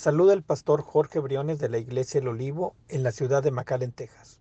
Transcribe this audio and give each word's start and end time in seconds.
Les 0.00 0.04
saluda 0.04 0.32
el 0.32 0.42
pastor 0.42 0.80
Jorge 0.80 1.18
Briones 1.18 1.58
de 1.58 1.68
la 1.68 1.76
Iglesia 1.76 2.20
El 2.20 2.28
Olivo 2.28 2.74
en 2.88 3.02
la 3.02 3.12
ciudad 3.12 3.42
de 3.42 3.50
McAllen, 3.50 3.92
Texas. 3.92 4.40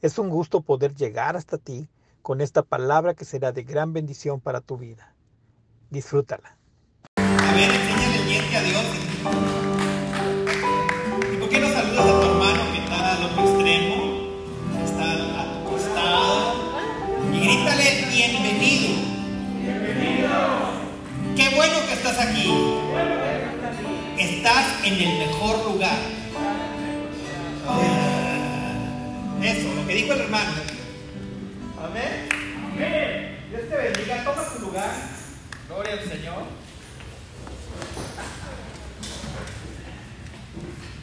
Es 0.00 0.16
un 0.16 0.28
gusto 0.28 0.60
poder 0.60 0.94
llegar 0.94 1.36
hasta 1.36 1.58
ti 1.58 1.88
con 2.22 2.40
esta 2.40 2.62
palabra 2.62 3.14
que 3.14 3.24
será 3.24 3.50
de 3.50 3.64
gran 3.64 3.92
bendición 3.92 4.40
para 4.40 4.60
tu 4.60 4.76
vida. 4.78 5.12
Disfrútala. 5.90 6.56
A 7.16 7.52
ver, 7.52 7.68
enséñale 7.68 8.16
el 8.16 8.26
diente 8.28 8.56
a 8.56 8.62
Dios. 8.62 8.84
¿Y 11.32 11.36
por 11.36 11.48
qué 11.48 11.58
no 11.58 11.66
saludas 11.66 12.06
a 12.06 12.20
tu 12.20 12.26
hermano 12.28 12.62
que 12.72 12.78
está 12.84 13.16
al 13.16 13.24
otro 13.24 13.42
extremo? 13.42 13.94
Está 14.84 15.42
a 15.42 15.64
tu 15.64 15.68
costado. 15.68 16.54
Y 17.32 17.40
grítale 17.40 18.06
bienvenido. 18.08 18.90
Qué 21.34 21.56
bueno 21.56 21.74
que 21.88 21.92
estás 21.92 22.20
aquí. 22.20 23.31
Estás 24.22 24.84
en 24.84 24.94
el 24.94 25.18
mejor 25.18 25.64
lugar. 25.64 25.98
Ah, 27.66 28.74
Eso, 29.42 29.74
lo 29.74 29.84
que 29.84 29.94
dijo 29.94 30.12
el 30.12 30.20
hermano. 30.20 30.52
Amén. 31.82 32.28
Amén. 32.72 33.46
Dios 33.50 33.68
te 33.68 33.76
bendiga. 33.76 34.22
Toma 34.22 34.44
tu 34.44 34.60
lugar. 34.60 34.92
Gloria 35.68 35.94
al 35.94 36.08
Señor. 36.08 36.44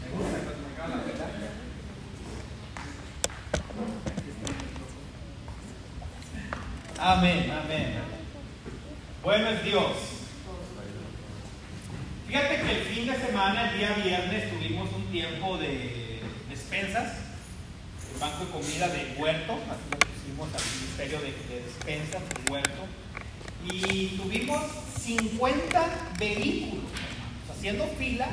Me 0.02 0.10
gusta 0.18 0.38
cuando 0.78 0.98
me 1.06 1.14
la. 1.20 1.28
Amén, 7.12 7.52
amén. 7.52 8.00
Bueno 9.22 9.50
es 9.50 9.64
Dios. 9.66 10.19
Fíjate 12.30 12.62
que 12.62 12.72
el 12.72 12.84
fin 12.84 13.08
de 13.08 13.18
semana, 13.18 13.72
el 13.72 13.80
día 13.80 13.90
viernes, 14.06 14.52
tuvimos 14.52 14.88
un 14.94 15.04
tiempo 15.06 15.58
de 15.58 16.20
despensas, 16.48 17.14
el 18.14 18.20
banco 18.20 18.46
de 18.46 18.52
comida 18.52 18.88
de 18.88 19.16
huerto, 19.18 19.54
así 19.54 19.90
lo 19.90 19.98
pusimos 19.98 20.48
al 20.54 20.80
ministerio 20.80 21.20
de, 21.22 21.56
de 21.56 21.64
despensas, 21.64 22.22
de 22.30 22.52
huerto, 22.52 22.86
y 23.66 24.16
tuvimos 24.16 24.62
50 25.02 25.90
vehículos, 26.20 26.84
haciendo 27.52 27.88
fila, 27.98 28.28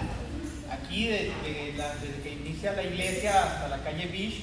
aquí 0.71 1.07
desde 1.07 2.21
que 2.23 2.39
inicia 2.45 2.75
la 2.75 2.83
iglesia 2.83 3.45
hasta 3.45 3.69
la 3.69 3.83
calle 3.83 4.09
Beach, 4.09 4.43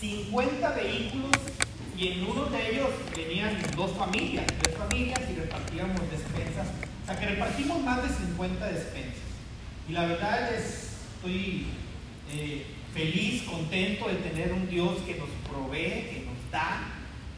50 0.00 0.70
vehículos 0.70 1.30
y 1.96 2.08
en 2.08 2.26
uno 2.26 2.46
de 2.46 2.72
ellos 2.72 2.90
venían 3.16 3.62
dos 3.76 3.92
familias, 3.92 4.44
tres 4.60 4.76
familias 4.76 5.20
y 5.30 5.38
repartíamos 5.38 6.00
despensas. 6.10 6.87
Sea 7.08 7.18
que 7.18 7.24
repartimos 7.24 7.80
más 7.80 8.02
de 8.02 8.10
50 8.10 8.66
despensas. 8.66 9.22
Y 9.88 9.92
la 9.92 10.04
verdad 10.04 10.52
es, 10.52 10.90
estoy 11.16 11.68
eh, 12.30 12.66
feliz, 12.92 13.44
contento 13.44 14.08
de 14.08 14.16
tener 14.16 14.52
un 14.52 14.68
Dios 14.68 14.98
que 15.06 15.14
nos 15.14 15.30
provee, 15.48 16.04
que 16.10 16.26
nos 16.26 16.52
da 16.52 16.82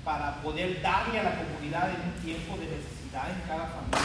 para 0.04 0.42
poder 0.42 0.82
darle 0.82 1.20
a 1.20 1.22
la 1.22 1.36
comunidad 1.36 1.91
en 1.91 2.00
un 2.00 2.14
tiempo 2.20 2.56
de 2.56 2.66
necesidad 2.66 3.30
en 3.30 3.46
cada 3.46 3.68
familia. 3.68 4.02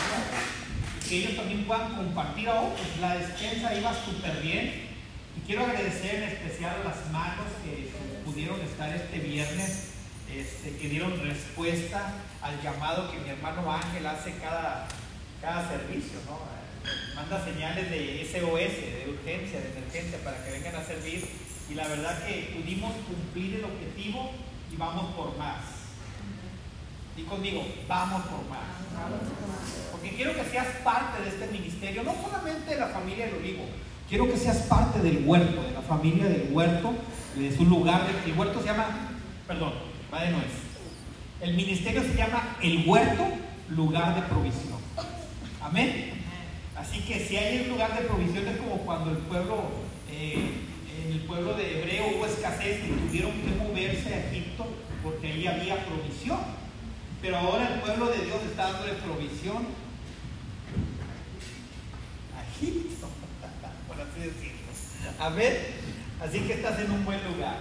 Y 1.03 1.09
que 1.09 1.17
ellos 1.17 1.35
también 1.35 1.65
puedan 1.65 1.95
compartir 1.95 2.47
a 2.47 2.61
otros. 2.61 2.85
La 3.01 3.17
despensa 3.17 3.73
iba 3.73 3.91
súper 3.91 4.39
bien. 4.43 4.89
Y 5.35 5.47
quiero 5.47 5.65
agradecer 5.65 6.21
en 6.21 6.29
especial 6.29 6.75
a 6.81 6.89
las 6.89 7.11
manos 7.11 7.47
que 7.63 7.89
pudieron 8.23 8.61
estar 8.61 8.95
este 8.95 9.17
viernes, 9.17 9.93
este, 10.31 10.77
que 10.77 10.89
dieron 10.89 11.19
respuesta 11.21 12.13
al 12.43 12.61
llamado 12.61 13.09
que 13.09 13.17
mi 13.17 13.29
hermano 13.29 13.73
Ángel 13.73 14.05
hace 14.05 14.35
cada, 14.37 14.87
cada 15.45 15.69
servicio, 15.69 16.17
¿no? 16.25 16.39
Manda 17.15 17.45
señales 17.45 17.89
de 17.89 18.25
SOS, 18.25 18.75
de 18.81 19.05
urgencia, 19.13 19.61
de 19.61 19.69
emergencia, 19.77 20.17
para 20.23 20.43
que 20.43 20.51
vengan 20.51 20.75
a 20.75 20.83
servir. 20.83 21.23
Y 21.69 21.73
la 21.75 21.87
verdad 21.87 22.25
que 22.25 22.53
pudimos 22.59 22.93
cumplir 23.07 23.55
el 23.55 23.65
objetivo 23.65 24.31
y 24.71 24.75
vamos 24.75 25.13
por 25.15 25.37
más. 25.37 25.61
Y 27.17 27.21
conmigo, 27.23 27.63
vamos 27.87 28.23
por 28.23 28.43
más. 28.49 28.75
Porque 29.91 30.09
quiero 30.15 30.33
que 30.35 30.43
seas 30.45 30.67
parte 30.83 31.21
de 31.21 31.29
este 31.29 31.47
ministerio, 31.47 32.03
no 32.03 32.13
solamente 32.21 32.71
de 32.71 32.79
la 32.79 32.87
familia 32.87 33.25
del 33.27 33.35
olivo, 33.35 33.63
quiero 34.09 34.27
que 34.29 34.37
seas 34.37 34.57
parte 34.63 34.99
del 34.99 35.23
huerto, 35.25 35.63
de 35.63 35.71
la 35.71 35.81
familia 35.81 36.25
del 36.25 36.49
huerto, 36.51 36.93
es 37.39 37.59
un 37.59 37.69
lugar, 37.69 38.05
de- 38.07 38.31
el 38.31 38.37
huerto 38.37 38.59
se 38.61 38.65
llama, 38.67 38.85
perdón, 39.47 39.73
va 40.13 40.23
de 40.23 40.31
nuez. 40.31 40.51
El 41.41 41.53
ministerio 41.55 42.01
se 42.03 42.15
llama 42.15 42.57
el 42.61 42.83
huerto, 42.87 43.25
lugar 43.69 44.15
de 44.15 44.21
provisión. 44.23 44.74
Amén. 45.65 46.11
Así 46.77 46.99
que 47.01 47.25
si 47.25 47.37
hay 47.37 47.61
un 47.61 47.69
lugar 47.69 47.99
de 47.99 48.05
provisión 48.05 48.47
es 48.47 48.57
como 48.57 48.77
cuando 48.85 49.09
el 49.09 49.17
pueblo, 49.17 49.63
eh, 50.11 50.51
en 51.03 51.11
el 51.11 51.19
pueblo 51.21 51.55
de 51.55 51.79
Hebreo 51.79 52.17
hubo 52.17 52.27
escasez 52.27 52.81
y 52.85 53.07
tuvieron 53.07 53.31
que 53.31 53.63
moverse 53.63 54.13
a 54.13 54.29
Egipto 54.29 54.67
porque 55.01 55.27
ahí 55.27 55.47
había 55.47 55.83
provisión. 55.85 56.39
Pero 57.19 57.37
ahora 57.37 57.73
el 57.73 57.79
pueblo 57.79 58.07
de 58.07 58.25
Dios 58.25 58.37
está 58.43 58.71
dándole 58.71 58.93
provisión 58.93 59.65
a 62.37 62.43
Egipto, 62.55 63.07
por 63.87 63.99
así 63.99 64.19
decirlo. 64.19 64.55
Amén. 65.19 65.53
Así 66.21 66.41
que 66.41 66.53
estás 66.53 66.79
en 66.79 66.91
un 66.91 67.05
buen 67.05 67.23
lugar. 67.25 67.57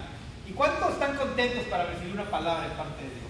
¿Y 0.47 0.51
cuántos 0.51 0.93
están 0.93 1.15
contentos 1.15 1.63
para 1.71 1.85
recibir 1.85 2.13
una 2.13 2.29
palabra 2.29 2.69
de 2.69 2.75
parte 2.75 3.03
de 3.03 3.09
Dios? 3.09 3.24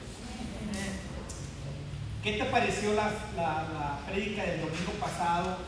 ¿Qué 2.25 2.31
te 2.31 2.45
pareció 2.45 2.95
la, 2.95 3.11
la, 3.35 3.67
la 3.71 3.99
prédica 4.07 4.41
del 4.41 4.61
domingo 4.61 4.93
pasado, 4.99 5.59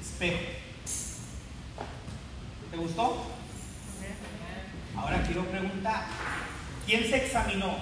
espejo? 0.00 0.38
¿Te 2.70 2.76
gustó? 2.78 3.26
Ahora 4.96 5.22
quiero 5.24 5.44
preguntar, 5.44 6.06
¿quién 6.86 7.02
se 7.02 7.16
examinó? 7.18 7.80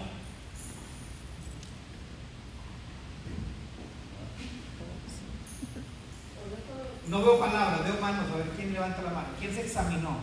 No 7.07 7.23
veo 7.23 7.39
palabras, 7.39 7.85
veo 7.85 8.01
manos, 8.01 8.33
a 8.33 8.37
ver 8.39 8.49
quién 8.57 8.73
levanta 8.73 9.01
la 9.01 9.11
mano. 9.11 9.29
¿Quién 9.39 9.55
se 9.55 9.61
examinó? 9.61 10.19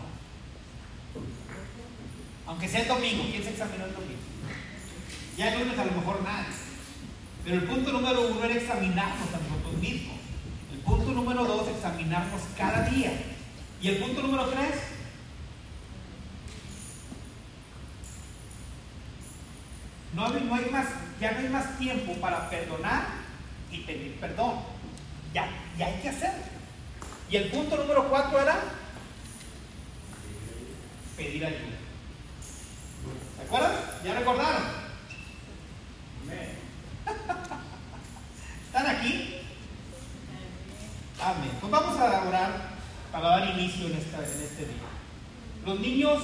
Aunque 2.46 2.68
sea 2.68 2.82
el 2.82 2.88
domingo, 2.88 3.24
¿quién 3.30 3.42
se 3.42 3.50
examinó 3.52 3.86
el 3.86 3.94
domingo? 3.94 4.20
Ya 5.38 5.54
el 5.54 5.60
lunes 5.60 5.78
a 5.78 5.84
lo 5.86 5.92
mejor 5.92 6.22
nadie. 6.22 6.65
Pero 7.46 7.58
el 7.58 7.64
punto 7.68 7.92
número 7.92 8.26
uno 8.26 8.44
era 8.44 8.54
examinarnos 8.54 9.28
a 9.28 9.38
nosotros 9.38 9.80
mismos. 9.80 10.16
El 10.72 10.80
punto 10.80 11.12
número 11.12 11.44
dos, 11.44 11.68
examinarnos 11.68 12.42
cada 12.58 12.88
día. 12.88 13.12
Y 13.80 13.86
el 13.88 13.98
punto 13.98 14.20
número 14.22 14.46
tres, 14.46 14.74
no 20.12 20.28
no 20.28 20.54
hay 20.56 20.70
más, 20.72 20.86
ya 21.20 21.30
no 21.30 21.38
hay 21.38 21.48
más 21.48 21.78
tiempo 21.78 22.14
para 22.14 22.50
perdonar 22.50 23.06
y 23.70 23.78
pedir 23.82 24.18
perdón. 24.18 24.56
Ya, 25.32 25.48
ya 25.78 25.86
hay 25.86 26.00
que 26.00 26.08
hacerlo. 26.08 26.42
Y 27.30 27.36
el 27.36 27.48
punto 27.50 27.76
número 27.76 28.08
cuatro 28.08 28.40
era 28.40 28.58
pedir 31.16 31.46
ayuda. 31.46 31.78
¿Se 33.36 33.42
acuerdan? 33.44 33.72
¿Ya 34.04 34.18
recordaron? 34.18 34.86
¿Están 38.76 38.94
aquí? 38.94 39.36
Amén. 41.18 41.50
Pues 41.68 41.82
vamos 41.82 41.98
a 41.98 42.28
orar 42.28 42.50
para 43.10 43.28
dar 43.28 43.58
inicio 43.58 43.88
en, 43.88 43.94
esta, 43.94 44.18
en 44.18 44.40
este 44.40 44.66
día. 44.66 44.86
Los 45.64 45.80
niños 45.80 46.22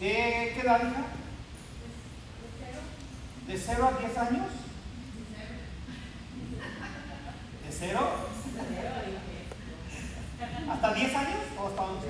de 0.00 0.52
qué 0.54 0.60
edad, 0.60 0.80
hija? 0.80 1.04
¿De 3.46 3.56
0 3.56 3.90
a 3.94 4.00
10 4.00 4.18
años? 4.18 4.46
¿De 7.64 7.70
0? 7.78 8.00
¿Hasta 10.68 10.94
10 10.94 11.14
años 11.14 11.40
o 11.60 11.68
hasta 11.68 11.82
11? 11.82 12.08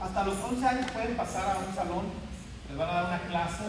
Hasta, 0.00 0.24
los 0.24 0.36
11 0.38 0.66
años 0.66 0.90
pueden 0.90 1.16
pasar 1.18 1.54
a 1.54 1.58
un 1.58 1.74
salón, 1.74 2.06
les 2.70 2.78
van 2.78 2.88
a 2.88 2.92
dar 2.94 3.06
una 3.08 3.20
clase. 3.28 3.64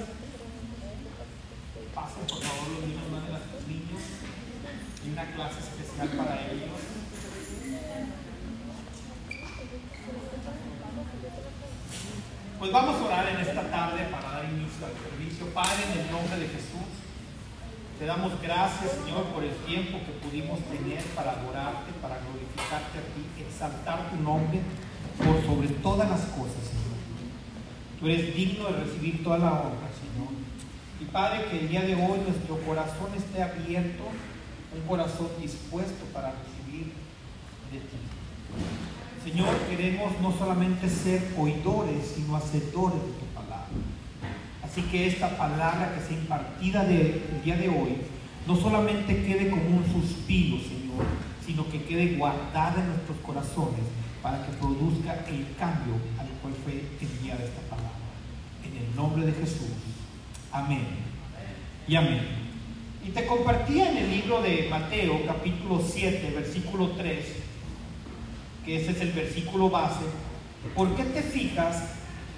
Pasen 1.94 2.28
por 2.30 2.42
favor 2.42 2.68
los 2.70 2.88
niños, 2.88 3.04
a 3.36 3.58
sus 3.60 3.68
niños 3.68 4.02
y 5.06 5.10
una 5.12 5.26
clase 5.34 5.60
especial 5.60 6.10
para 6.10 6.52
ellos. 6.52 6.80
Pues 12.60 12.72
vamos 12.72 13.02
a 13.02 13.06
orar 13.06 13.28
en 13.28 13.40
esta 13.40 13.64
tarde 13.72 14.06
para 14.12 14.30
dar 14.30 14.46
inicio 14.46 14.86
al 14.86 14.94
servicio. 14.94 15.48
Padre, 15.48 15.82
en 15.92 16.00
el 16.06 16.12
nombre 16.12 16.38
de 16.38 16.48
Jesús, 16.48 16.86
te 17.98 18.06
damos 18.06 18.40
gracias, 18.42 18.92
Señor, 19.04 19.26
por 19.34 19.44
el 19.44 19.56
tiempo 19.66 19.98
que 20.06 20.14
pudimos 20.22 20.60
tener 20.70 21.02
para 21.16 21.32
adorarte, 21.32 21.92
para 22.02 22.20
glorificarte 22.22 22.98
a 22.98 23.06
ti, 23.14 23.42
exaltar 23.42 24.12
tu 24.12 24.18
nombre 24.18 24.60
por 25.18 25.42
sobre 25.46 25.70
todas 25.82 26.10
las 26.10 26.22
cosas, 26.38 26.62
Señor. 26.70 27.02
Tú 28.00 28.08
eres 28.08 28.36
digno 28.36 28.70
de 28.70 28.84
recibir 28.84 29.24
toda 29.24 29.40
la 29.40 29.54
honra, 29.54 29.90
Señor. 29.98 30.34
Y 31.00 31.06
Padre, 31.06 31.46
que 31.50 31.60
el 31.62 31.70
día 31.70 31.82
de 31.82 31.96
hoy 31.96 32.22
nuestro 32.26 32.58
corazón 32.62 33.10
esté 33.18 33.42
abierto, 33.42 34.06
un 34.74 34.82
corazón 34.88 35.28
dispuesto 35.42 36.06
para 36.14 36.32
recibir 36.32 36.94
de 37.72 37.80
ti. 37.80 37.98
Señor, 39.24 39.56
queremos 39.70 40.20
no 40.22 40.32
solamente 40.32 40.90
ser 40.90 41.22
oidores, 41.38 42.14
sino 42.16 42.36
hacedores 42.36 43.02
de 43.02 43.12
tu 43.20 43.26
palabra. 43.36 43.68
Así 44.64 44.82
que 44.84 45.08
esta 45.08 45.38
palabra 45.38 45.94
que 45.94 46.02
sea 46.02 46.18
impartida 46.18 46.84
del 46.86 47.22
día 47.44 47.58
de 47.58 47.70
hoy, 47.70 47.98
no 48.48 48.56
solamente 48.56 49.24
quede 49.24 49.50
como 49.50 49.78
un 49.78 49.86
suspiro, 49.86 50.58
Señor, 50.58 51.06
sino 51.46 51.70
que 51.70 51.84
quede 51.84 52.16
guardada 52.16 52.82
en 52.82 52.88
nuestros 52.88 53.18
corazones 53.20 53.86
para 54.24 54.46
que 54.46 54.54
produzca 54.54 55.26
el 55.28 55.46
cambio 55.58 55.96
al 56.18 56.28
cual 56.42 56.54
fue 56.64 56.84
enviada 57.00 57.44
esta 57.44 57.62
palabra. 57.70 57.92
En 58.64 58.78
el 58.78 58.96
nombre 58.96 59.26
de 59.26 59.34
Jesús. 59.34 59.68
Amén. 60.52 60.88
Y 61.88 61.96
amén. 61.96 62.41
Y 63.06 63.10
te 63.10 63.26
compartía 63.26 63.90
en 63.90 63.98
el 63.98 64.12
libro 64.12 64.42
de 64.42 64.68
Mateo, 64.70 65.26
capítulo 65.26 65.82
7, 65.84 66.34
versículo 66.36 66.90
3, 66.92 67.26
que 68.64 68.82
ese 68.82 68.92
es 68.92 69.02
el 69.02 69.12
versículo 69.12 69.70
base. 69.72 70.06
¿Por 70.76 70.96
qué 70.96 71.04
te 71.06 71.24
fijas 71.24 71.84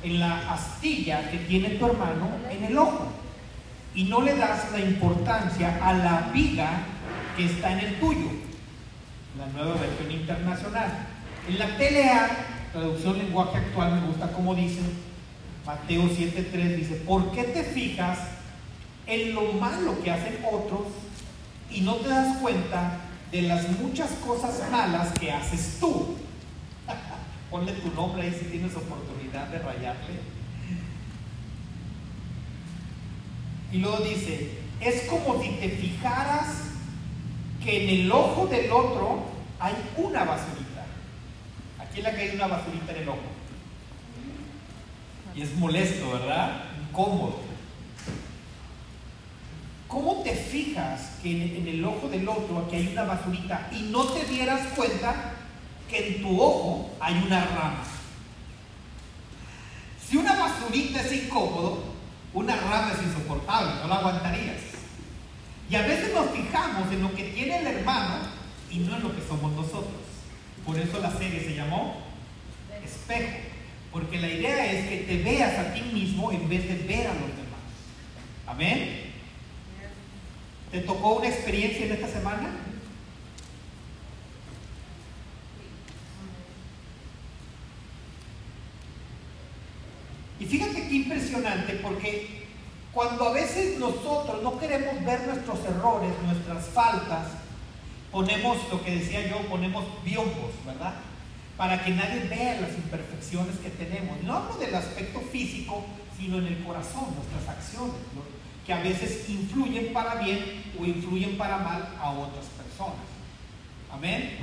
en 0.04 0.22
la 0.22 0.54
astilla 0.54 1.30
que 1.30 1.40
tiene 1.40 1.72
tu 1.72 1.86
hermano 1.86 2.30
en 2.50 2.64
el 2.64 2.78
ojo? 2.78 3.08
Y 3.94 4.06
no 4.06 4.22
le 4.22 4.36
das 4.36 4.72
la 4.72 4.80
importancia 4.80 5.80
a 5.86 5.94
la 5.94 6.30
viga 6.34 6.84
que 7.36 7.46
está 7.46 7.74
en 7.74 7.80
el 7.80 8.00
tuyo. 8.00 8.30
La 9.38 9.48
nueva 9.48 9.76
versión 9.76 10.12
internacional. 10.12 11.08
En 11.50 11.60
la 11.60 11.78
TLA, 11.78 12.30
traducción 12.72 13.18
lenguaje 13.18 13.58
actual, 13.58 14.00
me 14.00 14.08
gusta 14.08 14.32
como 14.32 14.56
dicen, 14.56 14.86
Mateo 15.66 16.04
7.3 16.04 16.76
dice, 16.78 16.96
¿por 17.06 17.32
qué 17.34 17.44
te 17.44 17.64
fijas 17.64 18.18
en 19.08 19.36
lo 19.36 19.54
malo 19.54 20.02
que 20.04 20.12
hacen 20.12 20.38
otros 20.46 20.88
y 21.70 21.82
no 21.82 21.96
te 21.96 22.10
das 22.10 22.38
cuenta 22.38 23.00
de 23.32 23.44
las 23.44 23.70
muchas 23.80 24.12
cosas 24.26 24.70
malas 24.72 25.12
que 25.20 25.32
haces 25.32 25.78
tú? 25.80 26.16
Ponle 27.52 27.74
tu 27.74 27.90
nombre 27.94 28.24
ahí 28.24 28.38
si 28.38 28.46
tienes 28.46 28.76
oportunidad 28.76 29.48
de 29.48 29.60
rayarle. 29.60 30.20
Y 33.72 33.78
luego 33.78 33.98
dice, 34.04 34.52
es 34.80 35.04
como 35.04 35.42
si 35.42 35.50
te 35.50 35.70
fijaras 35.70 36.48
que 37.64 37.84
en 37.84 38.02
el 38.02 38.12
ojo 38.12 38.48
del 38.48 38.72
otro 38.72 39.26
hay 39.60 39.74
una 39.98 40.24
basurita. 40.26 40.64
¿Quién 41.92 42.04
le 42.04 42.10
ha 42.10 42.16
caído 42.16 42.36
una 42.36 42.48
basurita 42.48 42.92
en 42.92 43.04
el 43.04 43.10
ojo? 43.10 43.20
Y 45.36 45.42
es 45.42 45.56
molesto, 45.56 46.12
¿verdad? 46.12 46.64
Incómodo. 46.90 47.53
¿Cómo 49.94 50.24
te 50.24 50.34
fijas 50.34 51.20
que 51.22 51.30
en, 51.30 51.68
el 51.68 51.86
ojo 51.86 52.10
del 52.10 52.28
otro 52.28 52.66
aquí 52.66 52.78
hay 52.78 52.88
una 52.88 53.04
basurita 53.04 53.70
y 53.72 53.84
no 53.92 54.06
te 54.06 54.26
dieras 54.26 54.60
cuenta 54.76 55.36
que 55.88 56.16
en 56.16 56.24
tu 56.24 56.42
ojo 56.42 56.90
hay 57.00 57.14
una 57.24 57.46
rama? 57.46 57.84
Si 60.04 60.18
una 60.18 60.34
basurita 60.34 61.00
es 61.00 61.26
incómodo, 61.26 61.84
una 62.34 62.56
rama 62.56 62.94
es 62.98 63.04
insoportable, 63.06 63.82
no 63.84 63.88
la 63.88 63.98
aguantarías. 63.98 64.62
Y 65.70 65.76
a 65.76 65.84
veces 65.84 66.12
nos 66.12 66.32
fijamos 66.32 66.92
en 66.92 67.04
lo 67.04 67.14
que 67.14 67.26
tiene 67.26 67.60
el 67.60 67.68
hermano 67.68 68.16
y 68.72 68.80
no 68.80 68.96
en 68.96 69.04
lo 69.04 69.16
que 69.16 69.22
somos 69.28 69.52
nosotros. 69.52 69.94
Por 70.66 70.80
eso 70.80 71.00
la 71.02 71.12
serie 71.12 71.40
se 71.40 71.54
llamó 71.54 71.98
Espejo, 72.84 73.38
porque 73.92 74.20
la 74.20 74.28
idea 74.28 74.72
es 74.72 74.90
que 74.90 74.98
te 75.06 75.22
veas 75.22 75.60
a 75.60 75.72
ti 75.76 75.82
mismo 75.94 76.32
en 76.32 76.50
vez 76.50 76.68
de 76.68 76.78
ver 76.88 77.06
a 77.06 77.14
los 77.14 77.30
demás. 77.30 77.62
Amén. 78.48 79.03
¿Te 80.74 80.80
tocó 80.80 81.18
una 81.18 81.28
experiencia 81.28 81.86
en 81.86 81.92
esta 81.92 82.08
semana? 82.08 82.50
Y 90.40 90.46
fíjate 90.46 90.88
qué 90.88 90.96
impresionante, 90.96 91.74
porque 91.76 92.48
cuando 92.92 93.30
a 93.30 93.34
veces 93.34 93.78
nosotros 93.78 94.42
no 94.42 94.58
queremos 94.58 95.06
ver 95.06 95.28
nuestros 95.28 95.60
errores, 95.64 96.10
nuestras 96.26 96.66
faltas, 96.66 97.28
ponemos, 98.12 98.58
lo 98.72 98.84
que 98.84 98.96
decía 98.96 99.28
yo, 99.28 99.48
ponemos 99.48 99.86
biombos, 100.04 100.54
¿verdad? 100.66 100.96
Para 101.56 101.86
que 101.86 101.92
nadie 101.92 102.24
vea 102.28 102.62
las 102.62 102.74
imperfecciones 102.74 103.60
que 103.60 103.70
tenemos. 103.70 104.24
No 104.24 104.38
hablo 104.38 104.58
del 104.58 104.74
aspecto 104.74 105.20
físico, 105.20 105.86
sino 106.18 106.40
en 106.40 106.48
el 106.48 106.64
corazón, 106.64 107.14
nuestras 107.16 107.58
acciones, 107.58 107.94
que 108.66 108.74
a 108.74 108.82
veces 108.82 109.30
influyen 109.30 109.94
para 109.94 110.16
bien 110.16 110.64
o 110.80 110.86
influyen 110.86 111.38
para 111.38 111.58
mal 111.58 111.96
a 112.00 112.12
otras 112.12 112.46
personas. 112.46 113.14
Amén. 113.92 114.38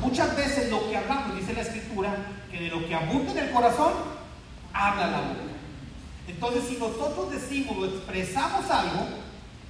Muchas 0.00 0.36
veces 0.36 0.70
lo 0.70 0.88
que 0.88 0.96
hablamos, 0.96 1.36
dice 1.36 1.52
la 1.52 1.62
escritura, 1.62 2.16
que 2.50 2.58
de 2.58 2.68
lo 2.68 2.86
que 2.86 2.94
abunda 2.94 3.32
en 3.32 3.38
el 3.38 3.50
corazón, 3.50 3.92
habla 4.72 5.06
la 5.06 5.20
boca. 5.20 5.40
Entonces, 6.26 6.64
si 6.68 6.76
nosotros 6.76 7.30
decimos 7.30 7.76
o 7.76 7.84
expresamos 7.86 8.68
algo, 8.70 9.06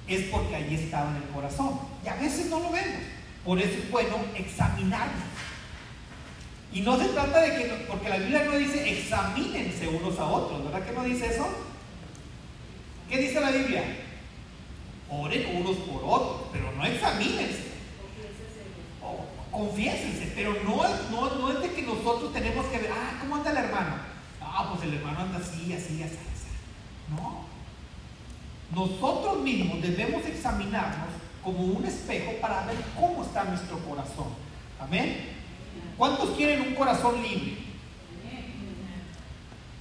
es 0.07 0.23
porque 0.29 0.55
allí 0.55 0.75
estaba 0.75 1.11
en 1.11 1.17
el 1.17 1.29
corazón. 1.29 1.79
Y 2.03 2.07
a 2.07 2.15
veces 2.15 2.47
no 2.47 2.59
lo 2.59 2.71
vemos. 2.71 3.01
Por 3.45 3.59
eso 3.59 3.77
es 3.77 3.91
bueno 3.91 4.15
examinarnos. 4.35 5.23
Y 6.73 6.81
no 6.81 6.97
se 6.97 7.05
trata 7.09 7.41
de 7.41 7.49
que, 7.55 7.85
porque 7.87 8.09
la 8.09 8.17
Biblia 8.17 8.43
no 8.45 8.57
dice 8.57 8.89
examínense 8.89 9.87
unos 9.87 10.19
a 10.19 10.25
otros, 10.25 10.63
¿verdad 10.65 10.85
que 10.85 10.93
no 10.93 11.03
dice 11.03 11.27
eso? 11.27 11.47
¿Qué 13.09 13.17
dice 13.17 13.39
la 13.39 13.51
Biblia? 13.51 13.83
Oren 15.09 15.55
unos 15.55 15.77
por 15.77 16.01
otros, 16.03 16.49
pero 16.51 16.71
no 16.73 16.85
examínense. 16.85 17.67
Oh, 19.01 19.25
confiésense, 19.51 20.33
pero 20.35 20.53
no, 20.63 20.83
no, 21.11 21.35
no 21.35 21.51
es 21.51 21.61
de 21.61 21.71
que 21.71 21.81
nosotros 21.83 22.33
tenemos 22.33 22.65
que 22.65 22.79
ver, 22.79 22.91
ah, 22.91 23.17
¿cómo 23.21 23.37
anda 23.37 23.51
el 23.51 23.57
hermano? 23.57 23.95
Ah, 24.41 24.69
pues 24.73 24.87
el 24.87 24.97
hermano 24.97 25.21
anda 25.21 25.37
así, 25.37 25.73
así, 25.73 26.03
así, 26.03 26.17
así. 26.33 26.47
No. 27.15 27.45
Nosotros 28.73 29.41
mismos 29.43 29.81
debemos 29.81 30.25
examinarnos 30.25 31.09
como 31.43 31.59
un 31.59 31.85
espejo 31.85 32.33
para 32.41 32.65
ver 32.65 32.75
cómo 32.99 33.23
está 33.23 33.45
nuestro 33.45 33.79
corazón. 33.79 34.27
Amén. 34.79 35.37
¿Cuántos 35.97 36.31
quieren 36.31 36.61
un 36.61 36.75
corazón 36.75 37.21
libre? 37.21 37.57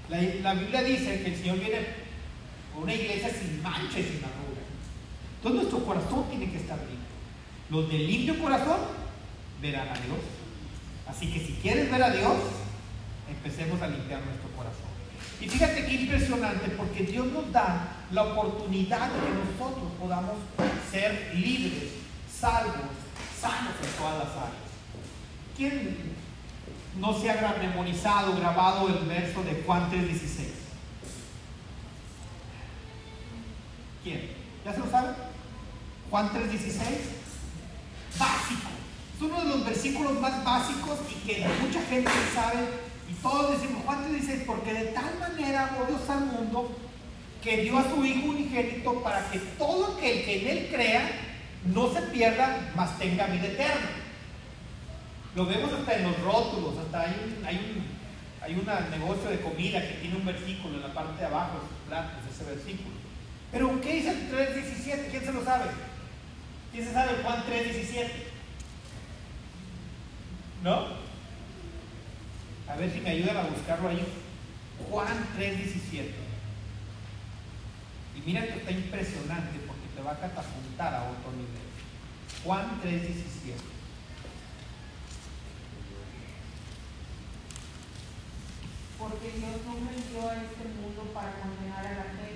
La, 0.09 0.55
Biblia 0.55 0.83
dice 0.85 1.23
que 1.23 1.31
el 1.31 1.37
Señor 1.37 1.59
viene 1.59 2.06
una 2.83 2.95
iglesia 2.95 3.31
sin 3.31 3.63
mancha 3.63 3.99
y 3.99 4.05
sin 4.05 4.25
arruga. 4.25 4.63
Entonces 5.37 5.63
nuestro 5.63 5.85
corazón 5.85 6.29
tiene 6.31 6.51
que 6.51 6.59
estar 6.59 6.79
libre. 6.79 7.07
Los 7.71 7.89
de 7.89 7.99
limpio 7.99 8.39
corazón 8.41 8.79
verán 9.61 9.89
a 9.89 9.95
Dios. 9.95 10.19
Así 11.07 11.33
que 11.33 11.41
si 11.41 11.55
quieres 11.55 11.91
ver 11.91 12.03
a 12.03 12.11
Dios, 12.11 12.37
empecemos 13.29 13.81
a 13.81 13.89
limpiar 13.89 14.23
nuestro 14.25 14.49
corazón. 14.51 14.87
Y 15.41 15.49
fíjate 15.49 15.85
qué 15.87 15.93
impresionante, 15.93 16.71
porque 16.71 17.05
Dios 17.05 17.27
nos 17.27 17.53
da 17.53 18.07
la 18.11 18.23
oportunidad 18.23 19.11
de 19.11 19.21
que 19.21 19.53
nosotros 19.53 19.93
podamos 20.01 20.37
ser 20.91 21.33
libres, 21.35 21.93
salvos, 22.33 22.75
sanos 23.41 23.75
en 23.83 23.99
todas 23.99 24.19
las 24.19 24.29
áreas. 24.29 24.67
¿Quién 25.57 25.97
no 26.99 27.19
se 27.19 27.31
ha 27.31 27.57
memorizado, 27.61 28.37
grabado 28.37 28.89
el 28.89 29.07
verso 29.07 29.43
de 29.43 29.63
Juan 29.67 29.91
3:16? 29.91 30.56
¿Quién? 34.07 34.23
¿Ya 34.65 34.73
se 34.73 34.79
lo 34.79 34.89
sabe? 34.89 35.15
Juan 36.11 36.31
3:16. 36.31 36.79
Básico. 38.17 38.71
Es 39.17 39.21
uno 39.21 39.43
de 39.43 39.49
los 39.49 39.65
versículos 39.65 40.21
más 40.21 40.45
básicos 40.45 41.01
y 41.11 41.27
que 41.27 41.45
mucha 41.61 41.83
gente 41.83 42.13
sabe 42.33 42.59
y 43.11 43.15
todos 43.15 43.61
decimos, 43.61 43.83
Juan 43.85 44.15
dice, 44.15 44.45
porque 44.47 44.73
de 44.75 44.85
tal 44.87 45.19
manera 45.19 45.69
amó 45.69 45.87
Dios 45.87 46.09
al 46.09 46.27
mundo 46.27 46.71
que 47.43 47.63
dio 47.63 47.79
a 47.79 47.91
su 47.91 48.05
Hijo 48.05 48.29
unigénito 48.29 49.03
para 49.03 49.29
que 49.29 49.41
todo 49.59 49.97
aquel 49.97 50.25
que 50.25 50.41
en 50.41 50.57
Él 50.57 50.69
crea 50.71 51.11
no 51.65 51.93
se 51.93 52.03
pierda, 52.03 52.73
mas 52.77 52.97
tenga 53.01 53.27
vida 53.27 53.47
eterna. 53.47 53.91
Lo 55.35 55.47
vemos 55.47 55.73
hasta 55.73 55.97
en 55.97 56.05
los 56.05 56.21
rótulos, 56.21 56.79
hasta 56.79 57.01
hay 57.01 57.11
un, 57.11 57.45
hay 57.45 57.83
hay 58.41 58.55
un 58.55 58.67
negocio 59.01 59.31
de 59.31 59.41
comida 59.41 59.81
que 59.81 59.95
tiene 59.95 60.15
un 60.15 60.25
versículo 60.25 60.77
en 60.77 60.83
la 60.83 60.95
parte 60.95 61.19
de 61.19 61.27
abajo 61.27 61.59
de 61.91 62.31
ese 62.31 62.45
versículo. 62.45 62.96
Pero 63.57 63.81
¿qué 63.81 63.91
dice 63.95 64.11
el 64.11 64.31
3.17? 64.31 65.11
¿Quién 65.11 65.25
se 65.25 65.33
lo 65.33 65.43
sabe? 65.43 65.65
¿Quién 66.73 66.85
se 66.85 66.93
sabe 66.93 67.23
Juan 67.23 67.43
3.17? 67.49 68.11
¿No? 70.63 70.89
A 72.69 72.77
ver 72.77 72.93
si 72.93 73.01
me 73.01 73.09
ayudan 73.09 73.39
a 73.39 73.45
buscarlo 73.45 73.89
ahí. 73.89 74.07
Juan 74.91 75.27
3:17. 75.39 76.11
Y 78.15 78.21
mira 78.27 78.43
que 78.43 78.59
está 78.59 78.73
impresionante 78.73 79.59
porque 79.67 79.89
te 79.97 80.03
va 80.03 80.13
a 80.13 80.21
catapultar 80.21 80.93
a 80.93 81.05
otro 81.05 81.33
nivel. 81.33 81.65
Juan 82.45 82.79
3:17. 82.83 83.55
Porque 88.99 89.31
Dios 89.31 89.57
no 89.65 89.73
envió 89.79 90.29
a 90.29 90.37
este 90.37 90.65
mundo 90.79 91.11
para 91.15 91.33
condenar 91.41 91.87
a 91.87 91.95
la 91.95 92.05
gente. 92.21 92.36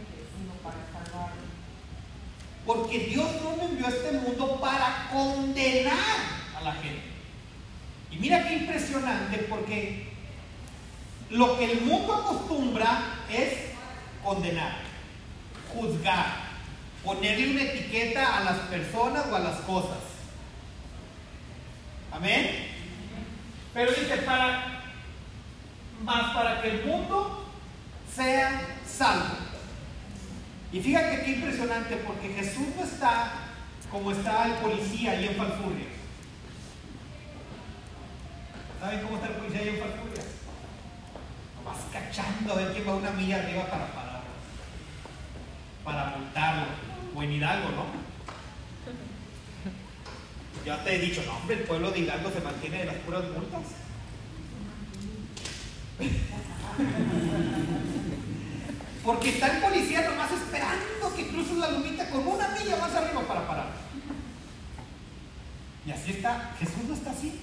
Porque 2.67 2.99
Dios 2.99 3.29
no 3.43 3.57
me 3.57 3.65
envió 3.65 3.87
a 3.87 3.91
este 3.91 4.13
mundo 4.13 4.61
para 4.61 5.09
condenar 5.11 5.95
a 6.57 6.61
la 6.63 6.73
gente. 6.75 7.03
Y 8.11 8.17
mira 8.17 8.47
qué 8.47 8.55
impresionante 8.57 9.39
porque 9.49 10.09
lo 11.31 11.57
que 11.57 11.73
el 11.73 11.81
mundo 11.83 12.15
acostumbra 12.15 13.03
es 13.31 13.55
condenar, 14.23 14.79
juzgar, 15.73 16.27
ponerle 17.05 17.53
una 17.53 17.63
etiqueta 17.63 18.39
a 18.39 18.45
las 18.45 18.59
personas 18.69 19.27
o 19.31 19.37
a 19.37 19.41
las 19.41 19.61
cosas. 19.61 19.99
Amén. 22.13 22.67
Pero 23.73 23.93
dice, 23.93 24.17
para, 24.19 24.83
más 26.03 26.35
para 26.35 26.61
que 26.61 26.71
el 26.71 26.85
mundo 26.85 27.47
sea 28.15 28.79
salvo. 28.85 29.50
Y 30.73 30.81
fíjate 30.81 31.23
qué 31.25 31.31
impresionante, 31.33 31.97
porque 31.97 32.29
Jesús 32.29 32.69
no 32.77 32.85
está 32.85 33.33
como 33.91 34.13
está 34.13 34.47
el 34.47 34.53
policía 34.55 35.13
ahí 35.13 35.27
en 35.27 35.35
Falfurria. 35.35 35.87
¿Saben 38.79 39.01
cómo 39.03 39.17
está 39.17 39.29
el 39.29 39.35
policía 39.35 39.61
ahí 39.61 39.69
en 39.71 39.79
Falfurria? 39.81 40.23
Vas 41.65 41.79
cachando 41.93 42.53
a 42.53 42.57
ver 42.57 42.73
quién 42.73 42.89
va 42.89 42.95
una 42.95 43.11
milla 43.11 43.39
arriba 43.39 43.67
para 43.69 43.87
pararlo, 43.89 44.31
para 45.85 46.17
multarlo, 46.17 46.67
o 47.15 47.23
en 47.23 47.33
Hidalgo, 47.33 47.69
¿no? 47.71 47.85
Ya 50.65 50.85
te 50.85 50.95
he 50.95 50.99
dicho, 51.01 51.23
no, 51.27 51.37
hombre, 51.37 51.57
el 51.57 51.63
pueblo 51.65 51.91
de 51.91 51.99
Hidalgo 52.01 52.31
se 52.31 52.41
mantiene 52.41 52.79
de 52.79 52.85
las 52.85 52.97
puras 52.97 53.25
multas. 53.25 53.63
Porque 59.11 59.31
está 59.31 59.49
el 59.49 59.61
policía 59.61 60.09
nomás 60.09 60.31
esperando 60.31 61.17
que 61.17 61.27
cruces 61.27 61.57
la 61.57 61.73
lumita 61.73 62.09
con 62.11 62.29
una 62.29 62.47
milla 62.51 62.77
más 62.77 62.95
arriba 62.95 63.23
para 63.27 63.45
parar. 63.45 63.67
Y 65.85 65.91
así 65.91 66.13
está, 66.13 66.55
Jesús 66.61 66.85
no 66.87 66.95
está 66.95 67.11
así. 67.11 67.41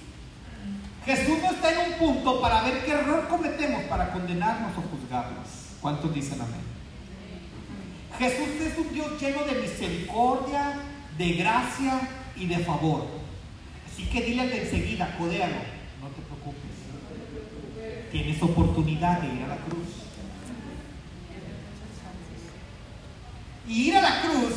Jesús 1.04 1.38
no 1.42 1.50
está 1.50 1.70
en 1.70 1.92
un 1.92 1.98
punto 1.98 2.40
para 2.40 2.62
ver 2.62 2.86
qué 2.86 2.92
error 2.92 3.28
cometemos 3.28 3.82
para 3.82 4.12
condenarnos 4.12 4.78
o 4.78 4.80
juzgarnos. 4.80 5.46
¿Cuántos 5.82 6.14
dicen 6.14 6.40
amén? 6.40 6.62
Jesús 8.18 8.48
es 8.62 8.78
un 8.78 8.94
Dios 8.94 9.20
lleno 9.20 9.44
de 9.44 9.60
misericordia, 9.60 10.72
de 11.18 11.32
gracia 11.34 12.00
y 12.34 12.46
de 12.46 12.60
favor. 12.60 13.06
Así 13.92 14.06
que 14.06 14.22
dile 14.22 14.62
enseguida, 14.62 15.14
codéalo, 15.18 15.56
no 16.00 16.08
te 16.08 16.22
preocupes. 16.22 18.10
Tienes 18.10 18.42
oportunidad 18.42 19.20
de 19.20 19.34
ir 19.34 19.42
a 19.42 19.48
la 19.48 19.56
cruz. 19.56 19.77
Y 23.68 23.88
ir 23.88 23.96
a 23.96 24.02
la 24.02 24.22
cruz 24.22 24.54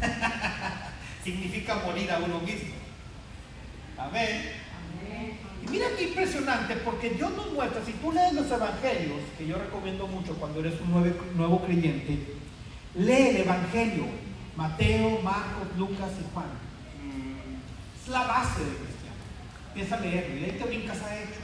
significa 1.24 1.76
morir 1.76 2.10
a 2.12 2.18
uno 2.18 2.40
mismo. 2.40 2.74
Amén. 3.96 4.52
Y 5.62 5.70
mira 5.70 5.86
qué 5.96 6.08
impresionante, 6.08 6.76
porque 6.76 7.10
Dios 7.10 7.32
nos 7.32 7.52
muestra, 7.52 7.84
si 7.84 7.92
tú 7.92 8.12
lees 8.12 8.32
los 8.32 8.50
evangelios, 8.50 9.20
que 9.36 9.46
yo 9.46 9.56
recomiendo 9.56 10.06
mucho 10.06 10.34
cuando 10.34 10.60
eres 10.60 10.80
un 10.80 10.90
nuevo, 10.90 11.24
nuevo 11.34 11.62
creyente, 11.62 12.34
lee 12.94 13.28
el 13.28 13.36
evangelio, 13.38 14.06
Mateo, 14.56 15.20
Marcos, 15.22 15.68
Lucas 15.76 16.10
y 16.18 16.34
Juan. 16.34 16.46
Es 18.02 18.08
la 18.08 18.24
base 18.24 18.60
del 18.60 18.76
cristiano. 18.76 19.16
Empieza 19.68 19.96
a 19.96 20.00
leerlo 20.00 20.36
y 20.38 20.44
ahí 20.44 20.52
te 20.52 20.64
brincas 20.64 21.02
a 21.02 21.16
hecho. 21.16 21.40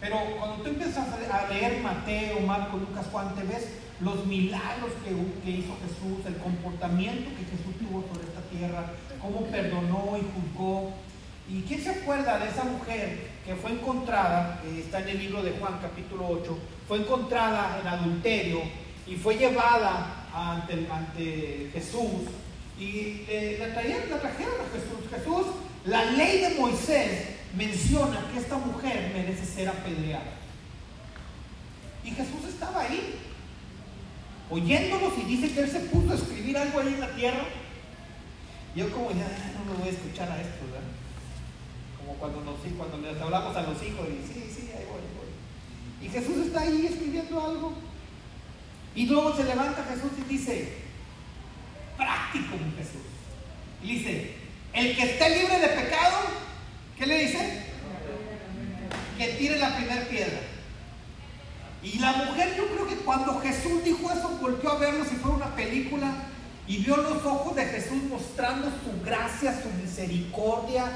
Pero 0.00 0.16
cuando 0.38 0.56
tú 0.62 0.68
empiezas 0.68 1.08
a 1.08 1.48
leer 1.48 1.80
Mateo, 1.80 2.40
Marcos, 2.40 2.80
Lucas, 2.80 3.06
Juan, 3.10 3.34
te 3.34 3.42
ves 3.44 3.68
los 4.00 4.26
milagros 4.26 4.90
que, 5.04 5.50
hizo 5.50 5.76
Jesús, 5.82 6.26
el 6.26 6.36
comportamiento 6.38 7.30
que 7.30 7.44
Jesús 7.44 7.74
tuvo 7.78 8.04
sobre 8.08 8.26
esta 8.26 8.40
tierra, 8.50 8.92
cómo 9.20 9.46
perdonó 9.46 10.16
y 10.18 10.24
juzgó. 10.34 10.92
¿Y 11.48 11.62
quién 11.62 11.82
se 11.82 11.90
acuerda 11.90 12.38
de 12.38 12.48
esa 12.48 12.64
mujer 12.64 13.30
que 13.44 13.54
fue 13.54 13.72
encontrada, 13.72 14.62
está 14.78 15.00
en 15.00 15.08
el 15.10 15.18
libro 15.18 15.42
de 15.42 15.52
Juan 15.52 15.78
capítulo 15.80 16.26
8, 16.28 16.58
fue 16.88 16.98
encontrada 16.98 17.78
en 17.80 17.86
adulterio 17.86 18.62
y 19.06 19.16
fue 19.16 19.36
llevada 19.36 20.26
ante, 20.34 21.70
Jesús 21.72 22.30
y 22.80 23.26
la, 23.58 23.74
trajeron, 23.74 24.10
la 24.10 24.20
trajeron 24.20 24.54
a 24.54 24.72
Jesús? 24.72 25.10
Jesús, 25.10 25.46
la 25.84 26.04
ley 26.12 26.40
de 26.40 26.58
Moisés 26.58 27.34
menciona 27.54 28.26
que 28.32 28.40
esta 28.40 28.56
mujer 28.56 29.12
merece 29.14 29.44
ser 29.44 29.68
apedreada. 29.68 30.32
Y 32.04 32.10
Jesús 32.10 32.44
estaba 32.48 32.82
ahí, 32.82 33.16
oyéndolos 34.50 35.12
y 35.18 35.24
dice 35.24 35.52
que 35.52 35.60
él 35.60 35.70
se 35.70 35.80
puso 35.80 36.14
escribir 36.14 36.56
algo 36.56 36.80
ahí 36.80 36.94
en 36.94 37.00
la 37.00 37.14
tierra. 37.14 37.44
Yo 38.76 38.90
como 38.90 39.10
ya 39.10 39.28
no 39.56 39.72
me 39.72 39.78
voy 39.78 39.88
a 39.88 39.92
escuchar 39.92 40.30
a 40.30 40.40
esto, 40.40 40.64
¿verdad? 40.66 40.88
Como 41.98 42.14
cuando, 42.14 42.40
nos, 42.42 42.56
cuando 42.76 42.98
les 42.98 43.20
hablamos 43.20 43.56
a 43.56 43.62
los 43.62 43.82
hijos 43.82 44.08
y 44.08 44.26
sí, 44.26 44.50
sí, 44.52 44.70
ahí 44.76 44.84
voy, 44.86 45.00
voy. 45.16 46.06
Y 46.06 46.08
Jesús 46.10 46.46
está 46.46 46.62
ahí 46.62 46.86
escribiendo 46.86 47.40
algo. 47.40 47.74
Y 48.94 49.06
luego 49.06 49.34
se 49.34 49.44
levanta 49.44 49.84
Jesús 49.84 50.12
y 50.18 50.32
dice, 50.32 50.74
práctico 51.96 52.56
mi 52.56 52.70
Jesús. 52.76 53.02
Y 53.82 53.98
dice, 53.98 54.34
el 54.72 54.96
que 54.96 55.02
esté 55.02 55.38
libre 55.38 55.58
de 55.58 55.68
pecado, 55.68 56.18
¿qué 56.98 57.06
le 57.06 57.26
dice? 57.26 57.62
Que 59.18 59.26
tire 59.34 59.58
la 59.58 59.76
primera 59.76 60.04
piedra. 60.08 60.40
Y 61.84 61.98
la 61.98 62.12
mujer, 62.12 62.54
yo 62.56 62.66
creo 62.68 62.86
que 62.88 62.96
cuando 63.04 63.38
Jesús 63.40 63.84
dijo 63.84 64.10
eso, 64.10 64.38
volvió 64.40 64.72
a 64.72 64.78
verlo 64.78 65.04
si 65.04 65.16
fuera 65.16 65.36
una 65.36 65.54
película 65.54 66.14
y 66.66 66.78
vio 66.78 66.96
los 66.96 67.24
ojos 67.26 67.54
de 67.54 67.66
Jesús 67.66 68.02
mostrando 68.08 68.68
su 68.68 69.04
gracia, 69.04 69.60
su 69.62 69.68
misericordia, 69.82 70.86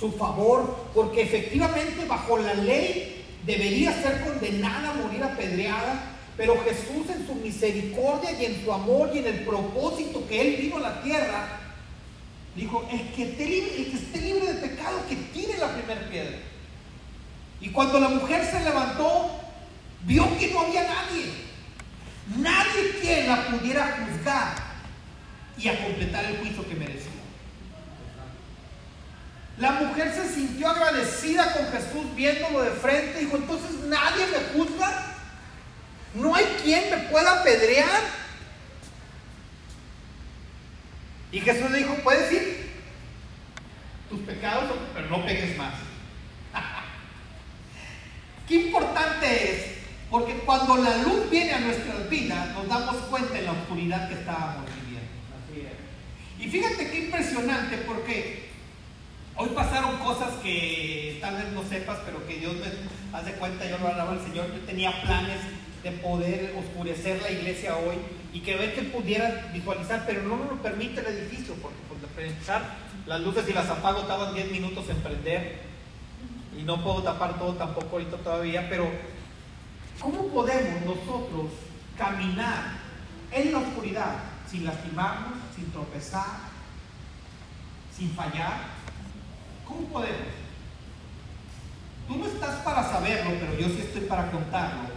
su 0.00 0.10
favor, 0.12 0.88
porque 0.94 1.22
efectivamente 1.22 2.06
bajo 2.06 2.38
la 2.38 2.54
ley 2.54 3.26
debería 3.44 3.92
ser 4.02 4.24
condenada 4.24 4.92
a 4.92 4.94
morir 4.94 5.22
apedreada, 5.22 6.14
pero 6.36 6.56
Jesús 6.64 7.10
en 7.14 7.26
su 7.26 7.34
misericordia 7.34 8.32
y 8.40 8.46
en 8.46 8.64
su 8.64 8.72
amor 8.72 9.10
y 9.12 9.18
en 9.18 9.26
el 9.26 9.44
propósito 9.44 10.26
que 10.26 10.40
Él 10.40 10.62
vino 10.62 10.78
a 10.78 10.80
la 10.80 11.02
tierra, 11.02 11.60
dijo, 12.56 12.88
el 12.90 13.02
que, 13.12 13.30
esté 13.30 13.44
libre, 13.44 13.76
el 13.76 13.90
que 13.90 13.96
esté 13.96 14.20
libre 14.20 14.54
de 14.54 14.68
pecado, 14.68 14.98
que 15.08 15.16
tire 15.16 15.58
la 15.58 15.74
primera 15.74 16.08
piedra. 16.08 16.38
Y 17.60 17.68
cuando 17.70 18.00
la 18.00 18.08
mujer 18.08 18.44
se 18.44 18.64
levantó, 18.64 19.47
vio 20.02 20.38
que 20.38 20.48
no 20.52 20.60
había 20.60 20.82
nadie. 20.82 21.48
Nadie 22.36 23.00
que 23.00 23.26
la 23.26 23.46
pudiera 23.46 23.98
juzgar 23.98 24.54
y 25.56 25.68
a 25.68 25.82
completar 25.82 26.24
el 26.26 26.38
juicio 26.38 26.68
que 26.68 26.74
merecía. 26.74 27.12
La 29.58 29.72
mujer 29.72 30.14
se 30.14 30.32
sintió 30.32 30.68
agradecida 30.68 31.52
con 31.52 31.66
Jesús 31.72 32.14
viéndolo 32.14 32.62
de 32.62 32.70
frente. 32.70 33.18
Dijo, 33.18 33.36
entonces 33.36 33.70
nadie 33.86 34.26
me 34.26 34.58
juzga. 34.58 35.16
No 36.14 36.34
hay 36.34 36.44
quien 36.62 36.90
me 36.90 36.98
pueda 37.10 37.40
apedrear. 37.40 38.02
Y 41.32 41.40
Jesús 41.40 41.70
le 41.70 41.78
dijo, 41.78 41.94
puedes 41.96 42.32
ir 42.32 42.68
tus 44.08 44.20
pecados, 44.20 44.70
pero 44.94 45.08
no 45.08 45.26
peques 45.26 45.56
más. 45.58 45.74
Qué 48.48 48.54
importante 48.54 49.52
es, 49.52 49.77
porque 50.10 50.34
cuando 50.46 50.76
la 50.76 50.98
luz 50.98 51.28
viene 51.30 51.52
a 51.52 51.60
nuestras 51.60 52.08
vidas, 52.08 52.54
nos 52.54 52.68
damos 52.68 52.96
cuenta 53.10 53.34
de 53.34 53.42
la 53.42 53.52
oscuridad 53.52 54.08
que 54.08 54.14
estábamos 54.14 54.64
viviendo. 54.82 55.08
Y 56.40 56.48
fíjate 56.48 56.90
qué 56.90 57.04
impresionante, 57.04 57.78
porque 57.78 58.48
hoy 59.36 59.48
pasaron 59.50 59.98
cosas 59.98 60.34
que 60.42 61.18
tal 61.20 61.36
vez 61.36 61.52
no 61.52 61.62
sepas, 61.62 61.98
pero 62.04 62.26
que 62.26 62.38
Dios 62.38 62.54
me 62.54 63.18
hace 63.18 63.32
cuenta, 63.32 63.68
yo 63.68 63.78
lo 63.78 63.88
hablaba 63.88 64.12
al 64.12 64.22
Señor, 64.22 64.46
yo 64.46 64.60
tenía 64.60 65.02
planes 65.02 65.38
de 65.82 65.90
poder 65.92 66.54
oscurecer 66.58 67.20
la 67.22 67.30
iglesia 67.30 67.76
hoy 67.76 67.96
y 68.32 68.40
que 68.40 68.56
ver 68.56 68.74
que 68.74 68.82
pudiera 68.82 69.50
visualizar, 69.52 70.04
pero 70.06 70.22
no 70.22 70.36
nos 70.36 70.48
lo 70.48 70.62
permite 70.62 71.00
el 71.00 71.06
edificio, 71.06 71.54
porque 71.54 71.78
por 71.88 71.98
pensar, 72.10 72.62
las 73.06 73.20
luces 73.20 73.48
y 73.48 73.52
las 73.52 73.68
apago 73.68 74.02
tardan 74.02 74.34
10 74.34 74.50
minutos 74.52 74.88
en 74.88 74.96
prender. 74.98 75.68
Y 76.58 76.62
no 76.62 76.82
puedo 76.82 77.02
tapar 77.02 77.38
todo 77.38 77.54
tampoco 77.54 77.88
ahorita 77.92 78.16
todavía, 78.16 78.68
pero 78.68 78.90
¿cómo 80.00 80.28
podemos 80.28 80.82
nosotros 80.84 81.50
caminar 81.96 82.78
en 83.32 83.52
la 83.52 83.58
oscuridad 83.58 84.16
sin 84.50 84.64
lastimarnos, 84.64 85.34
sin 85.54 85.70
tropezar, 85.72 86.48
sin 87.96 88.10
fallar? 88.14 88.78
¿Cómo 89.66 89.82
podemos? 89.88 90.38
Tú 92.06 92.16
no 92.16 92.26
estás 92.26 92.56
para 92.62 92.82
saberlo, 92.90 93.32
pero 93.38 93.58
yo 93.58 93.68
sí 93.68 93.82
estoy 93.82 94.02
para 94.02 94.30
contarlo. 94.30 94.88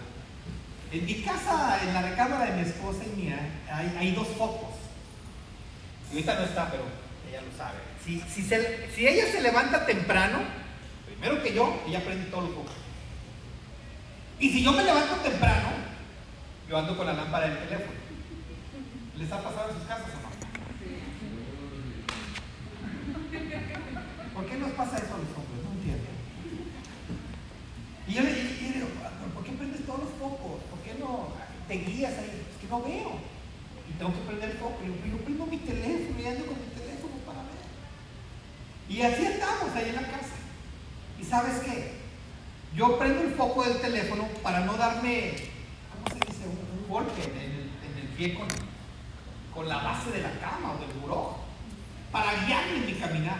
En 0.92 1.06
mi 1.06 1.22
casa, 1.22 1.80
en 1.84 1.94
la 1.94 2.02
recámara 2.02 2.46
de 2.46 2.62
mi 2.62 2.70
esposa 2.70 3.00
y 3.06 3.22
mía, 3.22 3.38
hay, 3.70 4.12
dos 4.14 4.28
focos. 4.30 4.76
Y 6.10 6.16
ahorita 6.16 6.36
no 6.36 6.44
está, 6.44 6.72
pero 6.72 6.84
ella 7.30 7.42
lo 7.42 7.58
sabe. 7.58 7.80
Si, 8.04 9.08
ella 9.08 9.32
se 9.32 9.42
levanta 9.42 9.86
temprano, 9.86 10.40
primero 11.06 11.42
que 11.44 11.54
yo, 11.54 11.82
ella 11.88 12.04
prende 12.04 12.30
todos 12.30 12.46
los 12.46 12.54
focos. 12.56 12.81
Y 14.42 14.50
si 14.50 14.64
yo 14.64 14.72
me 14.72 14.84
levanto 14.84 15.18
temprano, 15.18 15.70
yo 16.68 16.76
ando 16.76 16.98
con 16.98 17.06
la 17.06 17.14
lámpara 17.14 17.48
del 17.48 17.60
teléfono. 17.60 18.02
¿Les 19.20 19.32
ha 19.32 19.44
pasado 19.44 19.70
en 19.70 19.78
sus 19.78 19.88
casas 19.88 20.08
o 20.08 20.18
no? 20.18 20.32
¿Por 24.34 24.46
qué 24.48 24.58
nos 24.58 24.72
pasa 24.72 24.98
eso 24.98 25.14
a 25.14 25.22
los 25.22 25.30
hombres? 25.38 25.62
No 25.64 25.72
entiendo. 25.78 26.10
Y 28.08 28.14
yo 28.14 28.24
le 28.24 28.34
digo, 28.34 28.88
¿por 29.36 29.44
qué 29.44 29.52
prendes 29.52 29.86
todos 29.86 30.00
los 30.00 30.14
focos? 30.18 30.64
¿Por 30.72 30.80
qué 30.80 30.98
no 31.00 31.36
te 31.68 31.76
guías 31.76 32.18
ahí? 32.18 32.42
Es 32.50 32.58
que 32.60 32.68
no 32.68 32.82
veo. 32.82 33.22
Y 33.88 33.94
tengo 33.94 34.12
que 34.12 34.26
prender 34.26 34.50
el 34.50 34.58
foco. 34.58 34.80
Y 34.82 34.88
yo, 34.88 35.18
yo 35.18 35.24
prendo 35.24 35.46
mi 35.46 35.58
teléfono 35.58 36.20
y 36.20 36.26
ando 36.26 36.48
con 36.48 36.58
mi 36.58 36.74
teléfono 36.74 37.14
para 37.28 37.44
ver. 37.46 37.62
Y 38.90 39.04
así 39.04 39.24
estamos 39.24 39.70
ahí 39.76 39.90
en 39.90 39.96
la 39.98 40.02
casa. 40.10 40.34
¿Y 41.22 41.24
sabes 41.24 41.60
qué? 41.60 42.01
Yo 42.76 42.98
prendo 42.98 43.22
el 43.22 43.34
foco 43.34 43.64
del 43.64 43.82
teléfono 43.82 44.28
para 44.42 44.62
no 44.62 44.74
darme, 44.74 45.34
¿cómo 45.92 46.08
se 46.08 46.32
dice? 46.32 46.46
Un, 46.48 46.88
golpe 46.88 47.24
en 47.24 48.00
el, 48.00 48.08
pie 48.18 48.34
con, 48.34 48.48
con, 49.54 49.70
la 49.70 49.78
base 49.78 50.12
de 50.12 50.22
la 50.22 50.32
cama 50.40 50.74
o 50.74 50.78
del 50.80 51.00
buró. 51.00 51.38
Para 52.12 52.46
guiarme 52.46 52.78
en 52.78 52.86
mi 52.86 52.94
caminar. 52.94 53.40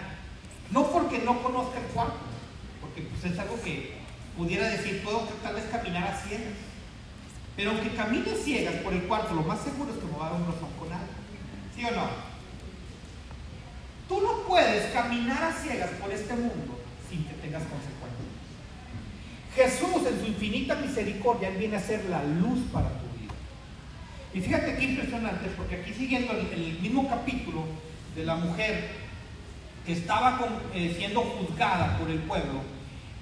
No 0.70 0.90
porque 0.90 1.20
no 1.20 1.42
conozca 1.44 1.80
el 1.80 1.86
cuarto, 1.88 2.20
porque 2.80 3.02
pues, 3.02 3.26
es 3.26 3.38
algo 3.40 3.62
que 3.62 3.98
pudiera 4.38 4.70
decir, 4.70 5.04
puedo 5.04 5.20
tal 5.44 5.56
vez 5.56 5.66
caminar 5.66 6.08
a 6.08 6.18
ciegas. 6.18 6.54
Pero 7.56 7.72
aunque 7.72 7.94
camine 7.94 8.34
ciegas 8.36 8.76
por 8.76 8.94
el 8.94 9.04
cuarto, 9.04 9.34
lo 9.34 9.44
más 9.44 9.60
seguro 9.62 9.92
es 9.92 10.00
que 10.00 10.06
me 10.06 10.18
va 10.18 10.28
a 10.28 10.30
dar 10.32 10.42
un 10.42 10.48
rozón 10.48 10.72
con 10.80 10.92
algo. 10.92 11.08
¿Sí 11.76 11.84
o 11.86 11.92
no? 11.92 12.08
Tú 14.08 14.22
no 14.22 14.48
puedes 14.48 14.94
caminar 14.94 15.44
a 15.44 15.54
ciegas 15.54 15.90
por 16.02 16.12
este 16.12 16.34
mundo 16.34 16.80
sin 17.10 17.26
que 17.26 17.34
tengas 17.36 17.64
consecuencias. 17.64 18.21
Jesús 19.56 20.08
en 20.08 20.20
su 20.20 20.26
infinita 20.28 20.76
misericordia, 20.76 21.50
Él 21.50 21.58
viene 21.58 21.78
a 21.78 21.82
ser 21.82 22.06
la 22.06 22.24
luz 22.24 22.60
para 22.72 22.88
tu 22.88 23.06
vida. 23.20 23.34
Y 24.34 24.40
fíjate 24.40 24.78
qué 24.78 24.84
impresionante, 24.84 25.50
porque 25.58 25.76
aquí 25.76 25.94
siguiendo 25.94 26.34
el, 26.34 26.80
mismo 26.82 27.10
capítulo 27.10 27.66
de 28.16 28.26
la 28.26 28.36
mujer 28.36 28.90
que 29.86 29.94
estaba 29.94 30.40
eh, 30.74 30.94
siendo 30.98 31.22
juzgada 31.22 31.98
por 31.98 32.10
el 32.10 32.20
pueblo, 32.20 32.62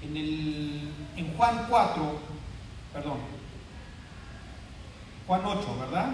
en, 0.02 0.16
el, 0.16 0.80
en 1.16 1.34
Juan 1.36 1.66
4, 1.68 2.20
perdón, 2.92 3.18
Juan 5.26 5.42
8, 5.44 5.76
¿verdad? 5.80 6.12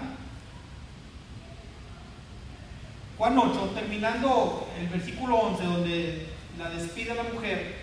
Juan 3.19 3.39
8, 3.39 3.71
terminando 3.75 4.69
el 4.79 4.89
versículo 4.89 5.37
11, 5.37 5.65
donde 5.65 6.27
la 6.59 6.71
despide 6.71 7.15
la 7.15 7.23
mujer, 7.23 7.77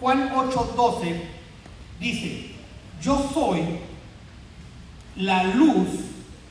Juan 0.00 0.30
8, 0.34 0.74
12, 0.76 1.33
dice, 2.00 2.50
yo 3.02 3.30
soy 3.32 3.62
la 5.16 5.44
luz 5.44 5.88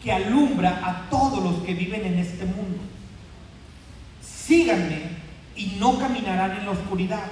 que 0.01 0.11
alumbra 0.11 0.81
a 0.83 1.09
todos 1.09 1.43
los 1.43 1.63
que 1.63 1.73
viven 1.73 2.05
en 2.05 2.19
este 2.19 2.45
mundo. 2.45 2.79
Síganme 4.21 5.01
y 5.55 5.77
no 5.79 5.97
caminarán 5.97 6.57
en 6.57 6.65
la 6.65 6.71
oscuridad, 6.71 7.23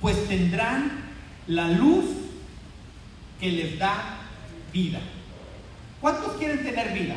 pues 0.00 0.28
tendrán 0.28 0.90
la 1.46 1.68
luz 1.68 2.04
que 3.40 3.50
les 3.50 3.78
da 3.78 4.18
vida. 4.72 5.00
¿Cuántos 6.00 6.36
quieren 6.36 6.62
tener 6.62 6.92
vida? 6.92 7.16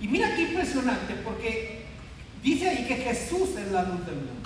Y 0.00 0.08
mira 0.08 0.34
qué 0.34 0.42
impresionante, 0.42 1.14
porque 1.24 1.84
dice 2.42 2.68
ahí 2.68 2.86
que 2.86 2.96
Jesús 2.96 3.50
es 3.56 3.70
la 3.70 3.82
luz 3.82 4.04
del 4.06 4.16
mundo. 4.16 4.39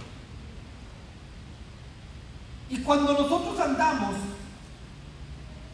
Y 2.75 2.79
cuando 2.79 3.13
nosotros 3.13 3.61
andamos 3.61 4.17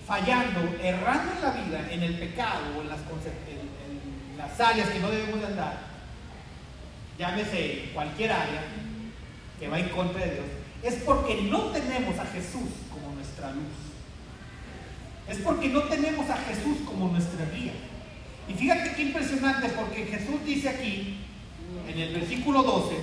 fallando, 0.06 0.60
errando 0.82 1.32
en 1.32 1.42
la 1.42 1.50
vida, 1.52 1.88
en 1.90 2.02
el 2.02 2.18
pecado 2.18 2.76
o 2.76 2.82
en 2.82 2.90
las, 2.90 2.98
en 3.00 4.36
las 4.36 4.60
áreas 4.60 4.90
que 4.90 4.98
no 4.98 5.10
debemos 5.10 5.40
de 5.40 5.46
andar, 5.46 5.78
llámese 7.18 7.90
cualquier 7.94 8.32
área 8.32 8.64
que 9.58 9.68
va 9.68 9.78
en 9.78 9.88
contra 9.88 10.26
de 10.26 10.34
Dios, 10.34 10.46
es 10.82 10.94
porque 11.04 11.40
no 11.40 11.70
tenemos 11.70 12.18
a 12.18 12.26
Jesús 12.26 12.68
como 12.92 13.14
nuestra 13.14 13.50
luz. 13.52 13.64
Es 15.26 15.38
porque 15.38 15.70
no 15.70 15.84
tenemos 15.84 16.28
a 16.28 16.36
Jesús 16.36 16.78
como 16.84 17.08
nuestra 17.08 17.46
guía. 17.46 17.72
Y 18.46 18.52
fíjate 18.52 18.92
qué 18.94 19.02
impresionante, 19.04 19.70
porque 19.70 20.04
Jesús 20.04 20.44
dice 20.44 20.68
aquí, 20.68 21.16
en 21.88 21.98
el 21.98 22.12
versículo 22.12 22.62
12, 22.62 22.96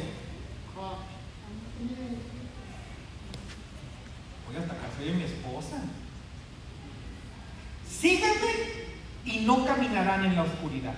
voy 4.47 4.55
hasta 4.57 4.73
casa 4.75 4.99
de 5.03 5.11
mi 5.11 5.23
esposa. 5.23 5.77
Sígueme 7.89 8.87
y 9.25 9.39
no 9.39 9.65
caminarán 9.65 10.25
en 10.25 10.35
la 10.35 10.43
oscuridad. 10.43 10.95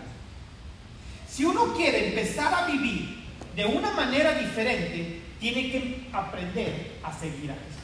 Si 1.27 1.45
uno 1.45 1.73
quiere 1.73 2.09
empezar 2.09 2.53
a 2.53 2.67
vivir 2.67 3.19
de 3.55 3.65
una 3.65 3.91
manera 3.91 4.33
diferente, 4.33 5.21
tiene 5.39 5.71
que 5.71 6.07
aprender 6.11 6.99
a 7.03 7.13
seguir 7.13 7.51
a 7.51 7.55
Jesús. 7.55 7.79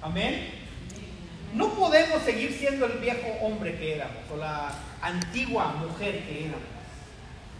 Amén. 0.00 0.58
No 1.54 1.70
podemos 1.74 2.22
seguir 2.22 2.52
siendo 2.52 2.86
el 2.86 2.98
viejo 2.98 3.26
hombre 3.42 3.76
que 3.76 3.96
éramos 3.96 4.22
o 4.32 4.36
la 4.36 4.72
antigua 5.02 5.74
mujer 5.74 6.24
que 6.24 6.46
éramos. 6.46 6.62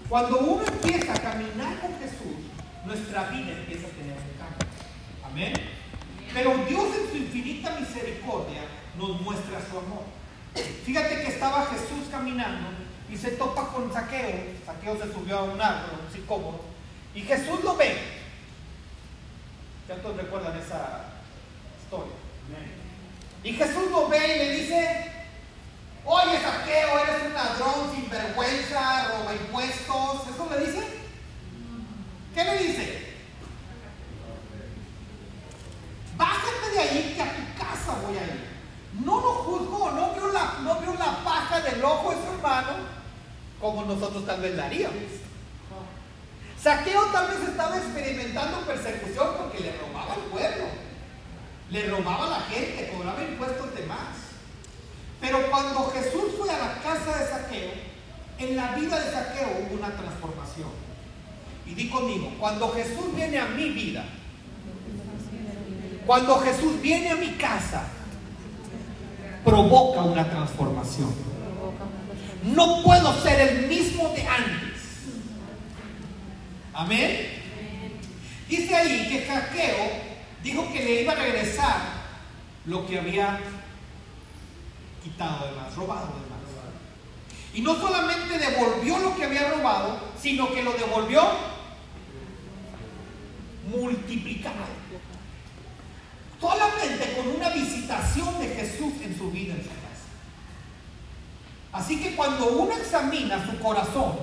Cuando 0.09 0.38
uno 0.38 0.64
empieza 0.66 1.12
a 1.12 1.18
caminar 1.18 1.81
con 1.81 1.98
Jesús, 1.98 2.38
nuestra 2.87 3.24
vida 3.31 3.53
empieza 3.53 3.87
a 3.87 3.90
tener 3.90 4.16
un 4.16 4.38
cambio. 4.38 4.68
Amén. 5.31 5.53
Pero 6.33 6.57
Dios 6.69 6.87
en 6.97 7.11
su 7.11 7.17
infinita 7.17 7.79
misericordia 7.79 8.62
nos 8.97 9.21
muestra 9.21 9.61
su 9.71 9.79
amor. 9.79 10.05
Fíjate 10.85 11.23
que 11.23 11.29
estaba 11.29 11.67
Jesús 11.67 12.09
caminando 12.11 12.69
y 13.11 13.17
se 13.17 13.33
topa 13.33 13.69
con 13.69 13.93
Saqueo. 13.93 14.55
Saqueo 14.64 14.97
se 14.97 15.12
subió 15.12 15.38
a 15.38 15.45
un 15.45 15.61
árbol, 15.61 16.01
un 16.07 16.12
sicómoro, 16.12 16.61
y 17.14 17.23
Jesús 17.23 17.62
lo 17.62 17.77
ve. 17.77 17.97
¿Cuántos 19.87 20.17
recuerdan 20.17 20.59
esa 20.59 21.05
historia? 21.83 22.12
Y 23.43 23.53
Jesús 23.53 23.91
lo 23.91 24.09
ve 24.09 24.19
y 24.19 24.38
le 24.38 24.51
dice, 24.57 25.11
oye 26.05 26.41
saqueo, 26.41 26.99
eres 26.99 27.27
un 27.27 27.35
ladrón 27.35 27.95
sin 27.95 28.11
vergüenza, 28.11 29.09
roba 29.09 29.33
impuestos. 29.33 30.29
¿Eso 30.29 30.49
le 30.51 30.67
dice? 30.67 30.83
¿Qué 32.35 32.45
le 32.45 32.59
dice? 32.59 33.08
Bájate 36.19 36.71
de 36.75 36.81
ahí 36.81 37.15
que 37.17 37.23
a 37.23 37.35
tu 37.35 37.59
casa 37.59 37.99
voy 38.05 38.19
a 38.19 38.25
ir. 38.25 38.49
No 39.05 39.21
lo 39.21 39.33
juzgó, 39.33 39.91
no 39.93 40.13
vio 40.13 40.33
la, 40.33 40.59
no 40.63 40.81
vio 40.81 40.93
la 40.95 41.25
paja 41.25 41.61
del 41.61 41.83
ojo 41.83 42.11
de 42.11 42.17
su 42.17 42.33
hermano 42.35 42.99
como 43.59 43.85
nosotros 43.85 44.27
tal 44.27 44.41
vez 44.43 44.55
la 44.55 44.67
haríamos. 44.67 44.97
Saqueo 46.61 47.07
tal 47.07 47.29
vez 47.29 47.49
estaba 47.49 47.77
experimentando 47.79 48.61
persecución 48.67 49.29
porque 49.39 49.61
le 49.61 49.79
robaba 49.79 50.15
el 50.15 50.23
pueblo 50.31 50.89
le 51.71 51.87
robaba 51.89 52.27
a 52.27 52.31
la 52.31 52.41
gente, 52.47 52.91
cobraba 52.93 53.23
impuestos 53.23 53.75
de 53.75 53.87
más. 53.87 54.17
Pero 55.21 55.51
cuando 55.51 55.91
Jesús 55.91 56.35
fue 56.39 56.51
a 56.51 56.59
la 56.59 56.75
casa 56.83 57.19
de 57.19 57.27
Saqueo, 57.27 57.73
en 58.39 58.57
la 58.57 58.75
vida 58.75 58.99
de 58.99 59.13
Saqueo 59.13 59.49
hubo 59.61 59.75
una 59.75 59.95
transformación. 59.95 60.71
Y 61.67 61.75
di 61.75 61.91
conmigo, 61.91 62.33
cuando 62.39 62.73
Jesús 62.73 63.15
viene 63.15 63.39
a 63.39 63.47
mi 63.47 63.71
vida, 63.71 64.05
cuando 66.09 66.40
Jesús 66.40 66.81
viene 66.81 67.11
a 67.11 67.16
mi 67.16 67.33
casa, 67.33 67.83
provoca 69.44 70.01
una 70.05 70.27
transformación. 70.27 71.14
No 72.44 72.83
puedo 72.83 73.12
ser 73.21 73.38
el 73.38 73.66
mismo 73.68 74.09
de 74.14 74.27
antes. 74.27 74.81
Amén. 76.73 77.29
Dice 78.49 78.75
ahí 78.75 79.07
que 79.11 79.27
Saqueo 79.27 79.90
dijo 80.42 80.73
que 80.73 80.83
le 80.83 81.03
iba 81.03 81.12
a 81.12 81.16
regresar 81.16 81.77
lo 82.64 82.87
que 82.87 83.01
había 83.01 83.40
quitado 85.05 85.47
de 85.47 85.57
más, 85.57 85.77
robado 85.77 86.07
de 86.07 86.31
más. 86.31 86.38
Y 87.53 87.61
no 87.61 87.75
solamente 87.75 88.38
devolvió 88.38 88.99
lo 88.99 89.14
que 89.14 89.25
había 89.25 89.51
robado, 89.51 90.01
sino 90.18 90.55
que 90.55 90.62
lo 90.62 90.73
devolvió 90.73 91.21
multiplicado. 93.71 94.79
Solamente 96.40 97.16
con 97.16 97.29
una 97.35 97.51
visitación 97.51 98.38
de 98.38 98.48
Jesús 98.48 98.92
en 99.03 99.16
su 99.16 99.31
vida, 99.31 99.55
en 99.55 99.62
su 99.62 99.68
casa. 99.68 99.79
Así 101.72 102.01
que 102.01 102.14
cuando 102.14 102.46
uno 102.53 102.72
examina 102.77 103.44
su 103.44 103.59
corazón, 103.59 104.18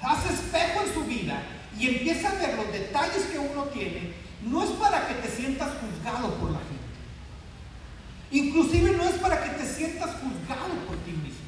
hace 0.00 0.32
espejo 0.32 0.82
en 0.86 0.94
su 0.94 1.04
vida 1.04 1.42
y 1.78 1.88
empieza 1.88 2.30
a 2.30 2.34
ver 2.34 2.56
los 2.56 2.72
detalles 2.72 3.24
que 3.24 3.38
uno 3.38 3.64
tiene, 3.64 4.14
no 4.42 4.62
es 4.62 4.70
para 4.70 5.06
que 5.06 5.14
te 5.14 5.28
sientas 5.28 5.70
juzgado 5.80 6.34
por 6.34 6.50
la 6.50 6.58
gente. 6.58 6.72
Inclusive 8.30 8.92
no 8.92 9.04
es 9.04 9.14
para 9.16 9.42
que 9.42 9.50
te 9.50 9.66
sientas 9.66 10.10
juzgado 10.10 10.74
por 10.86 10.96
ti 10.98 11.12
mismo. 11.12 11.42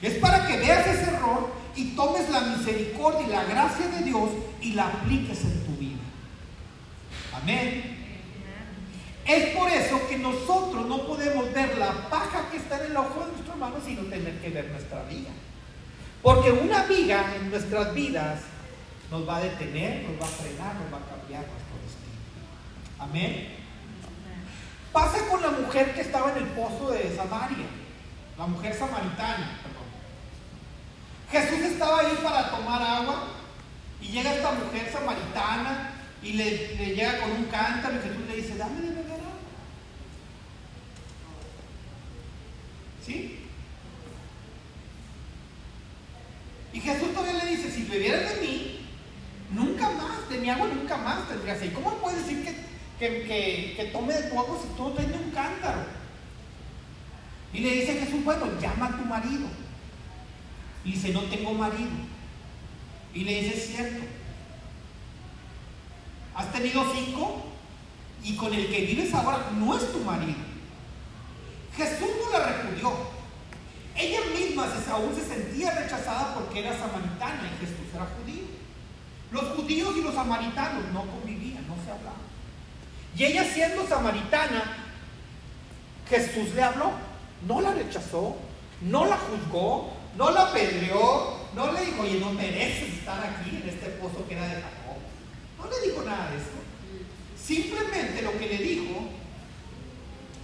Es 0.00 0.14
para 0.14 0.46
que 0.46 0.56
veas 0.56 0.86
ese 0.86 1.10
error 1.10 1.52
y 1.76 1.94
tomes 1.94 2.28
la 2.30 2.40
misericordia 2.40 3.26
y 3.26 3.30
la 3.30 3.44
gracia 3.44 3.86
de 3.86 4.04
Dios 4.04 4.30
y 4.60 4.72
la 4.72 4.88
apliques 4.88 5.42
en 5.42 5.64
tu 5.64 5.72
vida. 5.76 6.00
Amén. 7.34 7.91
Es 9.26 9.56
por 9.56 9.70
eso 9.70 10.00
que 10.08 10.18
nosotros 10.18 10.86
no 10.86 11.06
podemos 11.06 11.52
ver 11.52 11.78
la 11.78 12.08
paja 12.08 12.50
que 12.50 12.56
está 12.56 12.78
en 12.84 12.90
el 12.90 12.96
ojo 12.96 13.20
de 13.20 13.32
nuestro 13.32 13.52
hermano, 13.52 13.76
sino 13.84 14.02
tener 14.02 14.40
que 14.40 14.50
ver 14.50 14.70
nuestra 14.70 15.02
vida. 15.04 15.30
Porque 16.22 16.50
una 16.50 16.84
viga 16.84 17.34
en 17.36 17.50
nuestras 17.50 17.94
vidas 17.94 18.40
nos 19.10 19.28
va 19.28 19.36
a 19.36 19.40
detener, 19.40 20.08
nos 20.08 20.20
va 20.20 20.26
a 20.26 20.28
frenar, 20.28 20.74
nos 20.76 20.92
va 20.92 20.98
a 20.98 21.18
cambiar. 21.18 21.44
Amén. 22.98 23.48
Pasa 24.92 25.26
con 25.28 25.42
la 25.42 25.50
mujer 25.50 25.94
que 25.94 26.02
estaba 26.02 26.32
en 26.32 26.38
el 26.38 26.48
pozo 26.50 26.90
de 26.90 27.14
Samaria, 27.16 27.66
la 28.38 28.46
mujer 28.46 28.74
samaritana. 28.74 29.58
Jesús 31.30 31.60
estaba 31.60 32.00
ahí 32.00 32.18
para 32.22 32.50
tomar 32.50 32.82
agua 32.82 33.28
y 34.02 34.08
llega 34.08 34.34
esta 34.34 34.52
mujer 34.52 34.90
samaritana 34.92 35.92
y 36.22 36.34
le, 36.34 36.76
le 36.76 36.94
llega 36.94 37.20
con 37.20 37.32
un 37.32 37.44
cántaro 37.44 37.96
y 37.96 38.08
Jesús 38.08 38.26
le 38.28 38.36
dice, 38.36 38.56
dame 38.56 38.82
de 38.82 38.88
beber 38.90 39.12
agua. 39.12 39.32
¿Sí? 43.04 43.38
Y 46.72 46.80
Jesús 46.80 47.12
todavía 47.12 47.44
le 47.44 47.50
dice, 47.50 47.70
si 47.70 47.84
bebieras 47.84 48.34
de 48.34 48.40
mí, 48.40 48.80
nunca 49.50 49.90
más, 49.90 50.28
de 50.30 50.38
mi 50.38 50.48
agua 50.48 50.68
nunca 50.68 50.96
más 50.96 51.28
tendrías. 51.28 51.62
¿Y 51.62 51.68
cómo 51.68 51.90
puedes 51.96 52.24
decir 52.24 52.44
que, 52.44 52.54
que, 52.98 53.74
que, 53.76 53.84
tome 53.92 54.14
de 54.14 54.30
tu 54.30 54.38
agua 54.38 54.58
si 54.60 54.76
tú 54.76 54.90
tienes 54.92 55.16
un 55.16 55.30
cántaro? 55.30 55.84
Y 57.52 57.60
le 57.60 57.70
dice 57.72 57.98
Jesús, 57.98 58.24
bueno, 58.24 58.46
llama 58.60 58.86
a 58.86 58.96
tu 58.96 59.04
marido. 59.04 59.46
Y 60.84 60.92
dice, 60.92 61.12
no 61.12 61.22
tengo 61.24 61.52
marido. 61.52 61.90
Y 63.12 63.24
le 63.24 63.42
dice, 63.42 63.56
es 63.56 63.66
cierto. 63.66 64.04
Has 66.34 66.50
tenido 66.52 66.90
cinco 66.94 67.44
y 68.24 68.36
con 68.36 68.54
el 68.54 68.68
que 68.68 68.86
vives 68.86 69.12
ahora 69.12 69.50
no 69.58 69.76
es 69.76 69.92
tu 69.92 69.98
marido. 69.98 70.51
Jesús 71.76 72.08
no 72.22 72.38
la 72.38 72.46
repudió. 72.46 72.92
Ella 73.94 74.20
misma 74.34 74.66
aún 74.90 75.14
se 75.14 75.26
sentía 75.26 75.70
rechazada 75.74 76.34
porque 76.34 76.60
era 76.60 76.78
samaritana 76.78 77.50
y 77.54 77.66
Jesús 77.66 77.86
era 77.94 78.06
judío. 78.06 78.44
Los 79.30 79.56
judíos 79.56 79.94
y 79.96 80.02
los 80.02 80.14
samaritanos 80.14 80.84
no 80.92 81.06
convivían, 81.06 81.66
no 81.66 81.74
se 81.84 81.90
hablaban. 81.90 82.20
Y 83.16 83.24
ella 83.24 83.44
siendo 83.44 83.86
samaritana, 83.86 84.76
Jesús 86.08 86.54
le 86.54 86.62
habló, 86.62 86.92
no 87.46 87.60
la 87.60 87.72
rechazó, 87.72 88.36
no 88.82 89.06
la 89.06 89.16
juzgó, 89.16 89.92
no 90.16 90.30
la 90.30 90.48
apedreó, 90.48 91.38
no 91.54 91.72
le 91.72 91.86
dijo, 91.86 92.02
oye, 92.02 92.20
no 92.20 92.32
mereces 92.32 92.94
estar 92.94 93.20
aquí 93.24 93.60
en 93.62 93.68
este 93.68 93.86
pozo 93.90 94.26
que 94.28 94.34
era 94.34 94.46
de 94.46 94.54
Jacob. 94.54 94.96
No 95.58 95.66
le 95.68 95.88
dijo 95.88 96.02
nada 96.02 96.30
de 96.30 96.36
eso. 96.36 96.62
Simplemente 97.42 98.22
lo 98.22 98.38
que 98.38 98.46
le 98.46 98.58
dijo 98.58 99.08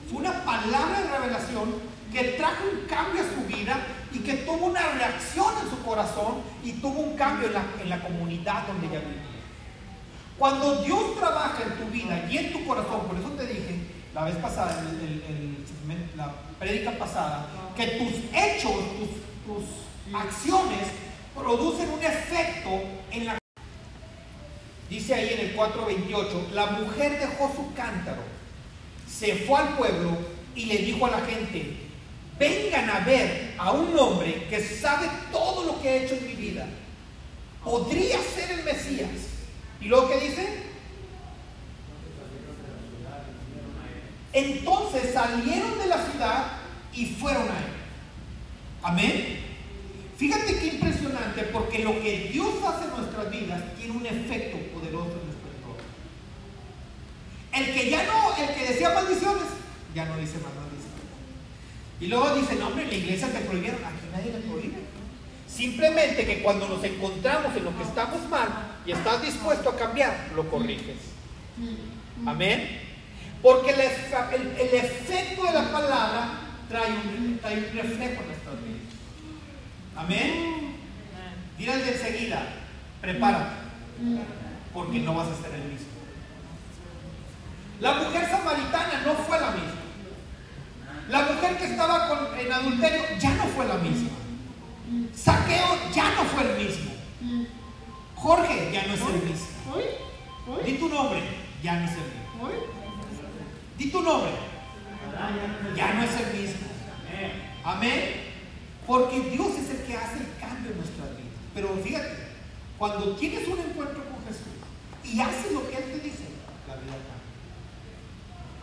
fue 0.09 0.19
una 0.21 0.45
palabra 0.45 1.03
de 1.03 1.11
revelación 1.19 1.75
que 2.13 2.23
trajo 2.39 2.65
un 2.73 2.87
cambio 2.87 3.23
a 3.23 3.25
su 3.25 3.47
vida 3.47 3.77
y 4.13 4.21
que 4.21 4.35
tuvo 4.35 4.67
una 4.67 4.81
reacción 4.93 5.53
en 5.63 5.71
su 5.71 5.83
corazón 5.85 6.43
y 6.65 6.73
tuvo 6.73 7.01
un 7.01 7.17
cambio 7.17 7.49
en 7.49 7.55
la, 7.55 7.63
en 7.83 7.91
la 7.91 8.01
comunidad 8.01 8.67
donde 8.67 8.87
ella 8.87 9.01
vivía. 9.01 9.23
Cuando 10.39 10.83
Dios 10.83 11.17
trabaja 11.19 11.63
en 11.63 11.85
tu 11.85 11.93
vida 11.93 12.27
y 12.31 12.39
en 12.39 12.53
tu 12.53 12.65
corazón, 12.67 13.07
por 13.07 13.17
eso 13.19 13.29
te 13.31 13.47
dije 13.47 13.81
la 14.15 14.25
vez 14.25 14.37
pasada, 14.37 14.81
el, 14.81 15.23
el, 15.29 16.17
la 16.17 16.33
prédica 16.59 16.93
pasada, 16.99 17.47
que 17.77 17.87
tus 17.87 18.13
hechos, 18.35 18.73
tus, 18.99 19.11
tus 19.47 20.15
acciones 20.15 20.89
producen 21.35 21.91
un 21.91 22.03
efecto 22.03 22.71
en 23.13 23.27
la... 23.27 23.39
Dice 24.89 25.15
ahí 25.15 25.35
en 25.35 25.51
el 25.51 25.57
4.28, 25.57 26.51
la 26.53 26.67
mujer 26.67 27.21
dejó 27.21 27.53
su 27.55 27.75
cántaro, 27.75 28.23
se 29.09 29.35
fue 29.37 29.59
al 29.61 29.77
pueblo 29.77 30.19
y 30.55 30.67
le 30.67 30.79
dijo 30.79 31.07
a 31.07 31.11
la 31.11 31.21
gente, 31.21 31.77
vengan 32.39 32.91
a 32.91 33.01
ver 33.01 33.55
a 33.59 33.73
un 33.73 33.99
hombre 33.99 34.47
que 34.49 34.61
sabe 34.61 35.09
todo 35.33 35.65
lo 35.65 35.81
que 35.81 35.89
ha 35.89 35.97
hecho 35.97 36.15
en 36.15 36.27
mi 36.27 36.35
vida. 36.35 36.67
Podría 37.65 38.19
ser 38.23 38.59
el 38.59 38.65
Mesías. 38.65 39.09
¿Y 39.81 39.87
luego 39.87 40.09
qué 40.09 40.21
dice? 40.21 40.69
Entonces 44.33 45.13
salieron 45.13 45.79
de 45.79 45.87
la 45.87 46.05
ciudad 46.11 46.53
y 46.93 47.07
fueron 47.07 47.43
a 47.45 47.59
él. 47.59 47.73
Amén. 48.83 49.39
Fíjate 50.17 50.59
qué 50.59 50.67
impresionante, 50.67 51.43
porque 51.53 51.79
lo 51.81 52.01
que 52.01 52.31
Dios 52.33 52.49
hace 52.67 52.85
en 52.87 52.91
nuestras 52.91 53.31
vidas 53.31 53.63
tiene 53.77 53.93
un 53.93 54.05
efecto 54.05 54.59
poderoso. 54.75 55.18
El 57.59 57.75
que 57.75 57.91
ya 57.91 58.05
no, 58.05 58.37
el 58.37 58.55
que 58.55 58.73
decía 58.73 58.91
maldiciones, 58.91 59.49
ya 59.95 60.05
no 60.05 60.17
dice 60.17 60.35
más 60.35 60.55
maldiciones. 60.55 60.79
Y 62.01 62.07
luego 62.07 62.35
dice, 62.37 62.55
no 62.55 62.69
hombre, 62.69 62.87
la 62.87 62.95
iglesia 62.95 63.33
te 63.33 63.41
prohibieron, 63.41 63.85
aquí 63.85 64.07
nadie 64.13 64.33
le 64.33 64.39
prohíbe. 64.39 64.79
Simplemente 65.49 66.25
que 66.25 66.43
cuando 66.43 66.69
nos 66.69 66.85
encontramos 66.85 67.57
en 67.57 67.65
lo 67.65 67.77
que 67.77 67.83
estamos 67.83 68.29
mal 68.29 68.49
y 68.87 68.93
estás 68.93 69.23
dispuesto 69.23 69.71
a 69.71 69.77
cambiar, 69.77 70.31
lo 70.37 70.49
corriges. 70.49 70.97
Amén. 72.25 72.81
Porque 73.43 73.71
el, 73.71 73.81
efecto 73.81 75.45
de 75.45 75.53
la 75.53 75.73
palabra 75.73 76.41
trae 76.69 76.91
un, 76.91 77.39
trae 77.41 77.59
un 77.59 77.77
reflejo 77.77 78.23
en 78.23 78.29
nuestras 78.29 78.55
vidas. 78.65 78.89
Amén. 79.97 80.69
De 81.59 81.93
enseguida, 81.93 82.55
prepárate, 83.01 83.57
porque 84.73 85.01
no 85.01 85.15
vas 85.15 85.29
a 85.29 85.43
ser 85.43 85.55
el 85.55 85.73
mismo. 85.73 85.78
La 87.81 87.95
mujer 87.95 88.29
samaritana 88.29 89.03
no 89.05 89.15
fue 89.15 89.41
la 89.41 89.51
misma. 89.53 89.73
La 91.09 91.23
mujer 91.23 91.57
que 91.57 91.65
estaba 91.65 92.09
con, 92.09 92.39
en 92.39 92.53
adulterio 92.53 93.03
ya 93.19 93.35
no 93.35 93.45
fue 93.45 93.67
la 93.67 93.77
misma. 93.77 94.11
Saqueo 95.15 95.79
ya 95.93 96.15
no 96.15 96.25
fue 96.25 96.43
el 96.43 96.67
mismo. 96.67 96.91
Jorge 98.15 98.71
ya 98.73 98.87
no 98.87 98.95
es 98.95 99.01
el 99.01 99.23
mismo. 99.23 99.47
Di 100.65 100.73
tu 100.75 100.89
nombre, 100.89 101.23
ya 101.63 101.75
no 101.75 101.85
es 101.85 101.93
el 101.93 101.99
mismo. 101.99 102.51
Di 103.77 103.91
tu 103.91 104.03
nombre, 104.03 104.31
ya 105.77 105.95
no 105.95 106.03
es 106.03 106.11
el 106.21 106.41
mismo. 106.41 106.67
Amén. 107.65 108.29
Porque 108.87 109.21
Dios 109.21 109.49
es 109.59 109.71
el 109.71 109.87
que 109.87 109.97
hace 109.97 110.19
el 110.19 110.41
cambio 110.41 110.73
en 110.73 110.79
nuestras 110.79 111.11
vidas. 111.17 111.33
Pero 111.55 111.77
fíjate, 111.85 112.29
cuando 112.79 113.15
tienes 113.17 113.47
un 113.47 113.59
encuentro 113.59 114.03
con 114.05 114.25
Jesús 114.27 114.57
y 115.05 115.21
haces 115.21 115.53
lo 115.53 115.69
que 115.69 115.77
Él 115.77 115.85
te 115.85 116.01
dice, 116.01 116.25
la 116.67 116.77
vida 116.77 116.93
cambia. 116.93 117.18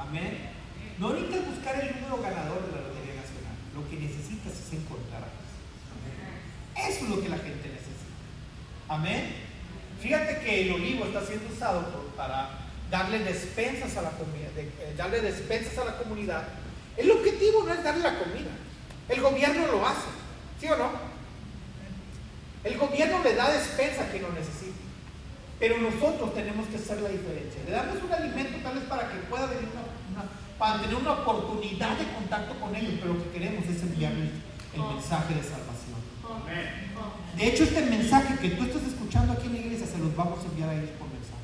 Amén. 0.07 0.49
No 0.97 1.13
necesitas 1.13 1.47
buscar 1.47 1.75
el 1.81 1.95
número 1.95 2.21
ganador 2.21 2.65
de 2.65 2.71
la 2.71 2.87
Lotería 2.87 3.15
Nacional. 3.19 3.55
Lo 3.75 3.89
que 3.89 3.97
necesitas 3.97 4.53
es 4.53 4.73
encontrar 4.73 5.23
a 5.23 5.31
Jesús. 5.35 5.55
Eso 6.89 7.05
es 7.05 7.09
lo 7.09 7.21
que 7.21 7.29
la 7.29 7.37
gente 7.37 7.67
necesita. 7.69 8.15
Amén. 8.87 9.35
Fíjate 10.01 10.39
que 10.39 10.61
el 10.61 10.73
olivo 10.73 11.05
está 11.05 11.25
siendo 11.25 11.51
usado 11.53 12.11
para 12.15 12.49
darle 12.91 13.19
despensas 13.19 13.97
a 13.97 14.03
la 14.03 14.11
comida, 14.11 14.47
eh, 14.55 14.93
darle 14.95 15.21
despensas 15.21 15.77
a 15.79 15.85
la 15.85 15.97
comunidad. 15.97 16.43
El 16.95 17.11
objetivo 17.11 17.63
no 17.63 17.73
es 17.73 17.83
darle 17.83 18.03
la 18.03 18.19
comida. 18.19 18.51
El 19.09 19.21
gobierno 19.21 19.67
lo 19.67 19.85
hace, 19.85 20.07
¿sí 20.59 20.67
o 20.67 20.77
no? 20.77 20.91
El 22.63 22.77
gobierno 22.77 23.21
le 23.23 23.35
da 23.35 23.51
despensa 23.51 24.11
que 24.11 24.19
no 24.19 24.29
necesita. 24.29 24.73
Pero 25.59 25.77
nosotros 25.77 26.33
tenemos 26.33 26.67
que 26.67 26.77
hacer 26.77 27.01
la 27.01 27.09
diferencia. 27.09 27.61
Le 27.65 27.71
damos 27.71 28.03
un 28.03 28.11
alimento 28.11 28.57
tal 28.63 28.75
vez 28.75 28.83
para 28.85 29.09
que 29.09 29.17
pueda 29.29 29.45
venir 29.45 29.69
una, 29.71 29.94
para 30.57 30.81
tener 30.81 30.95
una 30.95 31.11
oportunidad 31.11 31.97
de 31.97 32.05
contacto 32.13 32.59
con 32.59 32.75
ellos, 32.75 32.93
pero 32.99 33.13
lo 33.13 33.23
que 33.23 33.31
queremos 33.31 33.65
es 33.65 33.81
enviarles 33.81 34.31
el 34.73 34.81
mensaje 34.81 35.33
de 35.35 35.43
salvación. 35.43 35.95
De 37.35 37.47
hecho, 37.47 37.63
este 37.63 37.81
mensaje 37.81 38.37
que 38.39 38.55
tú 38.55 38.63
estás 38.63 38.83
escuchando 38.83 39.33
aquí 39.33 39.47
en 39.47 39.53
la 39.53 39.59
iglesia 39.59 39.87
se 39.87 39.97
los 39.97 40.15
vamos 40.15 40.39
a 40.39 40.47
enviar 40.47 40.69
a 40.69 40.75
ellos 40.75 40.91
por 40.97 41.07
mensaje. 41.09 41.35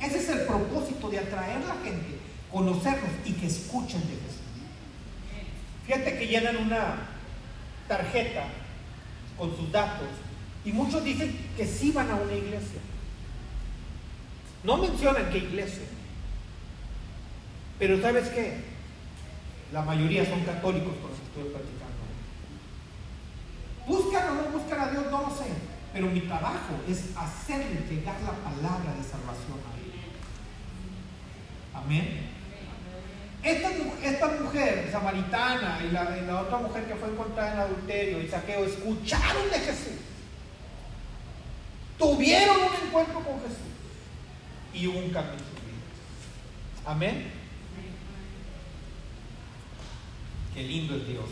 Ese 0.00 0.18
es 0.18 0.28
el 0.28 0.46
propósito 0.46 1.08
de 1.08 1.18
atraer 1.18 1.62
a 1.62 1.74
la 1.74 1.80
gente, 1.82 2.18
conocerlos 2.50 3.10
y 3.24 3.32
que 3.32 3.46
escuchen 3.46 4.00
de 4.00 4.14
Jesús. 4.14 4.42
Fíjate 5.86 6.18
que 6.18 6.26
llenan 6.26 6.56
una 6.58 7.08
tarjeta 7.88 8.44
con 9.38 9.56
sus 9.56 9.72
datos 9.72 10.08
y 10.64 10.72
muchos 10.72 11.02
dicen 11.02 11.36
que 11.56 11.66
sí 11.66 11.90
van 11.92 12.10
a 12.10 12.16
una 12.16 12.34
iglesia. 12.34 12.80
No 14.62 14.76
mencionan 14.76 15.30
qué 15.30 15.38
iglesia. 15.38 15.82
Pero 17.82 18.00
¿sabes 18.00 18.28
qué? 18.28 18.58
La 19.72 19.82
mayoría 19.82 20.24
son 20.24 20.44
católicos 20.44 20.94
con 21.02 21.10
los 21.10 21.18
que 21.18 21.26
estoy 21.26 21.50
platicando. 21.50 22.02
¿Buscan 23.88 24.28
o 24.28 24.34
no 24.36 24.56
buscan 24.56 24.80
a 24.82 24.90
Dios? 24.92 25.06
No 25.10 25.22
lo 25.22 25.30
sé. 25.30 25.50
Pero 25.92 26.06
mi 26.06 26.20
trabajo 26.20 26.78
es 26.88 27.06
hacerle 27.16 27.80
llegar 27.90 28.14
la 28.20 28.38
palabra 28.38 28.94
de 28.94 29.02
salvación 29.02 29.58
a 29.66 29.74
ellos. 29.82 30.14
Amén. 31.74 32.30
Esta, 33.42 33.70
esta, 34.08 34.28
mujer 34.28 34.88
samaritana 34.92 35.80
y 35.84 35.90
la, 35.90 36.40
otra 36.40 36.58
mujer 36.58 36.84
que 36.84 36.94
fue 36.94 37.08
encontrada 37.08 37.52
en 37.52 37.58
adulterio 37.62 38.22
y 38.22 38.28
saqueo 38.28 38.64
escucharon 38.64 39.50
de 39.50 39.58
Jesús. 39.58 39.98
Tuvieron 41.98 42.58
un 42.58 42.86
encuentro 42.86 43.14
con 43.14 43.40
Jesús 43.40 43.72
y 44.72 44.86
un 44.86 45.10
cambio 45.10 45.32
en 45.32 45.38
su 45.40 45.66
vida. 45.66 46.86
Amén. 46.86 47.41
Qué 50.54 50.62
lindo 50.62 50.96
es 50.96 51.06
Dios. 51.08 51.24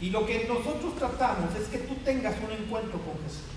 Y 0.00 0.10
lo 0.10 0.26
que 0.26 0.46
nosotros 0.46 0.96
tratamos 0.96 1.54
es 1.54 1.68
que 1.68 1.78
tú 1.78 1.94
tengas 2.04 2.34
un 2.44 2.50
encuentro 2.50 3.00
con 3.00 3.14
Jesús. 3.24 3.54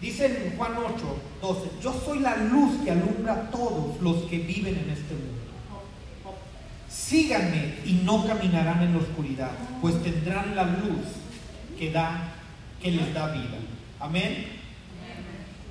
Dice 0.00 0.26
en 0.26 0.56
Juan 0.56 0.72
8, 0.76 0.94
12, 1.40 1.70
yo 1.82 1.92
soy 2.04 2.20
la 2.20 2.36
luz 2.36 2.82
que 2.82 2.90
alumbra 2.90 3.34
a 3.34 3.50
todos 3.50 4.00
los 4.00 4.16
que 4.24 4.38
viven 4.38 4.76
en 4.76 4.90
este 4.90 5.14
mundo. 5.14 5.42
Síganme 6.88 7.76
y 7.84 8.00
no 8.04 8.26
caminarán 8.26 8.82
en 8.82 8.92
la 8.92 8.98
oscuridad, 8.98 9.52
pues 9.80 10.02
tendrán 10.02 10.56
la 10.56 10.64
luz 10.64 11.06
que 11.78 11.90
da, 11.90 12.34
que 12.82 12.90
les 12.90 13.14
da 13.14 13.32
vida. 13.32 13.58
Amén. 14.00 14.46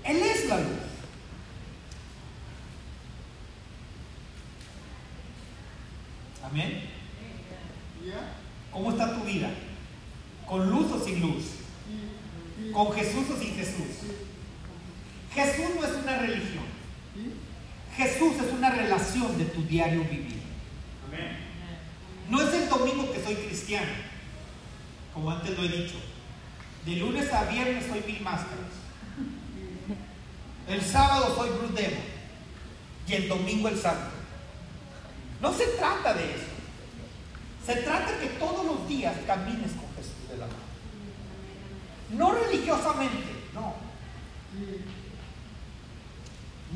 Él 0.03 0.17
la 0.47 0.59
luz. 0.59 0.90
Amén. 6.43 6.89
¿Cómo 8.71 8.91
está 8.91 9.15
tu 9.15 9.23
vida? 9.25 9.49
¿Con 10.47 10.69
luz 10.69 10.91
o 10.91 11.04
sin 11.04 11.21
luz? 11.21 11.43
¿Con 12.73 12.93
Jesús 12.93 13.30
o 13.30 13.39
sin 13.39 13.56
Jesús? 13.56 14.10
Jesús 15.34 15.65
no 15.75 15.86
es 15.86 15.93
una 16.04 16.17
religión. 16.17 16.63
Jesús 17.95 18.34
es 18.36 18.54
una 18.54 18.69
relación 18.69 19.38
de 19.38 19.45
tu 19.45 19.63
diario 19.63 20.01
vivir. 20.04 20.41
No 22.30 22.41
es 22.41 22.54
el 22.54 22.69
domingo 22.69 23.12
que 23.12 23.21
soy 23.21 23.36
cristiano, 23.36 23.91
como 25.13 25.32
antes 25.32 25.58
lo 25.58 25.65
he 25.65 25.67
dicho. 25.67 25.95
De 26.86 26.95
lunes 26.95 27.32
a 27.34 27.43
viernes 27.43 27.86
soy 27.86 28.01
mil 28.08 28.21
máscaras. 28.21 28.71
El 30.67 30.82
sábado 30.82 31.36
soy 31.36 31.49
Bruce 31.49 31.73
Demon. 31.73 32.04
Y 33.08 33.13
el 33.13 33.27
domingo 33.27 33.67
el 33.67 33.77
santo. 33.77 34.20
No 35.41 35.54
se 35.54 35.65
trata 35.67 36.13
de 36.13 36.36
eso. 36.36 36.45
Se 37.65 37.75
trata 37.77 38.19
que 38.19 38.27
todos 38.39 38.65
los 38.65 38.88
días 38.88 39.15
camines 39.25 39.71
con 39.71 39.88
Jesús 39.95 40.30
de 40.30 40.38
la 40.38 40.47
mano. 40.47 40.60
No 42.12 42.34
religiosamente, 42.34 43.32
no. 43.54 43.73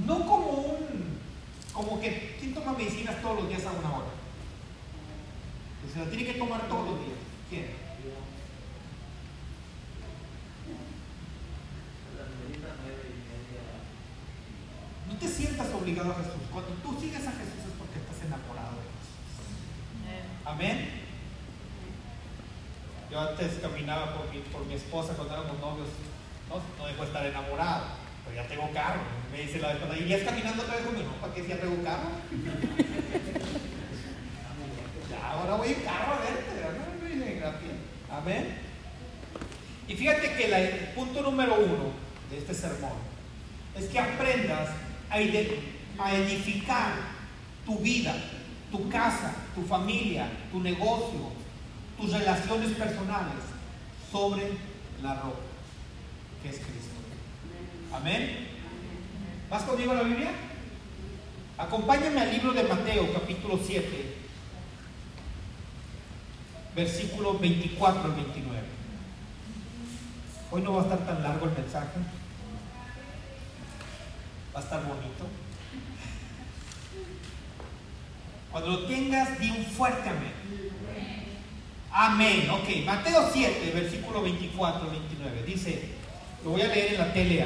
No 0.06 0.28
como 0.28 0.48
un, 0.52 1.20
como 1.74 2.00
que, 2.00 2.38
¿quién 2.40 2.54
toma 2.54 2.74
medicinas 2.74 3.22
todos 3.22 3.42
los 3.42 3.50
días 3.50 3.66
a 3.66 3.72
una 3.72 3.98
hora? 3.98 4.12
Que 5.82 5.92
se 5.92 6.00
la 6.00 6.10
tiene 6.10 6.26
que 6.26 6.40
tomar 6.40 6.68
todos 6.68 6.92
los 6.92 7.00
días. 7.00 7.20
¿Quién? 7.50 7.86
No 15.08 15.16
te 15.18 15.28
sientas 15.28 15.74
obligado 15.74 16.12
a 16.12 16.16
Jesús. 16.16 16.42
Cuando 16.52 16.72
tú 16.84 17.00
sigues 17.00 17.28
a 17.28 17.32
Jesús 17.32 17.60
es 17.60 17.74
porque 17.78 18.00
estás 18.00 18.26
enamorado 18.26 18.78
de 18.78 18.84
Jesús. 18.84 20.35
Amén. 20.46 20.90
Yo 23.12 23.20
antes 23.20 23.60
caminaba 23.62 24.16
por 24.16 24.32
mi, 24.32 24.40
por 24.40 24.66
mi 24.66 24.76
esposa 24.76 25.14
cuando 25.14 25.34
éramos 25.34 25.60
novios. 25.60 25.90
No, 26.50 26.62
no 26.78 26.88
dejó 26.88 27.02
de 27.02 27.08
estar 27.08 27.26
enamorado. 27.26 27.84
Pero 28.26 28.42
ya 28.42 28.48
tengo 28.48 28.72
carro. 28.72 29.02
Me 29.32 29.42
dice 29.42 29.60
la 29.60 29.76
¿y 29.98 30.08
ya 30.08 30.24
caminando 30.24 30.64
otra 30.64 30.76
vez 30.76 30.86
conmigo? 30.86 31.12
¿para 31.20 31.34
qué 31.34 31.44
si 31.44 31.50
ya 31.50 31.58
tengo 31.58 31.84
carro? 31.84 32.12
ya, 35.12 35.32
ahora 35.32 35.56
voy 35.56 35.68
en 35.68 35.82
carro 35.82 36.14
a 36.14 36.20
verte. 36.20 36.56
Amén. 38.12 38.56
Y 39.88 39.96
fíjate 39.96 40.36
que 40.36 40.46
el 40.46 40.80
punto 40.96 41.22
número 41.22 41.56
uno 41.56 41.92
de 42.32 42.38
este 42.38 42.54
sermón 42.54 42.94
es 43.78 43.86
que 43.86 44.00
aprendas 44.00 44.70
a 45.10 45.20
edificar 45.20 46.94
tu 47.66 47.78
vida, 47.80 48.16
tu 48.76 48.90
casa, 48.90 49.34
tu 49.56 49.62
familia, 49.64 50.30
tu 50.52 50.60
negocio, 50.60 51.32
tus 51.98 52.12
relaciones 52.12 52.72
personales 52.72 53.44
sobre 54.12 54.52
la 55.02 55.16
roca 55.16 55.38
que 56.44 56.50
es 56.50 56.58
Cristo. 56.58 56.94
Amén. 57.94 58.50
¿Vas 59.50 59.64
conmigo 59.64 59.92
a 59.92 59.96
la 59.96 60.04
Biblia? 60.04 60.32
Acompáñame 61.58 62.20
al 62.20 62.32
libro 62.32 62.52
de 62.52 62.64
Mateo, 62.64 63.14
capítulo 63.14 63.58
7, 63.66 64.16
versículos 66.76 67.40
24 67.40 68.04
al 68.04 68.12
29. 68.12 68.60
Hoy 70.52 70.62
no 70.62 70.74
va 70.74 70.82
a 70.82 70.84
estar 70.84 71.00
tan 71.06 71.24
largo 71.24 71.46
el 71.46 71.54
mensaje. 71.54 72.00
Va 74.54 74.60
a 74.60 74.64
estar 74.64 74.84
bonito. 74.86 75.45
Cuando 78.56 78.72
lo 78.72 78.86
tengas, 78.86 79.38
di 79.38 79.50
un 79.50 79.66
fuerte 79.66 80.08
amén. 80.08 80.32
Amén. 81.92 82.50
Ok, 82.52 82.86
Mateo 82.86 83.30
7, 83.34 83.72
versículo 83.76 84.22
24 84.22 84.92
29. 84.92 85.44
Dice, 85.46 85.90
lo 86.42 86.52
voy 86.52 86.62
a 86.62 86.68
leer 86.68 86.94
en 86.94 86.98
la 87.00 87.12
tele. 87.12 87.46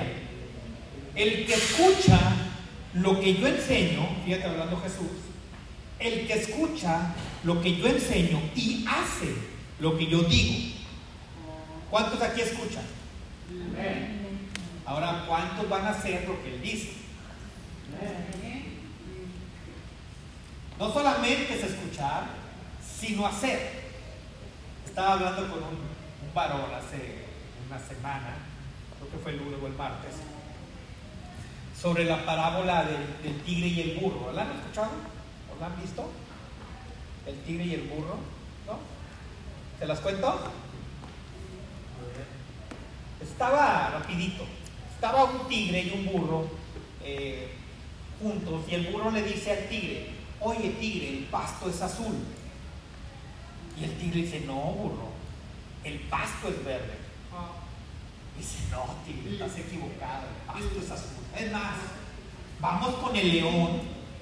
El 1.16 1.48
que 1.48 1.54
escucha 1.56 2.20
lo 2.94 3.20
que 3.20 3.34
yo 3.34 3.48
enseño, 3.48 4.08
fíjate 4.24 4.46
hablando 4.46 4.80
Jesús, 4.82 5.10
el 5.98 6.28
que 6.28 6.34
escucha 6.34 7.16
lo 7.44 7.60
que 7.60 7.76
yo 7.76 7.88
enseño 7.88 8.40
y 8.56 8.86
hace 8.88 9.34
lo 9.80 9.98
que 9.98 10.06
yo 10.06 10.22
digo. 10.22 10.76
¿Cuántos 11.90 12.22
aquí 12.22 12.42
escuchan? 12.42 12.86
Ahora, 14.86 15.26
¿cuántos 15.28 15.68
van 15.68 15.86
a 15.88 15.90
hacer 15.90 16.28
lo 16.28 16.40
que 16.44 16.54
él 16.54 16.62
dice? 16.62 16.92
No 20.80 20.94
solamente 20.94 21.54
es 21.54 21.64
escuchar, 21.64 22.24
sino 22.82 23.28
hacer. 23.28 23.90
Estaba 24.86 25.14
hablando 25.14 25.42
con 25.50 25.60
un, 25.60 25.76
un 26.26 26.34
varón 26.34 26.74
hace 26.74 27.26
una 27.68 27.78
semana, 27.78 28.38
creo 28.98 29.12
que 29.12 29.18
fue 29.18 29.34
el 29.34 29.40
lunes 29.40 29.60
o 29.62 29.68
el 29.68 29.74
martes, 29.74 30.16
sobre 31.80 32.06
la 32.06 32.26
parábola 32.26 32.86
del, 32.86 33.22
del 33.22 33.42
tigre 33.44 33.68
y 33.68 33.82
el 33.82 33.98
burro. 33.98 34.32
¿La 34.32 34.44
han 34.44 34.52
escuchado? 34.52 34.92
¿O 35.54 35.60
la 35.60 35.66
han 35.66 35.82
visto? 35.82 36.10
El 37.28 37.36
tigre 37.42 37.66
y 37.66 37.74
el 37.74 37.82
burro, 37.82 38.16
¿no? 38.66 38.80
¿Se 39.80 39.86
las 39.86 40.00
cuento? 40.00 40.40
Estaba 43.22 43.90
rapidito. 43.90 44.46
Estaba 44.96 45.26
un 45.26 45.48
tigre 45.50 45.82
y 45.82 45.92
un 45.92 46.06
burro 46.06 46.48
eh, 47.04 47.52
juntos 48.22 48.64
y 48.70 48.76
el 48.76 48.88
burro 48.88 49.12
le 49.12 49.24
dice 49.24 49.52
al 49.52 49.70
tigre, 49.70 50.19
oye 50.42 50.70
tigre, 50.80 51.10
el 51.10 51.24
pasto 51.26 51.70
es 51.70 51.82
azul. 51.82 52.16
Y 53.80 53.84
el 53.84 53.98
tigre 53.98 54.22
dice, 54.22 54.42
no, 54.42 54.56
burro, 54.56 55.10
el 55.84 56.00
pasto 56.02 56.50
es 56.50 56.64
verde. 56.64 56.98
Dice, 58.38 58.58
no, 58.72 58.86
tigre, 59.06 59.34
estás 59.34 59.58
equivocado, 59.58 60.28
el 60.28 60.46
pasto 60.48 60.80
es 60.80 60.92
azul. 60.92 61.24
Es 61.38 61.52
más, 61.52 61.76
vamos 62.60 62.96
con 62.96 63.16
el 63.16 63.32
león, 63.32 63.82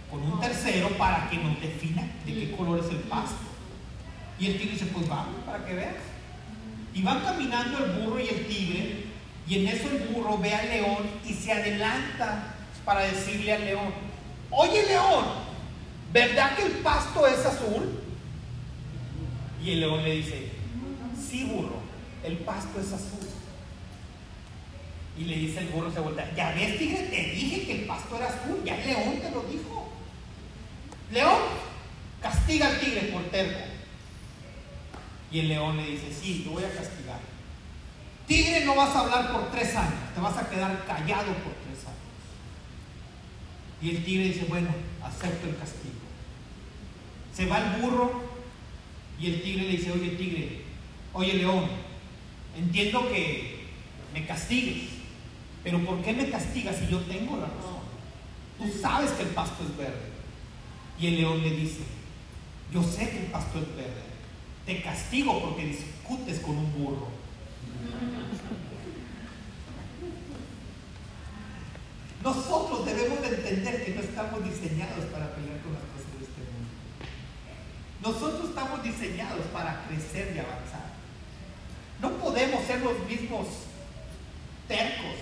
con 0.10 0.24
un 0.24 0.40
tercero, 0.40 0.90
para 0.98 1.30
que 1.30 1.38
nos 1.38 1.60
defina 1.62 2.04
de 2.26 2.34
qué 2.34 2.52
color 2.52 2.80
es 2.80 2.90
el 2.90 3.00
pasto. 3.02 3.38
Y 4.40 4.48
el 4.48 4.58
tigre 4.58 4.74
dice, 4.74 4.86
pues 4.88 5.08
vamos, 5.08 5.44
para 5.46 5.66
que 5.66 5.74
veas. 5.74 5.96
Y 6.94 7.02
van 7.02 7.22
caminando 7.22 7.86
el 7.86 7.92
burro 7.92 8.20
y 8.20 8.28
el 8.28 8.48
tigre, 8.48 9.06
y 9.48 9.60
en 9.60 9.68
eso 9.68 9.88
el 9.90 10.10
burro 10.10 10.38
ve 10.38 10.54
al 10.54 10.68
león 10.68 11.10
y 11.26 11.34
se 11.34 11.52
adelanta 11.52 12.56
para 12.84 13.02
decirle 13.02 13.54
al 13.54 13.66
león, 13.66 13.94
oye 14.50 14.86
león, 14.88 15.47
¿verdad 16.12 16.56
que 16.56 16.64
el 16.64 16.72
pasto 16.74 17.28
es 17.28 17.46
azul? 17.46 18.00
Y 19.64 19.72
el 19.72 19.80
león 19.82 20.04
le 20.04 20.12
dice, 20.12 20.52
sí 21.18 21.44
burro, 21.46 21.82
el 22.24 22.38
pasto 22.38 22.80
es 22.80 22.94
azul. 22.94 23.28
Y 25.18 25.24
le 25.24 25.36
dice 25.36 25.60
el 25.62 25.68
burro, 25.70 25.92
se 25.92 26.00
vuelve, 26.00 26.24
ya 26.36 26.52
ves 26.52 26.78
tigre, 26.78 27.04
te 27.04 27.32
dije 27.32 27.66
que 27.66 27.82
el 27.82 27.86
pasto 27.86 28.16
era 28.18 28.28
azul, 28.28 28.62
ya 28.64 28.76
el 28.80 28.88
león 28.88 29.20
te 29.20 29.32
lo 29.32 29.42
dijo. 29.44 29.90
León, 31.12 31.42
castiga 32.22 32.68
al 32.68 32.80
tigre 32.80 33.02
por 33.12 33.24
terco. 33.24 33.60
Y 35.32 35.40
el 35.40 35.50
león 35.50 35.78
le 35.78 35.86
dice, 35.86 36.14
sí, 36.14 36.44
lo 36.46 36.52
voy 36.52 36.64
a 36.64 36.72
castigar. 36.72 37.20
Tigre, 38.28 38.66
no 38.66 38.76
vas 38.76 38.96
a 38.96 39.00
hablar 39.00 39.32
por 39.32 39.52
tres 39.52 39.76
años, 39.76 40.14
te 40.14 40.22
vas 40.22 40.38
a 40.38 40.50
quedar 40.50 40.86
callado 40.86 41.34
por 41.34 41.54
tres 41.66 41.86
años. 41.86 41.98
Y 43.82 43.90
el 43.90 44.06
tigre 44.06 44.26
dice, 44.26 44.46
bueno, 44.48 44.70
acepto 45.02 45.48
el 45.48 45.58
castigo. 45.58 45.97
Se 47.38 47.46
va 47.46 47.60
el 47.60 47.80
burro 47.80 48.24
y 49.20 49.28
el 49.28 49.44
tigre 49.44 49.66
le 49.66 49.78
dice, 49.78 49.92
oye 49.92 50.16
tigre, 50.16 50.64
oye 51.14 51.34
león, 51.34 51.68
entiendo 52.58 53.08
que 53.10 53.60
me 54.12 54.26
castigues, 54.26 54.90
pero 55.64 55.78
¿por 55.86 56.02
qué 56.02 56.14
me 56.14 56.32
castigas 56.32 56.78
si 56.78 56.88
yo 56.88 56.98
tengo 57.02 57.38
la 57.38 57.46
razón? 57.46 57.86
Tú 58.58 58.68
sabes 58.82 59.12
que 59.12 59.22
el 59.22 59.30
pasto 59.30 59.64
es 59.64 59.78
verde. 59.78 60.18
Y 61.00 61.06
el 61.06 61.18
león 61.18 61.44
le 61.44 61.52
dice, 61.52 61.82
yo 62.74 62.82
sé 62.82 63.12
que 63.12 63.20
el 63.20 63.28
pasto 63.28 63.60
es 63.60 63.68
verde, 63.76 64.02
te 64.66 64.82
castigo 64.82 65.40
porque 65.40 65.66
discutes 65.66 66.40
con 66.40 66.58
un 66.58 66.74
burro. 66.74 67.08
Nosotros 72.24 72.84
debemos 72.84 73.22
de 73.22 73.28
entender 73.28 73.86
que 73.86 73.94
no 73.94 74.02
estamos 74.02 74.44
diseñados 74.44 75.06
para 75.12 75.36
pelear 75.36 75.62
con 75.62 75.74
las 75.74 75.84
cosas 75.84 76.18
de 76.18 76.26
este 76.26 76.42
mundo. 76.42 76.68
Nosotros 78.02 78.50
estamos 78.50 78.84
diseñados 78.84 79.46
para 79.48 79.84
crecer 79.88 80.34
y 80.36 80.40
avanzar. 80.40 80.88
No 82.02 82.12
podemos 82.18 82.64
ser 82.66 82.82
los 82.82 83.00
mismos 83.08 83.48
tercos, 84.68 85.16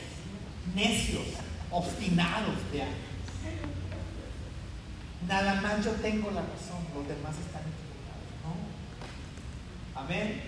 necios, 0.75 1.27
obstinados 1.71 2.55
de 2.71 2.81
antes. 2.81 2.95
Nada 5.27 5.61
más 5.61 5.83
yo 5.83 5.91
tengo 5.93 6.31
la 6.31 6.41
razón, 6.41 6.85
los 6.93 7.07
demás 7.07 7.35
están 7.37 7.61
equivocados. 7.61 8.29
No. 8.43 10.01
Amén. 10.01 10.41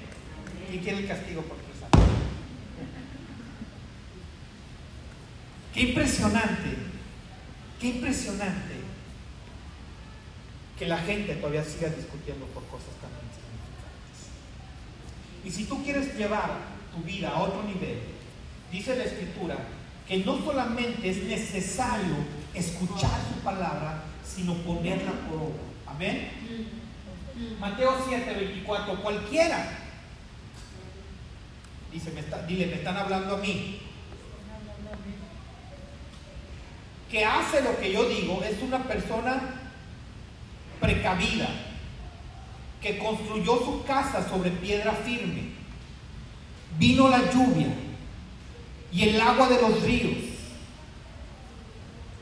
¿Quién 0.70 0.84
quiere 0.84 1.00
el 1.00 1.08
castigo 1.08 1.42
por 1.44 1.58
tres? 1.58 1.78
Qué 5.74 5.82
impresionante, 5.82 6.76
qué 7.80 7.88
impresionante 7.88 8.87
que 10.78 10.86
la 10.86 10.98
gente 10.98 11.36
todavía 11.36 11.64
siga 11.64 11.90
discutiendo 11.90 12.46
por 12.48 12.64
cosas 12.66 12.94
tan 13.02 13.10
insignificantes. 13.26 14.30
Y 15.44 15.52
si 15.52 15.66
tú 15.66 15.84
quieres 15.84 16.16
llevar 16.16 16.52
tu 16.96 17.02
vida 17.04 17.30
a 17.30 17.42
otro 17.42 17.64
nivel, 17.64 18.00
dice 18.72 18.96
la 18.96 19.06
escritura 19.06 19.58
que 20.08 20.18
no 20.20 20.38
solamente 20.38 21.10
es 21.10 21.24
necesario 21.24 22.16
escuchar 22.54 23.20
su 23.34 23.44
palabra, 23.44 24.04
sino 24.24 24.54
ponerla 24.56 25.12
por 25.28 25.38
obra. 25.38 25.64
Amén. 25.88 26.30
Mateo 27.60 27.98
7, 28.08 28.34
24, 28.34 29.02
cualquiera. 29.02 29.80
Dice, 31.92 32.12
me 32.12 32.20
está, 32.20 32.44
dile, 32.44 32.68
me 32.68 32.76
están 32.76 32.98
hablando 32.98 33.36
a 33.36 33.40
mí. 33.40 33.82
Que 37.10 37.26
hace 37.26 37.62
lo 37.62 37.78
que 37.80 37.92
yo 37.92 38.08
digo 38.08 38.44
es 38.44 38.62
una 38.62 38.84
persona 38.84 39.67
precavida, 40.80 41.50
que 42.82 42.98
construyó 42.98 43.58
su 43.58 43.84
casa 43.86 44.28
sobre 44.30 44.52
piedra 44.52 44.94
firme. 44.94 45.52
Vino 46.78 47.08
la 47.08 47.32
lluvia 47.32 47.68
y 48.92 49.10
el 49.10 49.22
agua 49.22 49.48
de 49.50 49.62
los 49.62 49.82
ríos. 49.84 50.18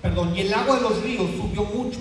Perdón, 0.02 0.36
y 0.36 0.42
el 0.42 0.54
agua 0.54 0.78
de 0.78 0.82
los 0.82 1.02
ríos 1.02 1.30
subió 1.32 1.64
mucho 1.64 2.00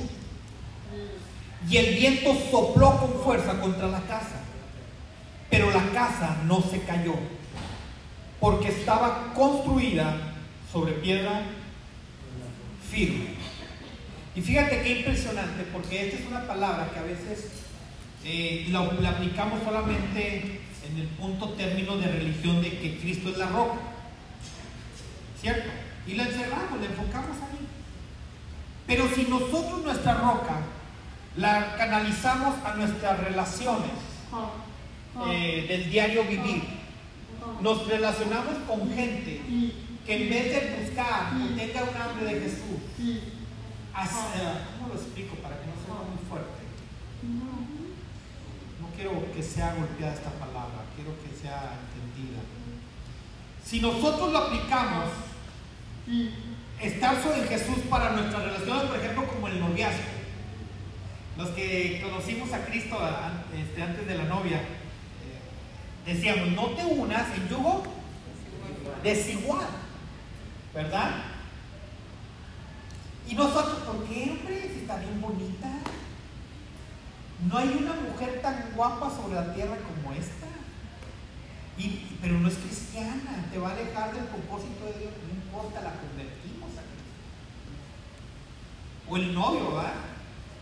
y 1.69 1.77
el 1.77 1.95
viento 1.95 2.35
sopló 2.51 2.99
con 2.99 3.23
fuerza 3.23 3.61
contra 3.61 3.89
la 3.89 4.01
casa. 4.01 4.41
Pero 5.51 5.71
la 5.71 5.91
casa 5.91 6.37
no 6.45 6.63
se 6.63 6.81
cayó, 6.83 7.15
porque 8.41 8.69
estaba 8.69 9.33
construida 9.35 10.35
sobre 10.73 10.93
piedra 10.93 11.43
firme. 12.91 13.34
Y 14.35 14.41
fíjate 14.41 14.83
qué 14.83 14.99
impresionante, 14.99 15.65
porque 15.73 16.07
esta 16.07 16.21
es 16.21 16.27
una 16.27 16.47
palabra 16.47 16.91
que 16.93 16.99
a 16.99 17.03
veces 17.03 17.51
eh, 18.25 18.67
la, 18.71 18.85
la, 19.01 19.11
aplicamos 19.11 19.63
solamente 19.63 20.61
en 20.89 21.01
el 21.01 21.07
punto 21.09 21.51
término 21.51 21.97
de 21.97 22.07
religión 22.07 22.61
de 22.63 22.71
que 22.79 22.99
Cristo 22.99 23.31
es 23.31 23.39
la 23.39 23.47
roca. 23.47 23.79
¿Cierto? 25.41 25.71
Y 26.07 26.15
la 26.15 26.25
encerramos, 26.25 26.81
la 26.81 26.87
enfocamos 26.87 27.37
ahí. 27.43 27.67
Pero 28.87 29.09
si 29.15 29.23
nosotros 29.25 29.83
nuestra 29.85 30.15
roca 30.15 30.61
la 31.37 31.75
canalizamos 31.77 32.55
a 32.65 32.75
nuestras 32.75 33.19
relaciones 33.21 33.91
eh, 35.29 35.67
del 35.69 35.91
diario 35.91 36.25
vivir. 36.25 36.63
Nos 37.61 37.87
relacionamos 37.87 38.55
con 38.67 38.93
gente 38.95 39.41
que 40.07 40.23
en 40.23 40.31
vez 40.31 40.45
de 40.51 40.77
buscar 40.81 41.31
tenga 41.57 41.83
un 41.83 42.03
hambre 42.03 42.35
de 42.35 42.41
Jesús, 42.41 43.23
eh, 43.97 44.59
¿cómo 44.79 44.93
lo 44.93 45.01
explico 45.01 45.37
para 45.37 45.61
que 45.61 45.67
no 45.67 45.75
sea 45.79 46.03
muy 46.09 46.19
fuerte? 46.29 46.65
No 48.81 48.89
quiero 48.95 49.33
que 49.33 49.43
sea 49.43 49.75
golpeada 49.75 50.15
esta 50.15 50.31
palabra, 50.31 50.85
quiero 50.97 51.13
que 51.23 51.35
sea 51.35 51.79
entendida. 51.79 52.41
Si 53.65 53.81
nosotros 53.81 54.33
lo 54.33 54.39
aplicamos, 54.39 55.07
estar 56.81 57.23
sobre 57.23 57.47
Jesús 57.47 57.79
para 57.89 58.11
nuestras 58.11 58.43
relaciones, 58.43 58.85
por 58.85 58.99
ejemplo, 58.99 59.27
como 59.27 59.49
el 59.49 59.61
noviazgo, 59.61 60.03
los 61.39 61.49
que 61.51 62.01
conocimos 62.03 62.53
a 62.53 62.65
Cristo 62.67 62.99
este, 63.57 63.83
antes 63.83 64.07
de 64.07 64.15
la 64.17 64.25
novia, 64.25 64.59
eh, 64.59 66.13
decíamos, 66.13 66.49
no 66.53 66.71
te 66.71 66.85
unas 66.85 67.35
en 67.37 67.49
yugo 67.49 67.83
desigual, 69.03 69.67
¿verdad? 70.75 71.34
Y 73.29 73.35
nosotros, 73.35 73.79
¿por 73.87 74.05
qué, 74.05 74.31
hombre? 74.31 74.71
Si 74.73 74.81
está 74.81 74.97
bien 74.97 75.21
bonita. 75.21 75.71
No 77.49 77.59
hay 77.59 77.77
una 77.81 77.95
mujer 77.95 78.41
tan 78.43 78.73
guapa 78.75 79.11
sobre 79.11 79.35
la 79.35 79.55
tierra 79.55 79.77
como 79.79 80.15
esta. 80.15 80.47
Y, 81.77 82.17
pero 82.21 82.39
no 82.39 82.49
es 82.49 82.55
cristiana, 82.55 83.49
te 83.51 83.59
va 83.59 83.71
a 83.71 83.73
alejar 83.73 84.15
del 84.15 84.25
propósito 84.25 84.87
de 84.87 85.01
Dios, 85.01 85.13
no 85.27 85.35
importa, 85.35 85.83
la 85.83 85.99
convertimos 85.99 86.71
a 86.79 86.87
Cristo. 86.87 87.19
O 89.09 89.17
el 89.17 89.35
novio, 89.35 89.75
¿verdad? 89.75 90.15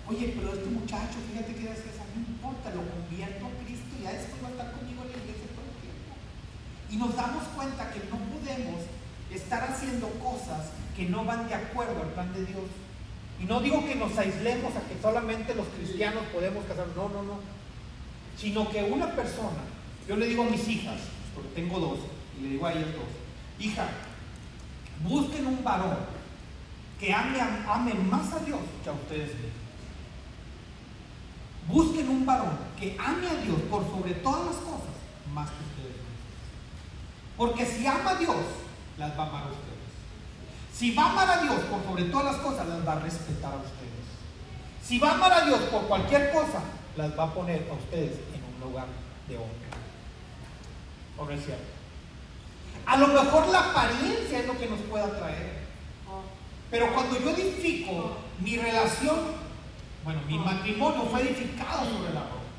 Oye, 0.09 0.33
pero 0.35 0.55
este 0.55 0.71
muchacho, 0.71 1.21
fíjate 1.29 1.55
que 1.55 1.69
es 1.69 2.01
a 2.01 2.09
mí 2.17 2.25
no 2.25 2.33
importa, 2.33 2.73
lo 2.73 2.83
convierto 2.89 3.45
a 3.45 3.53
Cristo 3.63 3.93
y 4.01 4.03
ya 4.03 4.13
después 4.17 4.43
va 4.43 4.49
a 4.49 4.51
estar 4.57 4.73
conmigo 4.73 5.05
en 5.05 5.13
la 5.13 5.19
iglesia 5.21 5.53
todo 5.53 5.69
el 5.69 5.79
tiempo. 5.85 6.13
Y 6.89 6.97
nos 6.97 7.13
damos 7.15 7.45
cuenta 7.55 7.93
que 7.93 8.01
no 8.09 8.17
podemos 8.33 8.81
estar 9.31 9.63
haciendo 9.69 10.09
cosas 10.17 10.73
que 10.97 11.07
no 11.07 11.25
van 11.25 11.49
de 11.49 11.55
acuerdo 11.55 12.03
al 12.03 12.09
plan 12.09 12.33
de 12.33 12.45
Dios. 12.45 12.65
Y 13.41 13.45
no 13.45 13.61
digo 13.61 13.85
que 13.87 13.95
nos 13.95 14.17
aislemos 14.17 14.77
a 14.77 14.81
que 14.89 15.01
solamente 15.01 15.55
los 15.55 15.67
cristianos 15.69 16.23
podemos 16.33 16.65
casar, 16.65 16.87
no, 16.95 17.09
no, 17.09 17.23
no. 17.23 17.41
Sino 18.37 18.71
que 18.71 18.83
una 18.83 19.15
persona, 19.15 19.63
yo 20.09 20.17
le 20.17 20.27
digo 20.27 20.43
a 20.43 20.51
mis 20.51 20.67
hijas, 20.69 21.01
porque 21.35 21.51
tengo 21.51 21.79
dos, 21.79 21.99
y 22.39 22.43
le 22.43 22.49
digo 22.51 22.67
a 22.67 22.73
ellas 22.73 22.93
dos, 22.95 23.65
hija, 23.65 23.89
busquen 25.03 25.47
un 25.47 25.65
varón 25.65 25.99
que 26.99 27.13
ame, 27.13 27.41
ame 27.41 27.95
más 27.95 28.33
a 28.33 28.39
Dios 28.41 28.61
que 28.85 28.91
a 28.91 28.93
ustedes 28.93 29.35
mismos. 29.35 29.63
Busquen 31.69 32.09
un 32.09 32.27
varón 32.27 32.59
que 32.79 32.97
ame 32.99 33.29
a 33.29 33.35
Dios 33.43 33.61
por 33.71 33.85
sobre 33.91 34.15
todas 34.15 34.47
las 34.47 34.57
cosas, 34.57 34.95
más 35.33 35.49
que 35.49 35.65
ustedes 35.65 35.97
Porque 37.37 37.65
si 37.65 37.87
ama 37.87 38.11
a 38.11 38.15
Dios, 38.17 38.37
las 38.99 39.19
va 39.19 39.25
a 39.25 39.29
amar 39.29 39.43
a 39.45 39.47
ustedes. 39.47 39.72
Si 40.75 40.95
va 40.95 41.13
a 41.13 41.33
a 41.33 41.43
Dios 41.43 41.61
por 41.71 41.85
sobre 41.85 42.05
todas 42.05 42.33
las 42.33 42.37
cosas, 42.37 42.67
las 42.67 42.87
va 42.87 42.93
a 42.95 43.01
respetar 43.01 43.53
a 43.53 43.57
ustedes. 43.57 44.07
Si 44.83 44.99
va 44.99 45.11
a 45.13 45.37
a 45.43 45.45
Dios 45.47 45.61
por 45.71 45.83
cualquier 45.83 46.33
cosa, 46.33 46.63
las 46.97 47.19
va 47.19 47.25
a 47.25 47.35
poner 47.35 47.69
a 47.71 47.75
ustedes 47.75 48.19
en 48.35 48.43
un 48.43 48.69
lugar 48.69 48.87
de 49.29 49.37
honra. 49.37 49.77
¿O 51.19 51.25
no 51.25 51.31
es 51.31 51.45
cierto? 51.45 51.65
A 52.87 52.97
lo 52.97 53.09
mejor 53.09 53.49
la 53.49 53.71
apariencia 53.71 54.41
es 54.41 54.47
lo 54.47 54.59
que 54.59 54.67
nos 54.67 54.81
pueda 54.81 55.09
traer. 55.19 55.63
Pero 56.71 56.93
cuando 56.95 57.21
yo 57.21 57.31
edifico 57.31 58.17
mi 58.41 58.57
relación 58.57 59.43
bueno, 60.05 60.21
mi 60.27 60.39
matrimonio 60.39 61.05
fue 61.05 61.23
edificado 61.23 61.85
sobre 61.85 62.13
la 62.13 62.23
roca. 62.23 62.51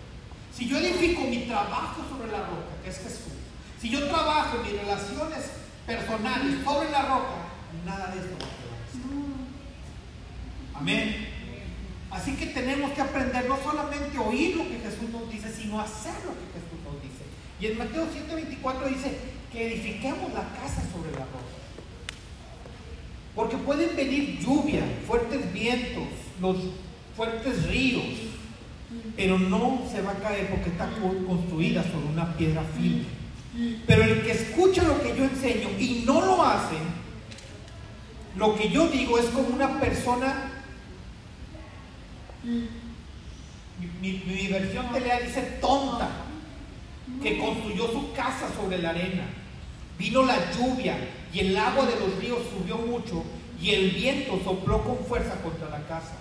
Si 0.55 0.67
yo 0.67 0.77
edifico 0.77 1.21
mi 1.23 1.39
trabajo 1.39 2.01
sobre 2.09 2.31
la 2.31 2.39
roca, 2.39 2.81
que 2.83 2.89
es 2.89 2.97
Jesús, 2.97 3.33
si 3.81 3.89
yo 3.89 4.07
trabajo 4.07 4.59
mis 4.63 4.79
relaciones 4.79 5.51
personales 5.85 6.63
sobre 6.63 6.89
la 6.89 7.01
roca, 7.01 7.42
nada 7.85 8.13
de 8.13 8.19
esto 8.19 8.35
va 8.39 8.47
a 10.77 10.79
Amén. 10.79 11.27
Así 12.11 12.33
que 12.35 12.47
tenemos 12.47 12.91
que 12.91 13.01
aprender 13.01 13.47
no 13.47 13.57
solamente 13.61 14.17
oír 14.17 14.55
lo 14.55 14.63
que 14.67 14.79
Jesús 14.79 15.09
nos 15.11 15.29
dice, 15.31 15.51
sino 15.51 15.79
hacer 15.79 16.13
lo 16.25 16.31
que 16.31 16.45
Jesús 16.53 16.79
nos 16.85 17.01
dice. 17.01 17.23
Y 17.59 17.67
en 17.67 17.77
Mateo 17.77 18.07
7:24 18.07 18.87
dice 18.87 19.17
que 19.51 19.67
edifiquemos 19.67 20.31
la 20.33 20.47
casa 20.53 20.81
sobre 20.91 21.11
la 21.11 21.25
roca. 21.25 21.53
Porque 23.35 23.57
pueden 23.57 23.95
venir 23.95 24.39
lluvia, 24.39 24.83
fuertes 25.07 25.51
vientos, 25.51 26.07
los 26.39 26.57
fuertes 27.15 27.67
ríos, 27.67 28.03
pero 29.15 29.39
no 29.39 29.81
se 29.91 30.01
va 30.01 30.11
a 30.11 30.15
caer 30.15 30.49
porque 30.49 30.69
está 30.69 30.87
construida 30.99 31.83
sobre 31.83 32.07
una 32.07 32.35
piedra 32.37 32.63
firme. 32.77 33.05
Pero 33.87 34.03
el 34.03 34.21
que 34.23 34.31
escucha 34.31 34.83
lo 34.83 35.01
que 35.01 35.15
yo 35.15 35.23
enseño 35.23 35.69
y 35.79 36.03
no 36.05 36.21
lo 36.21 36.43
hace, 36.43 36.75
lo 38.35 38.55
que 38.55 38.69
yo 38.69 38.87
digo 38.87 39.17
es 39.17 39.25
como 39.27 39.49
una 39.49 39.79
persona, 39.79 40.51
mi, 42.43 42.69
mi, 44.01 44.47
versión 44.47 44.91
telea 44.91 45.19
dice 45.19 45.41
tonta, 45.61 46.09
que 47.21 47.37
construyó 47.37 47.87
su 47.91 48.11
casa 48.13 48.49
sobre 48.55 48.79
la 48.79 48.89
arena. 48.89 49.25
Vino 49.97 50.23
la 50.23 50.51
lluvia 50.51 50.97
y 51.31 51.39
el 51.39 51.57
agua 51.57 51.85
de 51.85 51.99
los 51.99 52.17
ríos 52.17 52.39
subió 52.57 52.77
mucho 52.77 53.23
y 53.61 53.69
el 53.69 53.91
viento 53.91 54.39
sopló 54.43 54.83
con 54.83 54.97
fuerza 55.05 55.35
contra 55.41 55.69
la 55.69 55.85
casa 55.87 56.17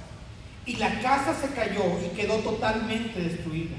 y 0.66 0.76
la 0.76 1.00
casa 1.00 1.34
se 1.34 1.48
cayó 1.54 1.82
y 2.04 2.14
quedó 2.14 2.36
totalmente 2.36 3.20
destruida. 3.20 3.76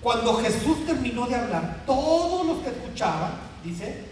Cuando 0.00 0.34
Jesús 0.34 0.84
terminó 0.86 1.26
de 1.26 1.34
hablar, 1.34 1.82
todos 1.86 2.46
los 2.46 2.58
que 2.58 2.68
escuchaban, 2.68 3.32
dice, 3.64 4.04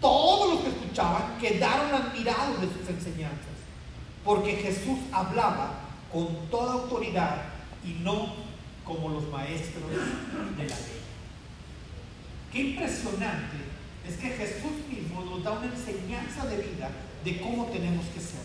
todos 0.00 0.54
los 0.54 0.60
que 0.62 0.70
escuchaban 0.70 1.38
quedaron 1.38 1.94
admirados 1.94 2.60
de 2.60 2.68
sus 2.68 2.88
enseñanzas, 2.88 3.56
porque 4.24 4.56
Jesús 4.56 4.98
hablaba 5.12 5.80
con 6.12 6.48
toda 6.50 6.74
autoridad 6.74 7.42
y 7.84 8.02
no 8.02 8.34
como 8.84 9.08
los 9.08 9.28
maestros 9.28 9.90
de 9.90 10.64
la 10.64 10.64
ley. 10.64 11.00
Qué 12.52 12.58
impresionante 12.60 13.56
es 14.08 14.16
que 14.16 14.28
Jesús 14.28 14.72
mismo 14.88 15.24
nos 15.24 15.42
da 15.42 15.52
una 15.52 15.66
enseñanza 15.66 16.46
de 16.46 16.56
vida 16.56 16.90
de 17.24 17.40
cómo 17.40 17.66
tenemos 17.66 18.06
que 18.06 18.20
ser. 18.20 18.40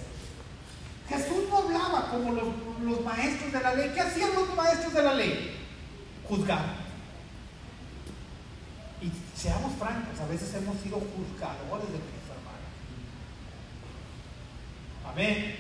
Jesús 1.08 1.50
no 1.50 1.58
hablaba 1.58 2.10
como 2.10 2.32
los, 2.32 3.02
maestros 3.04 3.52
de 3.52 3.60
la 3.60 3.76
ley. 3.76 3.92
¿Qué 3.94 4.02
hacían 4.02 4.34
los 4.34 4.56
maestros 4.56 4.94
de 4.94 5.04
la 5.04 5.14
ley? 5.14 5.58
Juzgar. 6.28 6.91
Seamos 9.42 9.74
francos, 9.74 10.20
a 10.20 10.28
veces 10.28 10.54
hemos 10.54 10.78
sido 10.78 10.98
juzgadores 11.02 11.90
de 11.90 11.98
nuestros 11.98 12.30
hermanos. 12.30 12.70
Amén. 15.04 15.56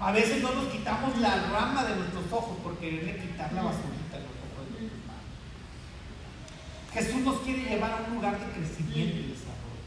A 0.00 0.10
veces 0.10 0.42
no 0.42 0.52
nos 0.52 0.72
quitamos 0.72 1.16
la 1.18 1.36
rama 1.52 1.84
de 1.84 1.94
nuestros 1.94 2.24
ojos 2.32 2.58
por 2.64 2.76
quererle 2.78 3.14
quitar 3.16 3.52
la 3.52 3.62
basurita 3.62 4.18
de 4.18 4.26
los 4.26 4.34
ojos 4.42 4.66
de 4.74 4.82
los 4.82 4.90
demás. 4.90 5.22
Jesús 6.92 7.20
nos 7.22 7.42
quiere 7.42 7.62
llevar 7.62 7.92
a 7.92 8.08
un 8.08 8.16
lugar 8.16 8.40
de 8.40 8.52
crecimiento 8.58 9.18
y 9.18 9.38
desarrollo. 9.38 9.78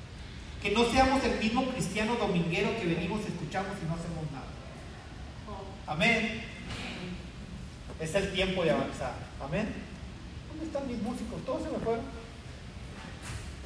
Que 0.61 0.71
no 0.71 0.85
seamos 0.85 1.21
el 1.25 1.39
mismo 1.39 1.65
cristiano 1.73 2.15
dominguero 2.15 2.73
que 2.79 2.85
venimos, 2.85 3.19
escuchamos 3.25 3.75
y 3.83 3.85
no 3.85 3.95
hacemos 3.95 4.31
nada. 4.31 4.47
Amén. 5.87 6.41
Es 7.99 8.15
el 8.15 8.31
tiempo 8.31 8.63
de 8.63 8.71
avanzar. 8.71 9.15
Amén. 9.43 9.67
¿Dónde 10.47 10.67
están 10.67 10.87
mis 10.87 11.01
músicos? 11.01 11.43
Todos 11.43 11.63
se 11.63 11.69
me 11.69 11.79
fueron. 11.79 12.22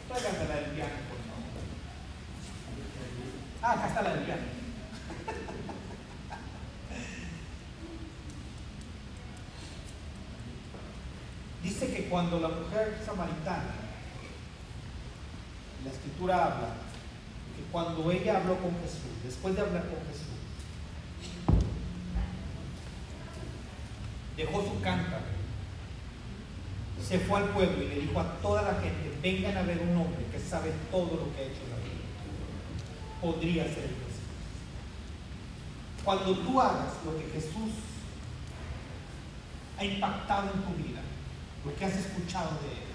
Tráiganse 0.08 0.47
la 0.47 0.55
del 0.55 0.72
piano, 0.72 0.95
por 1.10 1.20
favor. 1.28 1.43
Ah, 3.62 3.74
acá 3.74 3.88
está 3.88 4.01
la 4.03 4.14
del 4.16 4.24
piano. 4.24 4.41
Dice 11.64 11.93
que 11.93 12.10
cuando 12.10 12.39
la 12.39 12.47
mujer 12.47 12.97
samaritana, 13.05 13.76
la 15.84 15.91
escritura 15.91 16.45
habla, 16.45 16.70
que 17.55 17.62
cuando 17.72 18.12
ella 18.12 18.38
habló 18.38 18.58
con 18.58 18.72
Jesús, 18.82 19.24
después 19.24 19.55
de 19.55 19.62
hablar 19.62 19.84
con 19.84 19.99
Jesús, 20.08 20.26
dejó 24.38 24.62
su 24.62 24.80
cántaro, 24.82 25.37
se 27.06 27.20
fue 27.20 27.39
al 27.39 27.50
pueblo 27.50 27.84
y 27.84 27.88
le 27.88 28.00
dijo 28.02 28.20
a 28.20 28.34
toda 28.41 28.62
la 28.62 28.74
gente, 28.82 29.18
vengan 29.22 29.58
a 29.58 29.62
ver 29.64 29.80
un 29.80 29.98
hombre 29.98 30.26
que 30.32 30.39
sabe 30.39 30.72
todo 30.91 31.16
lo 31.16 31.36
que 31.36 31.41
ha 31.41 31.45
hecho 31.45 31.62
la 31.70 31.78
vida. 31.78 32.06
Podría 33.22 33.64
ser 33.64 33.86
el. 33.86 34.08
Cuando 36.08 36.38
tú 36.38 36.62
hagas 36.62 36.93
lo 37.04 37.18
que 37.18 37.30
Jesús 37.34 37.74
ha 39.78 39.84
impactado 39.84 40.52
en 40.54 40.62
tu 40.64 40.82
vida, 40.82 41.02
lo 41.66 41.76
que 41.76 41.84
has 41.84 41.98
escuchado 41.98 42.52
de 42.62 42.72
él, 42.72 42.88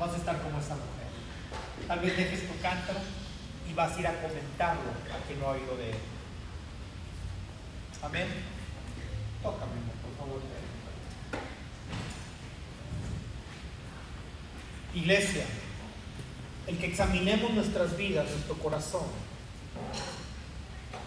vas 0.00 0.14
a 0.14 0.16
estar 0.16 0.42
como 0.42 0.58
esa 0.58 0.74
mujer. 0.74 1.86
Tal 1.86 2.00
vez 2.00 2.16
dejes 2.16 2.48
tu 2.48 2.60
cántaro 2.60 2.98
y 3.70 3.72
vas 3.72 3.96
a 3.96 4.00
ir 4.00 4.06
a 4.08 4.20
comentarlo 4.20 4.90
a 5.14 5.26
quien 5.28 5.38
no 5.38 5.46
ha 5.46 5.50
oído 5.50 5.76
de 5.76 5.90
él. 5.90 5.98
Amén. 8.02 8.26
Tócame, 9.40 9.72
por 10.02 10.26
favor. 10.26 10.42
Iglesia, 14.98 15.44
el 16.66 16.76
que 16.76 16.86
examinemos 16.86 17.52
nuestras 17.52 17.96
vidas, 17.96 18.28
nuestro 18.30 18.56
corazón, 18.56 19.06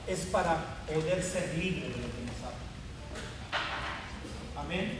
es 0.07 0.19
para 0.31 0.85
poder 0.87 1.21
ser 1.21 1.57
libres 1.57 1.89
de 1.89 2.01
lo 2.01 2.07
que 2.07 2.21
nos 2.25 2.37
habla. 2.37 2.57
Amén. 4.61 4.99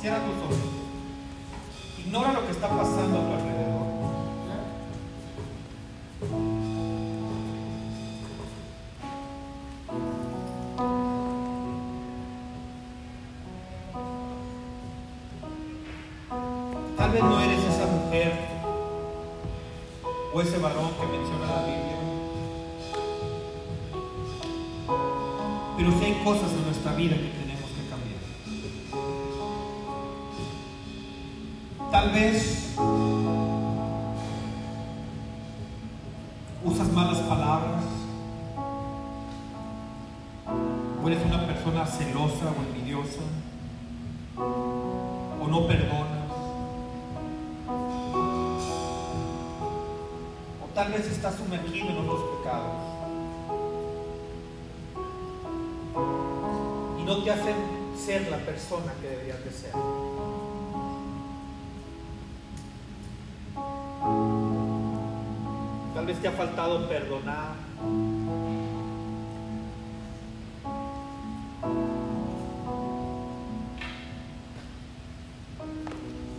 Cierra 0.00 0.18
tus 0.18 0.42
ojos. 0.42 0.58
Ignora 1.98 2.32
lo 2.32 2.46
que 2.46 2.52
está 2.52 2.68
pasando 2.68 3.37
cosas 26.28 26.52
en 26.52 26.64
nuestra 26.66 26.92
vida 26.92 27.16
que 27.16 27.30
tenemos 27.40 27.70
que 27.70 27.88
cambiar. 27.88 28.20
Tal 31.90 32.10
vez 32.10 32.74
usas 36.62 36.92
malas 36.92 37.18
palabras 37.20 37.84
o 41.02 41.08
eres 41.08 41.24
una 41.24 41.46
persona 41.46 41.86
celosa 41.86 42.52
o 42.52 42.76
envidiosa 42.76 43.22
o 44.36 45.46
no 45.48 45.66
perdonas. 45.66 46.28
O 50.62 50.66
tal 50.74 50.92
vez 50.92 51.06
estás 51.06 51.36
sumergido 51.36 51.88
en 51.88 51.96
otros 51.96 52.20
pecados 52.36 52.87
no 57.08 57.22
te 57.22 57.30
hacen 57.30 57.56
ser 57.96 58.28
la 58.30 58.36
persona 58.36 58.92
que 59.00 59.08
deberías 59.08 59.42
de 59.42 59.50
ser. 59.50 59.72
Tal 65.94 66.04
vez 66.04 66.20
te 66.20 66.28
ha 66.28 66.32
faltado 66.32 66.86
perdonar. 66.86 67.54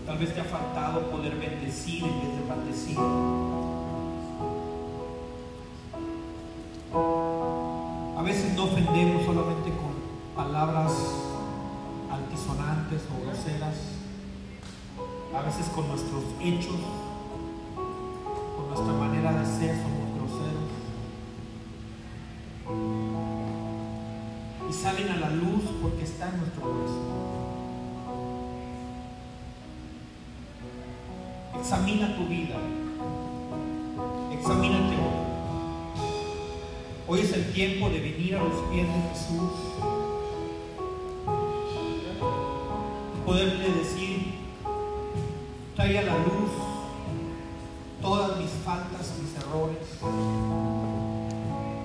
Tal 0.06 0.18
vez 0.20 0.36
te 0.36 0.42
ha 0.42 0.44
faltado 0.44 1.10
poder 1.10 1.36
bendecir 1.36 2.04
en 2.04 2.22
vez 2.22 2.36
de 2.36 2.48
maldecir. 2.48 2.98
A 8.16 8.22
veces 8.22 8.54
no 8.54 8.66
ofendemos 8.66 9.19
palabras 10.40 10.94
altisonantes 12.10 13.02
o 13.12 13.26
groseras. 13.26 13.76
A 15.36 15.42
veces 15.42 15.68
con 15.76 15.90
nuestros 15.90 16.24
hechos, 16.40 16.80
con 18.56 18.70
nuestra 18.70 18.94
manera 18.94 19.34
de 19.34 19.46
ser 19.46 19.76
somos 19.76 20.08
groseros. 20.16 20.70
Y 24.70 24.74
salen 24.74 25.10
a 25.10 25.18
la 25.18 25.30
luz 25.32 25.64
porque 25.82 26.04
está 26.06 26.30
en 26.30 26.38
nuestro 26.38 26.62
corazón. 26.62 27.10
Examina 31.60 32.16
tu 32.16 32.26
vida. 32.28 32.56
Examínate 34.32 34.96
hoy. 34.96 35.20
Hoy 37.10 37.20
es 37.20 37.34
el 37.34 37.52
tiempo 37.52 37.90
de 37.90 38.00
venir 38.00 38.38
a 38.38 38.44
los 38.44 38.54
pies 38.72 38.88
de 38.88 39.02
Jesús 39.10 39.70
poderle 43.30 43.70
decir, 43.70 44.34
trae 45.76 46.00
a 46.00 46.02
la 46.02 46.18
luz 46.18 46.50
todas 48.02 48.40
mis 48.40 48.50
faltas, 48.66 49.14
mis 49.22 49.36
errores, 49.36 50.00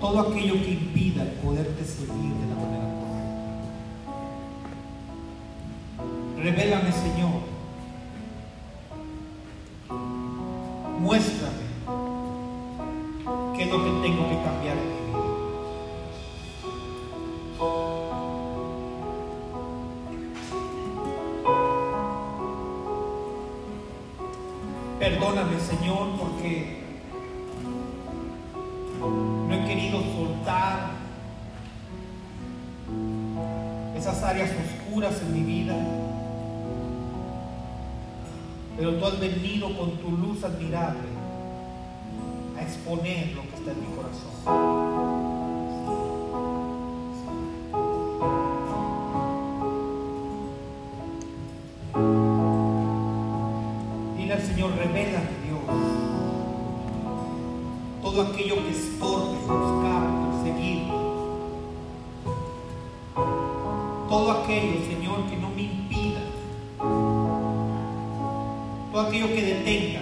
todo 0.01 0.21
aquello 0.21 0.55
que 0.55 0.71
impida 0.71 1.25
el 1.25 1.33
poderte 1.33 1.85
seguir 1.85 2.33
de 2.33 2.47
la 2.49 2.55
manera 2.55 2.89
correcta. 6.39 6.43
Revélame, 6.43 6.93
Señor. 6.93 7.44
Perdóname, 25.35 25.61
Señor, 25.61 26.17
porque 26.17 26.77
no 29.01 29.53
he 29.53 29.65
querido 29.67 30.01
soltar 30.01 30.93
esas 33.97 34.23
áreas 34.23 34.51
oscuras 34.53 35.21
en 35.23 35.33
mi 35.33 35.43
vida. 35.43 35.75
Pero 38.77 38.95
tú 38.95 39.07
has 39.07 39.19
venido 39.19 39.77
con 39.77 39.97
tu 39.97 40.13
luz 40.13 40.45
admirable 40.45 41.09
a 42.57 42.63
exponer 42.63 43.33
lo 43.35 43.43
que 43.43 43.57
está 43.57 43.73
en 43.73 43.81
mi 43.81 43.94
revela 54.95 55.19
de 55.19 55.37
Dios. 55.47 55.61
Todo 58.01 58.23
aquello 58.23 58.57
que 58.63 58.71
estorbe 58.71 59.37
buscar, 59.39 60.03
conseguir. 60.25 60.85
Todo 64.09 64.31
aquello, 64.31 64.87
Señor, 64.87 65.25
que 65.29 65.37
no 65.37 65.51
me 65.51 65.63
impida. 65.63 66.21
Todo 68.93 69.01
aquello 69.01 69.27
que 69.29 69.43
detenga 69.43 69.94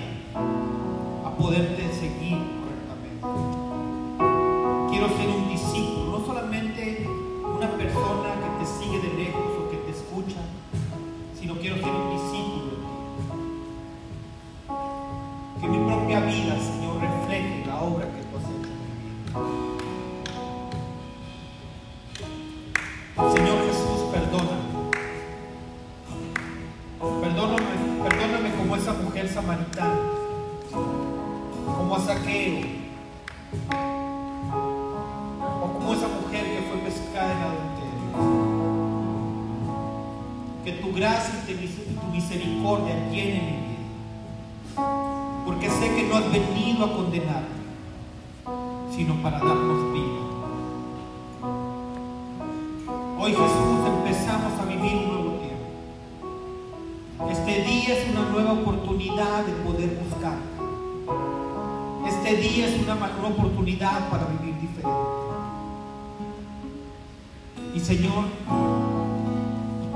Señor, 67.83 68.26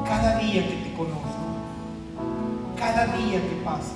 cada 0.05 0.39
día 0.41 0.66
que 0.68 0.74
te 0.74 0.93
conozco, 0.97 1.22
cada 2.76 3.07
día 3.16 3.41
que 3.41 3.62
pasa, 3.64 3.95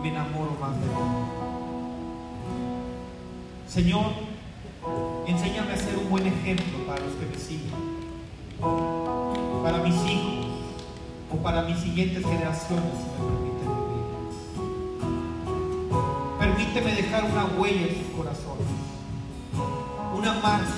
me 0.00 0.10
enamoro 0.10 0.56
más 0.60 0.76
de 0.76 0.86
ti. 0.86 0.92
Señor, 3.66 4.12
enséñame 5.26 5.72
a 5.72 5.76
ser 5.76 5.98
un 5.98 6.08
buen 6.08 6.28
ejemplo 6.28 6.86
para 6.86 7.00
los 7.00 7.14
que 7.14 7.26
me 7.26 7.36
siguen, 7.36 7.74
para 9.64 9.78
mis 9.78 9.96
hijos 10.06 10.46
o 11.32 11.36
para 11.42 11.62
mis 11.62 11.80
siguientes 11.80 12.24
generaciones, 12.24 12.92
si 12.94 13.08
me 13.10 13.18
permiten 13.26 13.70
vivir. 13.88 14.06
Permíteme 16.38 16.94
dejar 16.94 17.24
una 17.24 17.44
huella 17.58 17.88
en 17.88 17.94
sus 17.96 18.06
corazones, 18.16 18.68
una 20.16 20.34
marca 20.34 20.77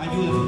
ayuda. 0.00 0.39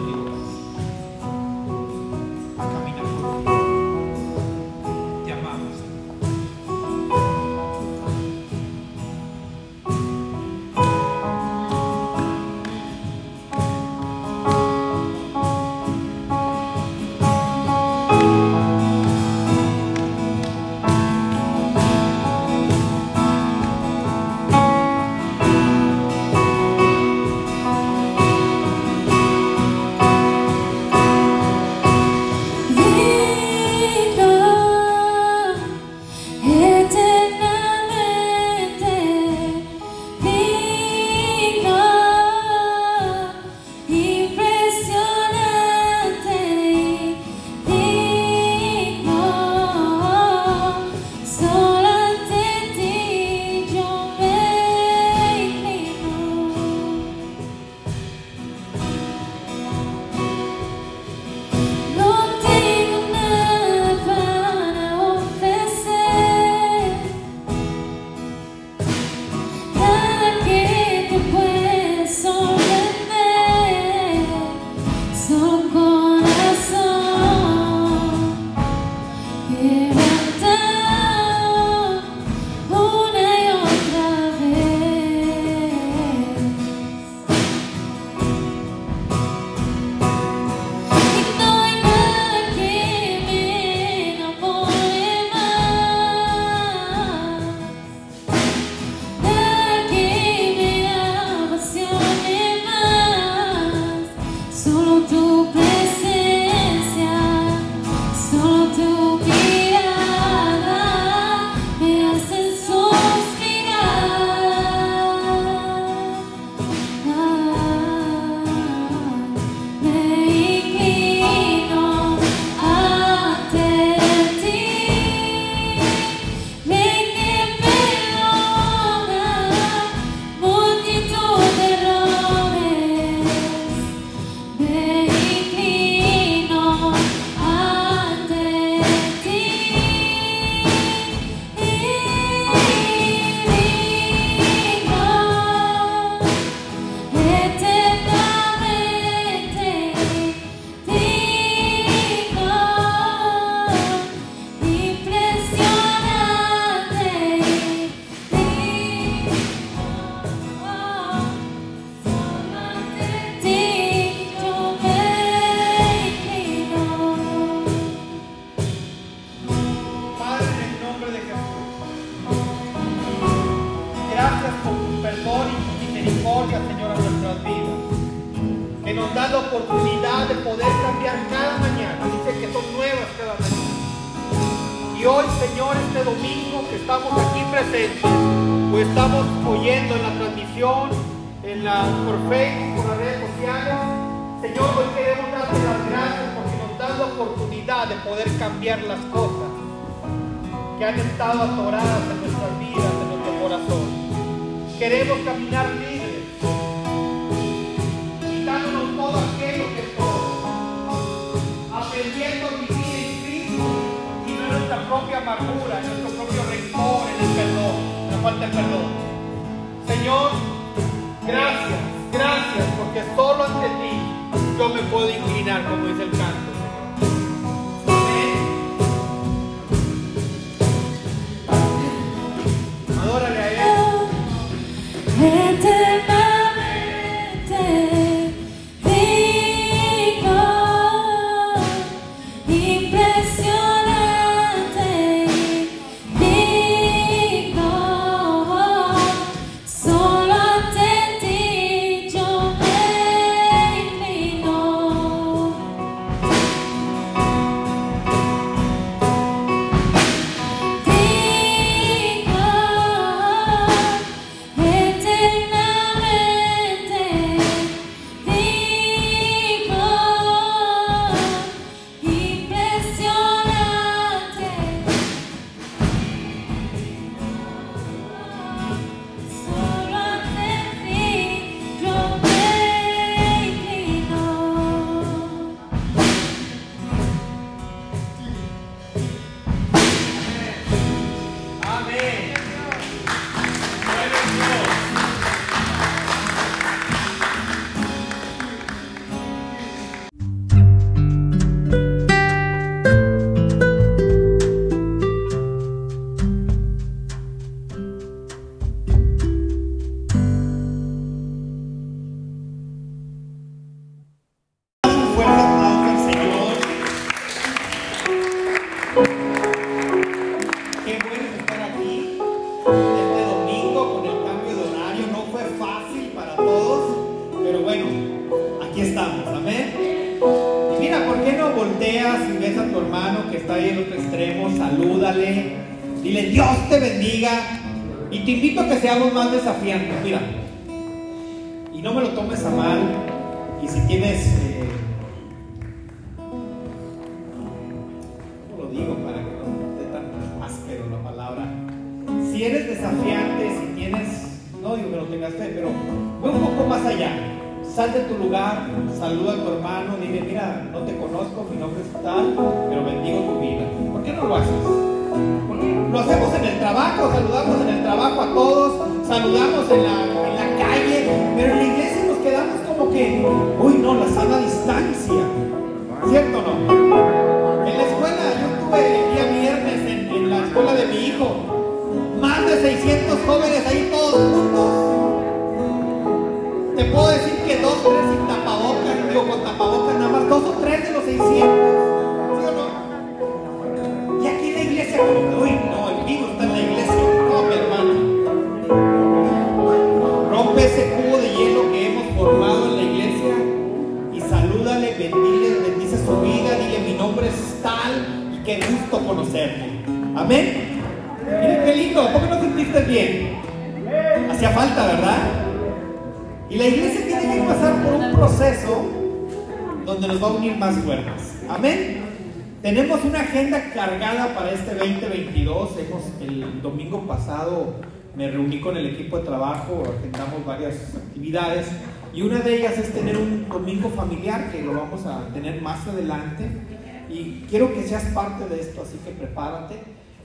Quiero 437.53 437.75
que 437.75 437.87
seas 437.87 438.05
parte 438.15 438.49
de 438.49 438.63
esto, 438.63 438.81
así 438.81 438.97
que 439.05 439.11
prepárate 439.11 439.75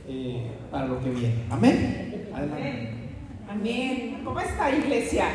eh, 0.07 0.49
para 0.71 0.85
lo 0.85 0.97
que 1.01 1.09
viene. 1.09 1.43
Amén. 1.51 2.31
Adelante. 2.33 2.93
Amén. 3.49 4.21
¿Cómo 4.23 4.39
está 4.39 4.71
iglesia? 4.71 5.25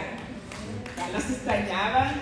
Ya 0.97 1.09
los 1.11 1.22
extrañaban. 1.30 2.14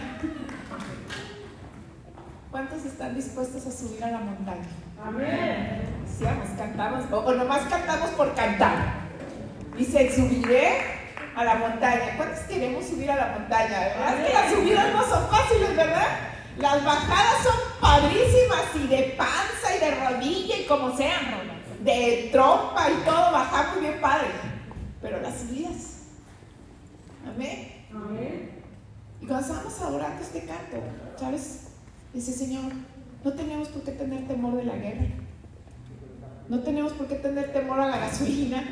¿Cuántos 2.51 2.85
están 2.85 3.15
dispuestos 3.15 3.65
a 3.65 3.71
subir 3.71 4.03
a 4.03 4.11
la 4.11 4.19
montaña? 4.19 4.67
Amén. 5.07 5.83
Decíamos, 6.05 6.49
cantamos, 6.59 7.05
o, 7.13 7.33
nomás 7.33 7.61
cantamos 7.69 8.11
por 8.11 8.35
cantar. 8.35 8.75
Dice, 9.79 10.13
subiré 10.13 10.79
a 11.37 11.45
la 11.45 11.55
montaña. 11.55 12.17
¿Cuántos 12.17 12.41
queremos 12.41 12.85
subir 12.87 13.09
a 13.09 13.15
la 13.15 13.39
montaña? 13.39 13.87
Es 13.87 14.27
que 14.27 14.33
las 14.33 14.53
subidas 14.53 14.93
no 14.93 15.05
son 15.05 15.29
fáciles, 15.29 15.77
¿verdad? 15.77 16.31
Las 16.61 16.85
bajadas 16.85 17.43
son 17.43 17.81
padrísimas 17.81 18.65
y 18.75 18.87
de 18.87 19.15
panza 19.17 19.77
y 19.77 19.81
de 19.81 19.91
rodilla 19.95 20.59
y 20.59 20.67
como 20.67 20.95
sean, 20.95 21.25
de 21.83 22.29
trompa 22.31 22.91
y 22.91 23.05
todo, 23.05 23.33
bajar 23.33 23.73
muy 23.73 23.87
bien 23.87 24.01
padre. 24.01 24.29
Pero 25.01 25.21
las 25.23 25.41
subidas. 25.41 26.01
Amén. 27.27 27.87
Amén. 27.91 28.51
Y 29.23 29.27
cuando 29.27 29.47
estábamos 29.47 29.81
adorando 29.81 30.23
este 30.23 30.41
canto, 30.41 30.77
¿sabes? 31.19 31.69
Dice, 32.13 32.33
Señor, 32.33 32.73
no 33.25 33.33
tenemos 33.33 33.69
por 33.69 33.83
qué 33.83 33.93
tener 33.93 34.29
temor 34.29 34.57
de 34.57 34.65
la 34.65 34.77
guerra. 34.77 35.07
No 36.49 36.61
tenemos 36.61 36.93
por 36.93 37.07
qué 37.07 37.15
tener 37.15 37.53
temor 37.55 37.81
a 37.81 37.89
la 37.89 37.99
gasolina. 37.99 38.63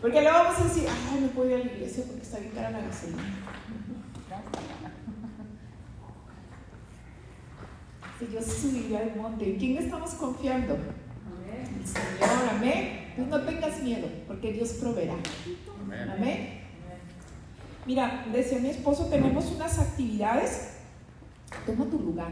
Porque 0.00 0.20
luego 0.22 0.38
vamos 0.38 0.58
a 0.58 0.64
decir, 0.64 0.88
ay, 0.88 1.20
no 1.20 1.28
puedo 1.28 1.50
ir 1.50 1.56
a 1.56 1.58
la 1.58 1.72
iglesia 1.72 2.04
porque 2.06 2.22
está 2.22 2.38
bien 2.38 2.52
cara 2.52 2.70
la 2.70 2.80
gasolina. 2.80 3.22
Si 8.22 8.32
yo 8.32 8.40
subiría 8.40 9.00
al 9.00 9.16
monte, 9.16 9.44
¿en 9.50 9.58
quién 9.58 9.78
estamos 9.78 10.10
confiando? 10.10 10.74
El 10.74 11.86
Señor, 11.86 12.48
amén. 12.56 13.12
Pues 13.16 13.26
no 13.26 13.40
tengas 13.40 13.82
miedo, 13.82 14.06
porque 14.28 14.52
Dios 14.52 14.74
proveerá. 14.74 15.14
Amén. 16.16 16.60
Mira, 17.84 18.24
decía 18.32 18.60
mi 18.60 18.68
esposo, 18.68 19.06
tenemos 19.06 19.50
unas 19.50 19.76
actividades. 19.76 20.74
Toma 21.66 21.86
tu 21.86 21.98
lugar. 21.98 22.30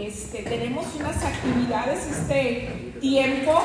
Este, 0.00 0.44
tenemos 0.44 0.86
unas 0.98 1.22
actividades 1.22 2.06
este 2.06 2.94
tiempo 3.02 3.60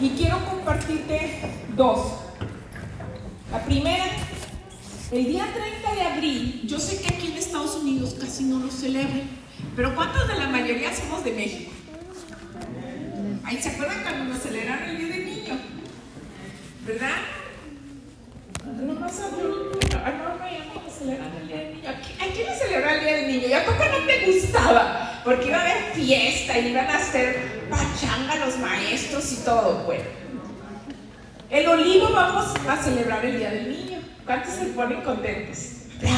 y 0.00 0.10
quiero 0.10 0.38
compartirte 0.48 1.40
dos. 1.74 2.12
La 3.50 3.64
primera, 3.64 4.04
el 5.10 5.24
día 5.24 5.46
30 5.52 5.94
de 5.94 6.02
abril, 6.02 6.62
yo 6.64 6.78
sé 6.78 7.02
que 7.02 7.12
aquí 7.12 7.32
en 7.32 7.38
Estados 7.38 7.74
Unidos 7.74 8.16
casi 8.20 8.44
no 8.44 8.60
lo 8.60 8.70
celebran, 8.70 9.37
pero 9.78 9.94
¿cuántos 9.94 10.26
de 10.26 10.34
la 10.34 10.48
mayoría 10.48 10.92
somos 10.92 11.22
de 11.22 11.30
México? 11.30 11.70
Ahí 13.44 13.62
se 13.62 13.68
acuerdan 13.68 14.02
cuando 14.02 14.24
nos 14.24 14.42
celebraron 14.42 14.88
el 14.88 14.98
Día 14.98 15.06
del 15.06 15.24
Niño, 15.24 15.54
¿verdad? 16.84 17.18
No 18.64 18.94
más 18.94 19.20
a 19.20 19.30
no, 19.30 19.38
no, 19.38 20.90
celebran 20.90 21.32
el 21.40 21.46
Día 21.46 21.56
del 21.58 21.74
Niño. 21.76 21.90
¿A 21.90 22.32
quién 22.34 22.46
le 22.46 22.56
celebra 22.56 22.94
el 22.94 23.00
Día 23.04 23.16
del 23.18 23.28
Niño? 23.28 23.46
¿Y 23.46 23.52
a 23.52 23.64
poco 23.64 23.84
no 23.84 24.04
te 24.04 24.26
gustaba? 24.26 25.20
Porque 25.22 25.46
iba 25.46 25.58
a 25.58 25.60
haber 25.60 25.92
fiesta 25.94 26.58
y 26.58 26.70
iban 26.70 26.86
a 26.86 26.96
hacer 26.96 27.68
pachanga 27.70 28.34
los 28.44 28.58
maestros 28.58 29.32
y 29.32 29.36
todo. 29.44 29.84
Bueno, 29.84 30.02
el 31.50 31.68
olivo 31.68 32.10
vamos 32.12 32.52
a 32.68 32.82
celebrar 32.82 33.24
el 33.24 33.38
Día 33.38 33.50
del 33.52 33.68
Niño. 33.68 34.00
¿Cuántos 34.26 34.54
se 34.54 34.64
ponen 34.64 35.02
contentos? 35.02 35.58
Que 36.00 36.08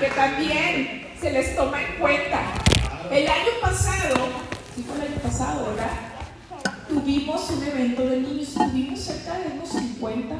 que 0.00 0.08
también 0.08 1.08
se 1.20 1.30
les 1.30 1.54
toma 1.54 1.82
en 1.82 1.98
cuenta. 1.98 2.40
El 3.10 3.28
año 3.28 3.50
pasado, 3.60 4.28
sí 4.74 4.82
fue 4.82 4.96
el 4.96 5.12
año 5.12 5.20
pasado, 5.22 5.66
¿verdad? 5.66 5.90
Tuvimos 6.88 7.50
un 7.50 7.62
evento 7.62 8.06
de 8.06 8.20
niños, 8.20 8.54
tuvimos 8.54 8.98
cerca 8.98 9.38
de 9.38 9.48
unos 9.52 9.68
50, 9.68 10.34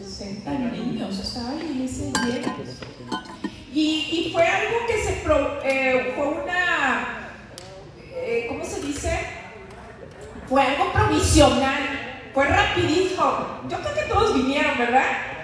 60 0.00 0.50
niños, 0.50 1.18
estaba 1.18 1.54
la 1.54 1.64
iglesia 1.64 2.06
llena. 2.24 2.56
Y, 3.74 4.28
y, 4.28 4.30
fue 4.32 4.46
algo 4.46 4.76
que 4.86 5.04
se, 5.04 5.12
pro, 5.24 5.60
eh, 5.62 6.12
fue 6.16 6.28
una, 6.28 7.32
eh, 8.14 8.46
¿cómo 8.48 8.64
se 8.64 8.80
dice? 8.80 9.18
Fue 10.48 10.62
algo 10.62 10.92
provisional, 10.92 12.30
fue 12.32 12.46
rapidísimo. 12.46 13.60
Yo 13.68 13.78
creo 13.80 13.94
que 13.94 14.12
todos 14.12 14.34
vinieron, 14.34 14.78
¿verdad? 14.78 15.35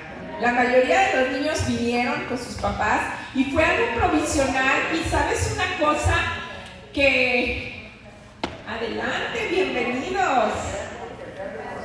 La 0.43 0.51
mayoría 0.51 1.03
de 1.03 1.21
los 1.21 1.39
niños 1.39 1.69
vinieron 1.69 2.25
con 2.25 2.37
sus 2.37 2.57
papás 2.57 3.01
y 3.33 3.45
fue 3.45 3.65
algo 3.65 3.95
provisional. 3.95 4.81
Y 4.93 5.09
sabes 5.09 5.55
una 5.55 5.79
cosa 5.79 6.17
que... 6.93 7.93
Adelante, 8.67 9.49
bienvenidos. 9.49 10.53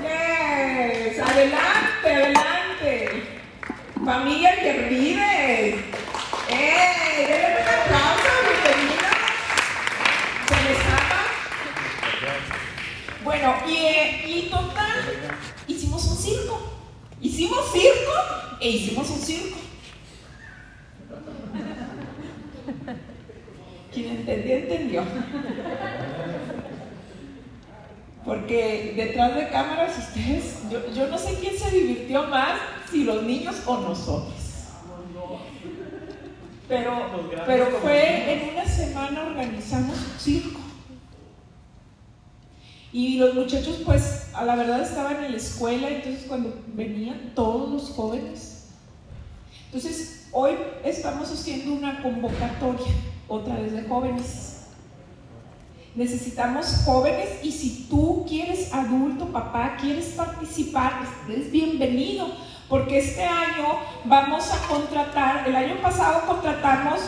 Yes, 0.01 1.19
adelante, 1.19 2.11
adelante. 2.11 3.23
Familia 4.03 4.55
Yervides. 4.55 5.75
¡Eh! 6.49 7.25
¡Denle 7.27 7.57
un 7.61 7.67
aplauso! 7.77 8.31
¡Bienvenidos! 8.63 9.17
¿Se 10.47 10.55
les 10.63 10.81
ama? 10.87 11.21
Bueno, 13.23 13.53
y, 13.67 13.85
eh, 13.85 14.23
y 14.25 14.49
total, 14.49 14.97
hicimos 15.67 16.03
un 16.05 16.17
circo. 16.17 16.76
Hicimos 17.21 17.71
circo 17.71 18.11
e 18.59 18.69
hicimos 18.69 19.09
un 19.09 19.17
circo. 19.19 19.57
Quien 23.93 24.09
entendió, 24.17 24.57
entendió. 24.57 25.03
Porque 28.23 28.93
detrás 28.95 29.35
de 29.35 29.49
cámaras 29.49 29.97
ustedes, 29.97 30.59
yo, 30.69 30.93
yo 30.93 31.07
no 31.07 31.17
sé 31.17 31.35
quién 31.39 31.57
se 31.57 31.71
divirtió 31.71 32.23
más, 32.27 32.59
si 32.91 33.03
los 33.03 33.23
niños 33.23 33.55
o 33.65 33.77
nosotros. 33.77 34.35
Pero, 36.67 36.91
pero 37.45 37.65
fue 37.81 38.33
en 38.33 38.49
una 38.53 38.65
semana 38.65 39.23
organizamos 39.27 39.97
un 39.97 40.19
circo. 40.19 40.66
Y 42.97 43.19
los 43.19 43.35
muchachos, 43.35 43.81
pues, 43.85 44.29
a 44.33 44.43
la 44.43 44.55
verdad 44.55 44.81
estaban 44.81 45.23
en 45.23 45.29
la 45.33 45.37
escuela, 45.37 45.87
entonces 45.87 46.25
cuando 46.27 46.51
venían 46.73 47.31
todos 47.35 47.69
los 47.69 47.91
jóvenes. 47.91 48.69
Entonces, 49.65 50.29
hoy 50.31 50.53
estamos 50.83 51.31
haciendo 51.31 51.73
una 51.73 52.01
convocatoria, 52.01 52.87
otra 53.27 53.53
vez 53.59 53.73
de 53.73 53.83
jóvenes. 53.83 54.63
Necesitamos 55.93 56.65
jóvenes 56.85 57.29
y 57.43 57.51
si 57.51 57.85
tú 57.87 58.25
quieres, 58.27 58.73
adulto, 58.73 59.27
papá, 59.27 59.77
quieres 59.79 60.15
participar, 60.17 60.93
eres 61.29 61.51
bienvenido, 61.51 62.27
porque 62.67 62.97
este 62.97 63.23
año 63.23 63.77
vamos 64.05 64.49
a 64.51 64.67
contratar, 64.67 65.47
el 65.47 65.55
año 65.55 65.79
pasado 65.83 66.25
contratamos 66.25 66.99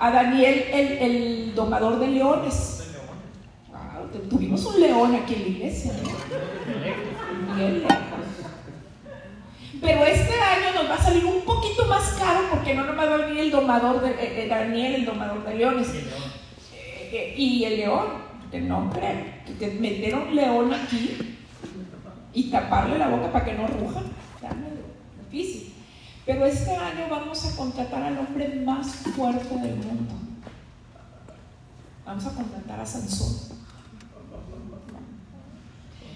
a 0.00 0.10
Daniel, 0.10 0.64
el, 0.72 0.86
el 0.98 1.54
domador 1.54 2.00
de 2.00 2.08
leones 2.08 2.77
tuvimos 4.30 4.64
un 4.64 4.80
león 4.80 5.14
aquí 5.14 5.34
en 5.34 5.42
la 5.42 5.48
iglesia. 5.48 5.92
Pero 9.80 10.04
este 10.04 10.34
año 10.34 10.74
nos 10.74 10.90
va 10.90 10.94
a 10.94 11.02
salir 11.02 11.24
un 11.24 11.42
poquito 11.42 11.86
más 11.86 12.10
caro 12.14 12.40
porque 12.50 12.74
no 12.74 12.84
nomás 12.84 13.08
va 13.08 13.14
a 13.14 13.18
venir 13.18 13.38
el 13.38 13.50
domador 13.50 14.00
de 14.00 14.10
eh, 14.10 14.44
eh, 14.44 14.48
Daniel, 14.48 14.94
el 14.96 15.04
domador 15.04 15.44
de 15.44 15.54
leones. 15.54 15.88
Eh, 17.12 17.34
y 17.36 17.64
el 17.64 17.76
león, 17.76 18.06
que 18.50 18.60
no 18.60 18.90
creen, 18.90 19.42
que 19.58 19.70
meter 19.72 20.14
un 20.14 20.34
león 20.34 20.72
aquí 20.72 21.16
y 22.32 22.50
taparle 22.50 22.98
la 22.98 23.08
boca 23.08 23.32
para 23.32 23.44
que 23.44 23.54
no 23.54 23.66
ruja, 23.66 24.02
difícil. 25.30 25.72
Pero 26.26 26.44
este 26.44 26.76
año 26.76 27.06
vamos 27.10 27.46
a 27.46 27.56
contratar 27.56 28.02
al 28.02 28.18
hombre 28.18 28.48
más 28.64 28.86
fuerte 28.88 29.54
del 29.54 29.76
mundo. 29.76 30.14
Vamos 32.04 32.26
a 32.26 32.34
contratar 32.34 32.80
a 32.80 32.86
Sansón. 32.86 33.57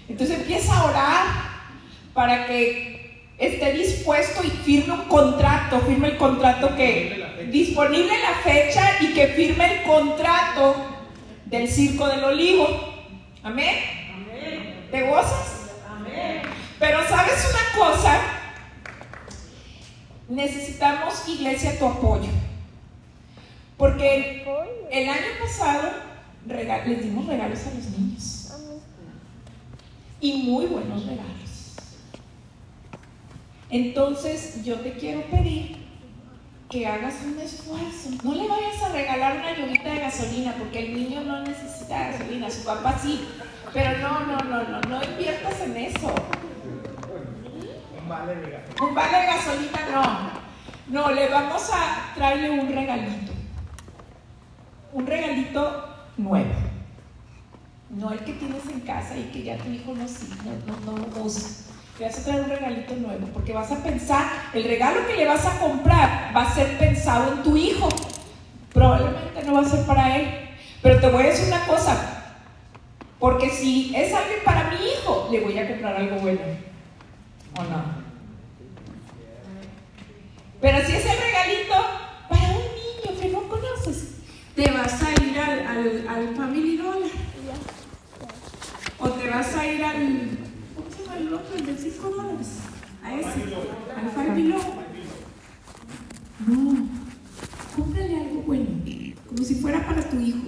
Entonces 0.07 0.39
empieza 0.39 0.75
a 0.75 0.85
orar 0.85 1.25
para 2.13 2.45
que 2.45 2.93
esté 3.37 3.73
dispuesto 3.73 4.43
y 4.43 4.49
firme 4.49 4.93
un 4.93 5.05
contrato, 5.05 5.79
firme 5.81 6.09
el 6.09 6.17
contrato 6.17 6.75
que 6.75 7.47
disponible 7.51 8.13
la 8.21 8.35
fecha 8.43 8.97
y 9.01 9.13
que 9.13 9.27
firme 9.27 9.79
el 9.79 9.83
contrato 9.83 10.75
del 11.45 11.67
circo 11.67 12.07
del 12.07 12.23
olivo. 12.23 12.67
Amén. 13.43 13.75
¿Te 14.91 15.03
gozas? 15.03 15.71
Amén. 15.89 16.41
Pero 16.79 17.07
sabes 17.07 17.47
una 17.49 17.85
cosa, 17.85 18.21
necesitamos 20.29 21.27
iglesia 21.27 21.79
tu 21.79 21.87
apoyo. 21.87 22.29
Porque 23.77 24.45
el 24.91 25.09
año 25.09 25.27
pasado 25.41 25.89
les 26.45 27.03
dimos 27.03 27.25
regalos 27.25 27.59
a 27.65 27.73
los 27.73 27.85
niños 27.89 28.32
y 30.23 30.43
muy 30.43 30.67
buenos 30.67 31.05
regalos. 31.05 31.75
Entonces 33.69 34.63
yo 34.63 34.79
te 34.79 34.93
quiero 34.93 35.21
pedir 35.23 35.75
que 36.69 36.87
hagas 36.87 37.15
un 37.25 37.37
esfuerzo. 37.39 38.09
No 38.23 38.33
le 38.33 38.47
vayas 38.47 38.81
a 38.83 38.93
regalar 38.93 39.37
una 39.37 39.57
lluvita 39.57 39.89
de 39.89 39.99
gasolina 39.99 40.55
porque 40.57 40.79
el 40.79 40.93
niño 40.93 41.23
no 41.25 41.41
necesita 41.41 42.11
gasolina, 42.11 42.49
su 42.49 42.63
papá 42.63 42.97
sí. 42.97 43.27
Pero 43.73 43.97
no, 43.97 44.21
no, 44.21 44.37
no, 44.37 44.63
no, 44.63 44.81
no 44.81 45.03
inviertas 45.03 45.59
en 45.59 45.75
eso. 45.75 46.15
Un 48.01 48.07
vale 48.07 48.35
de 48.35 48.49
gasolina. 48.49 48.87
Un 48.87 48.95
vale 48.95 49.17
de 49.17 49.25
gasolina 49.25 49.79
no. 49.91 51.01
No, 51.01 51.11
le 51.11 51.27
vamos 51.27 51.69
a 51.73 52.13
traerle 52.15 52.49
un 52.49 52.73
regalito. 52.73 53.33
Un 54.93 55.05
regalito 55.05 55.85
nuevo 56.15 56.72
no 57.95 58.11
el 58.11 58.19
que 58.19 58.33
tienes 58.33 58.65
en 58.69 58.79
casa 58.81 59.17
y 59.17 59.23
que 59.31 59.43
ya 59.43 59.57
tu 59.57 59.69
hijo 59.69 59.93
no, 59.93 60.07
sí, 60.07 60.29
no, 60.65 60.91
no, 60.91 61.07
no 61.07 61.23
usa. 61.23 61.49
Te 61.97 62.05
vas 62.05 62.17
a 62.17 62.23
traer 62.23 62.41
un 62.41 62.49
regalito 62.49 62.95
nuevo, 62.95 63.27
porque 63.33 63.53
vas 63.53 63.71
a 63.71 63.83
pensar, 63.83 64.25
el 64.53 64.63
regalo 64.63 65.05
que 65.05 65.15
le 65.15 65.25
vas 65.25 65.45
a 65.45 65.59
comprar 65.59 66.31
va 66.35 66.41
a 66.41 66.53
ser 66.53 66.77
pensado 66.79 67.33
en 67.33 67.43
tu 67.43 67.55
hijo. 67.55 67.87
Probablemente 68.73 69.43
no 69.45 69.53
va 69.53 69.61
a 69.61 69.69
ser 69.69 69.85
para 69.85 70.17
él. 70.17 70.27
Pero 70.81 70.99
te 70.99 71.07
voy 71.09 71.23
a 71.23 71.27
decir 71.27 71.47
una 71.47 71.65
cosa, 71.67 72.35
porque 73.19 73.49
si 73.49 73.95
es 73.95 74.13
alguien 74.13 74.39
para 74.43 74.71
mi 74.71 74.75
hijo, 74.75 75.29
le 75.31 75.39
voy 75.41 75.57
a 75.57 75.67
comprar 75.67 75.95
algo 75.95 76.17
bueno. 76.17 76.41
¿O 77.57 77.63
no? 77.63 78.03
Pero 80.59 80.77
si 80.85 80.93
es 80.93 81.05
el 81.05 81.17
regalito 81.17 81.73
para 82.27 82.49
un 82.49 82.57
niño 82.57 83.21
que 83.21 83.29
no 83.29 83.43
conoces, 83.47 84.15
te 84.55 84.71
vas 84.71 85.01
a 85.03 85.11
ir 85.23 85.39
al, 85.39 85.67
al, 85.67 86.07
al 86.07 86.35
Family 86.35 86.77
Dollar. 86.77 87.12
O 89.03 89.09
te 89.09 89.29
vas 89.29 89.53
a 89.55 89.67
ir 89.67 89.83
al. 89.83 90.29
¿Cómo 90.75 90.89
se 90.89 91.03
llama 91.03 91.17
el 91.17 91.33
otro? 91.33 91.55
El 91.57 91.65
de 91.65 91.77
5 91.77 92.09
dólares. 92.09 92.47
A 93.03 93.13
ese. 93.13 93.43
Al 93.43 93.49
Dollar. 93.49 94.59
No. 96.47 96.87
Cómprale 97.75 98.17
algo 98.17 98.41
bueno. 98.43 98.67
Como 99.27 99.43
si 99.43 99.55
fuera 99.55 99.85
para 99.85 100.09
tu 100.09 100.19
hijo. 100.21 100.39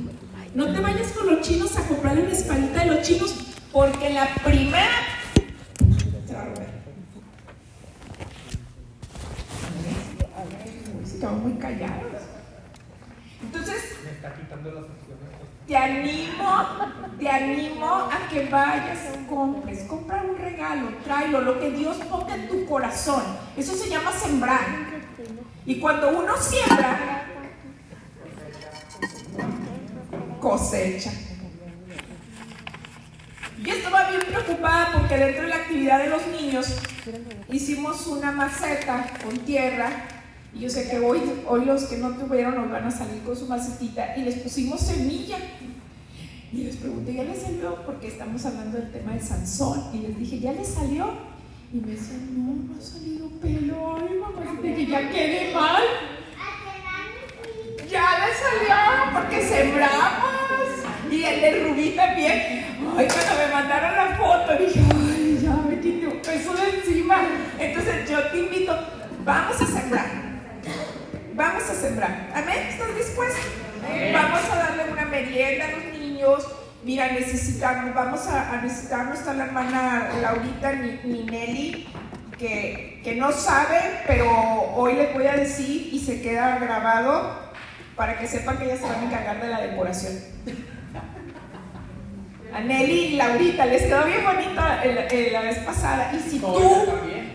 No 0.53 0.71
te 0.71 0.79
vayas 0.79 1.11
con 1.11 1.27
los 1.27 1.41
chinos 1.41 1.77
a 1.77 1.85
comprarle 1.85 2.23
una 2.23 2.31
espadita 2.31 2.85
de 2.85 2.95
los 2.95 3.01
chinos 3.01 3.35
porque 3.73 4.09
la 4.11 4.33
primera 4.35 5.01
se 6.25 6.33
va 6.33 6.41
a 6.41 6.45
romper. 6.45 6.69
Estamos 11.03 11.43
muy 11.43 11.53
callados. 11.59 12.21
Entonces, 13.41 13.97
Me 14.05 14.11
está 14.11 14.33
quitando 14.33 14.71
las. 14.71 15.04
Te 15.67 15.75
animo, 15.75 16.65
te 17.19 17.29
animo 17.29 17.87
a 17.87 18.29
que 18.29 18.47
vayas 18.49 18.99
compres. 19.27 19.83
Compra 19.83 20.23
un 20.23 20.37
regalo, 20.37 20.89
tráelo, 21.03 21.41
lo 21.41 21.59
que 21.59 21.71
Dios 21.71 21.97
ponga 22.09 22.35
en 22.35 22.47
tu 22.47 22.65
corazón. 22.65 23.23
Eso 23.57 23.73
se 23.75 23.89
llama 23.89 24.11
sembrar. 24.11 24.65
Y 25.65 25.79
cuando 25.79 26.09
uno 26.09 26.37
siembra, 26.37 27.25
cosecha. 30.39 31.11
Yo 33.63 33.73
estaba 33.73 34.11
bien 34.11 34.21
preocupada 34.27 34.91
porque 34.93 35.17
dentro 35.17 35.43
de 35.43 35.49
la 35.49 35.55
actividad 35.55 35.99
de 35.99 36.09
los 36.09 36.27
niños 36.27 36.77
hicimos 37.49 38.05
una 38.05 38.31
maceta 38.31 39.07
con 39.23 39.39
tierra 39.39 40.14
y 40.55 40.61
yo 40.61 40.69
sé 40.69 40.89
que 40.89 40.99
hoy, 40.99 41.19
hoy 41.47 41.65
los 41.65 41.83
que 41.83 41.97
no 41.97 42.11
tuvieron 42.11 42.55
nos 42.55 42.71
van 42.71 42.85
a 42.85 42.91
salir 42.91 43.21
con 43.23 43.35
su 43.35 43.45
macetita 43.45 44.15
y 44.15 44.21
les 44.21 44.35
pusimos 44.35 44.79
semilla. 44.79 45.37
Y 46.53 46.63
les 46.63 46.77
pregunté, 46.77 47.13
¿ya 47.13 47.23
les 47.23 47.41
salió? 47.41 47.83
Porque 47.85 48.07
estamos 48.07 48.45
hablando 48.45 48.77
del 48.77 48.89
tema 48.89 49.11
de 49.13 49.19
Sansón. 49.19 49.89
Y 49.93 49.97
les 49.97 50.17
dije, 50.17 50.39
¿ya 50.39 50.53
les 50.53 50.69
salió? 50.69 51.09
Y 51.73 51.81
me 51.81 51.91
decían, 51.91 52.29
no, 52.37 52.53
no 52.53 52.79
ha 52.79 52.81
salido 52.81 53.27
pelo. 53.41 53.97
Ay, 53.97 54.17
mamá, 54.17 54.57
dije, 54.63 54.85
ya 54.85 55.09
quedé 55.11 55.53
mal. 55.53 55.83
Ya 57.91 58.25
le 58.25 58.33
salió 58.33 59.13
porque 59.13 59.41
sembramos. 59.41 61.11
Y 61.11 61.23
el 61.23 61.41
de 61.41 61.63
Rubí 61.65 61.89
también. 61.97 62.65
Ay, 62.97 63.07
cuando 63.07 63.45
me 63.45 63.53
mandaron 63.53 63.95
la 63.97 64.15
foto, 64.15 64.63
dije, 64.63 64.79
ay, 64.79 65.39
ya 65.43 65.55
me 65.69 65.81
quité 65.81 66.07
un 66.07 66.21
peso 66.21 66.53
de 66.53 66.79
encima. 66.79 67.17
Entonces 67.59 68.09
yo 68.09 68.23
te 68.31 68.39
invito, 68.39 68.73
vamos 69.25 69.61
a 69.61 69.65
sembrar. 69.65 70.24
Vamos 71.35 71.63
a 71.69 71.73
sembrar. 71.73 72.29
Amén. 72.33 72.67
¿Estás 72.69 72.95
dispuesto? 72.95 73.39
Vamos 74.13 74.39
a 74.51 74.55
darle 74.55 74.91
una 74.91 75.05
merienda 75.05 75.65
a 75.65 75.71
los 75.71 75.99
niños. 75.99 76.47
Mira, 76.83 77.11
necesitamos, 77.11 77.93
vamos 77.93 78.27
a, 78.27 78.53
a 78.53 78.61
necesitar, 78.61 79.05
no 79.07 79.13
está 79.13 79.33
la 79.33 79.45
hermana 79.45 80.09
Laurita 80.21 80.71
ni, 80.73 80.99
ni 81.03 81.23
Nelly, 81.23 81.87
que, 82.37 83.01
que 83.03 83.15
no 83.15 83.31
sabe, 83.31 84.01
pero 84.05 84.29
hoy 84.75 84.93
les 84.93 85.13
voy 85.13 85.25
a 85.25 85.33
decir 85.35 85.89
y 85.91 85.99
se 85.99 86.21
queda 86.21 86.59
grabado 86.59 87.39
para 87.95 88.19
que 88.19 88.27
sepan 88.27 88.57
que 88.59 88.65
ellas 88.65 88.79
se 88.79 88.85
van 88.85 88.99
a 88.99 89.03
encargar 89.05 89.41
de 89.41 89.47
la 89.47 89.61
decoración. 89.61 90.13
A 92.53 92.59
Nelly 92.61 92.93
y 92.93 93.15
Laurita, 93.15 93.65
les 93.65 93.83
quedó 93.83 94.05
bien 94.05 94.19
el- 94.83 95.33
la 95.33 95.41
vez 95.41 95.57
pasada. 95.59 96.11
Y 96.13 96.19
si 96.29 96.39
tú, 96.39 96.85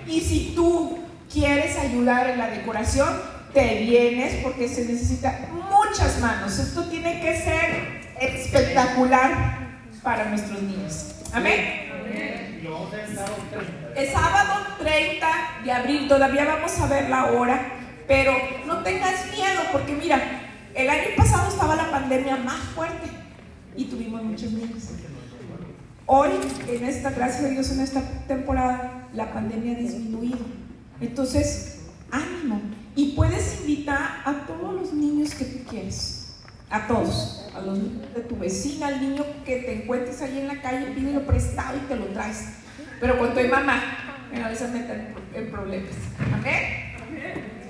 y 0.06 0.20
si 0.20 0.52
tú 0.54 0.98
quieres 1.30 1.76
ayudar 1.76 2.30
en 2.30 2.38
la 2.38 2.46
decoración, 2.50 3.08
te 3.52 3.82
vienes 3.82 4.42
porque 4.42 4.68
se 4.68 4.84
necesita 4.84 5.48
muchas 5.52 6.20
manos. 6.20 6.58
Esto 6.58 6.84
tiene 6.84 7.20
que 7.20 7.36
ser 7.36 8.00
espectacular 8.20 9.80
para 10.02 10.26
nuestros 10.26 10.62
niños. 10.62 11.14
Amén. 11.32 11.88
Y 12.58 12.62
lo 12.62 12.72
vamos 12.72 12.94
a 12.94 12.96
hacer 12.96 13.16
sábado 13.16 13.36
30. 13.50 14.00
El 14.00 14.12
sábado 14.12 14.66
30 14.78 15.26
de 15.64 15.72
abril, 15.72 16.08
todavía 16.08 16.44
vamos 16.44 16.78
a 16.78 16.86
ver 16.86 17.08
la 17.08 17.32
hora, 17.32 17.72
pero 18.06 18.32
no 18.66 18.82
tengas 18.82 19.26
miedo 19.32 19.60
porque 19.72 19.92
mira, 19.92 20.20
el 20.74 20.88
año 20.88 21.08
pasado 21.16 21.48
estaba 21.48 21.76
la 21.76 21.90
pandemia 21.90 22.36
más 22.36 22.60
fuerte 22.74 23.08
y 23.76 23.84
tuvimos 23.84 24.22
muchos 24.22 24.52
niños. 24.52 24.90
Hoy, 26.06 26.30
en 26.68 26.84
esta, 26.84 27.10
gracias 27.10 27.44
a 27.44 27.48
Dios, 27.48 27.70
en 27.70 27.80
esta 27.80 28.02
temporada, 28.26 29.08
la 29.12 29.32
pandemia 29.32 29.76
ha 29.76 29.78
disminuido. 29.78 30.38
Entonces, 31.00 31.82
ánimo. 32.10 32.60
Y 32.96 33.12
puedes 33.12 33.60
invitar 33.60 34.22
a 34.24 34.46
todos 34.46 34.74
los 34.74 34.92
niños 34.92 35.34
que 35.34 35.44
tú 35.44 35.64
quieres. 35.68 36.34
A 36.70 36.86
todos. 36.86 37.48
A 37.54 37.60
los 37.60 37.78
niños 37.78 38.14
de 38.14 38.20
tu 38.22 38.36
vecina, 38.36 38.88
al 38.88 39.00
niño 39.00 39.24
que 39.44 39.56
te 39.56 39.82
encuentres 39.82 40.20
ahí 40.22 40.38
en 40.38 40.48
la 40.48 40.60
calle, 40.60 40.92
pídelo 40.92 41.26
prestado 41.26 41.76
y 41.76 41.80
te 41.80 41.96
lo 41.96 42.06
traes. 42.06 42.44
Pero 43.00 43.18
con 43.18 43.34
tu 43.34 43.40
mamá, 43.48 43.82
a 44.44 44.48
veces 44.48 44.70
meten 44.70 45.14
en 45.34 45.50
problemas. 45.50 45.94
Amén. 46.32 46.90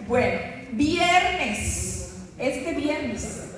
Bueno, 0.06 0.40
viernes. 0.72 2.14
Este 2.38 2.72
viernes. 2.74 3.50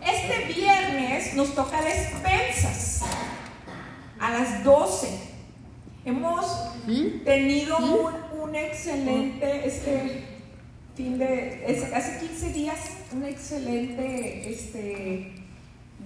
Este 0.00 0.52
viernes 0.54 1.34
nos 1.34 1.54
toca 1.54 1.82
despensas 1.82 3.02
a 4.18 4.30
las 4.30 4.64
12. 4.64 5.08
Hemos 6.04 6.46
tenido 7.24 7.78
un, 7.78 8.14
un 8.48 8.54
excelente 8.54 9.66
este 9.66 10.24
fin 10.96 11.18
de 11.18 11.92
hace 11.94 12.26
15 12.26 12.52
días 12.52 12.78
un 13.12 13.24
excelente 13.24 14.50
este 14.50 15.32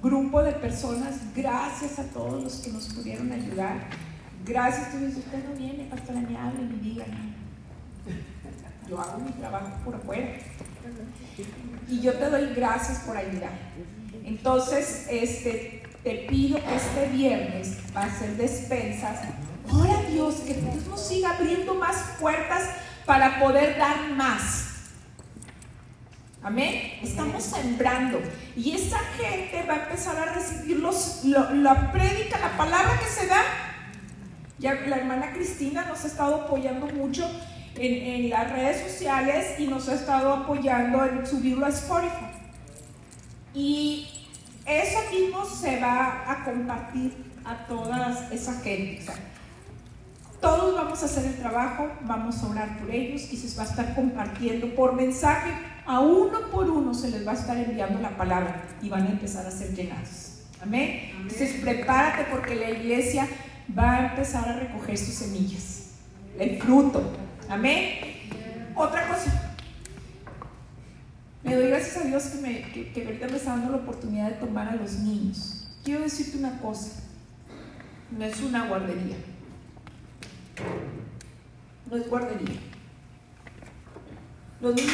grupo 0.02 0.42
de 0.42 0.52
personas. 0.52 1.14
Gracias 1.34 1.98
a 1.98 2.04
todos 2.04 2.42
los 2.42 2.54
que 2.56 2.70
nos 2.70 2.88
pudieron 2.88 3.30
ayudar. 3.30 3.88
Gracias, 4.44 4.90
tú 4.90 4.98
dices, 4.98 5.18
usted 5.18 5.44
no 5.48 5.54
viene, 5.54 5.84
pastora, 5.84 6.20
ni 6.20 6.36
hable 6.36 6.64
ni 6.64 6.90
diga. 6.90 7.04
Yo 8.88 9.00
hago 9.00 9.20
mi 9.20 9.30
trabajo 9.32 9.70
por 9.84 9.94
afuera. 9.94 10.32
Y 11.88 12.00
yo 12.00 12.14
te 12.14 12.30
doy 12.30 12.54
gracias 12.54 12.98
por 13.00 13.16
ayudar. 13.16 13.52
Entonces, 14.24 15.06
este, 15.08 15.82
te 16.02 16.26
pido 16.28 16.58
que 16.58 16.74
este 16.74 17.08
viernes 17.16 17.78
va 17.96 18.04
a 18.04 18.18
ser 18.18 18.36
despensas. 18.36 19.20
Ora 19.70 19.98
a 19.98 20.02
Dios, 20.10 20.36
que 20.46 20.54
Dios 20.54 20.86
nos 20.88 21.06
siga 21.06 21.30
abriendo 21.36 21.74
más 21.74 21.96
puertas 22.20 22.62
para 23.06 23.38
poder 23.40 23.78
dar 23.78 24.10
más. 24.10 24.68
Amén. 26.42 26.98
Estamos 27.02 27.42
sembrando. 27.44 28.20
Y 28.56 28.72
esa 28.72 28.98
gente 28.98 29.64
va 29.68 29.74
a 29.74 29.82
empezar 29.84 30.16
a 30.18 30.32
recibir 30.34 30.78
los, 30.80 31.24
lo- 31.24 31.50
la 31.54 31.92
prédica, 31.92 32.38
la 32.38 32.56
palabra 32.56 32.98
que 32.98 33.06
se 33.08 33.26
da. 33.28 33.42
Ya 34.58 34.74
la 34.74 34.96
hermana 34.96 35.32
Cristina 35.32 35.84
nos 35.86 36.04
ha 36.04 36.06
estado 36.08 36.34
apoyando 36.42 36.86
mucho 36.86 37.28
en, 37.76 38.24
en 38.24 38.30
las 38.30 38.50
redes 38.50 38.90
sociales 38.92 39.58
y 39.58 39.66
nos 39.66 39.88
ha 39.88 39.94
estado 39.94 40.32
apoyando 40.32 41.04
en 41.04 41.26
subirlo 41.26 41.66
a 41.66 41.70
Spotify. 41.70 42.26
Y 43.54 44.08
eso 44.66 44.98
mismo 45.12 45.44
se 45.44 45.80
va 45.80 46.24
a 46.30 46.44
compartir 46.44 47.12
a 47.44 47.66
toda 47.66 48.28
esa 48.32 48.54
gente. 48.60 49.04
Todos 50.42 50.74
vamos 50.74 51.00
a 51.00 51.06
hacer 51.06 51.24
el 51.24 51.36
trabajo, 51.36 51.88
vamos 52.00 52.42
a 52.42 52.48
orar 52.48 52.76
por 52.80 52.90
ellos 52.90 53.32
y 53.32 53.36
se 53.36 53.56
va 53.56 53.62
a 53.62 53.66
estar 53.66 53.94
compartiendo 53.94 54.74
por 54.74 54.92
mensaje. 54.92 55.52
A 55.86 56.00
uno 56.00 56.50
por 56.50 56.68
uno 56.68 56.92
se 56.92 57.12
les 57.12 57.24
va 57.24 57.30
a 57.30 57.34
estar 57.36 57.56
enviando 57.56 58.00
la 58.00 58.16
palabra 58.16 58.60
y 58.82 58.88
van 58.88 59.06
a 59.06 59.10
empezar 59.10 59.46
a 59.46 59.52
ser 59.52 59.72
llenados. 59.72 60.40
Amén. 60.60 61.12
Entonces 61.20 61.60
prepárate 61.60 62.24
porque 62.28 62.56
la 62.56 62.70
iglesia 62.70 63.28
va 63.78 63.92
a 63.92 64.10
empezar 64.10 64.48
a 64.48 64.58
recoger 64.58 64.98
sus 64.98 65.14
semillas, 65.14 65.90
el 66.36 66.60
fruto. 66.60 67.04
Amén. 67.48 68.00
Otra 68.74 69.06
cosa. 69.06 69.54
Me 71.44 71.54
doy 71.54 71.68
gracias 71.68 71.98
a 71.98 72.08
Dios 72.08 72.24
que, 72.24 72.40
me, 72.40 72.62
que, 72.72 72.92
que 72.92 73.04
ahorita 73.04 73.28
me 73.28 73.36
está 73.36 73.50
dando 73.50 73.70
la 73.70 73.76
oportunidad 73.76 74.30
de 74.30 74.34
tomar 74.34 74.68
a 74.68 74.74
los 74.74 74.94
niños. 74.94 75.68
Quiero 75.84 76.00
decirte 76.00 76.36
una 76.36 76.58
cosa. 76.58 76.90
No 78.10 78.24
es 78.24 78.40
una 78.40 78.66
guardería. 78.66 79.16
No 81.90 81.96
es 81.96 82.08
guardería. 82.08 82.60
Los 84.60 84.74
niños, 84.74 84.92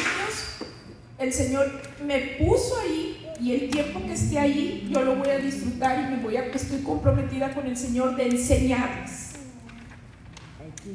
el 1.17 1.31
Señor 1.31 1.71
me 2.05 2.19
puso 2.39 2.79
ahí 2.79 3.27
y 3.39 3.53
el 3.53 3.69
tiempo 3.69 4.01
que 4.01 4.13
esté 4.13 4.39
ahí 4.39 4.89
yo 4.91 5.01
lo 5.03 5.15
voy 5.15 5.29
a 5.29 5.37
disfrutar 5.37 5.99
y 5.99 6.15
me 6.15 6.21
voy 6.21 6.37
a, 6.37 6.45
estoy 6.45 6.81
comprometida 6.81 7.53
con 7.53 7.65
el 7.67 7.77
Señor 7.77 8.15
de 8.15 8.27
enseñarles. 8.27 9.33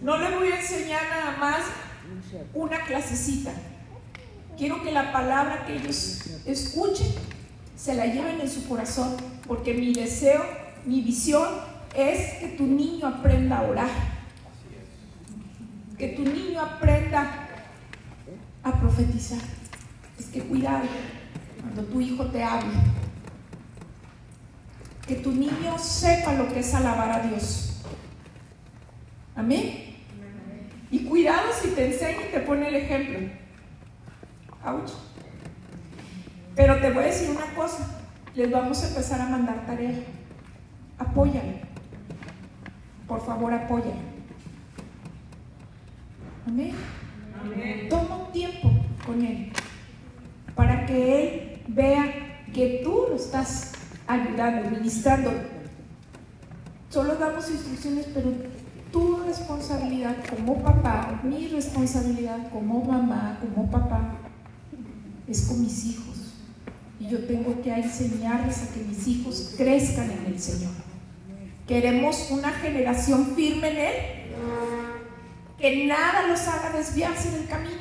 No 0.02 0.16
les 0.18 0.34
voy 0.34 0.48
a 0.48 0.60
enseñar 0.60 1.02
nada 1.08 1.36
más 1.38 1.60
una 2.52 2.84
clasecita. 2.84 3.52
Quiero 4.56 4.82
que 4.82 4.92
la 4.92 5.12
palabra 5.12 5.64
que 5.66 5.76
ellos 5.76 6.22
escuchen 6.44 7.08
se 7.76 7.94
la 7.94 8.06
lleven 8.06 8.40
en 8.40 8.48
su 8.48 8.68
corazón, 8.68 9.16
porque 9.46 9.74
mi 9.74 9.92
deseo, 9.92 10.44
mi 10.84 11.00
visión 11.00 11.48
es 11.96 12.34
que 12.34 12.48
tu 12.56 12.64
niño 12.64 13.06
aprenda 13.06 13.58
a 13.58 13.62
orar, 13.62 13.90
que 15.99 16.09
tu 16.09 16.24
niño 16.24 16.61
aprenda 16.61 17.49
a 18.62 18.80
profetizar. 18.80 19.40
Es 20.18 20.26
que 20.26 20.40
cuidado, 20.40 20.84
cuando 21.61 21.84
tu 21.84 22.01
hijo 22.01 22.26
te 22.26 22.42
hable. 22.42 22.74
Que 25.07 25.16
tu 25.16 25.32
niño 25.32 25.78
sepa 25.78 26.32
lo 26.32 26.49
que 26.49 26.61
es 26.61 26.74
alabar 26.74 27.11
a 27.11 27.26
Dios. 27.26 27.82
Amén. 29.36 29.97
Y 30.90 31.05
cuidado 31.05 31.49
si 31.61 31.70
te 31.70 31.92
enseña 31.92 32.28
y 32.28 32.32
te 32.32 32.40
pone 32.40 32.68
el 32.68 32.76
ejemplo. 32.76 33.18
Ouch. 34.64 34.92
Pero 36.57 36.80
te 36.80 36.90
voy 36.90 37.05
a 37.05 37.07
decir 37.07 37.30
una 37.30 37.55
cosa. 37.55 38.01
Les 38.34 38.51
vamos 38.51 38.82
a 38.82 38.88
empezar 38.88 39.20
a 39.20 39.28
mandar 39.28 39.66
tarea. 39.66 39.95
Apóyalo. 40.99 41.53
Por 43.07 43.24
favor, 43.24 43.53
apóyalo. 43.53 44.13
Amén. 46.47 46.74
Toma 47.88 48.16
un 48.26 48.32
tiempo 48.32 48.70
con 49.07 49.24
Él 49.24 49.51
para 50.55 50.86
que 50.86 51.22
Él 51.22 51.62
vea 51.68 52.45
que 52.53 52.82
tú 52.84 53.07
lo 53.11 53.16
estás 53.16 53.72
ayudando, 54.07 54.70
ministrando. 54.70 55.32
Solo 56.90 57.16
damos 57.16 57.51
instrucciones, 57.51 58.07
pero 58.14 58.32
tu 58.92 59.16
responsabilidad 59.24 60.16
como 60.30 60.62
papá, 60.62 61.20
mi 61.24 61.49
responsabilidad 61.49 62.51
como 62.51 62.84
mamá, 62.84 63.38
como 63.40 63.70
papá, 63.70 64.12
es 65.26 65.42
con 65.49 65.61
mis 65.61 65.86
hijos. 65.86 66.34
Y 67.01 67.09
yo 67.09 67.26
tengo 67.26 67.61
que 67.62 67.74
enseñarles 67.74 68.62
a 68.62 68.72
que 68.72 68.80
mis 68.84 69.07
hijos 69.09 69.55
crezcan 69.57 70.11
en 70.11 70.26
el 70.26 70.38
Señor. 70.38 70.72
Queremos 71.66 72.30
una 72.30 72.53
generación 72.53 73.34
firme 73.34 73.70
en 73.70 73.76
Él, 73.78 73.95
que 75.59 75.86
nada 75.86 76.26
los 76.26 76.40
haga 76.48 76.70
desviarse 76.70 77.30
del 77.30 77.48
camino. 77.48 77.80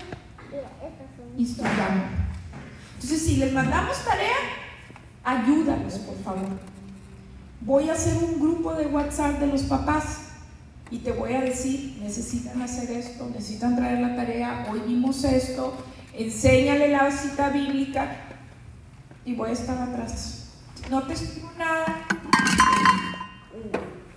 Instruyamos. 1.38 2.06
Entonces, 2.96 3.22
si 3.22 3.38
les 3.38 3.52
mandamos 3.52 3.98
tarea, 4.06 4.36
ayúdanos, 5.24 5.94
por 5.96 6.18
favor. 6.24 6.50
Voy 7.62 7.90
a 7.90 7.94
hacer 7.94 8.18
un 8.18 8.40
grupo 8.40 8.74
de 8.74 8.88
WhatsApp 8.88 9.40
de 9.40 9.48
los 9.48 9.64
papás 9.64 10.20
y 10.92 11.00
te 11.00 11.12
voy 11.12 11.34
a 11.34 11.42
decir, 11.42 11.98
necesitan 12.02 12.62
hacer 12.62 12.92
esto, 12.92 13.28
necesitan 13.34 13.76
traer 13.76 14.00
la 14.00 14.16
tarea, 14.16 14.68
hoy 14.70 14.82
vimos 14.86 15.24
esto, 15.24 15.74
enséñale 16.14 16.90
la 16.90 17.10
cita 17.10 17.50
bíblica 17.50 18.18
y 19.26 19.34
voy 19.34 19.50
a 19.50 19.54
estar 19.54 19.78
atrás. 19.82 20.50
No 20.90 21.04
te 21.04 21.14
escribo 21.14 21.52
nada. 21.58 22.06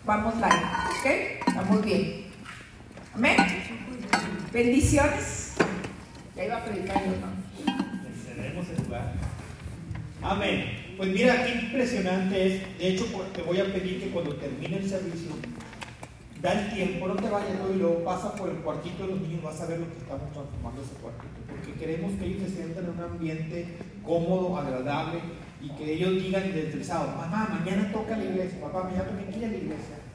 Vamos 0.05 0.35
live, 0.35 0.47
¿ok? 0.47 1.49
Estamos 1.49 1.85
bien. 1.85 2.26
Amén. 3.17 3.37
Bendiciones. 4.53 5.55
Ya 6.37 6.45
iba 6.45 6.59
a 6.59 6.65
predicar 6.67 7.03
yo, 7.03 7.13
¿no? 7.13 7.33
Cedemos 8.23 8.67
el 8.69 8.85
lugar. 8.85 9.15
Amén. 10.21 10.95
Pues 10.99 11.09
mira 11.09 11.47
qué 11.47 11.53
impresionante 11.65 12.47
es. 12.47 12.79
De 12.79 12.89
hecho, 12.89 13.07
te 13.35 13.41
voy 13.41 13.59
a 13.59 13.73
pedir 13.73 14.03
que 14.03 14.11
cuando 14.11 14.37
termine 14.37 14.77
el 14.77 14.87
servicio, 14.87 15.31
da 16.43 16.61
el 16.61 16.75
tiempo, 16.75 17.09
no 17.09 17.17
te 17.17 17.31
vayas 17.31 17.57
y 17.75 17.79
luego 17.79 18.05
pasa 18.05 18.35
por 18.35 18.51
el 18.51 18.57
cuartito 18.57 19.05
de 19.07 19.13
los 19.13 19.21
niños, 19.23 19.43
vas 19.43 19.63
a 19.63 19.67
ver 19.67 19.81
lo 19.81 19.89
que 19.89 19.97
estamos 19.97 20.31
transformando 20.35 20.83
ese 20.83 20.95
cuartito. 21.01 21.41
Porque 21.49 21.73
queremos 21.73 22.13
que 22.19 22.27
ellos 22.27 22.43
se 22.43 22.57
sientan 22.57 22.85
en 22.85 22.91
un 22.91 23.01
ambiente 23.01 23.79
cómodo, 24.05 24.59
agradable 24.59 25.21
y 25.63 25.71
que 25.71 25.95
ellos 25.95 26.23
digan 26.23 26.53
desde 26.53 26.73
el 26.75 26.85
sábado, 26.85 27.17
mamá, 27.17 27.61
mañana 27.61 27.91
toca 27.91 28.15
la 28.15 28.25
iglesia, 28.25 28.61
papá, 28.61 28.83
mañana 28.85 29.05
toca 29.05 29.23
aquí 29.23 29.43
a 29.43 29.49
la 29.49 29.57
iglesia. 29.57 30.06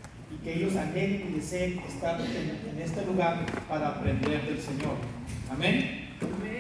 Que 0.44 0.56
ellos 0.56 0.76
anhelen 0.76 1.30
y 1.30 1.36
deseen 1.36 1.80
estar 1.88 2.20
en, 2.20 2.70
en 2.76 2.82
este 2.82 3.06
lugar 3.06 3.46
para 3.70 3.90
aprender 3.90 4.44
del 4.46 4.60
Señor. 4.60 4.96
Amén. 5.52 6.10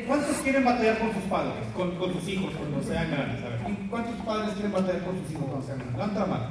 ¿Cuántos 0.07 0.37
quieren 0.37 0.63
batallar 0.65 0.99
con 0.99 1.13
sus 1.13 1.23
padres, 1.23 1.53
con, 1.75 1.95
con 1.97 2.13
sus 2.13 2.27
hijos 2.27 2.53
cuando 2.57 2.81
sean 2.83 3.09
grandes? 3.09 3.43
A 3.43 3.49
ver, 3.49 3.59
¿cuántos 3.89 4.15
padres 4.25 4.53
quieren 4.53 4.71
batallar 4.71 5.03
con 5.03 5.19
sus 5.21 5.31
hijos 5.31 5.45
cuando 5.45 5.65
sean 5.65 5.77
grandes? 5.79 5.95
Levanta 5.97 6.19
la 6.19 6.25
mano. 6.25 6.45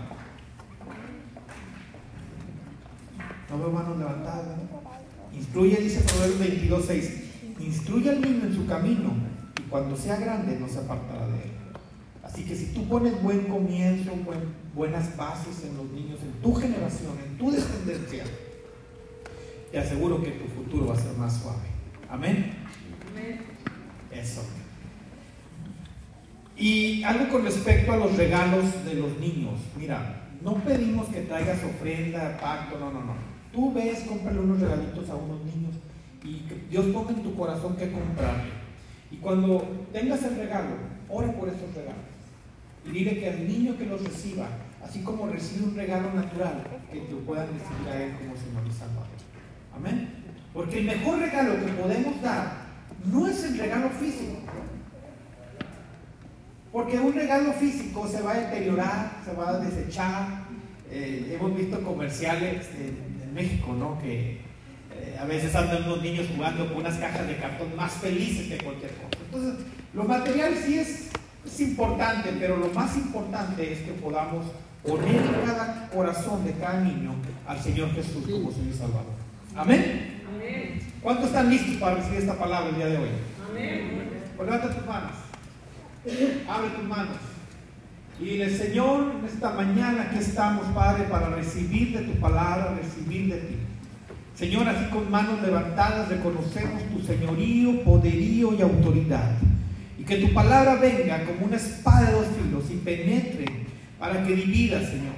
No 3.50 3.58
veo 3.58 3.70
manos 3.70 3.98
levantadas. 3.98 4.46
¿no? 4.46 5.36
Instruye, 5.36 5.76
dice 5.76 6.00
Proverbios 6.02 6.38
22, 6.38 6.84
6. 6.86 7.24
Instruye 7.60 8.10
al 8.10 8.20
niño 8.20 8.44
en 8.46 8.54
su 8.54 8.66
camino 8.66 9.12
y 9.58 9.62
cuando 9.68 9.96
sea 9.96 10.16
grande 10.16 10.58
no 10.58 10.68
se 10.68 10.78
apartará 10.78 11.26
de 11.28 11.34
él. 11.42 11.50
Así 12.22 12.44
que 12.44 12.54
si 12.56 12.66
tú 12.66 12.86
pones 12.88 13.20
buen 13.22 13.42
comienzo, 13.46 14.12
buen- 14.24 14.59
buenas 14.74 15.16
bases 15.16 15.64
en 15.64 15.76
los 15.76 15.90
niños, 15.90 16.20
en 16.22 16.32
tu 16.42 16.54
generación, 16.54 17.12
en 17.24 17.38
tu 17.38 17.50
descendencia, 17.50 18.24
te 19.70 19.78
aseguro 19.78 20.22
que 20.22 20.30
tu 20.30 20.46
futuro 20.48 20.88
va 20.88 20.94
a 20.94 21.00
ser 21.00 21.16
más 21.16 21.40
suave. 21.40 21.68
Amén. 22.08 22.54
Eso. 24.10 24.42
Y 26.56 27.02
algo 27.04 27.28
con 27.28 27.44
respecto 27.44 27.92
a 27.92 27.96
los 27.96 28.16
regalos 28.16 28.84
de 28.84 28.94
los 28.94 29.18
niños. 29.18 29.60
Mira, 29.78 30.28
no 30.42 30.54
pedimos 30.56 31.08
que 31.08 31.22
traigas 31.22 31.62
ofrenda, 31.64 32.38
pacto, 32.40 32.78
no, 32.78 32.90
no, 32.92 33.00
no. 33.04 33.14
Tú 33.52 33.72
ves, 33.72 34.04
cómprale 34.08 34.40
unos 34.40 34.60
regalitos 34.60 35.08
a 35.08 35.14
unos 35.14 35.44
niños 35.44 35.74
y 36.22 36.40
que 36.40 36.66
Dios 36.68 36.86
ponga 36.86 37.10
en 37.12 37.22
tu 37.22 37.34
corazón 37.34 37.76
que 37.76 37.90
comprarle. 37.90 38.50
Y 39.10 39.16
cuando 39.16 39.66
tengas 39.92 40.22
el 40.22 40.36
regalo, 40.36 40.76
ora 41.08 41.32
por 41.32 41.48
esos 41.48 41.74
regalos. 41.74 42.09
Dile 42.92 43.18
que 43.18 43.28
al 43.28 43.48
niño 43.48 43.76
que 43.76 43.86
los 43.86 44.02
reciba, 44.02 44.48
así 44.82 45.02
como 45.02 45.26
recibe 45.26 45.64
un 45.64 45.76
regalo 45.76 46.12
natural, 46.12 46.64
que 46.90 47.00
te 47.00 47.14
puedan 47.14 47.46
recibir 47.46 47.88
a 47.88 48.02
Él 48.02 48.12
como 48.18 48.36
Señor 48.36 48.62
y 48.68 48.72
Salvador. 48.72 49.06
Amén. 49.74 50.08
Porque 50.52 50.80
el 50.80 50.86
mejor 50.86 51.20
regalo 51.20 51.64
que 51.64 51.72
podemos 51.72 52.20
dar 52.20 52.66
no 53.04 53.26
es 53.26 53.44
el 53.44 53.58
regalo 53.58 53.88
físico. 53.90 54.38
Porque 56.72 56.98
un 56.98 57.12
regalo 57.12 57.52
físico 57.52 58.06
se 58.06 58.22
va 58.22 58.32
a 58.32 58.40
deteriorar, 58.40 59.20
se 59.24 59.32
va 59.32 59.50
a 59.50 59.58
desechar. 59.58 60.44
Eh, 60.90 61.36
hemos 61.38 61.56
visto 61.56 61.80
comerciales 61.82 62.68
en, 62.78 63.10
México, 63.30 63.72
¿no? 63.72 63.96
Que 64.00 64.40
eh, 64.92 65.16
a 65.16 65.24
veces 65.24 65.54
andan 65.54 65.84
unos 65.84 66.02
niños 66.02 66.26
jugando 66.34 66.66
con 66.66 66.78
unas 66.78 66.96
cajas 66.96 67.28
de 67.28 67.36
cartón 67.36 67.76
más 67.76 67.92
felices 67.92 68.48
que 68.48 68.64
cualquier 68.64 68.90
cosa. 68.90 69.22
Entonces, 69.24 69.66
lo 69.94 70.02
material 70.02 70.52
sí 70.56 70.80
es, 70.80 71.10
es 71.44 71.60
importante, 71.60 72.30
pero 72.38 72.56
lo 72.56 72.68
más 72.68 72.96
importante 72.96 73.72
es 73.72 73.80
que 73.80 73.92
podamos 73.92 74.46
poner 74.86 75.16
en 75.16 75.46
cada 75.46 75.88
corazón 75.92 76.44
de 76.44 76.52
cada 76.52 76.80
niño 76.80 77.14
al 77.46 77.60
Señor 77.60 77.92
Jesús 77.92 78.24
como 78.24 78.50
Señor 78.50 78.74
y 78.74 78.78
Salvador. 78.78 79.14
Amén. 79.56 80.20
¿Cuántos 81.02 81.26
están 81.26 81.50
listos 81.50 81.76
para 81.76 81.96
recibir 81.96 82.20
esta 82.20 82.34
palabra 82.34 82.70
el 82.70 82.76
día 82.76 82.86
de 82.86 82.98
hoy? 82.98 83.08
Pues 84.36 84.48
levanta 84.48 84.74
tus 84.74 84.86
manos. 84.86 85.12
Abre 86.48 86.70
tus 86.70 86.84
manos. 86.84 87.16
Y 88.18 88.24
dile, 88.24 88.50
Señor, 88.50 89.14
en 89.18 89.24
esta 89.24 89.50
mañana 89.52 90.02
aquí 90.02 90.18
estamos, 90.18 90.66
Padre, 90.74 91.04
para 91.04 91.30
recibir 91.30 91.98
de 91.98 92.04
tu 92.04 92.20
palabra, 92.20 92.74
recibir 92.74 93.32
de 93.32 93.40
ti. 93.40 93.56
Señor, 94.34 94.68
así 94.68 94.90
con 94.90 95.10
manos 95.10 95.42
levantadas 95.42 96.08
reconocemos 96.08 96.82
tu 96.84 97.02
señorío, 97.02 97.82
poderío 97.82 98.54
y 98.54 98.62
autoridad. 98.62 99.32
Que 100.10 100.16
tu 100.16 100.34
palabra 100.34 100.74
venga 100.74 101.24
como 101.24 101.46
una 101.46 101.54
espada 101.54 102.08
de 102.08 102.12
dos 102.14 102.26
filos 102.36 102.64
y 102.68 102.78
penetre 102.78 103.44
para 103.96 104.26
que 104.26 104.34
divida, 104.34 104.80
Señor. 104.80 105.14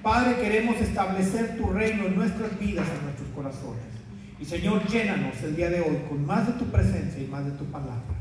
Padre, 0.00 0.36
queremos 0.40 0.80
establecer 0.80 1.56
tu 1.56 1.66
reino 1.72 2.06
en 2.06 2.14
nuestras 2.14 2.56
vidas, 2.56 2.86
en 2.96 3.02
nuestros 3.02 3.28
corazones. 3.34 3.82
Y 4.40 4.44
Señor, 4.44 4.86
llénanos 4.86 5.42
el 5.42 5.56
día 5.56 5.70
de 5.70 5.80
hoy 5.80 5.96
con 6.08 6.24
más 6.24 6.46
de 6.46 6.52
tu 6.52 6.66
presencia 6.66 7.20
y 7.20 7.26
más 7.26 7.44
de 7.44 7.50
tu 7.50 7.64
palabra. 7.64 8.14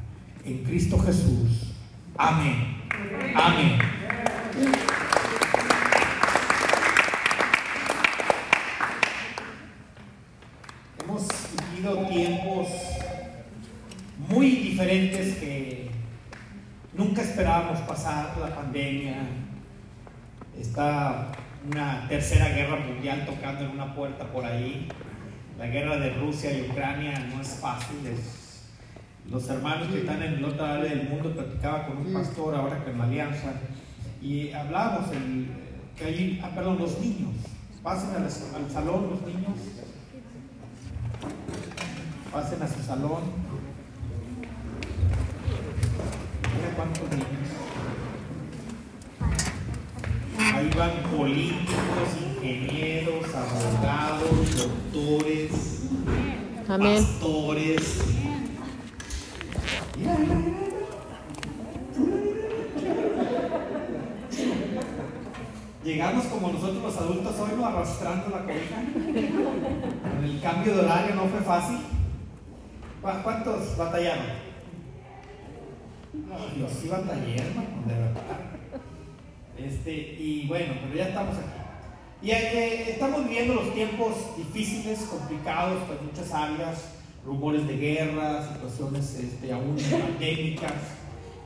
En 0.43 0.64
Cristo 0.64 0.97
Jesús. 0.97 1.76
Amén. 2.18 2.78
Amén. 3.36 3.78
Hemos 11.04 11.28
vivido 11.76 12.08
tiempos 12.08 12.70
muy 14.30 14.49
diferentes 14.49 15.36
que 15.36 15.70
nunca 16.93 17.21
esperábamos 17.21 17.79
pasar 17.81 18.37
la 18.39 18.55
pandemia. 18.55 19.15
Está 20.59 21.31
una 21.69 22.07
tercera 22.07 22.49
guerra 22.49 22.77
mundial 22.77 23.25
tocando 23.25 23.65
en 23.65 23.71
una 23.71 23.93
puerta 23.95 24.25
por 24.25 24.45
ahí. 24.45 24.87
La 25.57 25.67
guerra 25.67 25.97
de 25.97 26.13
Rusia 26.15 26.51
y 26.57 26.69
Ucrania 26.69 27.19
no 27.33 27.41
es 27.41 27.49
fácil. 27.61 27.97
es- 28.07 28.39
Los 29.29 29.47
hermanos 29.49 29.87
que 29.89 29.99
están 29.99 30.21
en 30.23 30.33
el 30.33 30.43
otro 30.45 30.65
lado 30.65 30.81
del 30.83 31.07
mundo 31.07 31.31
platicaba 31.33 31.85
con 31.87 31.97
un 31.97 32.11
pastor 32.13 32.55
ahora 32.55 32.83
que 32.83 32.91
en 32.91 32.97
la 32.97 33.03
alianza 33.05 33.53
y 34.21 34.51
hablábamos 34.51 35.11
el, 35.11 35.47
que 35.95 36.05
hay, 36.05 36.41
ah, 36.43 36.49
perdón, 36.53 36.79
los 36.79 36.99
niños. 36.99 37.35
Pasen 37.83 38.09
al, 38.15 38.23
al 38.23 38.71
salón 38.71 39.09
los 39.11 39.21
niños. 39.21 39.57
Pasen 42.31 42.61
a 42.63 42.67
su 42.67 42.81
salón. 42.83 43.21
¿Cuántos 46.76 47.10
niños? 47.12 47.49
Ahí 50.54 50.70
van 50.78 51.18
políticos, 51.18 52.10
ingenieros, 52.20 53.26
abogados, 53.34 54.58
doctores, 54.58 55.52
pastores. 56.68 58.02
Mira, 59.97 60.18
mira, 60.18 60.36
mira. 60.36 60.58
Llegamos 65.84 66.26
como 66.26 66.52
nosotros 66.52 66.84
los 66.84 66.97
adultos 66.97 67.36
hoy, 67.39 67.49
¿no? 67.58 67.66
arrastrando 67.66 68.30
la 68.30 68.43
cobija. 68.43 68.82
El 70.24 70.41
cambio 70.41 70.76
de 70.76 70.80
horario 70.82 71.16
no 71.16 71.26
fue 71.26 71.39
fácil. 71.41 71.78
¿Cuántos 73.02 73.78
batallaron? 73.78 74.51
No, 76.14 76.38
yo 76.57 76.68
sí 76.70 76.89
batallé, 76.89 77.36
hermano, 77.36 77.88
de 77.88 77.93
verdad. 77.93 78.22
Este, 79.57 79.91
y 80.20 80.45
bueno, 80.47 80.74
pero 80.82 80.95
ya 80.95 81.07
estamos 81.09 81.36
aquí. 81.38 81.62
Y 82.24 82.32
estamos 82.32 83.24
viviendo 83.24 83.55
los 83.55 83.74
tiempos 83.74 84.38
difíciles, 84.38 84.99
complicados 85.03 85.82
en 85.89 86.05
muchas 86.05 86.32
áreas, 86.32 86.95
rumores 87.26 87.68
de 87.68 87.78
guerra, 87.78 88.47
situaciones 88.53 89.16
este, 89.16 89.51
aún 89.51 89.76
pandémicas, 89.76 90.74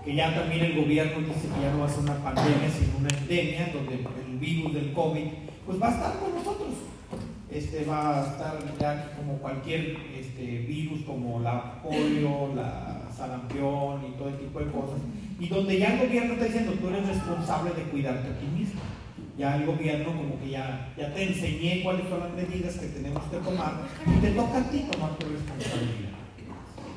que 0.03 0.15
ya 0.15 0.33
también 0.35 0.65
el 0.65 0.81
gobierno 0.81 1.19
dice 1.19 1.47
que 1.53 1.61
ya 1.61 1.71
no 1.71 1.79
va 1.79 1.85
a 1.85 1.89
ser 1.89 1.99
una 1.99 2.23
pandemia, 2.23 2.69
sino 2.69 2.97
una 2.97 3.09
endemia, 3.17 3.71
donde 3.73 3.95
el 3.95 4.37
virus 4.37 4.73
del 4.73 4.93
COVID 4.93 5.25
pues 5.65 5.81
va 5.81 5.87
a 5.87 5.91
estar 5.91 6.19
con 6.19 6.35
nosotros. 6.35 6.73
Este, 7.49 7.85
va 7.85 8.19
a 8.19 8.27
estar 8.27 8.59
ya 8.79 9.13
como 9.15 9.37
cualquier 9.37 9.95
este, 10.13 10.59
virus, 10.67 11.05
como 11.05 11.39
la 11.39 11.81
polio, 11.81 12.53
la 12.53 12.94
sarampión 13.15 14.05
y 14.07 14.17
todo 14.17 14.29
el 14.29 14.37
tipo 14.37 14.59
de 14.59 14.71
cosas. 14.71 14.99
Y 15.39 15.47
donde 15.47 15.79
ya 15.79 15.93
el 15.93 16.07
gobierno 16.07 16.33
está 16.33 16.45
diciendo, 16.45 16.73
tú 16.73 16.89
eres 16.89 17.07
responsable 17.07 17.71
de 17.71 17.83
cuidarte 17.83 18.29
a 18.29 18.39
ti 18.39 18.45
mismo. 18.45 18.81
Ya 19.37 19.57
el 19.57 19.65
gobierno 19.65 20.05
como 20.05 20.39
que 20.39 20.49
ya, 20.49 20.93
ya 20.97 21.13
te 21.13 21.23
enseñé 21.23 21.83
cuáles 21.83 22.07
son 22.07 22.21
las 22.21 22.31
medidas 22.33 22.75
que 22.75 22.87
tenemos 22.87 23.23
que 23.23 23.37
tomar 23.37 23.73
y 24.05 24.21
te 24.21 24.31
toca 24.31 24.59
a 24.59 24.69
ti 24.69 24.85
tomar 24.89 25.11
tu 25.17 25.27
responsabilidad. 25.27 26.15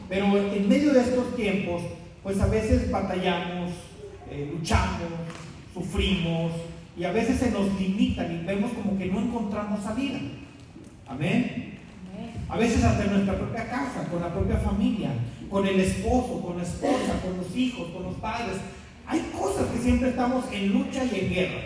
Pero 0.08 0.36
en 0.36 0.68
medio 0.68 0.92
de 0.92 1.00
estos 1.00 1.34
tiempos, 1.34 1.82
pues 2.22 2.40
a 2.40 2.46
veces 2.46 2.90
batallamos, 2.90 3.72
eh, 4.30 4.52
luchamos, 4.52 5.08
sufrimos 5.74 6.52
y 6.96 7.04
a 7.04 7.12
veces 7.12 7.38
se 7.38 7.50
nos 7.50 7.78
limitan 7.78 8.32
y 8.32 8.44
vemos 8.44 8.72
como 8.72 8.96
que 8.96 9.06
no 9.06 9.20
encontramos 9.20 9.82
salida. 9.82 10.20
Amén. 11.08 11.77
A 12.48 12.56
veces 12.56 12.82
hasta 12.82 13.04
en 13.04 13.12
nuestra 13.12 13.36
propia 13.36 13.68
casa, 13.68 14.08
con 14.10 14.20
la 14.20 14.32
propia 14.32 14.56
familia, 14.56 15.10
con 15.50 15.66
el 15.66 15.80
esposo, 15.80 16.40
con 16.40 16.56
la 16.56 16.62
esposa, 16.62 17.20
con 17.22 17.36
los 17.36 17.54
hijos, 17.54 17.88
con 17.88 18.04
los 18.04 18.14
padres. 18.16 18.56
Hay 19.06 19.20
cosas 19.38 19.66
que 19.66 19.78
siempre 19.78 20.10
estamos 20.10 20.44
en 20.50 20.72
lucha 20.72 21.04
y 21.04 21.20
en 21.20 21.34
guerra. 21.34 21.60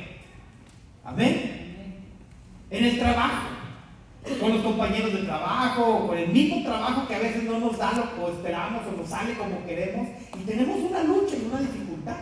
Amén. 1.05 1.63
En 2.71 2.85
el 2.85 2.99
trabajo, 2.99 3.49
con 4.41 4.53
los 4.53 4.63
compañeros 4.63 5.13
de 5.13 5.23
trabajo, 5.23 6.07
con 6.07 6.19
el 6.19 6.29
mismo 6.29 6.63
trabajo 6.63 7.07
que 7.07 7.15
a 7.15 7.19
veces 7.19 7.45
no 7.45 7.59
nos 7.59 7.79
da 7.79 7.93
lo 7.93 8.15
que 8.15 8.33
esperamos 8.33 8.83
o 8.87 8.97
nos 8.97 9.09
sale 9.09 9.35
como 9.35 9.65
queremos 9.65 10.09
y 10.41 10.45
tenemos 10.45 10.79
una 10.79 11.05
lucha 11.05 11.37
y 11.37 11.47
una 11.47 11.61
dificultad. 11.61 12.17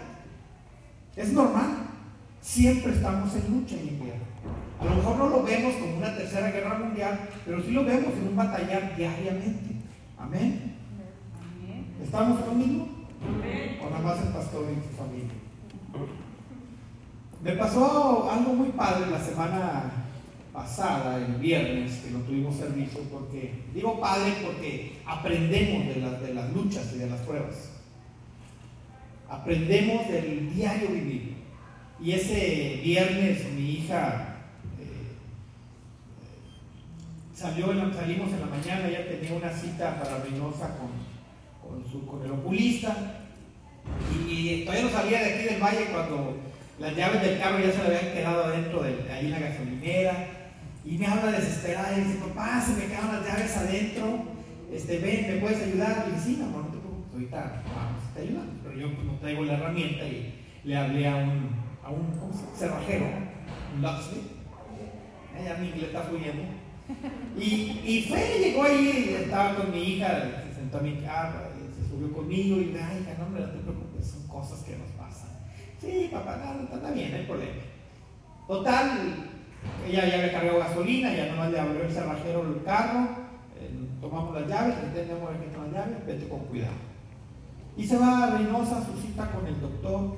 Es 1.17 1.33
normal. 1.33 1.87
Siempre 2.41 2.93
estamos 2.93 3.35
en 3.35 3.53
lucha 3.53 3.77
y 3.77 3.89
en 3.89 4.05
guerra. 4.05 4.31
A 4.81 4.85
lo 4.85 4.95
mejor 4.95 5.17
no 5.17 5.29
lo 5.29 5.43
vemos 5.43 5.75
como 5.75 5.99
una 5.99 6.17
tercera 6.17 6.51
guerra 6.51 6.79
mundial, 6.79 7.21
pero 7.45 7.63
sí 7.63 7.71
lo 7.73 7.85
vemos 7.85 8.15
en 8.15 8.29
un 8.29 8.37
batallar 8.37 8.97
diariamente. 8.97 9.77
Amén. 10.19 10.77
¿Estamos 12.03 12.41
conmigo? 12.41 12.89
O 13.83 13.91
nada 13.91 14.03
más 14.03 14.23
el 14.23 14.33
pastor 14.33 14.65
y 14.71 14.89
su 14.89 14.97
familia. 14.97 15.31
Me 17.43 17.53
pasó 17.53 18.31
algo 18.31 18.55
muy 18.55 18.69
padre 18.71 19.11
la 19.11 19.21
semana 19.21 19.93
pasada, 20.53 21.17
el 21.17 21.35
viernes, 21.35 21.99
que 21.99 22.11
no 22.11 22.21
tuvimos 22.21 22.57
servicio, 22.57 23.01
porque, 23.11 23.63
digo 23.75 24.01
padre 24.01 24.35
porque 24.45 24.99
aprendemos 25.07 25.95
de 25.95 26.01
las, 26.01 26.21
de 26.21 26.35
las 26.35 26.53
luchas 26.53 26.93
y 26.95 26.99
de 26.99 27.09
las 27.09 27.21
pruebas. 27.21 27.71
Aprendemos 29.29 30.09
del 30.09 30.55
diario 30.55 30.89
vivir. 30.89 31.37
Y 32.03 32.13
ese 32.13 32.81
viernes 32.83 33.45
mi 33.55 33.71
hija 33.73 34.37
eh, 34.79 35.17
salió 37.41 37.67
salimos 37.95 38.33
en 38.33 38.41
la 38.41 38.47
mañana, 38.47 38.87
ella 38.89 39.09
tenía 39.09 39.33
una 39.35 39.51
cita 39.51 39.99
para 39.99 40.19
Reynosa 40.19 40.77
con, 40.77 40.91
con, 41.63 41.91
su- 41.91 42.05
con 42.07 42.23
el 42.23 42.33
oculista. 42.33 42.95
Y, 44.29 44.65
todavía 44.65 44.85
no 44.85 44.91
salía 44.91 45.19
de 45.23 45.35
aquí 45.35 45.45
del 45.55 45.63
valle 45.63 45.87
cuando 45.91 46.37
las 46.79 46.95
llaves 46.95 47.23
del 47.23 47.39
carro 47.39 47.59
ya 47.59 47.73
se 47.73 47.79
le 47.89 47.97
habían 47.97 48.13
quedado 48.15 48.45
adentro 48.45 48.83
de 48.83 49.11
ahí 49.11 49.25
en 49.27 49.31
la 49.31 49.39
gasolinera. 49.39 50.27
Y 50.85 50.99
me 50.99 51.07
habla 51.07 51.33
desesperada 51.33 51.97
y 51.97 52.05
dice, 52.05 52.19
papá, 52.19 52.61
se 52.61 52.75
me 52.75 52.87
quedaron 52.87 53.13
las 53.17 53.27
llaves 53.27 53.57
adentro. 53.57 54.23
Este, 54.71 54.99
ven, 54.99 55.35
¿me 55.35 55.41
puedes 55.41 55.63
ayudar? 55.63 56.07
Y 56.09 56.13
dice, 56.15 56.25
sí, 56.25 56.43
amor, 56.43 56.65
no 56.65 56.71
te 56.73 56.79
preocupes, 56.79 57.13
ahorita 57.15 57.63
vamos, 57.75 58.15
te 58.15 58.21
ayudamos. 58.21 58.55
Pero 58.63 58.79
yo 58.79 58.95
pues, 58.95 59.07
no 59.07 59.13
traigo 59.15 59.45
la 59.45 59.55
herramienta 59.55 60.05
y 60.05 60.35
le 60.65 60.77
hablé 60.77 61.09
a 61.09 61.17
un, 61.17 61.49
a 61.83 61.89
un 61.91 62.33
cerrajero, 62.57 63.07
un 63.75 63.83
locksmith. 63.83 64.31
Ella 65.41 65.57
mi 65.59 65.69
inglés 65.69 65.85
está 65.85 66.03
fluyendo. 66.03 66.60
Y, 67.39 67.81
y 67.85 68.07
fue, 68.09 68.39
llegó 68.39 68.65
ahí, 68.65 69.17
estaba 69.23 69.55
con 69.57 69.71
mi 69.71 69.83
hija, 69.83 70.45
se 70.49 70.55
sentó 70.55 70.79
a 70.79 70.83
mi 70.83 70.97
carro, 70.97 71.41
y 71.57 71.75
se 71.75 71.89
subió 71.89 72.13
conmigo 72.13 72.61
y 72.61 72.67
me 72.67 72.81
ay, 72.83 73.07
no, 73.19 73.27
hombre, 73.27 73.43
no 73.43 73.51
te 73.51 73.59
preocupes, 73.59 74.07
son 74.07 74.27
cosas 74.29 74.61
que 74.65 74.77
nos 74.77 74.89
pasan. 74.91 75.31
Sí, 75.81 76.09
papá, 76.13 76.39
no, 76.39 76.75
está 76.75 76.91
bien, 76.91 77.11
no 77.13 77.17
hay 77.17 77.25
problema. 77.25 77.63
Total, 78.47 78.91
ella 79.89 80.09
ya 80.09 80.15
había 80.15 80.33
cargado 80.33 80.59
gasolina, 80.59 81.15
ya 81.15 81.27
nomás 81.27 81.51
le 81.51 81.61
abrió 81.61 81.83
el 81.83 81.93
cerrajero 81.93 82.43
el 82.43 82.63
carro, 82.65 83.09
eh, 83.59 83.71
tomamos 84.01 84.35
las 84.35 84.49
llaves, 84.49 84.75
entendemos 84.83 85.31
están 85.33 85.73
las 85.73 85.73
llaves, 85.73 86.07
vete 86.07 86.29
con 86.29 86.41
cuidado. 86.41 86.91
Y 87.77 87.87
se 87.87 87.97
va 87.97 88.25
a 88.25 88.37
Reynosa 88.37 88.85
su 88.85 89.01
cita 89.01 89.31
con 89.31 89.47
el 89.47 89.61
doctor. 89.61 90.17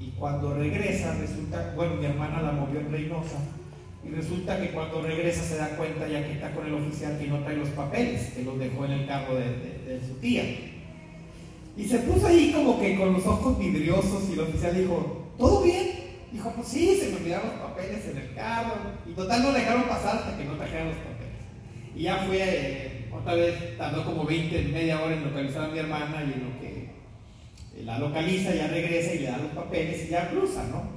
Y 0.00 0.10
cuando 0.12 0.54
regresa, 0.54 1.14
resulta, 1.14 1.72
bueno, 1.76 1.96
mi 1.96 2.06
hermana 2.06 2.42
la 2.42 2.52
movió 2.52 2.80
en 2.80 2.92
Reynosa. 2.92 3.38
Y 4.06 4.14
resulta 4.14 4.60
que 4.60 4.70
cuando 4.70 5.00
regresa 5.02 5.42
se 5.42 5.56
da 5.56 5.76
cuenta 5.76 6.06
ya 6.06 6.24
que 6.26 6.32
está 6.32 6.52
con 6.52 6.66
el 6.66 6.74
oficial 6.74 7.18
que 7.18 7.26
no 7.26 7.38
trae 7.38 7.56
los 7.56 7.70
papeles, 7.70 8.32
que 8.34 8.42
los 8.42 8.58
dejó 8.58 8.84
en 8.84 8.92
el 8.92 9.06
carro 9.06 9.36
de, 9.36 10.00
su 10.06 10.14
tía. 10.20 10.44
Y 11.76 11.84
se 11.84 11.98
puso 12.00 12.26
ahí 12.26 12.52
como 12.54 12.78
que 12.80 12.96
con 12.96 13.14
los 13.14 13.26
ojos 13.26 13.58
vidriosos 13.58 14.28
y 14.28 14.34
el 14.34 14.40
oficial 14.40 14.76
dijo, 14.76 15.32
¿todo 15.38 15.62
bien? 15.62 16.04
Dijo, 16.30 16.52
pues 16.54 16.68
sí, 16.68 16.96
se 17.00 17.10
me 17.10 17.16
olvidaron 17.16 17.48
los 17.48 17.70
papeles 17.70 18.06
en 18.06 18.18
el 18.18 18.34
carro. 18.34 18.74
Y 19.08 19.12
total 19.12 19.42
no 19.42 19.52
dejaron 19.52 19.84
pasar 19.84 20.16
hasta 20.16 20.36
que 20.36 20.44
no 20.44 20.54
trajeran 20.54 20.88
los 20.88 20.96
papeles. 20.96 21.14
Y 21.96 22.02
ya 22.02 22.16
fue, 22.26 22.38
eh, 22.42 23.08
otra 23.12 23.34
vez 23.34 23.78
tardó 23.78 24.04
como 24.04 24.24
20, 24.24 24.62
media 24.64 25.00
hora 25.00 25.14
en 25.14 25.24
localizar 25.24 25.64
a 25.64 25.68
mi 25.68 25.78
hermana 25.78 26.22
y 26.22 26.32
en 26.32 26.44
lo 26.44 26.60
que 26.60 26.90
eh, 27.76 27.84
la 27.84 27.98
localiza, 27.98 28.54
ya 28.54 28.68
regresa 28.68 29.14
y 29.14 29.20
le 29.20 29.26
da 29.26 29.38
los 29.38 29.52
papeles 29.52 30.06
y 30.06 30.10
ya 30.10 30.28
cruza, 30.28 30.64
¿no? 30.70 30.93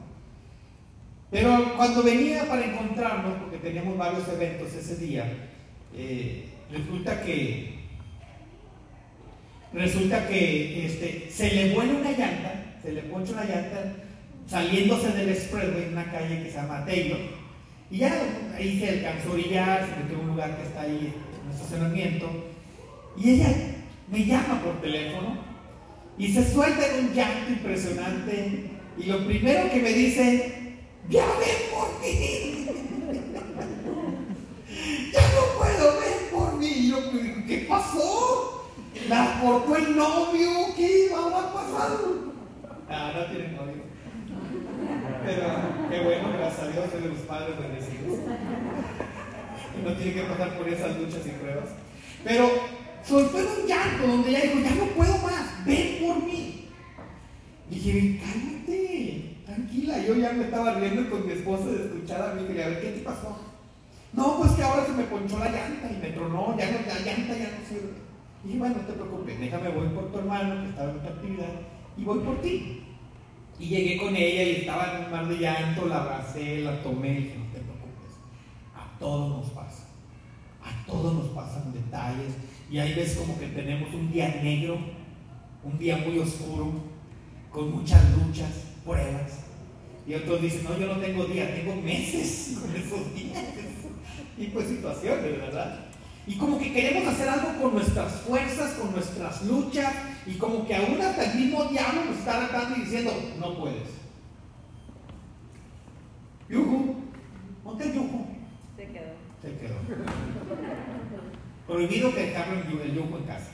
Pero 1.30 1.74
cuando 1.76 2.04
venía 2.04 2.48
para 2.48 2.66
encontrarnos, 2.66 3.36
porque 3.36 3.58
teníamos 3.58 3.98
varios 3.98 4.28
eventos 4.30 4.74
ese 4.74 4.96
día, 4.96 5.26
eh, 5.96 6.46
resulta 6.72 7.22
que 7.22 7.78
resulta 9.74 10.28
que 10.28 10.86
este, 10.86 11.30
se 11.30 11.54
le 11.54 11.74
vuela 11.74 11.94
una 11.94 12.12
llanta, 12.12 12.78
se 12.82 12.94
le 12.94 13.02
poncha 13.04 13.34
una 13.34 13.44
llanta 13.44 13.94
saliéndose 14.48 15.12
del 15.12 15.30
expressway 15.30 15.84
en 15.84 15.94
una 15.94 16.10
calle 16.12 16.44
que 16.44 16.50
se 16.50 16.56
llama 16.56 16.86
Taylor. 16.86 17.20
Y 17.92 17.98
ya 17.98 18.14
ahí 18.56 18.80
se 18.80 18.90
alcanzó 18.90 19.30
a 19.30 19.34
orillar, 19.34 19.86
se 19.86 20.04
metió 20.04 20.18
en 20.18 20.24
un 20.24 20.28
lugar 20.28 20.58
que 20.58 20.64
está 20.64 20.82
ahí 20.82 21.14
en 21.14 21.48
un 21.48 21.54
estacionamiento. 21.54 22.30
Y 23.18 23.32
ella 23.32 23.50
me 24.10 24.26
llama 24.26 24.62
por 24.64 24.82
teléfono 24.82 25.38
y 26.18 26.32
se 26.32 26.50
suelta 26.50 26.88
en 26.88 27.06
un 27.06 27.14
llanto 27.14 27.52
impresionante. 27.52 28.72
Y 28.98 29.04
lo 29.04 29.26
primero 29.26 29.70
que 29.70 29.82
me 29.82 29.94
dice, 29.94 30.57
ya 31.10 31.26
ven 31.40 31.60
por 31.72 32.02
mí. 32.02 32.66
ya 35.14 35.22
no 35.22 35.58
puedo 35.58 36.00
ver 36.00 36.30
por 36.32 36.58
mí. 36.58 36.90
Yo, 36.90 36.98
¿qué 37.48 37.66
pasó? 37.70 38.72
¿La 39.08 39.40
cortó 39.42 39.76
el 39.76 39.96
novio? 39.96 40.50
¿Qué 40.76 41.10
habrá 41.16 41.54
pasado? 41.54 42.34
Ah, 42.90 43.14
no 43.16 43.26
tiene 43.26 43.54
novio. 43.54 43.84
Pero 45.26 45.44
qué 45.90 46.04
bueno, 46.04 46.30
gracias 46.38 46.64
a 46.64 46.68
Dios, 46.72 46.86
soy 46.92 47.02
de 47.02 47.10
los 47.10 47.20
padres 47.20 47.60
bendecidos. 47.60 48.20
No 49.84 49.94
tiene 49.94 50.14
que 50.14 50.22
pasar 50.24 50.58
por 50.58 50.68
esas 50.68 50.98
luchas 50.98 51.26
y 51.26 51.30
pruebas. 51.30 51.70
Pero 52.24 52.50
soltó 53.08 53.40
en 53.40 53.46
un 53.46 53.68
llanto 53.68 54.08
donde 54.08 54.30
ella 54.30 54.42
dijo, 54.42 54.60
ya 54.60 54.76
no 54.76 54.86
puedo 54.88 55.18
más, 55.20 55.66
ven 55.66 55.98
por 56.02 56.24
mí. 56.24 56.70
Y 57.70 57.76
dije, 57.76 58.20
cálmate, 58.20 58.77
tranquila. 59.58 60.06
Yo 60.06 60.16
ya 60.16 60.32
me 60.34 60.46
estaba 60.46 60.74
riendo 60.76 61.10
con 61.10 61.26
mi 61.26 61.34
esposa 61.34 61.66
de 61.66 61.86
escuchar 61.86 62.22
a 62.22 62.34
mí 62.36 62.42
y 62.42 62.48
le 62.48 62.54
dije, 62.54 62.64
a 62.64 62.70
ver, 62.70 62.82
¿qué 62.82 62.90
te 62.92 63.00
pasó? 63.02 63.38
No, 64.14 64.38
pues 64.38 64.52
que 64.52 64.64
ahora 64.64 64.86
se 64.86 64.94
me 64.94 65.04
ponchó 65.04 65.40
la 65.40 65.52
llanta 65.52 65.92
y 65.92 66.02
me 66.02 66.12
tronó, 66.12 66.56
ya 66.58 66.72
no, 66.72 66.78
la 66.88 67.00
llanta 67.00 67.38
ya 67.38 67.52
no 67.52 67.68
sirve. 67.68 68.08
Y 68.44 68.48
dije, 68.48 68.60
bueno, 68.60 68.76
no 68.76 68.82
te 68.82 68.94
preocupes, 68.94 69.40
déjame, 69.40 69.70
voy 69.70 69.88
por 69.90 70.12
tu 70.12 70.20
hermano 70.20 70.62
que 70.62 70.70
estaba 70.70 70.92
en 70.92 70.98
otra 70.98 71.10
actividad 71.10 71.54
y 71.98 72.04
voy 72.04 72.20
por 72.20 72.42
ti. 72.42 72.84
Y 73.60 73.66
llegué 73.66 73.98
con 73.98 74.16
ella 74.16 74.44
y 74.44 74.56
estaba 74.58 74.94
en 74.94 75.06
un 75.06 75.12
mar 75.12 75.28
de 75.28 75.38
llanto, 75.38 75.88
la 75.88 76.04
abracé, 76.04 76.60
la 76.60 76.82
tomé 76.84 77.12
y 77.12 77.24
dije, 77.24 77.38
no 77.38 77.46
te 77.46 77.60
preocupes, 77.60 78.14
a 78.76 79.00
todos 79.00 79.30
nos 79.30 79.50
pasa, 79.50 79.86
a 80.64 80.86
todos 80.86 81.14
nos 81.14 81.28
pasan 81.30 81.74
detalles. 81.74 82.34
Y 82.70 82.78
ahí 82.78 82.94
ves 82.94 83.16
como 83.16 83.38
que 83.40 83.48
tenemos 83.48 83.94
un 83.94 84.12
día 84.12 84.28
negro, 84.44 84.78
un 85.64 85.78
día 85.80 85.98
muy 85.98 86.20
oscuro, 86.20 86.72
con 87.52 87.72
muchas 87.72 88.04
luchas, 88.18 88.52
pruebas. 88.86 89.47
Y 90.08 90.14
otros 90.14 90.42
dicen, 90.42 90.64
no, 90.64 90.78
yo 90.78 90.88
no 90.88 91.02
tengo 91.02 91.26
días, 91.26 91.54
tengo 91.54 91.76
meses 91.76 92.58
con 92.62 92.76
esos 92.76 93.14
días. 93.14 93.44
Y 94.40 94.50
pues 94.50 94.68
situaciones, 94.68 95.32
¿verdad? 95.40 95.80
Y 96.28 96.36
como 96.36 96.60
que 96.60 96.72
queremos 96.72 97.12
hacer 97.12 97.28
algo 97.28 97.60
con 97.60 97.74
nuestras 97.74 98.22
fuerzas, 98.22 98.74
con 98.74 98.92
nuestras 98.92 99.44
luchas, 99.46 99.92
y 100.28 100.34
como 100.34 100.68
que 100.68 100.76
aún 100.76 101.02
hasta 101.02 101.32
el 101.32 101.40
mismo 101.40 101.64
diablo 101.66 102.06
nos 102.06 102.20
está 102.20 102.42
retando 102.42 102.78
y 102.78 102.82
diciendo, 102.82 103.12
no 103.40 103.58
puedes. 103.58 103.90
Yuhu, 106.50 106.98
¿dónde 107.64 107.86
está 107.86 107.96
Yuhu? 107.96 108.28
Se 108.76 108.86
quedó. 108.86 109.14
Se 109.42 109.58
quedó. 109.58 109.76
Prohibido 111.66 112.14
que 112.14 112.22
dejarlo 112.22 112.62
en 112.62 112.82
el 112.82 112.94
yugo 112.94 113.18
en 113.18 113.24
casa. 113.24 113.52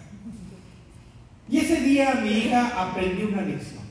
Y 1.47 1.59
ese 1.59 1.79
día 1.79 2.15
mi 2.15 2.29
hija 2.29 2.89
aprendió 2.89 3.29
una 3.29 3.43
lección. 3.43 3.82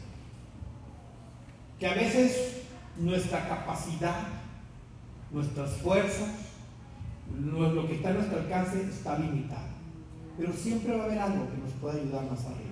Que 1.82 1.88
a 1.88 1.94
veces 1.94 2.62
nuestra 2.96 3.48
capacidad, 3.48 4.28
nuestras 5.32 5.78
fuerzas, 5.78 6.30
lo 7.36 7.88
que 7.88 7.96
está 7.96 8.10
a 8.10 8.12
nuestro 8.12 8.38
alcance 8.38 8.82
está 8.82 9.18
limitado. 9.18 9.66
Pero 10.38 10.52
siempre 10.52 10.96
va 10.96 11.02
a 11.02 11.06
haber 11.06 11.18
algo 11.18 11.50
que 11.50 11.58
nos 11.58 11.72
pueda 11.80 11.94
ayudar 11.94 12.30
más 12.30 12.38
arriba. 12.44 12.70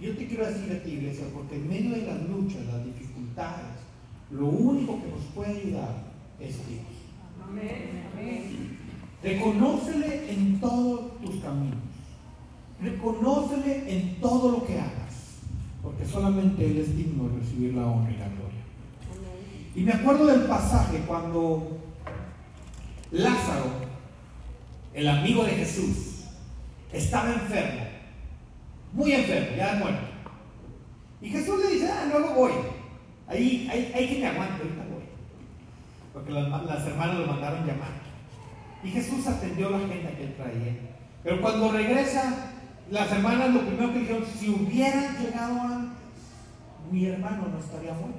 Yo 0.00 0.16
te 0.16 0.28
quiero 0.28 0.46
decir 0.46 0.72
a 0.72 0.80
ti, 0.80 0.90
iglesia, 0.90 1.24
porque 1.34 1.56
en 1.56 1.68
medio 1.68 1.96
de 1.96 2.02
las 2.02 2.22
luchas, 2.28 2.64
las 2.66 2.84
dificultades, 2.84 3.66
lo 4.30 4.46
único 4.46 5.02
que 5.02 5.08
nos 5.08 5.24
puede 5.34 5.62
ayudar 5.62 5.96
es 6.38 6.54
Dios. 6.68 6.86
Reconócele 9.24 10.32
en 10.32 10.60
todos 10.60 11.20
tus 11.20 11.34
caminos. 11.42 11.80
Reconócele 12.80 13.92
en 13.92 14.20
todo 14.20 14.52
lo 14.52 14.64
que 14.64 14.78
hagas. 14.78 15.09
Porque 15.82 16.04
solamente 16.04 16.66
Él 16.66 16.78
es 16.78 16.96
digno 16.96 17.28
de 17.28 17.40
recibir 17.40 17.74
la 17.74 17.86
honra 17.86 18.10
y 18.10 18.16
la 18.16 18.28
gloria. 18.28 18.60
Y 19.74 19.80
me 19.82 19.92
acuerdo 19.92 20.26
del 20.26 20.42
pasaje 20.42 20.98
cuando 21.06 21.78
Lázaro, 23.12 23.66
el 24.94 25.08
amigo 25.08 25.44
de 25.44 25.52
Jesús, 25.52 26.24
estaba 26.92 27.32
enfermo. 27.32 27.80
Muy 28.92 29.12
enfermo, 29.12 29.56
ya 29.56 29.74
muerto. 29.76 30.06
Y 31.22 31.28
Jesús 31.28 31.60
le 31.60 31.74
dice, 31.74 31.90
ah, 31.90 32.08
luego 32.10 32.34
voy. 32.34 32.52
Ahí 33.28 33.68
hay, 33.70 33.92
hay 33.94 34.08
que 34.08 34.20
me 34.20 34.26
aguante, 34.26 34.62
ahorita 34.62 34.84
voy. 34.90 35.04
Porque 36.12 36.32
las, 36.32 36.64
las 36.64 36.86
hermanas 36.86 37.18
lo 37.18 37.26
mandaron 37.26 37.66
llamar. 37.66 38.00
Y 38.82 38.88
Jesús 38.88 39.26
atendió 39.26 39.68
a 39.68 39.72
la 39.72 39.78
gente 39.80 40.14
que 40.16 40.24
él 40.24 40.34
traía. 40.36 40.76
Pero 41.22 41.40
cuando 41.40 41.70
regresa, 41.70 42.49
las 42.90 43.12
hermanas 43.12 43.54
lo 43.54 43.60
primero 43.60 43.92
que 43.92 44.00
dijeron, 44.00 44.24
si 44.38 44.48
hubieran 44.48 45.16
llegado 45.16 45.60
antes, 45.60 45.98
mi 46.90 47.06
hermano 47.06 47.46
no 47.52 47.58
estaría 47.58 47.92
muerto. 47.92 48.18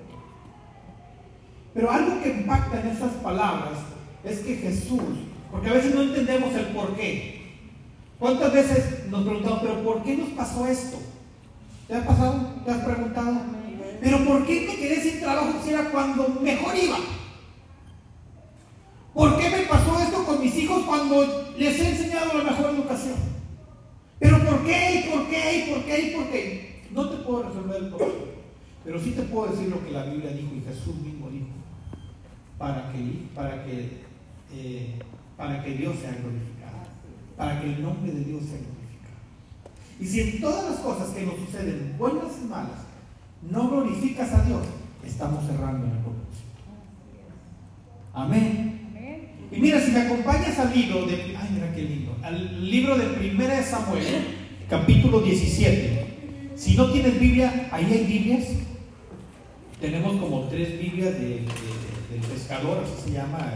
Pero 1.74 1.92
algo 1.92 2.22
que 2.22 2.30
impacta 2.30 2.80
en 2.80 2.88
esas 2.88 3.12
palabras 3.16 3.80
es 4.24 4.40
que 4.40 4.56
Jesús, 4.56 5.02
porque 5.52 5.70
a 5.70 5.74
veces 5.74 5.94
no 5.94 6.02
entendemos 6.02 6.54
el 6.54 6.68
por 6.68 6.96
qué. 6.96 7.42
¿Cuántas 8.18 8.54
veces 8.54 9.08
nos 9.10 9.24
preguntamos, 9.24 9.60
pero 9.62 9.84
por 9.84 10.04
qué 10.04 10.16
nos 10.16 10.30
pasó 10.30 10.66
esto? 10.68 10.98
¿Te 11.88 11.96
ha 11.96 12.06
pasado? 12.06 12.54
¿Te 12.64 12.72
has 12.72 12.84
preguntado? 12.86 13.42
Pero 14.02 14.26
¿por 14.26 14.46
qué 14.46 14.68
me 14.68 14.76
quedé 14.78 15.02
sin 15.02 15.20
trabajo 15.20 15.54
si 15.64 15.72
era 15.72 15.90
cuando 15.90 16.30
mejor 16.42 16.76
iba? 16.76 16.98
¿Por 19.14 19.38
qué 19.38 19.50
me 19.50 19.64
pasó 19.64 20.00
esto 20.00 20.24
con 20.24 20.40
mis 20.40 20.56
hijos 20.56 20.84
cuando 20.86 21.54
les 21.58 21.80
he 21.80 21.90
enseñado 21.90 22.38
la 22.38 22.52
mejor 22.52 22.74
educación? 22.74 23.41
Pero 24.22 24.38
¿por 24.46 24.64
qué? 24.64 25.00
¿Y 25.00 25.10
por 25.10 25.28
qué? 25.30 25.58
¿Y 25.58 25.72
por 25.72 25.84
qué? 25.84 26.00
¿Y 26.00 26.16
por 26.16 26.32
qué? 26.32 26.82
No 26.92 27.10
te 27.10 27.18
puedo 27.24 27.42
resolver 27.42 27.82
el 27.82 27.90
problema. 27.90 28.14
Pero 28.84 29.00
sí 29.00 29.12
te 29.12 29.24
puedo 29.24 29.52
decir 29.52 29.70
lo 29.70 29.84
que 29.84 29.92
la 29.92 30.04
Biblia 30.04 30.32
dijo 30.32 30.54
y 30.56 30.62
Jesús 30.62 30.96
mismo 30.98 31.32
dijo. 31.32 31.48
Para 32.60 32.92
que, 32.92 33.26
para 33.34 33.66
que, 33.66 34.04
eh, 34.54 35.00
para 35.36 35.64
que 35.64 35.72
Dios 35.72 35.96
sea 36.00 36.12
glorificado. 36.12 36.78
Para 37.36 37.60
que 37.60 37.74
el 37.74 37.82
nombre 37.82 38.12
de 38.12 38.24
Dios 38.24 38.44
sea 38.44 38.60
glorificado. 38.60 39.18
Y 40.00 40.06
si 40.06 40.22
en 40.22 40.40
todas 40.40 40.70
las 40.70 40.80
cosas 40.82 41.10
que 41.10 41.26
nos 41.26 41.36
suceden, 41.38 41.96
buenas 41.98 42.32
y 42.44 42.48
malas, 42.48 42.86
no 43.50 43.70
glorificas 43.70 44.32
a 44.34 44.44
Dios, 44.44 44.62
estamos 45.04 45.48
cerrando 45.48 45.88
en 45.88 45.94
el 45.94 45.98
propósito. 45.98 46.52
Amén. 48.14 48.82
Y 49.52 49.60
mira, 49.60 49.82
si 49.82 49.92
me 49.92 50.02
acompañas 50.02 50.60
al 50.60 50.74
libro 50.74 51.08
de, 51.08 51.36
ay, 51.36 51.50
mira 51.54 51.74
qué 51.74 51.82
lindo, 51.82 52.11
al 52.24 52.70
libro 52.70 52.98
de 52.98 53.06
Primera 53.08 53.56
de 53.56 53.64
Samuel, 53.64 54.06
capítulo 54.70 55.22
17. 55.22 56.06
Si 56.56 56.76
no 56.76 56.92
tienes 56.92 57.20
Biblia, 57.20 57.70
ahí 57.72 57.86
hay 57.86 58.06
Biblias. 58.06 58.48
Tenemos 59.80 60.18
como 60.18 60.42
tres 60.48 60.80
Biblias 60.80 61.14
de, 61.14 61.20
de- 61.20 61.36
de- 61.40 61.42
del 62.12 62.22
pescador, 62.32 62.84
así 62.84 63.10
se 63.10 63.18
llama. 63.18 63.54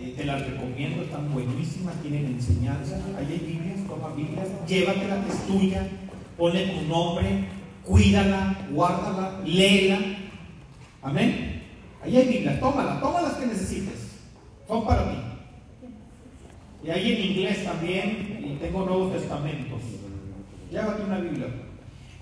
Eh, 0.00 0.14
te 0.16 0.24
las 0.24 0.44
recomiendo, 0.44 1.02
están 1.02 1.32
buenísimas, 1.32 1.94
tienen 2.02 2.26
enseñanza. 2.26 2.96
Ahí 3.16 3.26
hay 3.30 3.46
Biblias, 3.46 3.86
toma 3.86 4.14
Biblias, 4.16 4.48
llévatela, 4.66 5.24
es 5.28 5.46
tuya, 5.46 5.86
ponle 6.36 6.66
tu 6.66 6.82
nombre, 6.88 7.44
cuídala, 7.84 8.66
guárdala, 8.72 9.40
léela. 9.44 9.98
Amén. 11.02 11.62
Ahí 12.02 12.16
hay 12.16 12.26
Biblia, 12.28 12.58
tómala, 12.58 12.98
toma 13.00 13.22
las 13.22 13.34
que 13.34 13.46
necesites. 13.46 14.08
Son 14.66 14.84
para 14.84 15.10
ti. 15.12 15.18
Y 16.84 16.90
ahí 16.90 17.12
en 17.12 17.30
inglés 17.30 17.64
también, 17.64 18.44
y 18.44 18.56
tengo 18.60 18.84
Nuevos 18.84 19.12
Testamentos. 19.12 19.80
Llévate 20.70 21.04
una 21.04 21.18
Biblia. 21.18 21.46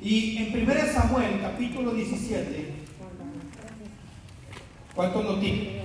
Y 0.03 0.37
en 0.37 0.63
1 0.63 0.75
Samuel, 0.93 1.41
capítulo 1.41 1.93
17, 1.93 2.67
¿cuántos 4.95 5.25
lo 5.25 5.39
tienen? 5.39 5.81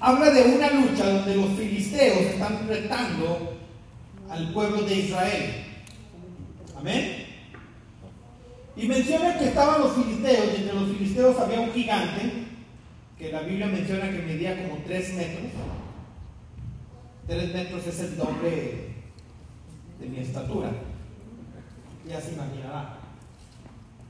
Habla 0.00 0.30
de 0.30 0.42
una 0.42 0.70
lucha 0.70 1.08
donde 1.08 1.36
los 1.36 1.50
filisteos 1.58 2.20
están 2.20 2.68
retando 2.68 3.56
al 4.28 4.52
pueblo 4.52 4.82
de 4.82 4.96
Israel. 4.96 5.64
Amén. 6.76 7.23
Y 8.76 8.88
menciona 8.88 9.38
que 9.38 9.46
estaban 9.46 9.80
los 9.80 9.92
filisteos, 9.92 10.52
y 10.52 10.62
entre 10.62 10.74
los 10.74 10.88
filisteos 10.90 11.38
había 11.38 11.60
un 11.60 11.72
gigante, 11.72 12.44
que 13.16 13.30
la 13.30 13.42
Biblia 13.42 13.66
menciona 13.66 14.10
que 14.10 14.22
medía 14.22 14.62
como 14.62 14.82
3 14.84 15.14
metros. 15.14 15.52
3 17.28 17.54
metros 17.54 17.86
es 17.86 18.00
el 18.00 18.16
doble 18.16 18.94
de 20.00 20.06
mi 20.08 20.18
estatura. 20.18 20.70
Ya 22.08 22.20
se 22.20 22.32
imaginará. 22.32 22.98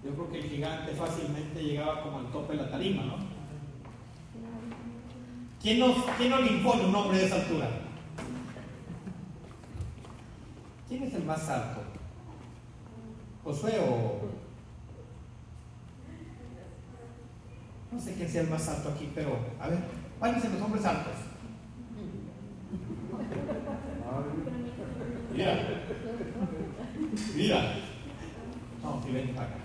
Yo 0.03 0.11
creo 0.13 0.31
que 0.31 0.39
el 0.39 0.51
gigante 0.51 0.93
fácilmente 0.93 1.63
llegaba 1.63 2.03
como 2.03 2.19
al 2.21 2.33
tope 2.33 2.57
de 2.57 2.63
la 2.63 2.71
tarima, 2.71 3.05
¿no? 3.05 3.17
¿Quién 5.63 5.79
nos, 5.79 5.97
quién 6.19 6.31
nos 6.31 6.41
le 6.43 6.53
impone 6.53 6.85
un 6.85 6.95
hombre 6.95 7.19
de 7.19 7.27
esa 7.27 7.37
altura? 7.37 7.69
¿Quién 10.89 11.05
es 11.05 11.15
el 11.15 11.25
más 11.25 11.49
alto? 11.49 11.83
¿Josué 13.43 13.79
o.? 13.81 14.44
No 17.95 18.01
sé 18.01 18.15
quién 18.15 18.29
sea 18.29 18.43
el 18.43 18.51
más 18.51 18.69
alto 18.69 18.89
aquí, 18.91 19.11
pero. 19.15 19.39
A 19.61 19.69
ver, 19.69 19.79
párense 20.19 20.49
los 20.51 20.61
hombres 20.63 20.85
altos. 20.85 21.13
Mira. 25.33 25.59
Mira. 27.37 27.75
No, 28.83 29.03
si 29.05 29.13
ven 29.13 29.35
para 29.35 29.47
acá. 29.49 29.57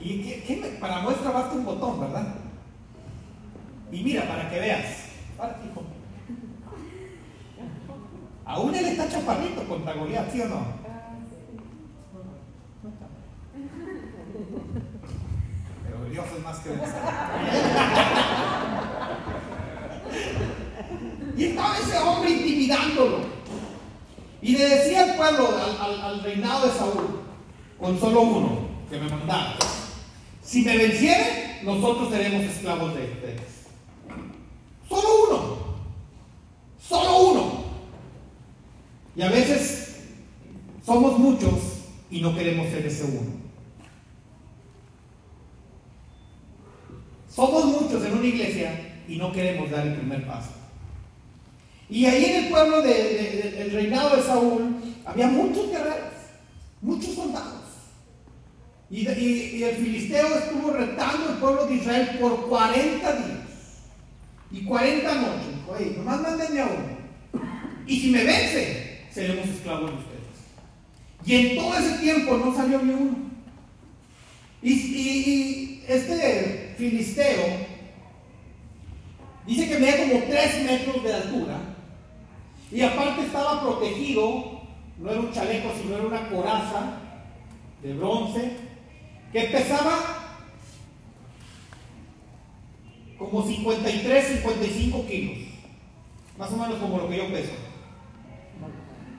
Y 0.00 0.22
qué- 0.22 0.44
qué 0.46 0.56
me- 0.56 0.78
para 0.78 1.00
muestra 1.02 1.30
basta 1.30 1.54
un 1.54 1.64
botón, 1.64 2.00
¿verdad? 2.00 2.34
Y 3.92 4.02
mira, 4.02 4.26
para 4.28 4.48
que 4.50 4.60
veas. 4.60 5.08
Hijo. 5.64 5.82
Aún 8.44 8.74
él 8.74 8.84
está 8.86 9.08
chaparrito 9.08 9.62
contra 9.68 9.92
Goliat, 9.94 10.32
¿sí 10.32 10.40
o 10.40 10.48
no? 10.48 10.78
Dios 16.10 16.26
es 16.36 16.44
más 16.44 16.58
que. 16.58 16.70
Y 21.36 21.44
estaba 21.44 21.78
ese 21.78 21.98
hombre 21.98 22.30
intimidándolo. 22.30 23.18
Y 24.40 24.56
le 24.56 24.68
decía 24.68 25.04
al 25.04 25.16
pueblo, 25.16 25.50
al 26.02 26.22
reinado 26.22 26.66
de 26.66 26.72
Saúl, 26.72 27.20
con 27.78 27.98
solo 27.98 28.20
uno 28.22 28.68
que 28.90 28.98
me 28.98 29.08
mandaba, 29.08 29.56
si 30.42 30.62
me 30.62 30.76
vencieren, 30.76 31.64
nosotros 31.64 32.10
seremos 32.10 32.42
esclavos 32.44 32.94
de 32.94 33.04
ustedes. 33.04 33.66
Solo 34.88 35.08
uno. 35.28 35.58
Solo 36.88 37.18
uno. 37.18 37.64
Y 39.14 39.22
a 39.22 39.30
veces 39.30 40.06
somos 40.86 41.18
muchos 41.18 41.52
y 42.10 42.20
no 42.22 42.34
queremos 42.34 42.68
ser 42.68 42.86
ese 42.86 43.04
uno. 43.04 43.37
Somos 47.38 47.66
muchos 47.66 48.04
en 48.04 48.14
una 48.14 48.26
iglesia 48.26 48.96
y 49.06 49.14
no 49.14 49.30
queremos 49.30 49.70
dar 49.70 49.86
el 49.86 49.94
primer 49.94 50.26
paso. 50.26 50.50
Y 51.88 52.04
ahí 52.04 52.24
en 52.24 52.44
el 52.46 52.50
pueblo 52.50 52.82
de- 52.82 52.88
de- 52.92 53.42
de- 53.42 53.50
del 53.52 53.70
reinado 53.70 54.16
de 54.16 54.22
Saúl 54.24 54.74
había 55.04 55.28
muchos 55.28 55.70
guerreros, 55.70 56.14
muchos 56.82 57.14
soldados. 57.14 57.62
Y, 58.90 59.06
el 59.62 59.76
filisteo 59.76 60.26
estuvo 60.36 60.72
retando 60.72 61.28
al 61.28 61.38
pueblo 61.38 61.66
de 61.66 61.76
Israel 61.76 62.18
por 62.20 62.48
40 62.48 63.12
días 63.12 63.38
y 64.50 64.64
40 64.64 65.14
noches. 65.14 65.54
"Ey, 65.78 65.94
nomás 65.96 66.20
mándenme 66.20 66.60
a 66.60 66.64
uno. 66.64 67.44
Y 67.86 68.00
si 68.00 68.10
me 68.10 68.24
vence, 68.24 69.02
seremos 69.14 69.46
esclavos 69.46 69.92
de 69.92 69.96
ustedes. 69.96 70.18
Y 71.24 71.34
en 71.36 71.56
todo 71.56 71.78
ese 71.78 71.98
tiempo 71.98 72.36
no 72.36 72.52
salió 72.52 72.82
ni 72.82 72.94
uno. 72.94 73.16
Y 74.60 75.82
este 75.86 76.67
filisteo 76.78 77.44
dice 79.46 79.68
que 79.68 79.78
medía 79.78 80.08
como 80.08 80.24
3 80.24 80.64
metros 80.64 81.02
de 81.02 81.14
altura. 81.14 81.58
Y 82.70 82.82
aparte 82.82 83.22
estaba 83.22 83.60
protegido, 83.62 84.62
no 84.98 85.10
era 85.10 85.20
un 85.20 85.32
chaleco, 85.32 85.70
sino 85.80 85.96
era 85.96 86.06
una 86.06 86.28
coraza 86.28 87.00
de 87.82 87.94
bronce, 87.94 88.52
que 89.32 89.40
pesaba 89.44 89.98
como 93.18 93.42
53, 93.42 94.26
55 94.42 95.06
kilos. 95.06 95.48
Más 96.38 96.52
o 96.52 96.56
menos 96.56 96.78
como 96.78 96.98
lo 96.98 97.08
que 97.08 97.16
yo 97.16 97.32
peso. 97.32 97.52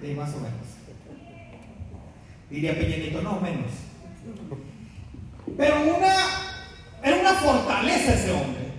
Sí, 0.01 0.13
más 0.13 0.33
o 0.33 0.37
menos. 0.37 0.69
Diría 2.49 2.73
Peñanito, 2.79 3.21
no, 3.21 3.39
menos. 3.41 3.71
Pero 5.57 5.97
una, 5.97 6.58
era 7.03 7.17
una 7.17 7.33
fortaleza 7.33 8.13
ese 8.13 8.31
hombre. 8.31 8.69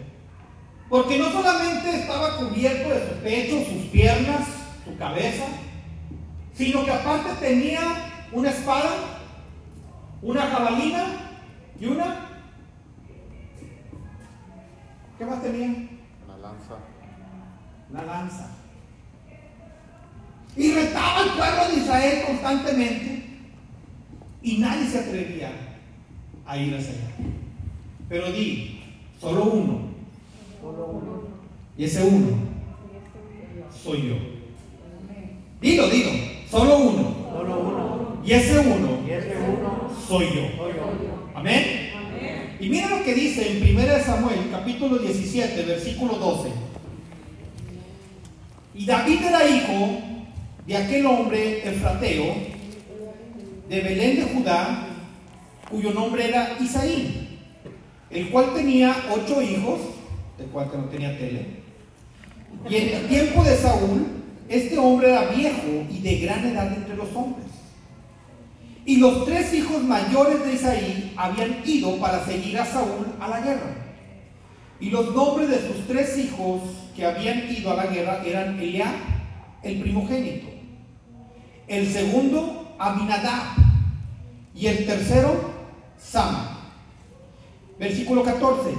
Porque 0.88 1.18
no 1.18 1.30
solamente 1.30 2.00
estaba 2.00 2.36
cubierto 2.38 2.88
de 2.88 3.08
su 3.08 3.14
pecho, 3.22 3.64
sus 3.64 3.86
piernas, 3.90 4.48
su 4.84 4.96
cabeza, 4.98 5.44
sino 6.54 6.84
que 6.84 6.92
aparte 6.92 7.30
tenía 7.40 7.80
una 8.32 8.50
espada, 8.50 8.90
una 10.20 10.42
jabalina 10.42 11.04
y 11.80 11.86
una... 11.86 12.26
¿Qué 15.16 15.24
más 15.24 15.42
tenía? 15.42 15.68
La 16.26 16.36
lanza. 16.38 16.76
la 17.92 18.02
lanza. 18.02 18.50
Y 20.56 20.72
retaba 20.72 21.20
al 21.20 21.30
pueblo 21.30 21.68
de 21.68 21.80
Israel 21.80 22.24
constantemente 22.26 23.38
y 24.42 24.58
nadie 24.58 24.88
se 24.88 24.98
atrevía 24.98 25.52
a 26.46 26.56
ir 26.56 26.74
hacia 26.74 26.90
allá. 26.90 27.39
Pero 28.10 28.32
di, 28.32 28.80
solo 29.20 29.44
uno. 29.44 29.78
Y 31.78 31.84
ese 31.84 32.02
uno 32.02 32.26
soy 33.84 34.08
yo. 34.08 34.16
Dilo, 35.60 35.88
dilo, 35.88 36.10
solo 36.50 36.78
uno. 36.78 38.20
Y 38.24 38.32
ese 38.32 38.58
uno 38.58 38.98
soy 40.08 40.26
yo. 40.34 40.42
Amén. 41.36 41.90
Y 42.58 42.68
mira 42.68 42.88
lo 42.88 43.04
que 43.04 43.14
dice 43.14 43.48
en 43.48 43.78
1 43.78 44.04
Samuel, 44.04 44.40
capítulo 44.50 44.98
17, 44.98 45.62
versículo 45.62 46.14
12. 46.14 46.48
Y 48.74 48.86
David 48.86 49.20
era 49.22 49.48
hijo 49.48 50.00
de 50.66 50.76
aquel 50.76 51.06
hombre 51.06 51.68
efrateo 51.68 52.34
de 53.68 53.80
Belén 53.80 54.16
de 54.16 54.22
Judá, 54.34 54.88
cuyo 55.70 55.92
nombre 55.92 56.28
era 56.28 56.56
Isaí, 56.60 57.19
el 58.10 58.30
cual 58.30 58.54
tenía 58.54 58.94
ocho 59.10 59.40
hijos, 59.40 59.80
del 60.36 60.48
cual 60.48 60.70
que 60.70 60.76
no 60.76 60.84
tenía 60.84 61.16
tele. 61.18 61.60
Y 62.68 62.76
en 62.76 62.94
el 62.96 63.08
tiempo 63.08 63.44
de 63.44 63.56
Saúl, 63.56 64.06
este 64.48 64.76
hombre 64.78 65.10
era 65.10 65.30
viejo 65.30 65.86
y 65.88 66.00
de 66.00 66.18
gran 66.18 66.44
edad 66.46 66.72
entre 66.72 66.96
los 66.96 67.08
hombres. 67.14 67.46
Y 68.84 68.96
los 68.96 69.24
tres 69.24 69.54
hijos 69.54 69.82
mayores 69.84 70.44
de 70.44 70.54
Isaí 70.54 71.12
habían 71.16 71.62
ido 71.64 71.96
para 71.98 72.24
seguir 72.24 72.58
a 72.58 72.64
Saúl 72.64 73.06
a 73.20 73.28
la 73.28 73.40
guerra. 73.40 73.76
Y 74.80 74.90
los 74.90 75.14
nombres 75.14 75.50
de 75.50 75.66
sus 75.66 75.86
tres 75.86 76.18
hijos 76.18 76.62
que 76.96 77.04
habían 77.04 77.48
ido 77.50 77.70
a 77.70 77.76
la 77.76 77.86
guerra 77.86 78.22
eran 78.24 78.58
Eliab, 78.58 78.94
el 79.62 79.80
primogénito, 79.80 80.48
el 81.68 81.86
segundo 81.86 82.74
Aminadab 82.78 83.56
y 84.54 84.66
el 84.66 84.86
tercero 84.86 85.60
Sama. 85.98 86.59
Versículo 87.80 88.22
14. 88.22 88.74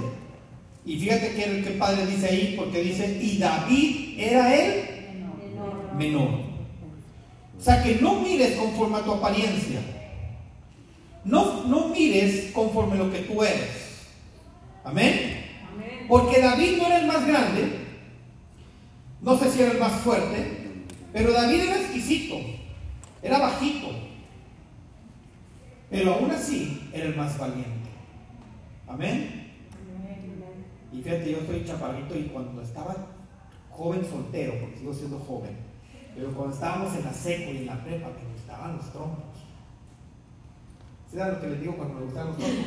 Y 0.86 0.96
fíjate 0.96 1.34
que 1.34 1.44
el 1.44 1.64
que 1.64 1.70
padre 1.72 2.06
dice 2.06 2.28
ahí, 2.28 2.54
porque 2.56 2.82
dice, 2.82 3.18
y 3.20 3.36
David 3.36 4.14
era 4.16 4.54
el 4.54 4.84
menor. 5.96 6.30
O 7.58 7.60
sea 7.60 7.82
que 7.82 7.96
no 7.96 8.20
mires 8.20 8.56
conforme 8.56 8.98
a 8.98 9.04
tu 9.04 9.12
apariencia. 9.12 9.80
No, 11.24 11.64
no 11.64 11.88
mires 11.88 12.52
conforme 12.52 12.96
lo 12.96 13.10
que 13.10 13.18
tú 13.20 13.42
eres. 13.42 14.04
Amén. 14.84 15.46
Porque 16.08 16.40
David 16.40 16.76
no 16.78 16.86
era 16.86 17.00
el 17.00 17.06
más 17.06 17.26
grande, 17.26 17.78
no 19.20 19.36
sé 19.38 19.50
si 19.50 19.62
era 19.62 19.72
el 19.72 19.78
más 19.78 19.92
fuerte, 20.00 20.46
pero 21.12 21.32
David 21.32 21.60
era 21.60 21.76
exquisito, 21.76 22.36
era 23.22 23.38
bajito, 23.38 23.88
pero 25.90 26.14
aún 26.14 26.30
así 26.30 26.90
era 26.92 27.06
el 27.06 27.16
más 27.16 27.38
valiente. 27.38 27.71
Amén. 28.92 29.50
Y 30.92 31.00
fíjate, 31.00 31.32
yo 31.32 31.38
soy 31.46 31.64
chaparrito 31.64 32.14
y 32.14 32.24
cuando 32.24 32.60
estaba 32.60 32.94
joven 33.70 34.04
soltero, 34.04 34.60
porque 34.60 34.76
sigo 34.76 34.92
siendo 34.92 35.18
joven, 35.18 35.56
pero 36.14 36.30
cuando 36.32 36.54
estábamos 36.54 36.94
en 36.94 37.04
la 37.04 37.12
seco 37.12 37.52
y 37.52 37.56
en 37.58 37.66
la 37.66 37.82
prepa, 37.82 38.08
me 38.08 38.32
gustaban 38.34 38.76
los 38.76 38.92
troncos. 38.92 39.38
¿Sí 41.10 41.16
saben 41.16 41.34
lo 41.34 41.40
que 41.40 41.48
les 41.48 41.60
digo 41.60 41.76
cuando 41.76 41.94
me 41.94 42.02
gustaban 42.02 42.28
los 42.28 42.36
troncos? 42.36 42.66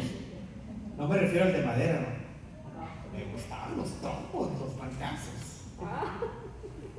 No 0.97 1.07
me 1.07 1.18
refiero 1.18 1.45
al 1.45 1.53
de 1.53 1.61
madera, 1.61 1.99
no. 1.99 3.18
Me 3.18 3.31
gustaban 3.31 3.77
los 3.77 3.91
troncos, 4.02 4.49
los 4.60 4.73
fracasos. 4.73 5.61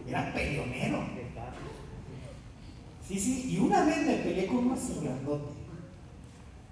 Era 0.07 0.33
peleonero. 0.33 1.01
Sí, 3.05 3.19
sí, 3.19 3.55
y 3.55 3.59
una 3.59 3.85
vez 3.85 4.07
me 4.07 4.17
peleé 4.19 4.47
con 4.47 4.59
uno 4.59 4.75
así 4.75 5.01
grandote. 5.03 5.51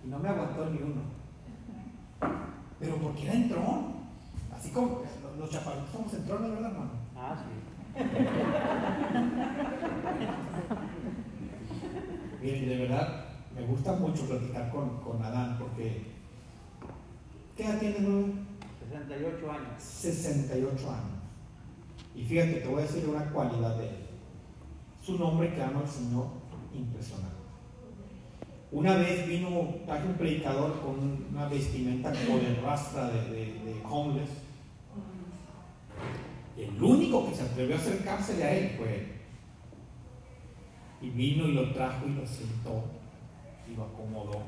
Y 0.05 0.09
no 0.09 0.19
me 0.21 0.29
aguantó 0.29 0.71
ni 0.71 0.79
uno. 0.79 1.24
Pero 2.81 2.97
porque 2.97 3.25
era 3.25 3.35
entrón. 3.35 3.95
Así 4.57 4.71
como 4.71 5.03
los- 5.39 5.51
chaparritos 5.51 5.91
somos 5.91 6.15
entrones, 6.15 6.51
¿verdad, 6.51 6.71
hermano? 6.71 6.91
Ah, 7.17 7.37
sí. 7.37 7.45
Miren, 12.43 12.69
de 12.69 12.77
verdad, 12.79 13.25
me 13.55 13.63
gusta 13.67 13.93
mucho 13.95 14.27
platicar 14.27 14.71
con, 14.71 15.01
con 15.01 15.23
Adán 15.23 15.57
porque. 15.59 16.13
¿Qué 17.57 17.65
edad 17.65 17.79
brother? 17.81 18.33
68 18.81 19.51
años. 19.51 19.83
68 19.83 20.91
años. 20.91 21.11
Y 22.15 22.25
fíjate, 22.25 22.61
te 22.61 22.69
voy 22.69 22.83
a 22.83 22.87
decir 22.87 23.09
una 23.09 23.25
cualidad 23.31 23.77
de 23.77 23.89
él. 23.89 23.97
Es 25.03 25.09
un 25.09 25.23
hombre 25.23 25.55
que 25.55 25.63
ama 25.63 25.81
al 25.81 25.89
Señor 25.89 26.27
impresionante. 26.73 27.34
Una 28.75 28.97
vez 28.97 29.29
vino, 29.29 29.73
traje 29.87 30.09
un 30.09 30.15
predicador 30.15 30.81
con 30.81 31.27
una 31.33 31.47
vestimenta 31.47 32.11
como 32.11 32.39
de 32.39 32.57
rastra 32.57 33.09
de, 33.09 33.31
de, 33.31 33.81
homeless. 33.89 34.31
El 36.59 36.83
único 36.83 37.29
que 37.29 37.37
se 37.37 37.43
atrevió 37.43 37.77
a 37.77 37.79
acercársele 37.79 38.43
a 38.43 38.53
él 38.53 38.75
fue 38.77 38.95
él. 38.97 39.07
Y 41.03 41.11
vino 41.11 41.47
y 41.47 41.53
lo 41.53 41.73
trajo 41.73 42.05
y 42.09 42.15
lo 42.15 42.27
sentó 42.27 42.83
y 43.71 43.77
lo 43.77 43.85
acomodó. 43.85 44.43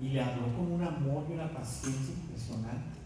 Y 0.00 0.08
le 0.08 0.22
habló 0.22 0.52
con 0.56 0.72
un 0.72 0.82
amor 0.82 1.24
y 1.30 1.34
una 1.34 1.52
paciencia 1.52 2.12
impresionante. 2.12 2.98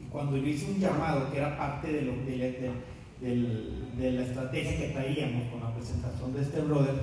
Y 0.00 0.04
cuando 0.04 0.38
yo 0.38 0.46
hice 0.46 0.70
un 0.70 0.80
llamado, 0.80 1.30
que 1.30 1.36
era 1.36 1.58
parte 1.58 1.92
de, 1.92 2.02
lo, 2.02 2.14
de 2.24 4.12
la 4.12 4.22
estrategia 4.22 4.78
que 4.78 4.94
traíamos 4.94 5.50
con 5.50 5.60
la 5.60 5.74
presentación 5.74 6.32
de 6.32 6.40
este 6.40 6.62
brother, 6.62 6.94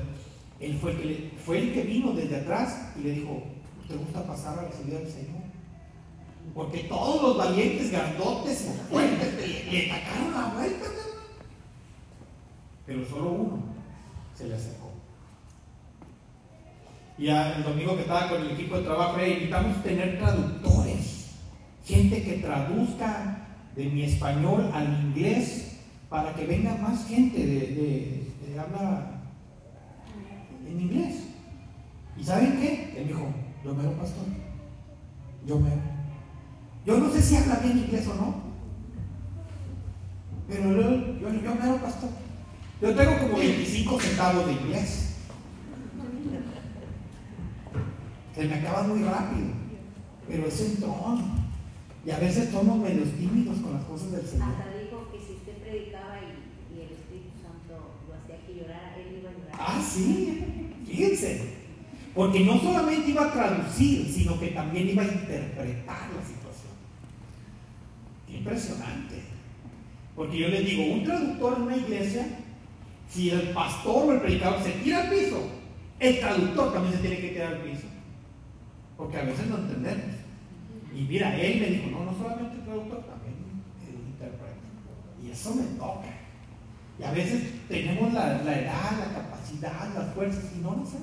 él 0.59 0.77
fue 0.79 0.91
el, 0.91 0.97
que 0.97 1.05
le- 1.05 1.31
fue 1.45 1.57
el 1.59 1.73
que 1.73 1.83
vino 1.83 2.11
desde 2.13 2.37
atrás 2.37 2.91
y 2.99 3.03
le 3.03 3.11
dijo, 3.11 3.43
¿te 3.87 3.95
gusta 3.95 4.23
pasar 4.25 4.59
a 4.59 4.63
recibir 4.69 4.95
al 4.97 5.07
Señor? 5.07 5.39
Porque 6.53 6.79
todos 6.79 7.21
los 7.21 7.37
valientes, 7.37 7.91
grandotes 7.91 8.67
fuertes 8.89 9.33
le, 9.71 9.89
sacaron 9.89 10.33
la 10.33 10.53
vuelta, 10.55 10.85
pero 12.85 13.05
solo 13.07 13.29
uno 13.31 13.63
se 14.35 14.47
le 14.47 14.55
acercó. 14.55 14.89
Y 17.17 17.27
el 17.27 17.63
domingo 17.63 17.95
que 17.95 18.01
estaba 18.03 18.29
con 18.29 18.41
el 18.41 18.51
equipo 18.51 18.77
de 18.77 18.83
trabajo, 18.83 19.17
le 19.17 19.29
invitamos 19.33 19.83
tener 19.83 20.17
traductores, 20.17 21.31
gente 21.85 22.23
que 22.23 22.33
traduzca 22.37 23.45
de 23.75 23.85
mi 23.85 24.03
español 24.03 24.69
al 24.73 24.87
inglés 25.05 25.77
para 26.09 26.33
que 26.33 26.45
venga 26.45 26.75
más 26.75 27.05
gente 27.07 27.37
de, 27.37 27.59
de- 27.59 28.23
de 28.47 28.59
habla 28.59 29.18
en 30.71 30.79
inglés. 30.81 31.15
¿Y 32.17 32.23
saben 32.23 32.59
qué? 32.59 32.95
Él 32.97 33.07
dijo, 33.07 33.27
yo 33.63 33.73
mero 33.73 33.91
pastor, 33.93 34.25
yo 35.45 35.59
mero. 35.59 35.81
Yo 36.85 36.97
no 36.97 37.11
sé 37.11 37.21
si 37.21 37.35
habla 37.35 37.55
bien 37.57 37.77
inglés 37.77 38.07
o 38.07 38.15
no, 38.15 38.35
pero 40.47 40.71
yo, 40.71 41.19
yo, 41.19 41.29
yo 41.29 41.55
mero 41.55 41.77
pastor. 41.77 42.09
Yo 42.81 42.95
tengo 42.95 43.19
como 43.19 43.37
25 43.37 43.99
centavos 43.99 44.45
de 44.47 44.53
inglés. 44.53 45.15
Se 48.33 48.45
me 48.45 48.55
acaba 48.55 48.83
muy 48.83 49.03
rápido, 49.03 49.47
pero 50.27 50.47
es 50.47 50.61
un 50.61 50.75
tron. 50.77 51.39
Y 52.05 52.11
a 52.11 52.19
veces 52.19 52.49
somos 52.49 52.77
medio 52.79 53.03
tímidos 53.03 53.59
con 53.59 53.73
las 53.73 53.83
cosas 53.83 54.11
del 54.13 54.25
Señor. 54.25 54.47
Hasta 54.47 54.79
dijo 54.79 55.11
que 55.11 55.19
si 55.19 55.33
usted 55.33 55.57
predicaba 55.61 56.15
y, 56.21 56.73
y 56.73 56.81
el 56.81 56.91
Espíritu 56.93 57.35
Santo 57.43 57.99
lo 58.07 58.15
hacía 58.15 58.45
que 58.47 58.55
llorara, 58.55 58.95
él 58.95 59.19
iba 59.19 59.29
a 59.29 59.33
llorar. 59.33 59.55
Ah, 59.59 59.83
sí, 59.85 60.38
fíjense. 60.99 61.59
Porque 62.13 62.41
no 62.41 62.59
solamente 62.59 63.11
iba 63.11 63.25
a 63.25 63.31
traducir, 63.31 64.11
sino 64.11 64.39
que 64.39 64.47
también 64.47 64.89
iba 64.89 65.03
a 65.03 65.05
interpretar 65.05 66.09
la 66.15 66.21
situación. 66.25 66.73
Qué 68.27 68.37
impresionante. 68.37 69.23
Porque 70.15 70.37
yo 70.37 70.47
les 70.49 70.65
digo, 70.65 70.83
un 70.83 71.03
traductor 71.03 71.57
en 71.57 71.63
una 71.63 71.77
iglesia, 71.77 72.27
si 73.09 73.29
el 73.29 73.49
pastor 73.51 74.09
o 74.09 74.13
el 74.13 74.21
predicador 74.21 74.61
se 74.61 74.71
tira 74.71 75.03
al 75.03 75.09
piso, 75.09 75.49
el 75.99 76.19
traductor 76.19 76.73
también 76.73 76.95
se 76.95 77.01
tiene 77.01 77.17
que 77.19 77.29
tirar 77.29 77.53
al 77.53 77.61
piso. 77.61 77.87
Porque 78.97 79.17
a 79.17 79.23
veces 79.23 79.47
no 79.47 79.57
entendemos. 79.59 80.15
Y 80.93 81.01
mira, 81.03 81.39
él 81.39 81.61
me 81.61 81.67
dijo, 81.67 81.91
no, 81.91 82.05
no 82.05 82.17
solamente 82.17 82.57
el 82.57 82.63
traductor, 82.63 83.05
también 83.05 83.35
el 83.87 84.09
intérprete. 84.09 84.55
Y 85.23 85.31
eso 85.31 85.55
me 85.55 85.63
toca. 85.77 86.18
Y 86.99 87.03
a 87.03 87.11
veces 87.11 87.43
tenemos 87.67 88.13
la, 88.13 88.41
la 88.43 88.59
edad, 88.59 88.91
la 88.99 89.21
capacidad, 89.21 89.93
las 89.95 90.13
fuerzas, 90.13 90.43
y 90.57 90.61
no 90.61 90.75
lo 90.75 90.85
sé. 90.85 90.97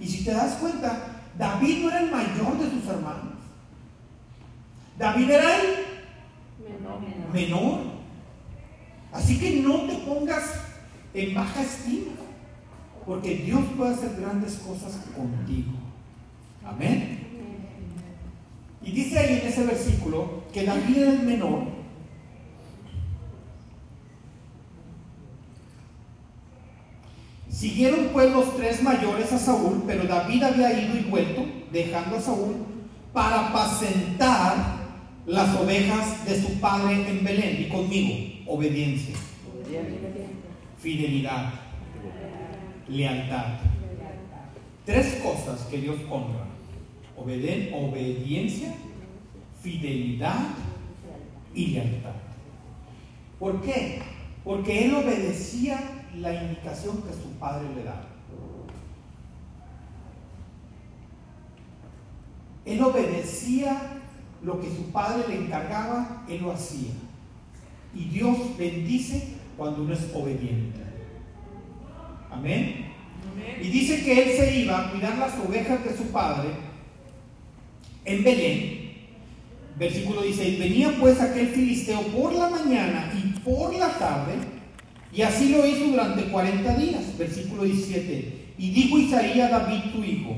Y 0.00 0.08
si 0.08 0.24
te 0.24 0.32
das 0.32 0.54
cuenta, 0.54 1.20
David 1.38 1.82
no 1.82 1.90
era 1.90 2.00
el 2.00 2.10
mayor 2.10 2.58
de 2.58 2.70
sus 2.70 2.88
hermanos. 2.88 3.34
David 4.98 5.30
era 5.30 5.56
el 5.56 5.82
menor. 7.32 7.80
Así 9.12 9.38
que 9.38 9.60
no 9.60 9.82
te 9.82 9.94
pongas 9.98 10.44
en 11.12 11.34
baja 11.34 11.62
estima, 11.62 12.12
porque 13.04 13.36
Dios 13.36 13.62
puede 13.76 13.94
hacer 13.94 14.16
grandes 14.18 14.54
cosas 14.54 14.98
contigo. 15.14 15.72
Amén. 16.64 17.18
Y 18.80 18.92
dice 18.92 19.18
ahí 19.18 19.40
en 19.40 19.48
ese 19.48 19.64
versículo 19.64 20.44
que 20.52 20.64
David 20.64 20.96
era 20.96 21.10
el 21.12 21.22
menor. 21.22 21.71
Siguieron 27.62 28.08
pues 28.12 28.28
los 28.32 28.56
tres 28.56 28.82
mayores 28.82 29.32
a 29.32 29.38
Saúl, 29.38 29.84
pero 29.86 30.02
David 30.02 30.42
había 30.42 30.82
ido 30.82 30.98
y 30.98 31.04
vuelto, 31.08 31.46
dejando 31.70 32.16
a 32.16 32.20
Saúl, 32.20 32.56
para 33.12 33.50
apacentar 33.50 34.56
las 35.26 35.56
ovejas 35.56 36.24
de 36.24 36.42
su 36.42 36.58
padre 36.58 37.08
en 37.08 37.22
Belén. 37.22 37.62
Y 37.62 37.68
conmigo, 37.68 38.52
obediencia, 38.52 39.14
fidelidad, 40.80 41.52
lealtad. 42.88 43.60
Tres 44.84 45.20
cosas 45.22 45.60
que 45.70 45.82
Dios 45.82 45.98
honra. 46.10 46.46
Obediencia, 47.16 48.74
fidelidad 49.62 50.48
y 51.54 51.66
lealtad. 51.68 52.16
¿Por 53.38 53.62
qué? 53.62 54.00
Porque 54.42 54.86
él 54.86 54.94
obedecía 54.96 56.01
la 56.16 56.42
indicación 56.42 57.02
que 57.02 57.12
su 57.12 57.30
padre 57.38 57.68
le 57.74 57.84
daba. 57.84 58.06
Él 62.64 62.82
obedecía 62.82 64.00
lo 64.42 64.60
que 64.60 64.68
su 64.68 64.90
padre 64.92 65.24
le 65.28 65.46
encargaba, 65.46 66.24
él 66.28 66.42
lo 66.42 66.52
hacía. 66.52 66.92
Y 67.94 68.04
Dios 68.04 68.36
bendice 68.56 69.36
cuando 69.56 69.82
uno 69.82 69.92
es 69.92 70.10
obediente. 70.14 70.80
Amén. 72.30 72.92
Y 73.60 73.68
dice 73.68 74.02
que 74.02 74.22
él 74.22 74.36
se 74.36 74.60
iba 74.60 74.78
a 74.78 74.90
cuidar 74.90 75.18
las 75.18 75.38
ovejas 75.38 75.84
de 75.84 75.96
su 75.96 76.04
padre 76.04 76.50
en 78.04 78.24
Belén. 78.24 78.82
Versículo 79.76 80.22
16. 80.22 80.58
Venía 80.58 80.96
pues 80.98 81.20
aquel 81.20 81.48
filisteo 81.48 82.00
por 82.08 82.32
la 82.32 82.48
mañana 82.48 83.12
y 83.14 83.38
por 83.40 83.74
la 83.74 83.88
tarde, 83.98 84.34
y 85.12 85.22
así 85.22 85.50
lo 85.50 85.66
hizo 85.66 85.84
durante 85.86 86.24
40 86.24 86.76
días. 86.76 87.18
Versículo 87.18 87.64
17. 87.64 88.54
Y 88.58 88.70
dijo 88.70 88.98
Isaías 88.98 89.52
a 89.52 89.58
David 89.60 89.92
tu 89.92 90.02
hijo: 90.02 90.36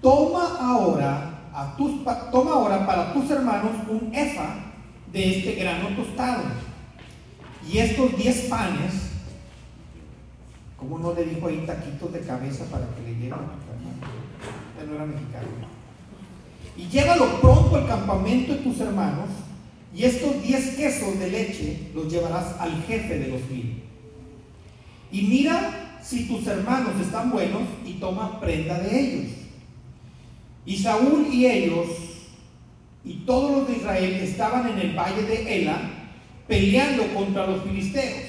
Toma 0.00 0.56
ahora, 0.60 1.50
a 1.52 1.76
tus, 1.76 2.04
toma 2.30 2.52
ahora 2.52 2.86
para 2.86 3.12
tus 3.12 3.30
hermanos 3.30 3.72
un 3.88 4.14
efa 4.14 4.56
de 5.12 5.38
este 5.38 5.54
grano 5.54 5.88
tostado. 5.96 6.44
Y 7.70 7.78
estos 7.78 8.16
10 8.16 8.40
panes, 8.48 9.10
¿cómo 10.76 10.98
no 10.98 11.12
le 11.12 11.24
dijo 11.24 11.46
ahí 11.46 11.62
taquitos 11.66 12.12
de 12.12 12.20
cabeza 12.20 12.64
para 12.66 12.86
que 12.94 13.02
le 13.02 13.14
lleven? 13.14 13.38
Él 14.80 14.88
no 14.88 14.94
era 14.94 15.04
mexicano 15.04 15.80
y 16.80 16.88
llévalo 16.88 17.40
pronto 17.40 17.76
al 17.76 17.86
campamento 17.86 18.54
de 18.54 18.60
tus 18.60 18.80
hermanos, 18.80 19.28
y 19.94 20.04
estos 20.04 20.40
diez 20.42 20.76
quesos 20.76 21.18
de 21.18 21.30
leche 21.30 21.90
los 21.94 22.10
llevarás 22.10 22.58
al 22.58 22.82
jefe 22.84 23.18
de 23.18 23.28
los 23.28 23.50
mil. 23.50 23.82
Y 25.12 25.22
mira 25.22 25.98
si 26.02 26.26
tus 26.26 26.46
hermanos 26.46 27.00
están 27.00 27.30
buenos 27.30 27.62
y 27.84 27.94
toma 27.94 28.40
prenda 28.40 28.78
de 28.78 29.00
ellos. 29.00 29.32
Y 30.64 30.76
Saúl 30.76 31.26
y 31.32 31.46
ellos 31.46 31.88
y 33.04 33.14
todos 33.26 33.58
los 33.58 33.68
de 33.68 33.76
Israel 33.76 34.14
estaban 34.14 34.68
en 34.68 34.78
el 34.78 34.96
valle 34.96 35.22
de 35.22 35.62
Ela 35.62 35.78
peleando 36.46 37.14
contra 37.14 37.46
los 37.46 37.62
filisteos. 37.64 38.28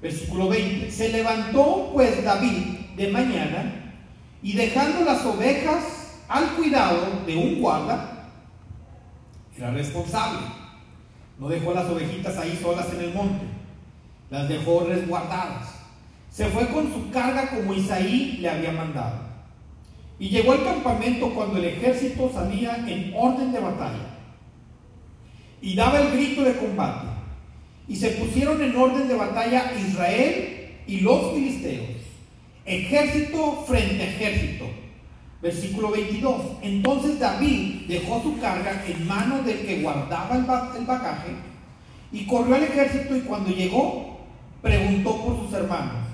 Versículo 0.00 0.48
20. 0.48 0.90
Se 0.90 1.10
levantó 1.10 1.90
pues 1.92 2.24
David 2.24 2.62
de 2.96 3.08
mañana 3.08 3.94
y 4.42 4.52
dejando 4.52 5.04
las 5.04 5.24
ovejas 5.24 6.20
al 6.28 6.54
cuidado 6.54 7.22
de 7.26 7.36
un 7.36 7.60
guarda, 7.60 8.30
era 9.56 9.70
responsable. 9.70 10.40
No 11.38 11.48
dejó 11.48 11.72
las 11.72 11.86
ovejitas 11.86 12.36
ahí 12.38 12.58
solas 12.60 12.92
en 12.92 13.00
el 13.00 13.14
monte, 13.14 13.44
las 14.34 14.48
dejó 14.48 14.80
resguardadas. 14.80 15.68
Se 16.28 16.46
fue 16.46 16.66
con 16.68 16.92
su 16.92 17.08
carga 17.10 17.50
como 17.50 17.72
Isaí 17.72 18.38
le 18.40 18.50
había 18.50 18.72
mandado. 18.72 19.20
Y 20.18 20.28
llegó 20.28 20.52
al 20.52 20.64
campamento 20.64 21.30
cuando 21.30 21.58
el 21.58 21.66
ejército 21.66 22.28
salía 22.34 22.84
en 22.88 23.12
orden 23.16 23.52
de 23.52 23.60
batalla. 23.60 24.06
Y 25.62 25.76
daba 25.76 26.00
el 26.00 26.10
grito 26.12 26.42
de 26.42 26.56
combate. 26.56 27.06
Y 27.86 27.94
se 27.94 28.10
pusieron 28.10 28.60
en 28.60 28.74
orden 28.76 29.06
de 29.06 29.14
batalla 29.14 29.72
Israel 29.78 30.78
y 30.86 31.00
los 31.00 31.32
filisteos. 31.32 31.90
Ejército 32.64 33.64
frente 33.68 34.02
ejército. 34.02 34.64
Versículo 35.40 35.90
22. 35.92 36.42
Entonces 36.62 37.20
David 37.20 37.82
dejó 37.86 38.20
su 38.20 38.40
carga 38.40 38.82
en 38.88 39.06
manos 39.06 39.46
del 39.46 39.58
que 39.64 39.80
guardaba 39.82 40.34
el, 40.36 40.42
ba- 40.44 40.74
el 40.76 40.84
bagaje 40.86 41.30
y 42.10 42.26
corrió 42.26 42.54
al 42.56 42.64
ejército 42.64 43.16
y 43.16 43.20
cuando 43.20 43.50
llegó 43.50 44.13
preguntó 44.64 45.22
por 45.22 45.38
sus 45.38 45.52
hermanos 45.52 46.08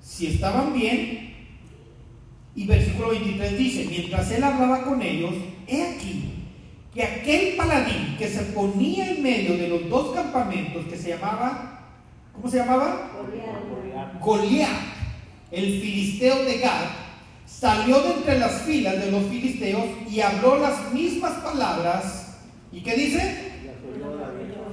si 0.00 0.28
estaban 0.28 0.72
bien. 0.72 1.30
Y 2.54 2.66
versículo 2.66 3.10
23 3.10 3.56
dice, 3.56 3.86
mientras 3.88 4.30
él 4.30 4.42
hablaba 4.44 4.82
con 4.82 5.00
ellos, 5.00 5.34
he 5.66 5.82
aquí 5.82 6.32
que 6.92 7.02
aquel 7.02 7.56
paladín 7.56 8.16
que 8.18 8.28
se 8.28 8.42
ponía 8.52 9.10
en 9.10 9.22
medio 9.22 9.56
de 9.56 9.68
los 9.68 9.88
dos 9.88 10.14
campamentos 10.14 10.84
que 10.86 10.96
se 10.98 11.10
llamaba, 11.10 11.80
¿cómo 12.34 12.50
se 12.50 12.58
llamaba? 12.58 13.10
Goliat, 14.20 14.68
el 15.50 15.80
filisteo 15.80 16.44
de 16.44 16.58
Gad, 16.58 16.88
salió 17.46 18.00
de 18.00 18.10
entre 18.14 18.38
las 18.38 18.62
filas 18.62 19.00
de 19.00 19.10
los 19.10 19.24
filisteos 19.24 19.84
y 20.10 20.20
habló 20.20 20.58
las 20.58 20.92
mismas 20.92 21.32
palabras. 21.42 22.36
¿Y 22.70 22.80
qué 22.80 22.94
dice? 22.94 23.52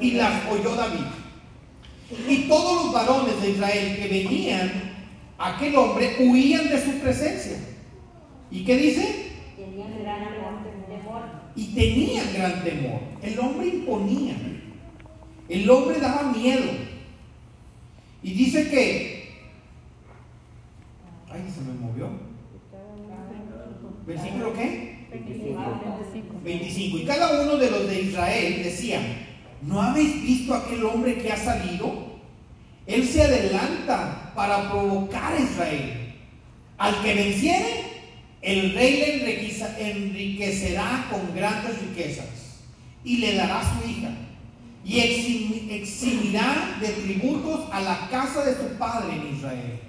Y 0.02 0.12
las 0.12 0.46
oyó 0.52 0.76
David. 0.76 1.19
Y 2.28 2.48
todos 2.48 2.86
los 2.86 2.94
varones 2.94 3.42
de 3.42 3.52
Israel 3.52 3.98
que 3.98 4.08
venían 4.08 4.72
a 5.38 5.56
aquel 5.56 5.76
hombre 5.76 6.16
huían 6.20 6.68
de 6.70 6.84
su 6.84 7.00
presencia. 7.00 7.58
¿Y 8.50 8.66
qué 8.66 8.78
dice? 8.78 9.32
Tenían 9.56 10.00
gran 10.02 10.24
amor, 10.24 10.64
temor. 10.88 11.22
y 11.56 11.66
tenían 11.76 12.34
gran 12.34 12.64
temor. 12.64 13.00
El 13.22 13.40
hombre 13.40 13.68
imponía. 13.68 14.36
El 15.48 15.70
hombre 15.70 16.00
daba 16.00 16.32
miedo. 16.32 16.66
Y 18.24 18.34
dice 18.34 18.70
que... 18.70 19.20
Ay, 21.30 21.42
se 21.54 21.62
me 21.62 21.74
movió. 21.74 22.10
¿Versículo 24.06 24.54
qué? 24.54 25.08
25. 26.44 26.98
Y 26.98 27.06
cada 27.06 27.44
uno 27.44 27.58
de 27.58 27.70
los 27.70 27.88
de 27.88 28.02
Israel 28.02 28.64
decía, 28.64 29.00
¿no 29.62 29.82
habéis 29.82 30.22
visto 30.22 30.54
aquel 30.54 30.84
hombre 30.86 31.18
que 31.18 31.32
ha 31.32 31.38
salido? 31.38 32.10
Él 32.86 33.08
se 33.08 33.22
adelanta 33.24 34.32
para 34.36 34.70
provocar 34.70 35.34
a 35.34 35.40
Israel. 35.40 36.16
Al 36.78 37.02
que 37.02 37.14
venciere, 37.14 37.84
el 38.42 38.74
rey 38.74 39.20
le 39.20 39.92
enriquecerá 39.92 41.08
con 41.12 41.36
grandes 41.36 41.80
riquezas 41.82 42.60
y 43.04 43.18
le 43.18 43.36
dará 43.36 43.62
su 43.64 43.90
hija. 43.90 44.10
y 44.86 44.96
exim- 45.02 45.70
eximirá 45.70 46.78
de 46.80 46.88
tributos 46.88 47.68
a 47.72 47.82
la 47.82 48.08
casa 48.10 48.44
de 48.46 48.56
su 48.56 48.78
padre 48.80 49.14
en 49.14 49.36
Israel. 49.36 49.80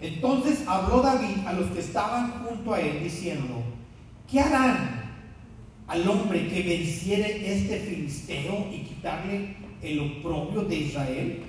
Entonces 0.00 0.64
habló 0.66 1.00
David 1.00 1.46
a 1.46 1.52
los 1.52 1.70
que 1.70 1.80
estaban 1.80 2.32
junto 2.44 2.74
a 2.74 2.80
él 2.80 3.00
diciendo, 3.04 3.62
¿qué 4.30 4.40
harán 4.40 5.01
al 5.92 6.08
hombre 6.08 6.48
que 6.48 6.62
venciere 6.62 7.52
este 7.52 7.80
filisteo 7.80 8.66
y 8.72 8.78
quitarle 8.78 9.54
el 9.82 10.00
oprobio 10.00 10.62
de 10.62 10.76
Israel? 10.76 11.42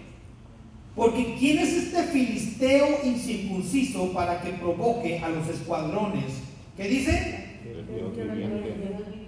Porque 0.98 1.36
¿quién 1.40 1.60
es 1.60 1.72
este 1.72 2.04
filisteo 2.04 3.00
incircunciso 3.06 4.12
para 4.12 4.42
que 4.42 4.50
provoque 4.50 5.20
a 5.20 5.30
los 5.30 5.48
escuadrones? 5.48 6.26
¿Qué 6.76 6.90
dice? 6.90 7.58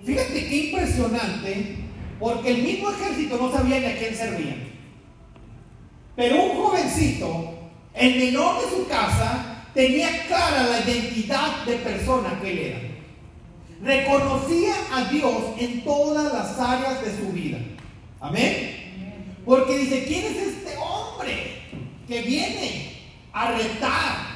Fíjate 0.03 0.47
qué 0.49 0.57
impresionante, 0.65 1.75
porque 2.19 2.51
el 2.51 2.63
mismo 2.63 2.89
ejército 2.91 3.37
no 3.37 3.51
sabía 3.53 3.79
ni 3.79 3.85
a 3.85 3.97
quién 3.97 4.13
servía. 4.13 4.57
Pero 6.17 6.43
un 6.43 6.57
jovencito, 6.57 7.53
el 7.93 8.17
menor 8.17 8.61
de 8.61 8.69
su 8.75 8.85
casa, 8.89 9.63
tenía 9.73 10.09
clara 10.27 10.63
la 10.63 10.79
identidad 10.81 11.65
de 11.65 11.75
persona 11.77 12.37
que 12.41 12.51
él 12.51 12.59
era. 12.59 12.84
Reconocía 13.81 14.73
a 14.91 15.05
Dios 15.05 15.43
en 15.59 15.83
todas 15.83 16.31
las 16.31 16.59
áreas 16.59 17.03
de 17.03 17.17
su 17.17 17.31
vida. 17.31 17.59
Amén. 18.19 19.41
Porque 19.45 19.77
dice, 19.77 20.05
¿quién 20.05 20.25
es 20.25 20.37
este 20.37 20.77
hombre 20.77 21.61
que 22.07 22.21
viene 22.21 23.01
a 23.33 23.51
retar? 23.51 24.35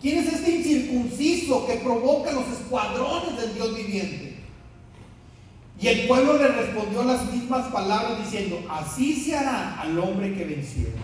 ¿Quién 0.00 0.18
es 0.18 0.32
este 0.32 0.50
incircunciso 0.52 1.66
que 1.66 1.74
provoca 1.74 2.30
los 2.32 2.46
escuadrones 2.48 3.36
del 3.40 3.54
Dios 3.54 3.76
viviente? 3.76 4.36
Y 5.78 5.88
el 5.88 6.06
pueblo 6.06 6.38
le 6.38 6.48
respondió 6.48 7.04
las 7.04 7.30
mismas 7.30 7.66
palabras 7.68 8.24
diciendo, 8.24 8.64
así 8.70 9.14
se 9.14 9.36
hará 9.36 9.80
al 9.80 9.98
hombre 9.98 10.34
que 10.34 10.44
venciera. 10.44 11.00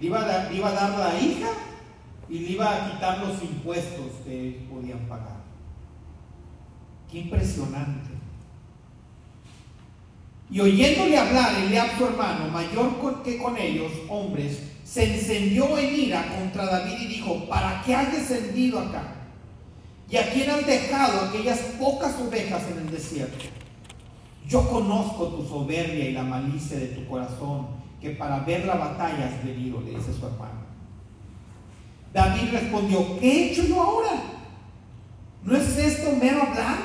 Le 0.00 0.06
iba 0.06 0.20
a 0.20 0.26
dar, 0.26 0.52
iba 0.52 0.68
a 0.68 0.72
dar 0.72 0.98
la 0.98 1.20
hija 1.20 1.48
y 2.28 2.38
le 2.40 2.50
iba 2.52 2.70
a 2.70 2.92
quitar 2.92 3.18
los 3.18 3.42
impuestos 3.42 4.06
que 4.24 4.66
podían 4.70 5.00
pagar. 5.08 5.36
Qué 7.10 7.20
impresionante. 7.20 8.10
Y 10.50 10.60
oyéndole 10.60 11.18
hablar 11.18 11.54
Eliab 11.64 11.98
su 11.98 12.06
hermano, 12.06 12.48
mayor 12.48 13.22
que 13.24 13.38
con 13.38 13.56
ellos, 13.56 13.90
hombres, 14.08 14.62
se 14.84 15.14
encendió 15.14 15.76
en 15.78 15.94
ira 15.94 16.24
contra 16.36 16.66
David 16.66 17.00
y 17.00 17.06
dijo, 17.06 17.46
¿para 17.48 17.82
qué 17.82 17.94
has 17.94 18.12
descendido 18.12 18.78
acá? 18.78 19.14
¿Y 20.08 20.16
a 20.16 20.30
quién 20.30 20.48
has 20.50 20.64
dejado 20.64 21.26
aquellas 21.26 21.58
pocas 21.80 22.14
ovejas 22.20 22.62
en 22.70 22.78
el 22.78 22.90
desierto? 22.92 23.44
Yo 24.46 24.68
conozco 24.68 25.26
tu 25.28 25.44
soberbia 25.44 26.08
y 26.08 26.12
la 26.12 26.22
malicia 26.22 26.78
de 26.78 26.86
tu 26.86 27.06
corazón, 27.08 27.66
que 28.00 28.10
para 28.10 28.40
ver 28.40 28.64
la 28.64 28.76
batalla 28.76 29.26
has 29.26 29.44
venido, 29.44 29.80
le 29.80 29.90
dice 29.90 30.12
su 30.12 30.24
hermano. 30.24 30.65
David 32.16 32.48
respondió, 32.50 33.20
¿qué 33.20 33.30
he 33.30 33.52
hecho 33.52 33.66
yo 33.66 33.78
ahora? 33.78 34.22
¿No 35.44 35.54
es 35.54 35.76
esto 35.76 36.16
mero 36.18 36.44
hablar? 36.44 36.78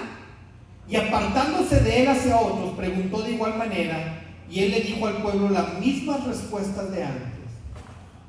Y 0.90 0.98
apartándose 0.98 1.80
de 1.80 2.02
él 2.02 2.10
hacia 2.10 2.36
otros, 2.36 2.72
preguntó 2.72 3.22
de 3.22 3.32
igual 3.32 3.58
manera, 3.58 4.26
y 4.49 4.60
él 4.60 4.72
le 4.72 4.82
dijo 4.82 5.08
al 5.08 5.22
pueblo 5.22 5.49
las 5.49 5.80
mismas 5.80 6.26
respuestas 6.26 6.91
de 6.91 7.06
antes. 7.06 7.32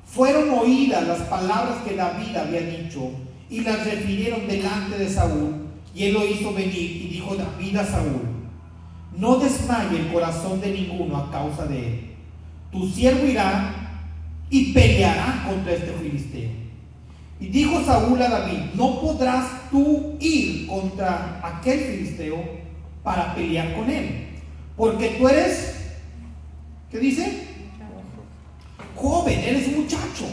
Fueron 0.05 0.49
oídas 0.51 1.05
las 1.05 1.19
palabras 1.23 1.83
que 1.85 1.93
David 1.93 2.37
había 2.37 2.61
dicho, 2.61 3.11
y 3.49 3.59
las 3.59 3.83
refirieron 3.83 4.47
delante 4.47 4.97
de 4.97 5.09
Saúl, 5.09 5.55
y 5.93 6.05
él 6.05 6.13
lo 6.13 6.25
hizo 6.25 6.53
venir, 6.53 6.73
y 6.73 7.09
dijo 7.09 7.35
David 7.35 7.75
a 7.75 7.85
Saúl, 7.85 8.21
no 9.17 9.35
desmaye 9.39 9.99
el 9.99 10.13
corazón 10.13 10.61
de 10.61 10.71
ninguno 10.71 11.17
a 11.17 11.29
causa 11.29 11.65
de 11.65 11.85
él. 11.85 12.15
Tu 12.71 12.87
siervo 12.87 13.25
irá 13.25 13.75
y 14.49 14.71
peleará 14.71 15.43
contra 15.45 15.73
este 15.73 15.91
filisteo. 16.01 16.52
Y 17.43 17.47
dijo 17.47 17.83
Saúl 17.83 18.21
a 18.21 18.29
David, 18.29 18.71
no 18.73 19.01
podrás 19.01 19.69
tú 19.69 20.15
ir 20.21 20.65
contra 20.65 21.41
aquel 21.43 21.77
filisteo 21.77 22.41
para 23.03 23.35
pelear 23.35 23.75
con 23.75 23.89
él, 23.89 24.29
porque 24.77 25.17
tú 25.19 25.27
eres, 25.27 25.75
¿qué 26.89 26.99
dice? 26.99 27.43
Joven, 28.95 29.39
eres 29.39 29.75
muchacho. 29.75 30.23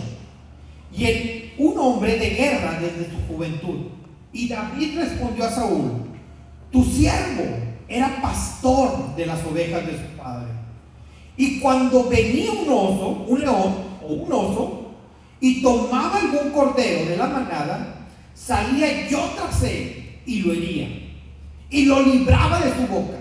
Y 0.96 1.50
un 1.58 1.76
hombre 1.78 2.16
de 2.16 2.30
guerra 2.30 2.78
desde 2.80 3.10
su 3.10 3.26
juventud. 3.26 3.88
Y 4.32 4.48
David 4.48 4.96
respondió 4.96 5.46
a 5.46 5.50
Saúl, 5.50 5.90
tu 6.70 6.84
siervo 6.84 7.56
era 7.88 8.22
pastor 8.22 9.16
de 9.16 9.26
las 9.26 9.44
ovejas 9.44 9.84
de 9.84 9.94
su 9.94 10.16
padre. 10.16 10.52
Y 11.36 11.58
cuando 11.58 12.08
venía 12.08 12.52
un 12.52 12.68
oso, 12.68 13.24
un 13.26 13.40
león 13.40 13.74
o 14.00 14.12
un 14.12 14.32
oso, 14.32 14.79
y 15.40 15.62
tomaba 15.62 16.18
algún 16.18 16.50
cordero 16.50 17.08
de 17.08 17.16
la 17.16 17.26
manada, 17.26 18.06
salía 18.34 19.08
yo 19.08 19.30
tras 19.36 19.62
él 19.62 20.20
y 20.26 20.42
lo 20.42 20.52
hería, 20.52 20.88
y 21.70 21.86
lo 21.86 22.02
libraba 22.02 22.60
de 22.60 22.74
su 22.74 22.86
boca. 22.86 23.16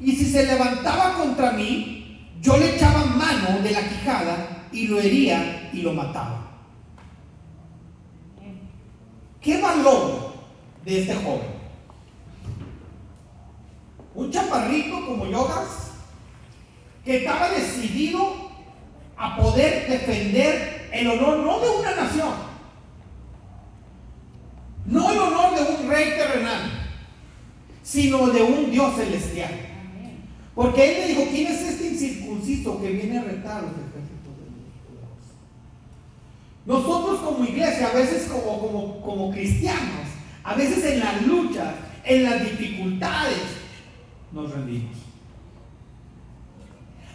Y 0.00 0.12
si 0.12 0.24
se 0.26 0.46
levantaba 0.46 1.14
contra 1.14 1.52
mí, 1.52 2.30
yo 2.40 2.56
le 2.56 2.76
echaba 2.76 3.04
mano 3.04 3.60
de 3.62 3.70
la 3.72 3.86
quijada 3.88 4.68
y 4.72 4.86
lo 4.86 4.98
hería 4.98 5.70
y 5.72 5.82
lo 5.82 5.92
mataba. 5.92 6.46
¿Qué 9.40 9.60
valor 9.60 10.34
de 10.84 11.00
este 11.00 11.14
joven? 11.14 11.60
Un 14.14 14.30
chaparrito 14.30 15.06
como 15.06 15.26
Yogas, 15.26 15.92
que 17.04 17.18
estaba 17.18 17.50
decidido 17.50 18.50
a 19.16 19.36
poder 19.36 19.88
defender 19.88 20.79
el 20.92 21.06
honor 21.06 21.38
no 21.38 21.60
de 21.60 21.68
una 21.68 21.94
nación, 21.94 22.34
no 24.86 25.10
el 25.10 25.18
honor 25.18 25.54
de 25.54 25.74
un 25.74 25.88
rey 25.88 26.10
terrenal, 26.10 26.88
sino 27.82 28.26
de 28.28 28.42
un 28.42 28.70
Dios 28.70 28.96
celestial. 28.96 29.52
Porque 30.54 30.84
él 30.84 31.00
le 31.00 31.08
dijo, 31.14 31.30
¿quién 31.30 31.46
es 31.46 31.62
este 31.62 31.88
incircunciso 31.88 32.80
que 32.80 32.90
viene 32.90 33.18
a 33.18 33.22
retar 33.22 33.62
los 33.62 33.72
ejércitos 33.72 34.36
de 34.36 34.44
Dios? 34.50 35.06
Nosotros 36.66 37.20
como 37.20 37.44
iglesia, 37.44 37.88
a 37.88 37.94
veces 37.94 38.28
como, 38.28 38.60
como, 38.60 39.00
como 39.00 39.30
cristianos, 39.30 40.08
a 40.42 40.54
veces 40.54 40.84
en 40.84 41.00
las 41.00 41.22
luchas, 41.22 41.74
en 42.04 42.24
las 42.24 42.42
dificultades, 42.42 43.38
nos 44.32 44.50
rendimos. 44.50 44.96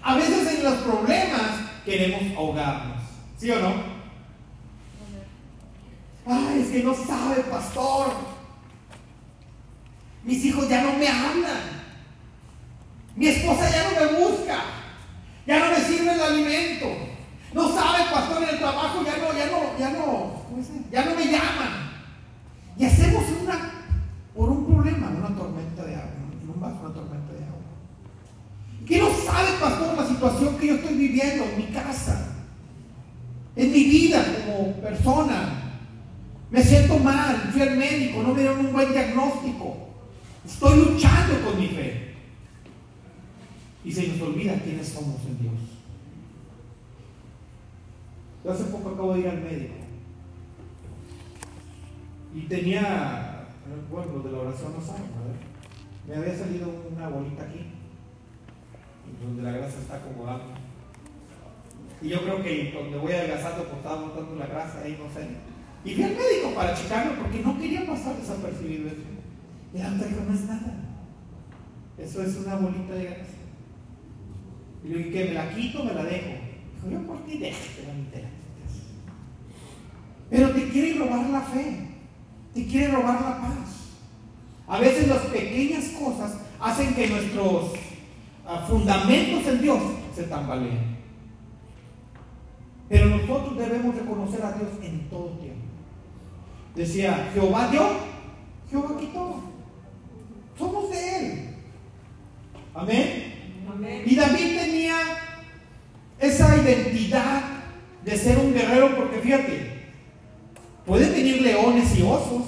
A 0.01 0.15
veces 0.15 0.59
en 0.59 0.63
los 0.63 0.75
problemas 0.75 1.51
queremos 1.83 2.21
ahogarnos. 2.37 2.94
¿Sí 3.37 3.51
o 3.51 3.59
no? 3.59 3.73
Ay, 6.25 6.61
es 6.61 6.67
que 6.69 6.83
no 6.83 6.93
sabe, 6.93 7.43
pastor. 7.43 8.13
Mis 10.23 10.43
hijos 10.45 10.67
ya 10.69 10.81
no 10.81 10.93
me 10.93 11.07
hablan. 11.07 11.85
Mi 13.15 13.27
esposa 13.27 13.69
ya 13.69 13.83
no 13.89 13.99
me 13.99 14.19
busca. 14.19 14.57
Ya 15.45 15.59
no 15.59 15.71
me 15.71 15.83
sirve 15.83 16.13
el 16.13 16.21
alimento. 16.21 16.87
No 17.53 17.69
sabe, 17.73 18.05
pastor, 18.11 18.43
en 18.43 18.49
el 18.49 18.57
trabajo 18.57 19.03
ya 19.05 19.17
no, 19.17 19.37
ya 19.37 19.45
no, 19.47 19.77
ya 19.77 19.89
no, 19.91 20.31
ya 20.91 21.05
no 21.05 21.15
me 21.15 21.25
llaman. 21.25 21.91
Y 22.77 22.85
hacemos 22.85 23.23
una, 23.41 23.71
por 24.35 24.49
un 24.49 24.65
problema, 24.65 25.09
una 25.09 25.35
tormenta 25.37 25.85
de 25.85 25.95
agua, 25.95 26.09
en 26.41 26.49
un 26.49 26.59
vaso, 26.59 26.79
una 26.83 26.93
tormenta 26.93 27.31
de 27.33 27.45
agua. 27.45 27.61
¿Qué 28.85 28.99
no 28.99 29.09
sabe, 29.09 29.51
pastor, 29.59 29.95
la 29.95 30.07
situación 30.07 30.57
que 30.57 30.67
yo 30.67 30.75
estoy 30.75 30.95
viviendo 30.95 31.43
en 31.45 31.57
mi 31.57 31.65
casa? 31.67 32.34
En 33.55 33.71
mi 33.71 33.83
vida 33.83 34.23
como 34.45 34.73
persona. 34.73 35.61
Me 36.51 36.63
siento 36.63 36.97
mal, 36.99 37.35
fui 37.51 37.61
al 37.61 37.77
médico, 37.77 38.21
no 38.21 38.33
me 38.33 38.41
dieron 38.41 38.65
un 38.65 38.73
buen 38.73 38.91
diagnóstico. 38.91 39.89
Estoy 40.45 40.77
luchando 40.79 41.41
con 41.43 41.59
mi 41.59 41.67
fe. 41.67 42.15
Y 43.83 43.91
se 43.91 44.07
nos 44.07 44.21
olvida 44.21 44.59
quiénes 44.63 44.87
somos 44.87 45.21
en 45.25 45.39
Dios. 45.39 45.53
Yo 48.43 48.51
hace 48.51 48.65
poco 48.65 48.89
acabo 48.89 49.13
de 49.13 49.21
ir 49.21 49.27
al 49.27 49.41
médico. 49.41 49.73
Y 52.35 52.41
tenía, 52.41 53.47
bueno, 53.89 54.13
los 54.13 54.25
de 54.25 54.31
la 54.31 54.39
oración 54.39 54.73
no 54.73 54.85
saben, 54.85 55.03
¿verdad? 55.03 55.35
Me 56.07 56.15
había 56.15 56.37
salido 56.37 56.69
una 56.93 57.09
bolita 57.09 57.43
aquí, 57.43 57.71
donde 59.23 59.41
la 59.41 59.51
grasa 59.51 59.79
está 59.79 59.95
acomodando. 59.95 60.64
Y 62.05 62.09
yo 62.09 62.21
creo 62.21 62.43
que 62.43 62.71
donde 62.71 62.99
voy 62.99 63.13
adelgazando, 63.13 63.63
pues 63.63 63.77
estaba 63.77 64.13
la 64.37 64.45
grasa 64.45 64.81
ahí, 64.85 64.95
no 65.01 65.11
sé. 65.11 65.27
Y 65.83 65.95
fui 65.95 66.03
al 66.03 66.11
médico 66.11 66.53
para 66.53 66.75
checarlo 66.75 67.19
porque 67.19 67.39
no 67.39 67.57
quería 67.57 67.83
pasar 67.87 68.15
desapercibido 68.15 68.89
eso. 68.89 68.97
Y 69.73 69.79
la 69.79 69.89
doctora 69.89 70.09
dijo, 70.09 70.21
no 70.27 70.33
es 70.35 70.45
nada. 70.45 70.75
Eso 71.97 72.21
es 72.21 72.35
una 72.37 72.57
bolita 72.57 72.93
de 72.93 73.05
grasa. 73.05 73.25
Y 74.83 74.87
le 74.87 74.97
dije, 74.99 75.09
¿qué? 75.09 75.25
¿Me 75.25 75.33
la 75.33 75.49
quito 75.49 75.83
me 75.83 75.93
la 75.95 76.03
dejo? 76.03 76.29
Dijo, 76.75 76.91
yo 76.91 77.07
por 77.07 77.25
ti 77.25 77.39
déjate, 77.39 77.87
la 77.87 77.93
quites. 77.95 78.29
Pero 80.29 80.49
te 80.51 80.69
quiere 80.69 80.99
robar 80.99 81.29
la 81.31 81.41
fe, 81.41 81.87
te 82.53 82.67
quiere 82.67 82.91
robar 82.91 83.19
la 83.19 83.41
paz. 83.41 83.95
A 84.67 84.79
veces 84.79 85.07
las 85.07 85.21
pequeñas 85.23 85.85
cosas 85.99 86.37
hacen 86.59 86.93
que 86.93 87.07
nuestros 87.07 87.71
ah, 88.45 88.63
fundamentos 88.69 89.47
en 89.47 89.61
Dios 89.61 89.79
se 90.15 90.23
tambaleen. 90.23 90.94
Pero 92.87 93.07
nosotros 93.07 93.57
debemos 93.57 93.95
reconocer 93.95 94.43
a 94.43 94.51
Dios 94.53 94.69
en 94.81 95.09
todo 95.09 95.29
tiempo. 95.39 95.65
Decía, 96.75 97.31
Jehová 97.33 97.69
dio, 97.71 97.83
Jehová 98.69 98.97
quitó. 98.99 99.41
Somos 100.57 100.89
de 100.91 101.17
Él. 101.17 101.55
Amén. 102.73 103.35
Y 104.05 104.15
David 104.15 104.57
tenía 104.57 104.97
esa 106.19 106.55
identidad 106.57 107.41
de 108.03 108.17
ser 108.17 108.37
un 108.37 108.53
guerrero 108.53 108.95
porque 108.95 109.17
fíjate, 109.19 109.71
pueden 110.85 111.11
venir 111.11 111.41
leones 111.41 111.97
y 111.97 112.03
osos, 112.03 112.43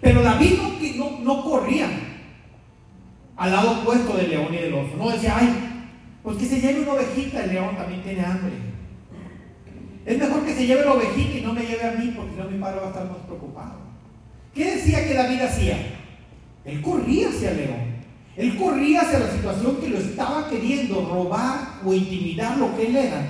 pero 0.00 0.22
David 0.22 0.58
no, 0.58 1.10
no, 1.10 1.18
no 1.20 1.44
corría 1.44 1.88
al 3.36 3.50
lado 3.50 3.80
opuesto 3.80 4.16
del 4.16 4.30
león 4.30 4.52
y 4.52 4.56
del 4.58 4.74
oso. 4.74 4.96
No 4.96 5.10
decía, 5.10 5.36
ay, 5.38 5.71
pues 6.22 6.36
que 6.36 6.46
se 6.46 6.60
lleve 6.60 6.80
una 6.80 6.92
ovejita, 6.92 7.44
el 7.44 7.52
león 7.52 7.76
también 7.76 8.02
tiene 8.02 8.24
hambre. 8.24 8.52
Es 10.04 10.18
mejor 10.18 10.44
que 10.44 10.54
se 10.54 10.66
lleve 10.66 10.84
la 10.84 10.94
ovejita 10.94 11.38
y 11.38 11.42
no 11.42 11.52
me 11.52 11.62
lleve 11.62 11.84
a 11.84 11.92
mí 11.92 12.12
porque 12.16 12.32
si 12.32 12.38
no 12.38 12.50
mi 12.50 12.58
padre 12.58 12.80
va 12.80 12.86
a 12.86 12.90
estar 12.90 13.08
más 13.08 13.18
preocupado. 13.18 13.74
¿Qué 14.54 14.76
decía 14.76 15.06
que 15.06 15.14
David 15.14 15.40
hacía? 15.40 15.76
Él 16.64 16.82
corría 16.82 17.28
hacia 17.28 17.50
el 17.50 17.56
león. 17.56 17.92
Él 18.36 18.56
corría 18.56 19.02
hacia 19.02 19.18
la 19.18 19.30
situación 19.30 19.76
que 19.76 19.88
lo 19.88 19.98
estaba 19.98 20.48
queriendo 20.48 21.06
robar 21.06 21.80
o 21.84 21.92
intimidar 21.92 22.56
lo 22.58 22.74
que 22.76 22.86
él 22.86 22.96
era. 22.96 23.22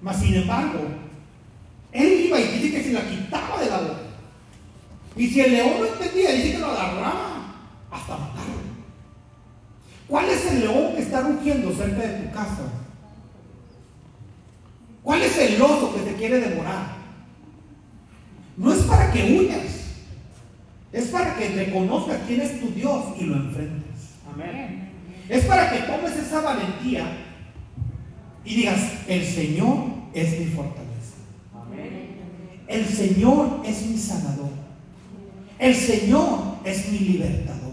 Mas 0.00 0.20
sin 0.20 0.34
embargo, 0.34 0.80
él 1.92 2.26
iba 2.26 2.38
y 2.38 2.58
dice 2.58 2.70
que 2.70 2.82
se 2.84 2.92
la 2.92 3.02
quitaba 3.02 3.60
de 3.60 3.70
la 3.70 3.78
boca. 3.78 4.00
Y 5.16 5.26
si 5.26 5.40
el 5.40 5.52
león 5.52 5.72
no 5.80 5.86
entendía, 5.86 6.32
dice 6.32 6.52
que 6.52 6.58
lo 6.58 6.66
agarraba 6.66 7.54
hasta 7.90 8.16
matarlo. 8.16 8.27
¿Cuál 10.08 10.30
es 10.30 10.46
el 10.46 10.60
león 10.60 10.94
que 10.94 11.02
está 11.02 11.20
rugiendo 11.20 11.72
cerca 11.72 12.00
de 12.00 12.22
tu 12.22 12.32
casa? 12.32 12.62
¿Cuál 15.02 15.22
es 15.22 15.38
el 15.38 15.60
oso 15.60 15.94
que 15.94 16.00
te 16.00 16.16
quiere 16.16 16.40
devorar? 16.40 16.96
No 18.56 18.72
es 18.72 18.80
para 18.80 19.12
que 19.12 19.38
huyas, 19.38 19.78
es 20.92 21.06
para 21.08 21.36
que 21.36 21.50
reconozcas 21.50 22.22
quién 22.26 22.40
es 22.40 22.60
tu 22.60 22.70
Dios 22.70 23.04
y 23.18 23.24
lo 23.24 23.36
enfrentes. 23.36 24.14
Amén. 24.32 24.90
Es 25.28 25.44
para 25.44 25.70
que 25.70 25.80
tomes 25.80 26.16
esa 26.16 26.40
valentía 26.40 27.06
y 28.44 28.54
digas, 28.56 28.80
el 29.06 29.24
Señor 29.24 29.84
es 30.14 30.38
mi 30.40 30.46
fortaleza. 30.46 30.88
Amén. 31.54 32.16
El 32.66 32.86
Señor 32.86 33.60
es 33.64 33.86
mi 33.86 33.98
sanador. 33.98 34.50
El 35.58 35.74
Señor 35.74 36.56
es 36.64 36.90
mi 36.90 36.98
libertador. 36.98 37.67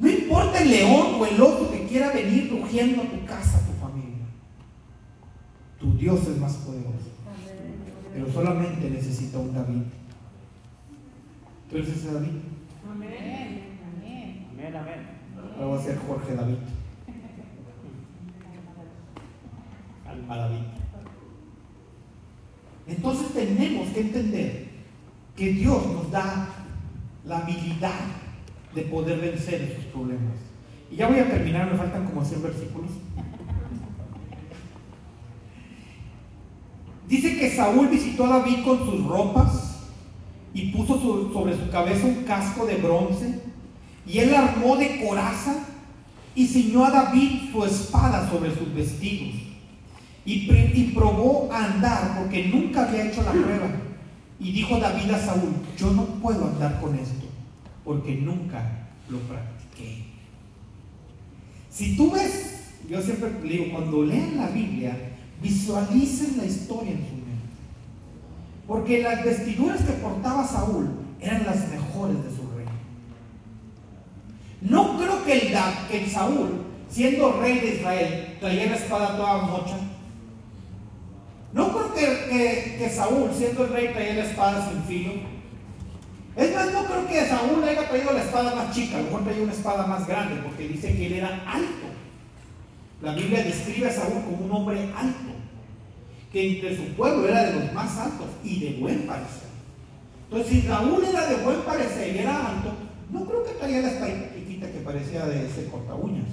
No 0.00 0.08
importa 0.08 0.62
el 0.62 0.70
león 0.70 1.20
o 1.20 1.26
el 1.26 1.40
oso 1.40 1.70
que 1.70 1.86
quiera 1.86 2.10
venir 2.10 2.50
rugiendo 2.50 3.02
a 3.02 3.04
tu 3.04 3.24
casa, 3.26 3.58
a 3.58 3.66
tu 3.66 3.72
familia. 3.74 4.24
Tu 5.78 5.94
Dios 5.98 6.26
es 6.26 6.38
más 6.38 6.54
poderoso. 6.54 7.10
Pero 8.12 8.32
solamente 8.32 8.88
necesita 8.88 9.38
un 9.38 9.52
David. 9.52 9.82
¿Tú 11.68 11.76
eres 11.76 11.90
ese 11.90 12.14
David? 12.14 12.30
Amén, 12.90 13.62
amén. 14.58 15.06
Ahora 15.54 15.66
voy 15.66 15.78
a 15.78 15.82
ser 15.82 15.98
Jorge 15.98 16.34
David. 16.34 16.56
Alma 20.08 20.36
David. 20.36 20.64
Entonces 22.88 23.32
tenemos 23.34 23.88
que 23.90 24.00
entender 24.00 24.68
que 25.36 25.52
Dios 25.52 25.86
nos 25.86 26.10
da 26.10 26.48
la 27.24 27.38
habilidad 27.38 28.00
de 28.74 28.82
poder 28.82 29.18
vencer 29.18 29.62
esos 29.62 29.84
problemas. 29.86 30.36
Y 30.90 30.96
ya 30.96 31.08
voy 31.08 31.18
a 31.18 31.28
terminar, 31.28 31.70
me 31.70 31.78
faltan 31.78 32.06
como 32.06 32.24
100 32.24 32.42
versículos. 32.42 32.90
Dice 37.08 37.38
que 37.38 37.50
Saúl 37.50 37.88
visitó 37.88 38.26
a 38.26 38.38
David 38.38 38.64
con 38.64 38.78
sus 38.78 39.04
ropas 39.04 39.88
y 40.54 40.70
puso 40.70 41.00
sobre 41.32 41.56
su 41.56 41.68
cabeza 41.70 42.06
un 42.06 42.22
casco 42.24 42.66
de 42.66 42.76
bronce 42.76 43.40
y 44.06 44.18
él 44.18 44.34
armó 44.34 44.76
de 44.76 45.04
coraza 45.04 45.64
y 46.34 46.46
ciñó 46.46 46.84
a 46.84 46.90
David 46.90 47.50
su 47.52 47.64
espada 47.64 48.30
sobre 48.30 48.54
sus 48.54 48.72
vestidos 48.72 49.34
y, 50.24 50.32
y 50.32 50.92
probó 50.94 51.48
a 51.52 51.64
andar 51.64 52.16
porque 52.18 52.46
nunca 52.46 52.86
había 52.86 53.08
hecho 53.08 53.22
la 53.22 53.32
prueba. 53.32 53.68
Y 54.38 54.52
dijo 54.52 54.78
David 54.78 55.10
a 55.10 55.18
Saúl, 55.18 55.52
yo 55.76 55.90
no 55.90 56.04
puedo 56.04 56.46
andar 56.46 56.80
con 56.80 56.94
esto 56.94 57.19
porque 57.90 58.14
nunca 58.14 58.86
lo 59.08 59.18
practiqué. 59.18 60.04
Si 61.68 61.96
tú 61.96 62.12
ves, 62.12 62.68
yo 62.88 63.02
siempre 63.02 63.32
le 63.42 63.48
digo, 63.52 63.72
cuando 63.72 64.04
lean 64.04 64.36
la 64.36 64.46
Biblia, 64.46 64.96
visualicen 65.42 66.36
la 66.38 66.44
historia 66.44 66.92
en 66.92 66.98
su 66.98 67.14
mente. 67.16 67.50
Porque 68.68 69.02
las 69.02 69.24
vestiduras 69.24 69.82
que 69.82 69.94
portaba 69.94 70.46
Saúl 70.46 70.88
eran 71.20 71.44
las 71.44 71.68
mejores 71.68 72.22
de 72.22 72.30
su 72.30 72.48
reino. 72.56 72.70
No 74.60 74.96
creo 74.96 75.24
que 75.24 75.32
el, 75.48 75.54
el 75.92 76.08
Saúl, 76.08 76.62
siendo 76.88 77.40
rey 77.40 77.58
de 77.58 77.74
Israel, 77.74 78.36
traía 78.38 78.66
la 78.66 78.76
espada 78.76 79.16
toda 79.16 79.42
mocha. 79.42 79.78
No 81.52 81.72
creo 81.72 81.92
que, 81.92 82.30
que- 82.30 82.76
que 82.78 82.88
Saúl, 82.88 83.30
siendo 83.36 83.64
el 83.64 83.72
rey, 83.72 83.88
traía 83.92 84.14
la 84.14 84.30
espada 84.30 84.70
sin 84.70 84.80
filo. 84.84 85.39
Es 86.36 86.54
más, 86.54 86.72
no 86.72 86.84
creo 86.84 87.06
que 87.08 87.26
Saúl 87.26 87.62
haya 87.64 87.88
traído 87.88 88.12
la 88.12 88.22
espada 88.22 88.54
más 88.54 88.74
chica, 88.74 88.96
a 88.96 89.00
lo 89.00 89.06
mejor 89.06 89.24
traía 89.24 89.42
una 89.42 89.52
espada 89.52 89.86
más 89.86 90.06
grande, 90.06 90.40
porque 90.42 90.68
dice 90.68 90.94
que 90.96 91.06
él 91.06 91.12
era 91.14 91.28
alto. 91.46 91.88
La 93.02 93.14
Biblia 93.14 93.42
describe 93.42 93.88
a 93.88 93.92
Saúl 93.92 94.22
como 94.24 94.44
un 94.44 94.50
hombre 94.52 94.80
alto, 94.96 95.30
que 96.32 96.56
entre 96.56 96.76
su 96.76 96.84
pueblo 96.94 97.28
era 97.28 97.44
de 97.44 97.60
los 97.60 97.72
más 97.72 97.96
altos 97.98 98.28
y 98.44 98.60
de 98.60 98.78
buen 98.80 99.06
parecer. 99.06 99.50
Entonces, 100.30 100.52
si 100.52 100.62
Saúl 100.68 101.04
era 101.04 101.26
de 101.26 101.36
buen 101.44 101.60
parecer 101.62 102.14
y 102.14 102.18
era 102.20 102.46
alto, 102.50 102.72
no 103.10 103.24
creo 103.24 103.44
que 103.44 103.52
traía 103.54 103.80
la 103.82 103.88
espada 103.90 104.12
chiquita 104.34 104.70
que 104.70 104.78
parecía 104.80 105.26
de 105.26 105.46
ese 105.46 105.66
corta 105.66 105.94
uñas. 105.94 106.26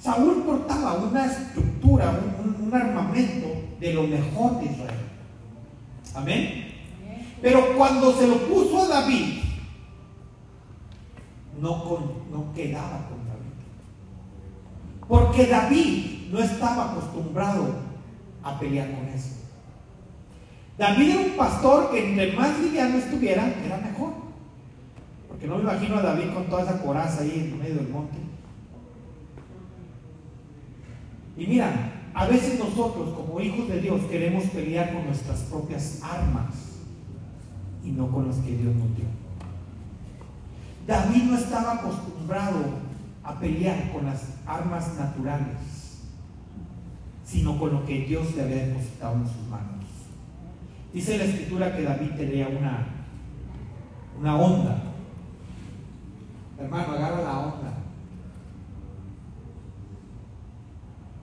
Saúl 0.00 0.42
portaba 0.44 0.94
una 0.94 1.26
estructura, 1.26 2.10
un, 2.10 2.48
un- 2.54 2.62
un 2.68 2.74
armamento 2.74 3.48
de 3.78 3.92
lo 3.92 4.04
mejor 4.04 4.58
de 4.60 4.64
Israel. 4.66 4.98
Amén. 6.14 6.71
Pero 7.42 7.76
cuando 7.76 8.12
se 8.16 8.28
lo 8.28 8.36
puso 8.46 8.84
a 8.84 8.88
David, 8.88 9.42
no, 11.60 12.52
quedaba 12.54 13.08
con 13.08 13.26
David. 13.26 13.52
Porque 15.08 15.46
David 15.46 16.30
no 16.30 16.38
estaba 16.38 16.92
acostumbrado 16.92 17.74
a 18.44 18.58
pelear 18.60 18.92
con 18.92 19.08
eso. 19.08 19.30
David 20.78 21.10
era 21.10 21.20
un 21.20 21.36
pastor 21.36 21.90
que 21.90 22.10
entre 22.10 22.32
más 22.32 22.58
liviano 22.60 22.96
estuviera, 22.96 23.52
era 23.64 23.76
mejor. 23.78 24.12
Porque 25.28 25.48
no 25.48 25.56
me 25.56 25.62
imagino 25.62 25.96
a 25.96 26.02
David 26.02 26.32
con 26.32 26.44
toda 26.44 26.62
esa 26.62 26.80
coraza 26.80 27.22
ahí 27.22 27.50
en 27.52 27.58
medio 27.58 27.74
del 27.74 27.88
monte. 27.88 28.18
Y 31.36 31.46
mira, 31.46 31.92
a 32.14 32.26
veces 32.26 32.58
nosotros 32.60 33.14
como 33.14 33.40
hijos 33.40 33.66
de 33.68 33.80
Dios 33.80 34.00
queremos 34.02 34.44
pelear 34.44 34.92
con 34.92 35.06
nuestras 35.06 35.40
propias 35.40 36.00
armas 36.02 36.71
y 37.84 37.90
no 37.90 38.08
con 38.08 38.28
las 38.28 38.36
que 38.36 38.56
Dios 38.56 38.74
nos 38.74 38.96
dio. 38.96 39.06
David 40.86 41.24
no 41.24 41.36
estaba 41.36 41.74
acostumbrado 41.74 42.60
a 43.22 43.38
pelear 43.38 43.92
con 43.92 44.06
las 44.06 44.34
armas 44.46 44.96
naturales, 44.98 46.02
sino 47.24 47.58
con 47.58 47.72
lo 47.72 47.84
que 47.84 48.00
Dios 48.00 48.34
le 48.34 48.42
había 48.42 48.66
depositado 48.66 49.16
en 49.16 49.26
sus 49.26 49.48
manos. 49.48 49.84
Dice 50.92 51.18
la 51.18 51.24
escritura 51.24 51.74
que 51.74 51.82
David 51.82 52.10
tenía 52.16 52.48
una, 52.48 52.86
una 54.18 54.36
onda. 54.36 54.82
Hermano, 56.58 56.92
agarra 56.92 57.22
la 57.22 57.38
onda. 57.38 57.72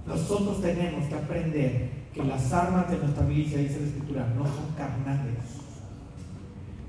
Nosotros 0.07 0.61
tenemos 0.61 1.05
que 1.05 1.15
aprender 1.15 1.89
que 2.13 2.23
las 2.23 2.51
armas 2.51 2.89
de 2.89 2.97
nuestra 2.97 3.23
milicia, 3.23 3.59
dice 3.59 3.81
la 3.81 3.87
escritura, 3.87 4.33
no 4.35 4.43
son 4.45 4.73
carnales. 4.75 5.58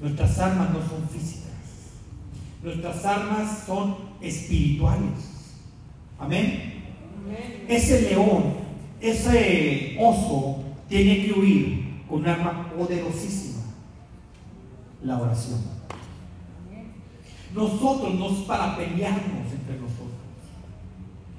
Nuestras 0.01 0.39
armas 0.39 0.70
no 0.70 0.78
son 0.81 1.09
físicas. 1.09 1.51
Nuestras 2.62 3.05
armas 3.05 3.64
son 3.66 3.97
espirituales. 4.20 5.31
Amén. 6.18 6.85
Ese 7.68 8.10
león, 8.10 8.55
ese 9.01 9.97
oso, 10.01 10.64
tiene 10.89 11.24
que 11.27 11.32
huir 11.32 12.02
con 12.09 12.20
un 12.20 12.28
arma 12.28 12.70
poderosísima. 12.70 13.62
La 15.02 15.18
oración. 15.18 15.60
Nosotros 17.55 18.14
no 18.14 18.31
es 18.31 18.39
para 18.40 18.77
pelearnos 18.77 19.52
entre 19.52 19.77
nosotros. 19.77 20.10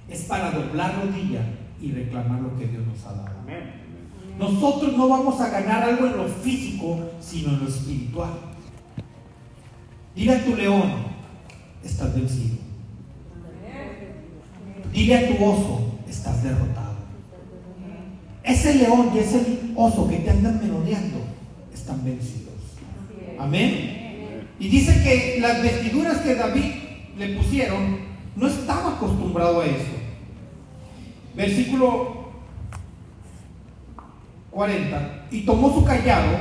Es 0.09 0.23
para 0.23 0.51
doblar 0.51 1.03
rodilla 1.03 1.45
y 1.81 1.91
reclamar 1.91 2.41
lo 2.41 2.57
que 2.57 2.67
Dios 2.67 2.85
nos 2.85 3.05
ha 3.05 3.13
dado. 3.13 3.39
Amén. 3.43 3.81
Nosotros 4.37 4.97
no 4.97 5.07
vamos 5.07 5.39
a 5.39 5.49
ganar 5.49 5.83
algo 5.83 6.07
en 6.07 6.17
lo 6.17 6.27
físico, 6.27 6.99
sino 7.19 7.49
en 7.49 7.59
lo 7.59 7.67
espiritual. 7.67 8.50
Dile 10.15 10.35
a 10.35 10.43
tu 10.43 10.55
león, 10.55 10.91
estás 11.83 12.13
vencido. 12.13 12.57
Dile 14.91 15.15
a 15.15 15.27
tu 15.27 15.43
oso, 15.43 15.99
estás 16.09 16.43
derrotado. 16.43 16.95
Ese 18.43 18.75
león 18.75 19.11
y 19.15 19.19
ese 19.19 19.59
oso 19.75 20.09
que 20.09 20.17
te 20.17 20.31
andan 20.31 20.59
merodeando 20.61 21.19
están 21.73 22.03
vencidos. 22.03 22.53
Amén. 23.39 24.47
Y 24.59 24.67
dice 24.67 25.01
que 25.03 25.39
las 25.39 25.61
vestiduras 25.61 26.17
que 26.19 26.35
David 26.35 26.73
le 27.17 27.35
pusieron 27.37 27.99
no 28.35 28.47
estaba 28.47 28.95
acostumbrado 28.95 29.61
a 29.61 29.65
eso. 29.65 29.97
Versículo 31.35 32.31
40. 34.51 35.27
Y 35.31 35.41
tomó 35.41 35.73
su 35.73 35.83
callado 35.85 36.37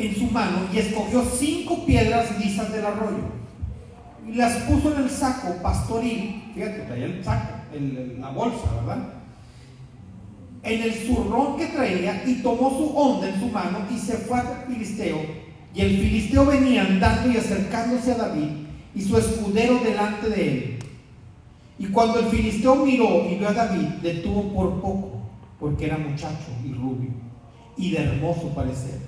en 0.00 0.16
su 0.16 0.26
mano 0.26 0.58
y 0.72 0.78
escogió 0.78 1.22
cinco 1.24 1.84
piedras 1.84 2.38
lisas 2.38 2.72
del 2.72 2.86
arroyo 2.86 3.40
y 4.26 4.34
las 4.34 4.62
puso 4.62 4.94
en 4.94 5.04
el 5.04 5.10
saco 5.10 5.54
pastoril. 5.62 6.42
Fíjate, 6.54 6.80
traía 6.82 7.06
el 7.06 7.24
saco, 7.24 7.54
la 8.18 8.30
bolsa, 8.30 8.74
¿verdad? 8.76 9.14
En 10.62 10.82
el 10.82 10.92
zurrón 10.92 11.56
que 11.56 11.66
traía 11.66 12.22
y 12.26 12.36
tomó 12.36 12.70
su 12.70 12.96
onda 12.96 13.28
en 13.28 13.40
su 13.40 13.48
mano 13.48 13.78
y 13.90 13.98
se 13.98 14.14
fue 14.18 14.38
al 14.38 14.64
filisteo. 14.68 15.18
Y 15.74 15.80
el 15.80 15.98
filisteo 15.98 16.46
venía 16.46 16.82
andando 16.82 17.30
y 17.30 17.36
acercándose 17.36 18.12
a 18.12 18.16
David 18.16 18.48
y 18.94 19.02
su 19.02 19.16
escudero 19.16 19.78
delante 19.78 20.28
de 20.28 20.48
él. 20.48 20.78
Y 21.78 21.86
cuando 21.86 22.20
el 22.20 22.26
filisteo 22.26 22.76
miró 22.76 23.26
y 23.30 23.36
vio 23.36 23.48
a 23.48 23.54
David, 23.54 23.86
detuvo 24.02 24.52
por 24.52 24.80
poco, 24.80 25.22
porque 25.58 25.86
era 25.86 25.96
muchacho 25.96 26.50
y 26.64 26.72
rubio 26.72 27.10
y 27.76 27.92
de 27.92 27.98
hermoso 27.98 28.48
parecer. 28.54 29.00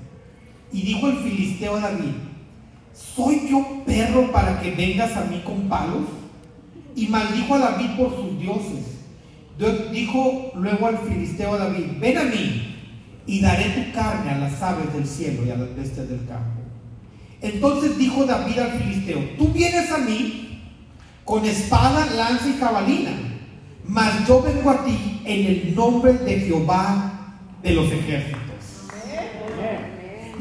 Y 0.73 0.83
dijo 0.83 1.09
el 1.09 1.19
filisteo 1.19 1.77
a 1.77 1.81
David, 1.81 2.15
¿soy 2.95 3.49
yo 3.51 3.83
perro 3.85 4.33
para 4.33 4.61
que 4.61 4.71
vengas 4.71 5.17
a 5.17 5.25
mí 5.25 5.43
con 5.45 5.69
palos? 5.69 6.09
Y 6.97 7.07
maldijo 7.09 7.55
a 7.55 7.59
David 7.59 7.91
por 7.97 8.15
sus 8.15 8.39
dioses. 8.39 8.93
Dios 9.59 9.93
Dijo 9.93 10.53
luego 10.55 10.87
al 10.87 10.99
filisteo 10.99 11.55
a 11.55 11.59
David, 11.59 11.85
ven 12.01 12.19
a 12.19 12.25
mí 12.25 12.73
y 13.27 13.41
daré 13.41 13.71
tu 13.71 13.93
carne 13.93 14.31
a 14.31 14.39
las 14.39 14.61
aves 14.63 14.93
del 14.93 15.07
cielo 15.07 15.47
y 15.47 15.51
a 15.51 15.57
las 15.57 15.75
bestias 15.77 16.09
del 16.09 16.27
campo. 16.27 16.61
Entonces 17.41 17.99
dijo 17.99 18.25
David 18.25 18.59
al 18.59 18.73
filisteo, 18.81 19.19
tú 19.37 19.49
vienes 19.49 19.91
a 19.91 19.99
mí 19.99 20.61
con 21.25 21.45
espada, 21.45 22.07
lanza 22.15 22.49
y 22.49 22.59
jabalina, 22.59 23.13
mas 23.87 24.27
yo 24.27 24.43
vengo 24.43 24.71
a 24.71 24.85
ti 24.85 25.21
en 25.25 25.47
el 25.47 25.75
nombre 25.75 26.15
de 26.15 26.41
Jehová 26.41 27.37
de 27.63 27.73
los 27.73 27.91
ejércitos. 27.93 28.42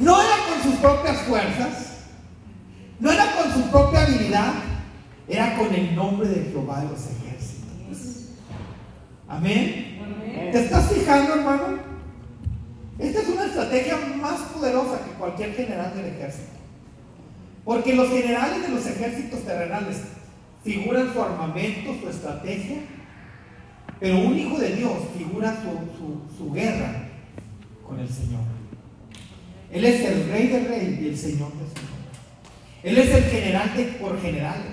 No 0.02 0.20
era 0.20 0.36
con 0.50 0.64
sus 0.72 0.80
propias 0.80 1.18
fuerzas, 1.22 1.98
no 3.00 3.12
era 3.12 3.26
con 3.36 3.52
su 3.54 3.70
propia 3.70 4.02
habilidad, 4.04 4.54
era 5.28 5.56
con 5.58 5.74
el 5.74 5.96
nombre 5.96 6.28
de 6.28 6.50
Jehová 6.52 6.82
de 6.82 6.90
los 6.90 7.00
ejércitos. 7.00 8.30
Amén. 9.28 10.00
¿Te 10.52 10.64
estás 10.66 10.92
fijando, 10.92 11.36
hermano? 11.36 11.80
Esta 13.00 13.22
es 13.22 13.30
una 13.30 13.46
estrategia 13.46 13.98
más 14.22 14.40
poderosa 14.54 15.00
que 15.06 15.12
cualquier 15.12 15.54
general 15.56 15.94
del 15.96 16.06
ejército. 16.08 16.50
Porque 17.64 17.96
los 17.96 18.10
generales 18.10 18.62
de 18.64 18.70
los 18.70 18.86
ejércitos 18.86 19.44
terrenales 19.46 19.98
figuran 20.64 21.14
su 21.14 21.22
armamento, 21.22 21.96
su 22.02 22.10
estrategia, 22.10 22.78
pero 24.00 24.18
un 24.18 24.38
hijo 24.38 24.58
de 24.60 24.76
Dios 24.76 24.94
figura 25.18 25.56
su, 25.62 25.98
su- 25.98 26.38
su 26.38 26.52
guerra 26.52 27.04
con 27.88 28.00
el 28.00 28.10
Señor. 28.10 28.42
Él 29.72 29.86
es 29.86 30.02
el 30.06 30.30
rey 30.30 30.48
del 30.48 30.68
rey 30.68 31.00
y 31.02 31.08
el 31.08 31.18
Señor 31.18 31.52
del 31.54 31.68
Señor. 31.68 31.92
Él 32.84 32.98
es 32.98 33.16
el 33.16 33.24
general 33.24 33.74
de 33.76 33.84
por 33.84 34.22
generales. 34.22 34.72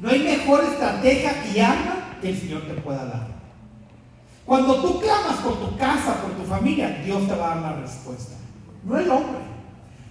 No 0.00 0.08
hay 0.08 0.20
mejor 0.20 0.64
estrategia 0.64 1.32
y 1.54 1.60
arma 1.60 2.16
que 2.20 2.30
el 2.30 2.40
Señor 2.40 2.62
te 2.62 2.74
pueda 2.74 3.04
dar. 3.04 3.28
Cuando 4.46 4.80
tú 4.82 5.00
clamas 5.00 5.38
por 5.40 5.58
tu 5.58 5.76
casa, 5.76 6.22
por 6.22 6.32
tu 6.32 6.44
familia, 6.44 7.02
Dios 7.04 7.26
te 7.26 7.34
va 7.34 7.52
a 7.52 7.54
dar 7.56 7.62
la 7.62 7.80
respuesta. 7.80 8.34
No 8.84 8.98
el 8.98 9.10
hombre, 9.10 9.40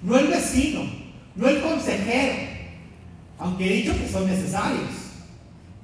no 0.01 0.17
el 0.17 0.27
vecino, 0.27 0.81
no 1.35 1.47
el 1.47 1.61
consejero, 1.61 2.49
aunque 3.39 3.65
he 3.65 3.77
dicho 3.77 3.97
que 3.97 4.09
son 4.09 4.27
necesarios. 4.27 4.89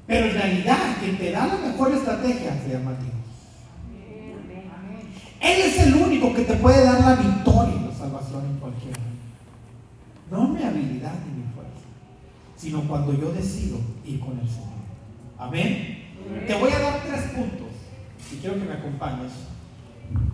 Pero 0.07 0.25
en 0.27 0.33
realidad, 0.33 0.97
quien 0.99 1.17
te 1.17 1.31
da 1.31 1.47
la 1.47 1.57
mejor 1.57 1.93
estrategia 1.93 2.59
se 2.63 2.73
llama 2.73 2.93
Dios. 2.99 3.13
Él 5.39 5.61
es 5.61 5.79
el 5.79 5.93
único 5.95 6.33
que 6.33 6.41
te 6.41 6.55
puede 6.55 6.83
dar 6.83 6.99
la 6.99 7.15
victoria 7.15 7.88
salvación 8.09 8.45
en 8.45 8.57
cualquier. 8.57 8.97
No 10.31 10.47
mi 10.47 10.63
habilidad 10.63 11.13
ni 11.25 11.43
mi 11.43 11.53
fuerza, 11.53 11.85
sino 12.55 12.81
cuando 12.87 13.13
yo 13.13 13.31
decido 13.31 13.77
ir 14.05 14.19
con 14.19 14.39
el 14.39 14.47
Señor. 14.47 14.69
Amén. 15.37 16.05
Te 16.47 16.55
voy 16.55 16.71
a 16.71 16.79
dar 16.79 17.03
tres 17.03 17.31
puntos 17.31 17.69
y 18.31 18.35
quiero 18.37 18.55
que 18.55 18.65
me 18.65 18.73
acompañes 18.73 19.31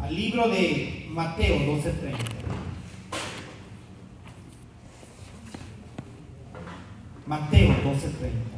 al 0.02 0.16
libro 0.16 0.50
de 0.50 1.08
Mateo 1.12 1.58
12:30. 1.58 2.18
Mateo 7.28 7.70
12:30. 7.84 8.56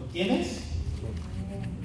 ¿Lo 0.00 0.06
tienes? 0.06 0.62
Amén, 1.02 1.60
amén. 1.60 1.82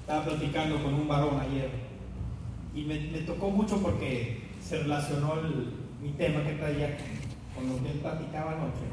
Estaba 0.00 0.24
platicando 0.24 0.82
con 0.82 0.94
un 0.94 1.08
varón 1.08 1.40
ayer 1.40 1.70
y 2.74 2.82
me, 2.82 2.96
tocó 3.20 3.50
mucho 3.50 3.80
porque 3.80 4.42
se 4.60 4.78
relacionó 4.78 5.34
el- 5.40 5.72
mi 6.02 6.10
tema 6.10 6.42
que 6.44 6.54
traía 6.54 6.96
con, 7.54 7.68
lo 7.68 7.82
que 7.82 7.92
él 7.92 7.98
platicaba 8.00 8.52
anoche. 8.52 8.84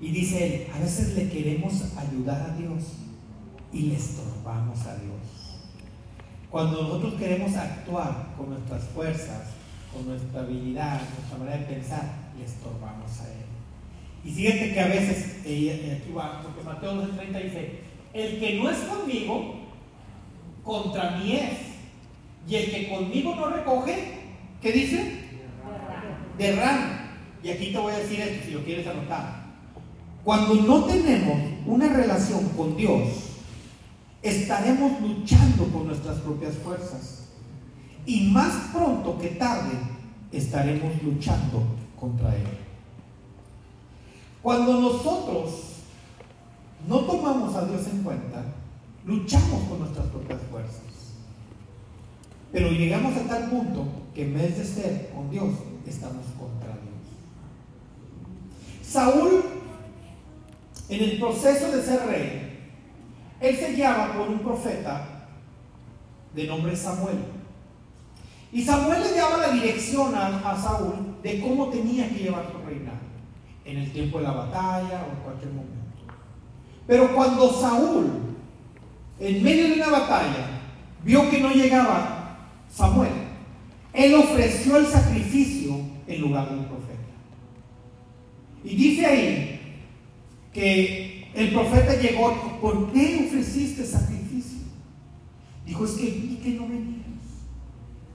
Y 0.00 0.10
dice 0.10 0.46
él, 0.46 0.66
a 0.74 0.78
veces 0.80 1.14
le 1.14 1.28
queremos 1.30 1.96
ayudar 1.96 2.50
a 2.50 2.56
Dios 2.56 2.94
y 3.72 3.82
le 3.82 3.96
estorbamos 3.96 4.80
a 4.86 4.96
Dios. 4.96 5.58
Cuando 6.50 6.82
nosotros 6.82 7.14
queremos 7.14 7.54
actuar 7.56 8.34
con 8.36 8.50
nuestras 8.50 8.84
fuerzas, 8.84 9.48
con 9.92 10.06
nuestra 10.06 10.40
habilidad, 10.40 11.00
nuestra 11.16 11.38
manera 11.38 11.58
de 11.58 11.74
pensar, 11.74 12.30
le 12.38 12.44
estorbamos 12.44 13.20
a 13.20 13.28
Él. 13.28 13.46
Y 14.24 14.30
fíjate 14.30 14.72
que 14.74 14.80
a 14.80 14.88
veces, 14.88 15.40
eh, 15.44 16.00
aquí 16.02 16.12
va, 16.12 16.42
porque 16.42 16.62
Mateo 16.62 16.94
12:30 16.94 17.38
dice, 17.42 17.80
el 18.12 18.40
que 18.40 18.58
no 18.58 18.70
es 18.70 18.78
conmigo, 18.78 19.54
contra 20.64 21.18
mí 21.18 21.32
es. 21.32 21.58
Y 22.48 22.54
el 22.54 22.70
que 22.70 22.88
conmigo 22.88 23.34
no 23.34 23.50
recoge, 23.50 24.20
¿qué 24.60 24.72
dice? 24.72 25.24
Derrama. 26.38 27.16
Y 27.42 27.50
aquí 27.50 27.72
te 27.72 27.78
voy 27.78 27.92
a 27.92 27.98
decir 27.98 28.20
esto, 28.20 28.46
si 28.46 28.52
lo 28.52 28.64
quieres 28.64 28.86
anotar. 28.86 29.44
Cuando 30.24 30.54
no 30.54 30.84
tenemos 30.84 31.38
una 31.66 31.88
relación 31.88 32.48
con 32.50 32.76
Dios, 32.76 33.08
estaremos 34.22 35.00
luchando 35.00 35.64
por 35.64 35.82
nuestras 35.82 36.18
propias 36.18 36.54
fuerzas. 36.54 37.28
Y 38.06 38.30
más 38.30 38.70
pronto 38.72 39.18
que 39.18 39.28
tarde, 39.28 39.78
estaremos 40.32 41.02
luchando 41.02 41.62
contra 41.98 42.34
Él. 42.34 42.46
Cuando 44.42 44.80
nosotros 44.80 45.67
no 46.86 47.00
tomamos 47.00 47.54
a 47.56 47.64
Dios 47.66 47.86
en 47.88 48.02
cuenta, 48.02 48.44
luchamos 49.04 49.62
con 49.68 49.80
nuestras 49.80 50.06
propias 50.06 50.40
fuerzas. 50.50 50.82
Pero 52.52 52.70
llegamos 52.70 53.16
a 53.16 53.28
tal 53.28 53.50
punto 53.50 53.86
que 54.14 54.24
en 54.24 54.34
vez 54.34 54.56
de 54.56 54.64
ser 54.64 55.10
con 55.14 55.30
Dios, 55.30 55.50
estamos 55.86 56.24
contra 56.38 56.68
Dios. 56.68 56.88
Saúl, 58.82 59.44
en 60.88 61.02
el 61.02 61.18
proceso 61.18 61.70
de 61.70 61.82
ser 61.82 62.06
rey, 62.06 62.48
él 63.40 63.56
se 63.56 63.74
guiaba 63.74 64.14
por 64.14 64.28
un 64.28 64.38
profeta 64.40 65.26
de 66.34 66.46
nombre 66.46 66.74
Samuel. 66.74 67.18
Y 68.50 68.62
Samuel 68.62 69.02
le 69.02 69.12
daba 69.12 69.36
la 69.38 69.52
dirección 69.52 70.14
a, 70.14 70.38
a 70.50 70.56
Saúl 70.56 71.16
de 71.22 71.40
cómo 71.40 71.68
tenía 71.68 72.08
que 72.08 72.20
llevar 72.20 72.50
su 72.50 72.66
reinado, 72.66 72.98
en 73.64 73.76
el 73.76 73.92
tiempo 73.92 74.18
de 74.18 74.24
la 74.24 74.32
batalla 74.32 75.06
o 75.06 75.16
en 75.16 75.22
cualquier 75.22 75.52
momento. 75.52 75.67
Pero 76.88 77.14
cuando 77.14 77.52
Saúl, 77.52 78.06
en 79.20 79.44
medio 79.44 79.68
de 79.68 79.74
una 79.74 79.90
batalla, 79.90 80.62
vio 81.04 81.30
que 81.30 81.38
no 81.38 81.50
llegaba 81.50 82.38
Samuel, 82.74 83.12
él 83.92 84.14
ofreció 84.14 84.78
el 84.78 84.86
sacrificio 84.86 85.80
en 86.06 86.20
lugar 86.22 86.48
del 86.48 86.60
profeta. 86.60 86.94
Y 88.64 88.74
dice 88.74 89.04
ahí 89.04 89.60
que 90.54 91.30
el 91.34 91.52
profeta 91.52 91.94
llegó, 92.00 92.58
¿por 92.58 92.90
qué 92.90 93.26
ofreciste 93.28 93.84
sacrificio? 93.84 94.60
Dijo, 95.66 95.84
es 95.84 95.90
que 95.90 96.06
vi 96.06 96.40
que 96.42 96.50
no 96.52 96.68
venías. 96.68 96.96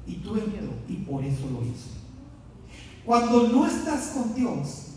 Y 0.08 0.16
tuve 0.16 0.42
miedo 0.48 0.74
y 0.90 0.96
por 0.96 1.24
eso 1.24 1.48
lo 1.52 1.62
hice. 1.62 1.92
Cuando 3.06 3.50
no 3.50 3.68
estás 3.68 4.08
con 4.08 4.34
Dios, 4.34 4.88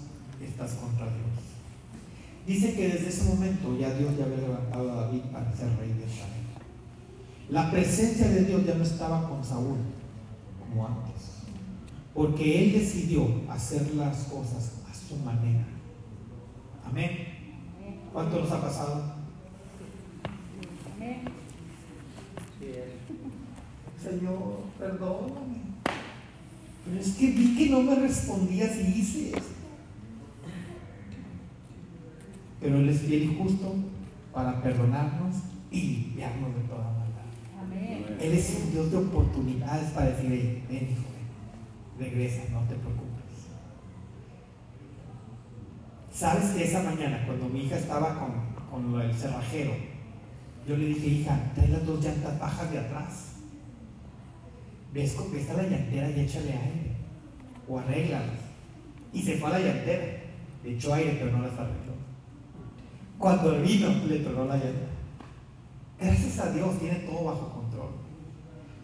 estás 0.43 0.73
contra 0.77 1.05
Dios. 1.05 1.36
Dice 2.47 2.75
que 2.75 2.89
desde 2.89 3.09
ese 3.09 3.25
momento 3.25 3.77
ya 3.77 3.93
Dios 3.95 4.17
ya 4.17 4.25
había 4.25 4.37
levantado 4.37 4.93
a 4.93 5.03
David 5.03 5.23
para 5.33 5.53
ser 5.53 5.77
rey 5.79 5.89
de 5.95 6.07
Israel. 6.07 6.47
La 7.51 7.71
presencia 7.73 8.29
de 8.29 8.45
Dios 8.45 8.65
ya 8.65 8.75
no 8.75 8.85
estaba 8.85 9.29
con 9.29 9.45
Saúl 9.45 9.79
como 10.61 10.87
antes, 10.87 11.43
porque 12.15 12.65
él 12.65 12.73
decidió 12.73 13.29
hacer 13.49 13.95
las 13.95 14.25
cosas 14.25 14.75
a 14.89 14.95
su 14.95 15.17
manera. 15.17 15.67
Amén. 16.85 17.11
¿Cuánto 18.13 18.41
nos 18.41 18.51
ha 18.53 18.61
pasado? 18.61 19.17
Sí 22.59 22.67
es. 22.67 24.03
Señor, 24.03 24.61
perdóname. 24.79 25.67
Pero 26.85 27.01
es 27.01 27.15
que 27.15 27.33
vi 27.33 27.57
que 27.57 27.71
no 27.71 27.83
me 27.83 27.97
respondías 27.97 28.77
y 28.77 29.01
hice 29.01 29.37
esto. 29.37 29.56
Pero 32.61 32.79
Él 32.79 32.89
es 32.89 33.01
fiel 33.01 33.23
y 33.25 33.37
justo 33.37 33.75
para 34.33 34.63
perdonarnos 34.63 35.37
y 35.71 35.81
limpiarnos 35.81 36.55
de 36.55 36.61
toda 36.63 36.85
maldad. 36.85 38.21
Él 38.21 38.33
es 38.33 38.63
un 38.63 38.73
Dios 38.73 38.91
de 38.91 38.97
oportunidades 38.97 39.91
para 39.91 40.07
decir, 40.07 40.31
"Hey, 40.31 40.65
ven, 40.69 40.91
hijo, 40.91 41.05
ven, 41.99 42.11
regresa, 42.11 42.43
no 42.53 42.61
te 42.61 42.75
preocupes. 42.75 43.07
Sabes 46.13 46.53
que 46.53 46.65
esa 46.65 46.83
mañana, 46.83 47.25
cuando 47.27 47.47
mi 47.49 47.65
hija 47.65 47.77
estaba 47.77 48.19
con, 48.19 48.33
con 48.71 48.99
del 48.99 49.13
cerrajero, 49.13 49.73
yo 50.67 50.77
le 50.77 50.87
dije, 50.87 51.07
hija, 51.07 51.53
trae 51.55 51.69
las 51.69 51.87
dos 51.87 52.03
llantas 52.03 52.39
bajas 52.41 52.71
de 52.73 52.79
atrás. 52.79 53.35
Ves 54.93 55.13
con 55.13 55.31
que 55.31 55.41
está 55.41 55.53
la 55.53 55.65
llantera 55.65 56.11
y 56.11 56.21
échale 56.21 56.53
aire. 56.53 56.97
O 57.69 57.79
arréglalas. 57.79 58.41
Y 59.13 59.23
se 59.23 59.37
fue 59.37 59.51
a 59.51 59.59
la 59.59 59.61
llantera. 59.61 60.05
Le 60.65 60.75
echó 60.75 60.95
aire, 60.95 61.19
pero 61.21 61.33
no 61.37 61.43
las 61.43 61.53
arregló. 61.53 61.86
Cuando 63.19 63.61
vino, 63.61 63.89
le 64.09 64.19
tronó 64.19 64.45
la 64.45 64.57
llanta. 64.57 64.89
Gracias 65.99 66.39
a 66.39 66.53
Dios, 66.53 66.79
tiene 66.79 66.97
todo 67.01 67.25
bajo 67.25 67.49
control. 67.51 67.89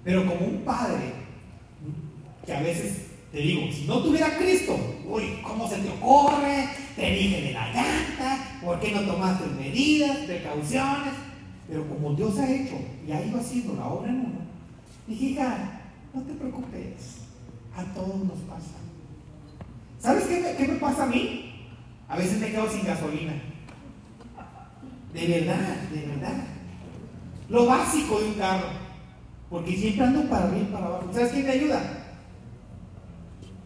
Pero 0.04 0.26
como 0.26 0.46
un 0.46 0.62
padre, 0.64 1.12
que 2.44 2.52
a 2.52 2.62
veces 2.62 3.09
te 3.30 3.38
digo, 3.38 3.62
si 3.72 3.84
no 3.86 4.02
tuviera 4.02 4.36
Cristo, 4.36 4.76
uy, 5.06 5.40
¿cómo 5.42 5.68
se 5.68 5.78
te 5.78 5.88
ocurre? 5.88 6.68
Te 6.96 7.10
dije 7.10 7.42
de 7.42 7.52
la 7.52 7.72
llanta, 7.72 8.60
¿por 8.62 8.80
qué 8.80 8.92
no 8.92 9.02
tomaste 9.02 9.46
medidas, 9.59 10.18
precauciones? 10.18 11.14
Pero 11.68 11.88
como 11.88 12.14
Dios 12.14 12.38
ha 12.38 12.50
hecho 12.50 12.74
y 13.06 13.12
ha 13.12 13.24
ido 13.24 13.38
haciendo 13.38 13.74
la 13.74 13.86
obra 13.86 14.10
en 14.10 14.20
uno, 14.20 14.40
dije, 15.06 15.24
hija, 15.26 15.80
no 16.12 16.22
te 16.22 16.32
preocupes, 16.34 17.20
a 17.74 17.82
todos 17.94 18.18
nos 18.18 18.38
pasa. 18.40 18.76
¿Sabes 19.98 20.24
qué 20.24 20.54
qué 20.59 20.68
me 20.68 20.78
pasa 20.78 21.04
a 21.04 21.06
mí? 21.06 21.54
A 22.09 22.16
veces 22.16 22.38
me 22.38 22.50
quedo 22.50 22.70
sin 22.70 22.84
gasolina. 22.84 23.32
De 25.12 25.26
verdad, 25.26 25.76
de 25.93 26.06
verdad. 26.06 26.44
Lo 27.48 27.66
básico 27.66 28.20
de 28.20 28.26
un 28.28 28.34
carro. 28.34 28.68
Porque 29.51 29.76
siempre 29.76 30.06
ando 30.06 30.28
para 30.28 30.47
arriba 30.47 30.66
y 30.68 30.72
para 30.72 30.86
abajo. 30.86 31.10
¿Sabes 31.12 31.32
quién 31.32 31.47
me 31.47 31.52
ayuda? 31.52 31.82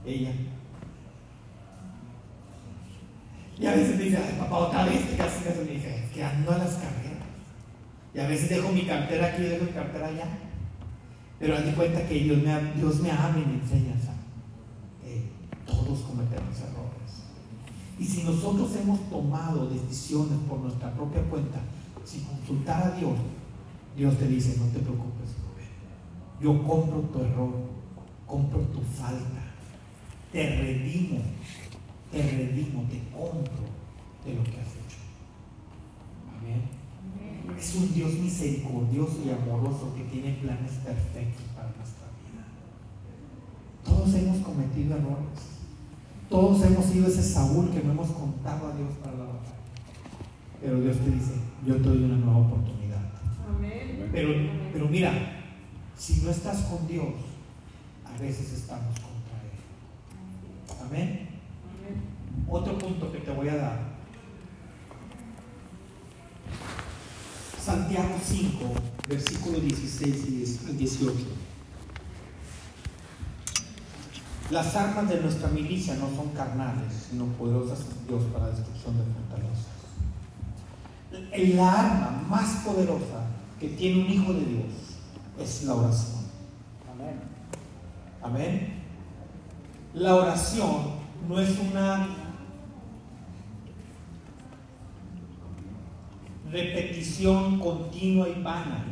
Ella. 0.04 0.32
Y 3.58 3.66
a 3.66 3.70
veces 3.72 3.96
me 3.96 4.04
dice, 4.04 4.18
ay 4.18 4.36
papá, 4.38 4.56
otra 4.56 4.84
vez 4.84 5.08
te 5.08 5.16
casi 5.16 5.44
gasolina. 5.44 5.72
Y 5.72 5.76
dije, 5.76 6.04
"Es 6.04 6.10
que 6.12 6.24
ando 6.24 6.52
a 6.52 6.58
las 6.58 6.74
carreras. 6.74 7.06
Y 8.12 8.18
a 8.18 8.26
veces 8.26 8.50
dejo 8.50 8.70
mi 8.70 8.82
cartera 8.82 9.28
aquí 9.28 9.42
y 9.42 9.46
dejo 9.46 9.64
mi 9.64 9.72
cartera 9.72 10.08
allá. 10.08 10.26
Pero 11.38 11.56
haz 11.56 11.64
de 11.64 11.72
cuenta 11.72 12.06
que 12.06 12.14
Dios 12.14 12.38
me, 12.42 12.72
Dios 12.74 13.00
me 13.00 13.10
ama 13.10 13.36
y 13.36 13.48
me 13.48 13.54
enseña. 13.62 13.94
Eh, 15.04 15.22
todos 15.66 16.00
cometemos 16.00 16.58
errores. 16.60 16.85
Y 17.98 18.04
si 18.04 18.24
nosotros 18.24 18.70
hemos 18.76 19.00
tomado 19.08 19.68
decisiones 19.70 20.38
por 20.48 20.58
nuestra 20.60 20.92
propia 20.94 21.22
cuenta, 21.22 21.60
sin 22.04 22.24
consultar 22.24 22.82
a 22.82 22.96
Dios, 22.96 23.16
Dios 23.96 24.16
te 24.18 24.28
dice, 24.28 24.56
no 24.58 24.66
te 24.66 24.80
preocupes, 24.80 25.16
yo 26.40 26.62
compro 26.62 27.00
tu 27.00 27.20
error, 27.20 27.54
compro 28.26 28.60
tu 28.60 28.80
falta, 28.82 29.42
te 30.30 30.56
redimo, 30.56 31.20
te 32.12 32.22
redimo, 32.22 32.82
te 32.90 33.00
compro 33.10 33.64
de 34.24 34.34
lo 34.34 34.44
que 34.44 34.60
has 34.60 34.68
hecho. 34.76 35.00
Amén. 36.38 37.56
Es 37.58 37.74
un 37.74 37.94
Dios 37.94 38.12
misericordioso 38.12 39.22
y 39.24 39.30
amoroso 39.30 39.94
que 39.96 40.04
tiene 40.04 40.34
planes 40.34 40.72
perfectos 40.84 41.44
para 41.54 41.68
nuestra 41.68 42.06
vida. 42.20 42.44
Todos 43.82 44.14
hemos 44.14 44.38
cometido 44.44 44.96
errores. 44.96 45.55
Todos 46.28 46.64
hemos 46.64 46.84
sido 46.86 47.06
ese 47.06 47.22
Saúl 47.22 47.70
que 47.70 47.82
no 47.82 47.92
hemos 47.92 48.08
contado 48.08 48.68
a 48.68 48.76
Dios 48.76 48.90
para 49.02 49.16
la 49.16 49.24
batalla. 49.24 49.56
Pero 50.60 50.80
Dios 50.80 50.96
te 50.96 51.10
dice, 51.10 51.32
yo 51.64 51.76
te 51.76 51.82
doy 51.82 52.04
una 52.04 52.16
nueva 52.16 52.38
oportunidad. 52.38 53.00
Pero, 54.12 54.30
pero 54.72 54.88
mira, 54.88 55.12
si 55.96 56.22
no 56.22 56.30
estás 56.30 56.62
con 56.62 56.86
Dios, 56.88 57.14
a 58.04 58.20
veces 58.20 58.52
estamos 58.52 58.94
contra 58.94 59.36
Él. 59.44 60.86
Amén. 60.86 61.28
Otro 62.48 62.78
punto 62.78 63.12
que 63.12 63.18
te 63.18 63.30
voy 63.30 63.48
a 63.48 63.56
dar. 63.56 63.96
Santiago 67.60 68.14
5, 68.24 68.64
versículo 69.08 69.60
16 69.60 70.24
y 70.28 70.30
10 70.30 70.66
al 70.68 70.78
18. 70.78 71.14
Las 74.50 74.76
armas 74.76 75.08
de 75.08 75.20
nuestra 75.20 75.48
milicia 75.48 75.94
no 75.96 76.08
son 76.14 76.28
carnales, 76.28 77.08
sino 77.10 77.26
poderosas 77.32 77.80
en 77.80 78.06
Dios 78.06 78.22
para 78.32 78.46
destrucción 78.48 78.94
de 78.96 79.04
fortalezas. 79.12 79.66
La 81.56 81.72
arma 81.72 82.24
más 82.28 82.64
poderosa 82.64 83.26
que 83.58 83.68
tiene 83.70 84.04
un 84.04 84.10
hijo 84.10 84.32
de 84.32 84.44
Dios 84.44 84.66
es 85.40 85.64
la 85.64 85.74
oración. 85.74 86.22
Amén. 86.92 87.20
Amén. 88.22 88.82
La 89.94 90.14
oración 90.14 90.92
no 91.28 91.40
es 91.40 91.58
una 91.58 92.08
repetición 96.52 97.58
continua 97.58 98.28
y 98.28 98.40
vana, 98.42 98.84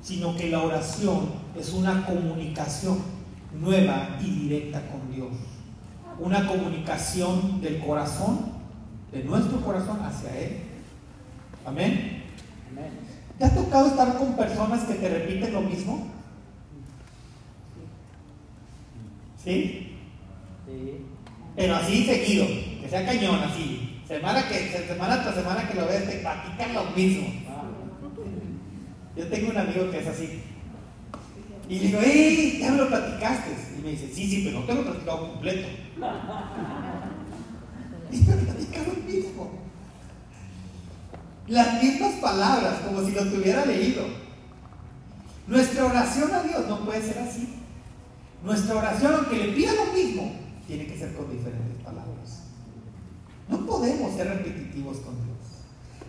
sino 0.00 0.36
que 0.36 0.48
la 0.48 0.62
oración 0.62 1.30
es 1.58 1.72
una 1.72 2.06
comunicación 2.06 3.15
nueva 3.60 4.18
y 4.20 4.30
directa 4.30 4.82
con 4.90 5.14
Dios. 5.14 5.32
Una 6.18 6.46
comunicación 6.46 7.60
del 7.60 7.78
corazón, 7.78 8.52
de 9.12 9.24
nuestro 9.24 9.60
corazón 9.60 10.00
hacia 10.02 10.38
Él. 10.38 10.56
Amén. 11.64 12.22
Amén. 12.70 12.90
¿Te 13.38 13.44
ha 13.44 13.54
tocado 13.54 13.88
estar 13.88 14.16
con 14.16 14.36
personas 14.36 14.84
que 14.84 14.94
te 14.94 15.08
repiten 15.08 15.52
lo 15.52 15.60
mismo? 15.60 16.06
¿Sí? 19.42 19.96
Sí. 20.66 21.06
Pero 21.54 21.76
así 21.76 22.04
seguido, 22.04 22.46
que 22.46 22.88
sea 22.88 23.04
cañón, 23.04 23.40
así. 23.40 24.02
Semana, 24.06 24.48
que, 24.48 24.68
semana 24.86 25.22
tras 25.22 25.34
semana 25.34 25.68
que 25.68 25.74
lo 25.74 25.86
ves, 25.86 26.08
te 26.08 26.18
platican 26.18 26.74
lo 26.74 26.84
mismo. 26.90 27.26
Ah, 27.48 27.64
Yo 29.16 29.26
tengo 29.28 29.50
un 29.50 29.58
amigo 29.58 29.90
que 29.90 29.98
es 29.98 30.06
así. 30.06 30.42
Y 31.68 31.78
le 31.78 31.86
digo, 31.86 32.00
¡Ey! 32.00 32.58
Ya 32.60 32.70
me 32.70 32.78
lo 32.78 32.88
platicaste. 32.88 33.50
Y 33.78 33.82
me 33.82 33.90
dice, 33.90 34.10
sí, 34.12 34.28
sí, 34.28 34.42
pero 34.44 34.60
no 34.60 34.66
te 34.66 34.74
lo 34.74 34.80
he 34.80 34.84
platicado 34.84 35.32
completo. 35.32 35.68
Y 38.12 38.18
me 38.18 38.36
platica 38.36 38.78
lo 38.86 39.12
mismo. 39.12 39.50
Las 41.48 41.82
mismas 41.82 42.14
palabras, 42.20 42.80
como 42.86 43.04
si 43.04 43.10
lo 43.10 43.24
tuviera 43.24 43.66
leído. 43.66 44.04
Nuestra 45.48 45.86
oración 45.86 46.32
a 46.32 46.42
Dios 46.42 46.68
no 46.68 46.84
puede 46.84 47.02
ser 47.02 47.18
así. 47.18 47.48
Nuestra 48.44 48.76
oración, 48.76 49.14
aunque 49.14 49.38
le 49.38 49.52
pida 49.52 49.72
lo 49.74 49.92
mismo, 49.92 50.32
tiene 50.66 50.86
que 50.86 50.98
ser 50.98 51.14
con 51.14 51.30
diferentes 51.30 51.82
palabras. 51.84 52.42
No 53.48 53.66
podemos 53.66 54.14
ser 54.14 54.28
repetitivos 54.28 54.98
con 54.98 55.14
Dios. 55.14 55.36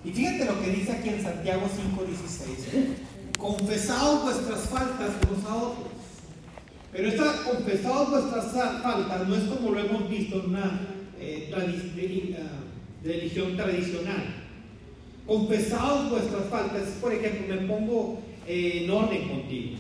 Y 0.03 0.11
fíjate 0.11 0.45
lo 0.45 0.61
que 0.61 0.71
dice 0.71 0.91
aquí 0.91 1.09
en 1.09 1.23
Santiago 1.23 1.63
5:16. 1.67 3.06
Confesaos 3.37 4.23
vuestras 4.23 4.61
faltas 4.61 5.11
unos 5.29 5.45
a 5.45 5.55
otros. 5.55 5.87
Pero 6.91 7.09
esta 7.09 7.43
confesaos 7.43 8.09
vuestras 8.09 8.51
faltas 8.81 9.27
no 9.27 9.35
es 9.35 9.43
como 9.43 9.71
lo 9.71 9.79
hemos 9.79 10.09
visto 10.09 10.39
en 10.39 10.49
una 10.49 10.81
eh, 11.19 11.51
ah, 11.53 12.63
religión 13.03 13.55
tradicional. 13.55 14.35
Confesaos 15.27 16.09
vuestras 16.09 16.45
faltas. 16.49 16.89
Por 17.01 17.13
ejemplo, 17.13 17.55
me 17.55 17.67
pongo 17.67 18.19
eh, 18.47 18.83
en 18.83 18.89
orden 18.89 19.27
contigo. 19.27 19.77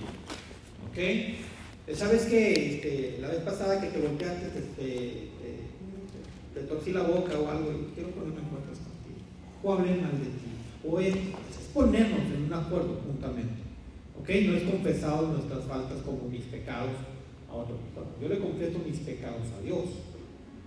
¿Ok? 0.89 0.97
Eh, 0.97 1.95
¿Sabes 1.95 2.23
que 2.23 2.51
este, 2.51 3.17
la 3.21 3.29
vez 3.29 3.39
pasada 3.39 3.79
que 3.79 3.87
te 3.87 3.99
volteaste, 3.99 4.47
este, 4.47 4.83
eh, 4.83 5.61
te 6.53 6.61
torcí 6.61 6.91
la 6.91 7.03
boca 7.03 7.39
o 7.39 7.49
algo 7.49 7.71
y 7.71 7.95
quiero 7.95 8.09
ponerme 8.09 8.41
en 8.41 8.47
cuentas 8.49 8.77
contigo? 8.79 9.23
O 9.63 9.73
hablé 9.73 9.95
mal 10.01 10.11
de 10.11 10.25
ti. 10.25 10.51
O 10.87 10.99
es, 10.99 11.15
es 11.15 11.66
ponernos 11.77 12.25
en 12.33 12.45
un 12.45 12.53
acuerdo 12.53 12.99
juntamente. 13.05 13.61
¿Ok? 14.19 14.29
No 14.47 14.57
es 14.57 14.63
confesado 14.63 15.27
nuestras 15.27 15.63
faltas 15.65 16.01
como 16.01 16.27
mis 16.27 16.41
pecados 16.45 16.89
a 17.47 17.53
otra 17.53 17.75
persona. 17.75 18.07
Yo 18.19 18.27
le 18.29 18.39
confieso 18.39 18.79
mis 18.79 18.97
pecados 18.97 19.45
a 19.55 19.61
Dios. 19.61 19.85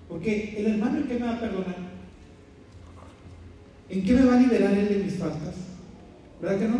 Porque 0.09 0.55
el 0.57 0.67
hermano, 0.67 0.99
¿en 0.99 1.09
qué 1.09 1.15
me 1.15 1.27
va 1.27 1.37
a 1.37 1.41
perdonar? 1.41 1.77
¿En 3.89 4.05
qué 4.05 4.13
me 4.13 4.25
va 4.25 4.37
a 4.37 4.41
liberar 4.41 4.73
Él 4.73 4.89
de 4.89 5.05
mis 5.05 5.15
faltas? 5.15 5.55
¿Verdad 6.41 6.59
que 6.61 6.69
no? 6.69 6.79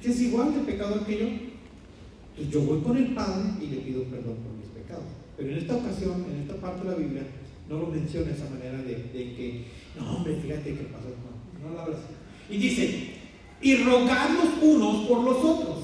Que 0.00 0.08
es 0.08 0.20
igual 0.22 0.54
de 0.54 0.60
pecador 0.60 1.04
que 1.04 1.18
yo. 1.18 1.26
Entonces 1.26 2.50
yo 2.50 2.62
voy 2.62 2.80
con 2.80 2.96
el 2.96 3.12
Padre 3.14 3.44
y 3.60 3.66
le 3.66 3.76
pido 3.82 4.04
perdón 4.04 4.36
por 4.36 4.56
mis 4.56 4.68
pecados. 4.68 5.04
Pero 5.36 5.50
en 5.50 5.58
esta 5.58 5.76
ocasión, 5.76 6.24
en 6.32 6.40
esta 6.42 6.56
parte 6.56 6.84
de 6.84 6.90
la 6.92 6.96
Biblia, 6.96 7.22
no 7.68 7.78
lo 7.78 7.86
menciona 7.88 8.28
de 8.28 8.32
esa 8.32 8.48
manera 8.48 8.78
de, 8.78 8.94
que, 9.12 9.66
no 9.98 10.16
hombre, 10.16 10.36
fíjate 10.40 10.74
qué 10.74 10.84
pasó. 10.84 11.08
No, 11.10 11.68
no 11.68 11.74
lo 11.74 11.80
habla 11.82 11.96
así. 11.96 12.54
Y 12.54 12.58
dice, 12.58 13.19
y 13.62 13.76
rogad 13.76 14.30
los 14.30 14.62
unos 14.62 15.06
por 15.06 15.24
los 15.24 15.36
otros, 15.36 15.78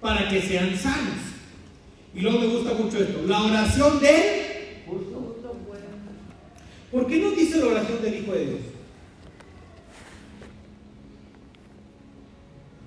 para 0.00 0.28
que 0.28 0.40
sean 0.40 0.76
sanos. 0.76 1.14
Y 2.14 2.20
luego 2.20 2.40
me 2.40 2.46
gusta 2.46 2.74
mucho 2.74 2.98
esto, 2.98 3.22
la 3.26 3.42
oración 3.42 4.00
de... 4.00 4.40
¿Por 6.90 7.06
qué 7.06 7.18
no 7.18 7.30
dice 7.30 7.58
la 7.58 7.66
oración 7.66 8.02
del 8.02 8.14
Hijo 8.16 8.32
de 8.32 8.46
Dios? 8.46 8.60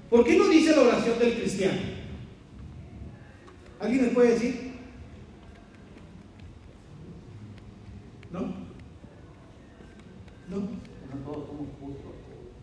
¿Por 0.10 0.26
qué 0.26 0.38
no 0.38 0.48
dice 0.48 0.76
la 0.76 0.82
oración 0.82 1.18
del 1.20 1.34
cristiano? 1.36 1.80
¿Alguien 3.80 4.04
me 4.04 4.10
puede 4.10 4.32
decir? 4.32 4.74
¿No? 8.32 8.40
¿No? 10.50 10.58
No 10.58 11.32
todos 11.32 11.48
somos 11.48 11.68
justos. 11.80 12.14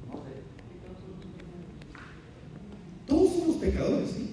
No 0.07 0.19
sé. 0.25 0.43
Todos 3.11 3.33
somos 3.33 3.57
pecadores, 3.57 4.09
¿sí? 4.11 4.31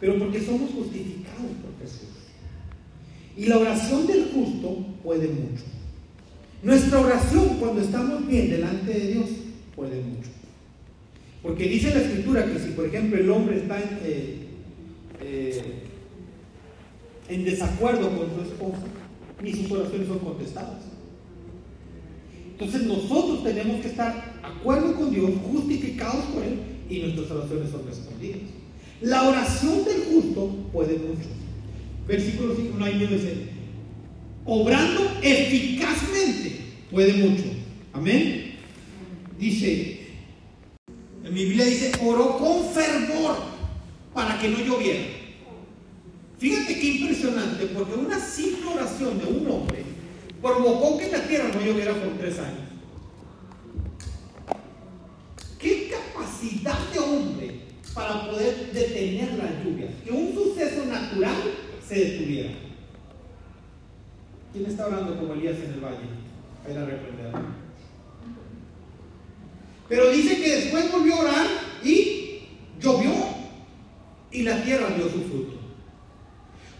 Pero 0.00 0.18
porque 0.18 0.44
somos 0.44 0.72
justificados 0.72 1.52
por 1.62 1.80
Jesús. 1.80 2.08
Y 3.36 3.46
la 3.46 3.58
oración 3.58 4.08
del 4.08 4.32
justo 4.34 4.84
puede 5.04 5.28
mucho. 5.28 5.62
Nuestra 6.64 6.98
oración 6.98 7.58
cuando 7.60 7.80
estamos 7.80 8.26
bien 8.26 8.50
delante 8.50 8.92
de 8.92 9.12
Dios 9.12 9.26
puede 9.76 10.02
mucho. 10.02 10.30
Porque 11.42 11.68
dice 11.68 11.94
la 11.94 12.00
escritura 12.00 12.44
que 12.44 12.58
si 12.58 12.70
por 12.70 12.86
ejemplo 12.86 13.18
el 13.18 13.30
hombre 13.30 13.58
está 13.58 13.78
en, 13.78 13.98
eh, 14.02 14.38
eh, 15.20 15.62
en 17.28 17.44
desacuerdo 17.44 18.08
con 18.08 18.34
su 18.34 18.50
esposa, 18.50 18.82
ni 19.40 19.52
sus 19.52 19.70
oraciones 19.70 20.08
son 20.08 20.18
contestadas. 20.18 20.82
Entonces 22.50 22.82
nosotros 22.82 23.44
tenemos 23.44 23.80
que 23.80 23.88
estar 23.88 24.12
de 24.40 24.46
acuerdo 24.46 24.94
con 24.96 25.12
Dios, 25.12 25.30
justificados 25.52 26.24
por 26.26 26.42
Él, 26.42 26.73
y 26.88 27.00
nuestras 27.00 27.30
oraciones 27.30 27.70
son 27.70 27.86
respondidas. 27.86 28.40
La 29.00 29.28
oración 29.28 29.84
del 29.84 30.02
justo 30.04 30.48
puede 30.72 30.98
mucho. 30.98 31.28
Versículo 32.06 32.54
5, 32.54 32.76
no 32.78 32.84
hay 32.84 32.94
miedo 32.94 33.14
dice, 33.14 33.48
obrando 34.44 35.10
eficazmente 35.22 36.60
puede 36.90 37.12
mucho. 37.14 37.44
Amén. 37.92 38.54
Dice, 39.38 40.00
en 41.24 41.34
mi 41.34 41.44
Biblia 41.44 41.64
dice, 41.64 41.92
oró 42.02 42.38
con 42.38 42.70
fervor 42.70 43.36
para 44.12 44.38
que 44.38 44.48
no 44.48 44.60
lloviera. 44.60 45.04
Fíjate 46.38 46.78
qué 46.78 46.86
impresionante, 46.86 47.66
porque 47.66 47.94
una 47.94 48.20
simple 48.20 48.66
oración 48.74 49.18
de 49.18 49.24
un 49.24 49.50
hombre 49.50 49.82
provocó 50.42 50.98
que 50.98 51.10
la 51.10 51.26
tierra 51.26 51.48
no 51.54 51.64
lloviera 51.64 51.94
por 51.94 52.18
tres 52.18 52.38
años. 52.38 52.63
¿Qué 55.64 55.88
capacidad 55.88 56.78
de 56.92 56.98
hombre 56.98 57.60
para 57.94 58.26
poder 58.26 58.70
detener 58.70 59.32
la 59.32 59.64
lluvia? 59.64 59.88
Que 60.04 60.10
un 60.10 60.34
suceso 60.34 60.84
natural 60.84 61.36
se 61.88 61.94
detuviera. 61.94 62.50
¿Quién 64.52 64.66
está 64.66 64.88
orando 64.88 65.16
como 65.16 65.32
Elías 65.32 65.56
en 65.56 65.72
el 65.72 65.80
valle? 65.80 66.04
Ahí 66.66 66.74
la 66.74 66.84
reprenderá. 66.84 67.42
Pero 69.88 70.10
dice 70.10 70.36
que 70.36 70.54
después 70.54 70.92
volvió 70.92 71.14
a 71.14 71.20
orar 71.20 71.46
y 71.82 72.40
llovió 72.78 73.14
y 74.32 74.42
la 74.42 74.62
tierra 74.62 74.90
dio 74.94 75.04
su 75.04 75.22
fruto. 75.22 75.54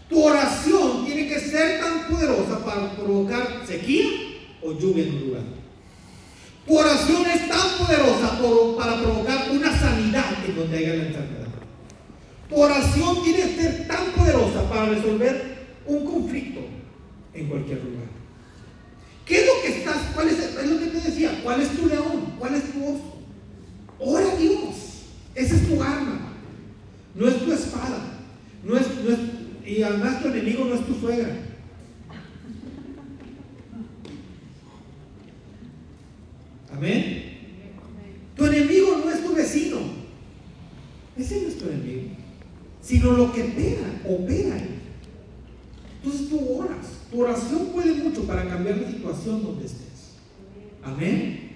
Tu 0.07 0.23
oración 0.23 1.05
tiene 1.07 1.27
que 1.27 1.39
ser 1.39 1.79
tan 1.79 2.07
poderosa 2.07 2.63
para 2.63 2.95
provocar 2.95 3.63
sequía 3.65 4.05
o 4.61 4.73
lluvia 4.73 5.05
en 5.05 5.15
un 5.15 5.27
lugar. 5.27 5.64
Tu 6.65 6.77
oración 6.77 7.25
es 7.27 7.47
tan 7.47 7.77
poderosa 7.77 8.39
para 8.77 8.99
provocar 9.01 9.51
una 9.51 9.77
sanidad 9.79 10.33
en 10.47 10.55
donde 10.55 10.77
haya 10.77 10.95
la 10.95 11.05
enfermedad. 11.07 11.47
Tu 12.49 12.55
oración 12.55 13.23
tiene 13.23 13.39
que 13.39 13.55
ser 13.61 13.87
tan 13.87 14.05
poderosa 14.13 14.67
para 14.69 14.89
resolver 14.89 15.55
un 15.85 16.05
conflicto 16.05 16.61
en 17.33 17.47
cualquier 17.47 17.83
lugar. 17.83 18.05
¿Qué 19.25 19.39
es 19.41 19.45
lo 19.45 19.61
que 19.63 19.77
estás? 19.79 19.97
¿Cuál 20.13 20.29
es, 20.29 20.39
es 20.39 20.69
lo 20.69 20.79
que 20.79 20.85
te 20.87 21.01
decía? 21.01 21.39
¿Cuál 21.43 21.61
es 21.61 21.69
tu 21.69 21.87
león? 21.87 22.33
¿Cuál 22.39 22.55
es 22.55 22.71
tu 22.71 22.83
oso? 22.83 23.17
Ora 23.99 24.31
a 24.31 24.35
Dios. 24.35 24.75
Esa 25.35 25.55
es 25.55 25.67
tu 25.67 25.81
arma. 25.81 26.33
No 27.15 27.27
es 27.27 27.39
tu 27.43 27.51
espada. 27.51 28.19
No 28.63 28.77
es, 28.77 28.87
no 29.03 29.11
es- 29.11 29.19
y 29.69 29.81
además 29.81 30.21
tu 30.21 30.27
enemigo 30.29 30.65
no 30.65 30.75
es 30.75 30.85
tu 30.85 30.93
suegra. 30.99 31.35
Amén. 36.71 37.23
Tu 38.35 38.45
enemigo 38.45 39.01
no 39.03 39.11
es 39.11 39.23
tu 39.23 39.33
vecino. 39.33 39.77
Ese 41.17 41.41
no 41.41 41.47
es 41.47 41.57
tu 41.57 41.65
enemigo. 41.69 42.09
Sino 42.81 43.11
lo 43.13 43.31
que 43.33 43.43
opera, 43.43 44.01
opera. 44.07 44.57
Entonces 46.03 46.29
tú 46.29 46.39
oras. 46.59 46.85
Tu 47.11 47.21
oración 47.21 47.67
puede 47.67 47.93
mucho 47.93 48.27
para 48.27 48.47
cambiar 48.47 48.77
la 48.77 48.89
situación 48.91 49.43
donde 49.43 49.65
estés. 49.65 50.15
Amén. 50.83 51.51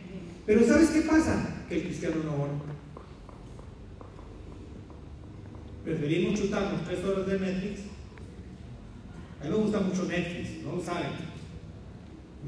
Pero 0.46 0.66
¿sabes 0.66 0.90
qué 0.90 1.02
pasa? 1.02 1.66
Que 1.68 1.78
el 1.78 1.84
cristiano 1.84 2.16
no 2.24 2.44
ora. 2.44 2.52
Preferimos 5.84 6.40
chutarnos 6.40 6.84
tres 6.86 7.04
horas 7.04 7.28
de 7.28 7.40
Netflix. 7.40 7.82
A 9.42 9.44
mí 9.46 9.50
me 9.50 9.56
gusta 9.56 9.80
mucho 9.80 10.04
Netflix, 10.06 10.64
no 10.64 10.76
lo 10.76 10.84
saben. 10.84 11.12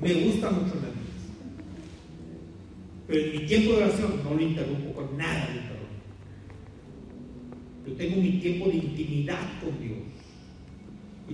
Me 0.01 0.13
gusta 0.25 0.49
mucho 0.51 0.75
Netflix. 0.75 1.11
Pero 3.07 3.25
en 3.25 3.31
mi 3.31 3.45
tiempo 3.45 3.71
de 3.73 3.83
oración 3.83 4.11
no 4.23 4.33
lo 4.33 4.41
interrumpo 4.41 4.93
con 4.93 5.17
nada 5.17 5.47
de 5.47 5.53
interrumpo. 5.57 5.71
Yo 7.87 7.93
tengo 7.93 8.21
mi 8.21 8.39
tiempo 8.39 8.67
de 8.69 8.75
intimidad 8.75 9.59
con 9.61 9.79
Dios. 9.79 9.97
Y 11.29 11.33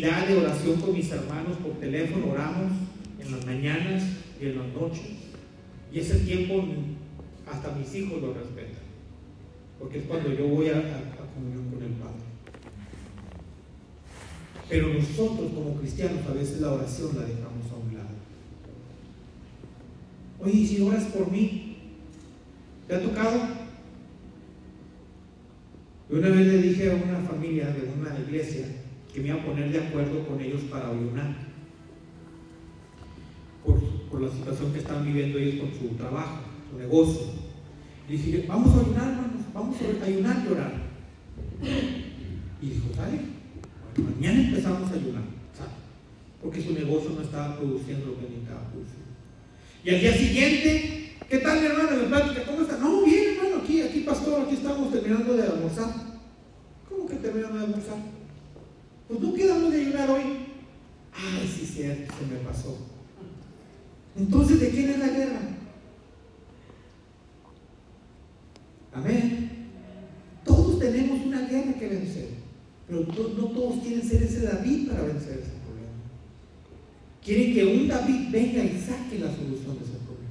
de 0.00 0.36
oración 0.36 0.80
con 0.80 0.94
mis 0.94 1.10
hermanos 1.10 1.58
por 1.58 1.72
teléfono, 1.72 2.32
oramos 2.32 2.72
en 3.18 3.32
las 3.32 3.44
mañanas 3.44 4.02
y 4.40 4.46
en 4.46 4.58
las 4.58 4.68
noches. 4.68 5.10
Y 5.92 5.98
ese 5.98 6.20
tiempo 6.20 6.64
hasta 7.46 7.72
mis 7.72 7.94
hijos 7.94 8.22
lo 8.22 8.32
respetan. 8.32 8.80
Porque 9.78 9.98
es 9.98 10.04
cuando 10.04 10.32
yo 10.32 10.48
voy 10.48 10.68
a, 10.68 10.82
comunión 11.34 11.70
con 11.70 11.82
el 11.82 11.92
Padre. 11.92 12.14
Pero 14.68 14.94
nosotros 14.94 15.52
como 15.52 15.74
cristianos 15.76 16.26
a 16.26 16.32
veces 16.32 16.60
la 16.60 16.72
oración 16.72 17.10
la 17.16 17.22
dejamos 17.22 17.70
a 17.70 17.76
un 17.76 17.94
lado. 17.94 18.08
Oye, 20.40 20.52
¿y 20.52 20.66
si 20.66 20.80
oras 20.80 21.04
por 21.04 21.30
mí? 21.30 21.76
¿Te 22.88 22.94
ha 22.94 23.02
tocado? 23.02 23.38
Yo 26.08 26.18
una 26.18 26.28
vez 26.30 26.46
le 26.46 26.62
dije 26.62 26.90
a 26.90 26.94
una 26.94 27.18
familia 27.28 27.66
de 27.66 27.82
una 27.98 28.18
iglesia 28.18 28.79
que 29.20 29.32
me 29.32 29.38
a 29.38 29.44
poner 29.44 29.70
de 29.70 29.78
acuerdo 29.78 30.26
con 30.26 30.40
ellos 30.40 30.62
para 30.70 30.88
ayunar 30.88 31.34
por, 33.64 33.78
por 34.10 34.22
la 34.22 34.30
situación 34.30 34.72
que 34.72 34.78
están 34.78 35.04
viviendo 35.04 35.38
ellos 35.38 35.60
con 35.60 35.78
su 35.78 35.94
trabajo, 35.96 36.40
su 36.70 36.78
negocio. 36.78 37.26
Y 38.08 38.12
dije, 38.12 38.44
vamos 38.48 38.74
a 38.74 38.80
ayunar, 38.80 39.08
hermanos, 39.10 39.42
vamos 39.52 39.76
a 39.76 40.06
ayunar 40.06 40.44
y 40.44 40.52
orar. 40.52 40.72
Y 42.62 42.66
dijo, 42.66 42.88
¿sale? 42.96 43.20
Mañana 43.98 44.40
empezamos 44.40 44.90
a 44.90 44.94
ayunar, 44.94 45.22
¿sale? 45.56 45.70
Porque 46.42 46.62
su 46.62 46.72
negocio 46.72 47.10
no 47.10 47.22
estaba 47.22 47.56
produciendo 47.56 48.06
lo 48.06 48.16
que 48.16 48.22
necesitaba 48.22 48.68
producir. 48.70 49.00
Y 49.84 49.90
al 49.90 50.00
día 50.00 50.16
siguiente, 50.16 51.12
¿qué 51.28 51.38
tal 51.38 51.60
mi 51.60 51.66
hermano? 51.66 51.96
Me 51.96 52.04
plática, 52.04 52.44
¿cómo 52.44 52.62
está? 52.62 52.78
No, 52.78 53.04
bien 53.04 53.34
hermano, 53.36 53.62
aquí, 53.62 53.82
aquí 53.82 54.00
pastor, 54.00 54.42
aquí 54.42 54.54
estamos 54.54 54.90
terminando 54.90 55.34
de 55.34 55.42
almorzar. 55.42 55.92
¿Cómo 56.88 57.06
que 57.06 57.16
terminando 57.16 57.58
de 57.58 57.64
almorzar? 57.64 58.19
Pues 59.10 59.22
no 59.22 59.34
quedamos 59.34 59.72
de 59.72 59.80
ayunar 59.80 60.08
hoy. 60.08 60.22
Ay, 61.12 61.52
sí, 61.52 61.66
cierto, 61.66 62.14
se 62.16 62.32
me 62.32 62.38
pasó. 62.44 62.78
Entonces, 64.16 64.60
¿de 64.60 64.70
quién 64.70 64.90
es 64.90 64.98
la 65.00 65.08
guerra? 65.08 65.40
Amén. 68.92 69.50
Todos 70.44 70.78
tenemos 70.78 71.26
una 71.26 71.40
guerra 71.40 71.74
que 71.74 71.88
vencer, 71.88 72.28
pero 72.86 73.00
no 73.00 73.46
todos 73.48 73.82
quieren 73.82 74.08
ser 74.08 74.22
ese 74.22 74.42
David 74.42 74.88
para 74.88 75.02
vencer 75.02 75.40
ese 75.40 75.58
problema. 75.64 75.90
Quieren 77.20 77.52
que 77.52 77.64
un 77.64 77.88
David 77.88 78.30
venga 78.30 78.62
y 78.62 78.80
saque 78.80 79.18
la 79.18 79.34
solución 79.34 79.76
de 79.76 79.86
ese 79.86 79.98
problema. 80.06 80.30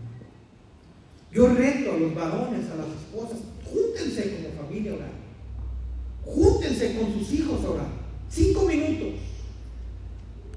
Yo 1.33 1.53
reto 1.53 1.95
a 1.95 1.97
los 1.97 2.15
varones, 2.15 2.71
a 2.71 2.75
las 2.77 2.87
esposas, 2.87 3.39
júntense 3.65 4.37
como 4.37 4.63
familia 4.63 4.93
a 4.93 4.95
orar. 4.95 5.11
Júntense 6.23 6.97
con 6.97 7.13
sus 7.13 7.33
hijos 7.33 7.65
a 7.65 7.69
orar. 7.71 7.98
Cinco 8.29 8.65
minutos. 8.65 9.19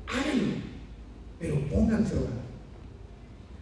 Háganlo. 0.06 0.54
Pero 1.40 1.60
pónganse 1.68 2.14
a 2.14 2.20
orar. 2.20 2.42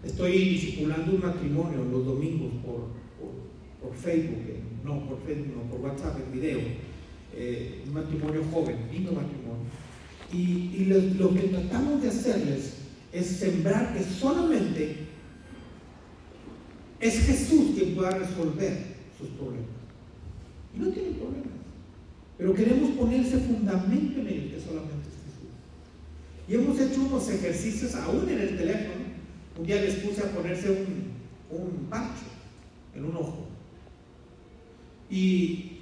Estoy 0.05 0.32
discipulando 0.32 1.12
un 1.12 1.20
matrimonio 1.20 1.85
los 1.85 2.05
domingos 2.07 2.53
por, 2.65 2.89
por, 3.19 3.32
por 3.82 3.97
Facebook, 3.97 4.43
eh, 4.49 4.61
no 4.85 5.01
por 5.07 5.20
Facebook, 5.23 5.57
no 5.57 5.62
por 5.70 5.81
WhatsApp, 5.81 6.19
en 6.27 6.32
video. 6.32 6.59
eh, 7.35 7.82
un 7.87 7.95
matrimonio 7.95 8.43
joven, 8.53 8.77
lindo 8.93 9.12
matrimonio. 9.12 9.65
Y, 10.32 10.74
y 10.77 10.85
lo, 10.87 10.99
lo 11.24 11.35
que 11.35 11.49
tratamos 11.49 12.03
de 12.03 12.09
hacerles 12.09 12.74
es 13.12 13.27
sembrar 13.27 13.93
que 13.97 14.03
solamente 14.03 14.97
es 17.01 17.19
Jesús 17.27 17.73
quien 17.77 17.95
pueda 17.95 18.11
resolver 18.11 18.97
sus 19.19 19.28
problemas. 19.31 19.69
Y 20.74 20.78
no 20.81 20.89
tienen 20.89 21.15
problemas. 21.15 21.60
Pero 22.41 22.55
queremos 22.55 22.93
poner 22.93 23.21
ese 23.21 23.37
fundamento 23.37 24.19
en 24.19 24.29
ellos 24.29 24.55
que 24.55 24.61
solamente 24.61 25.09
es 25.09 25.15
Jesús. 25.27 25.51
Y 26.49 26.55
hemos 26.55 26.81
hecho 26.81 27.03
unos 27.03 27.29
ejercicios 27.29 27.95
aún 27.95 28.27
en 28.31 28.41
el 28.41 28.57
teléfono. 28.57 29.05
Un 29.59 29.67
día 29.67 29.83
les 29.83 29.97
puse 29.97 30.23
a 30.23 30.31
ponerse 30.31 30.71
un, 30.71 31.59
un 31.59 31.87
parche 31.91 32.25
en 32.97 33.05
un 33.05 33.15
ojo. 33.15 33.47
Y 35.11 35.73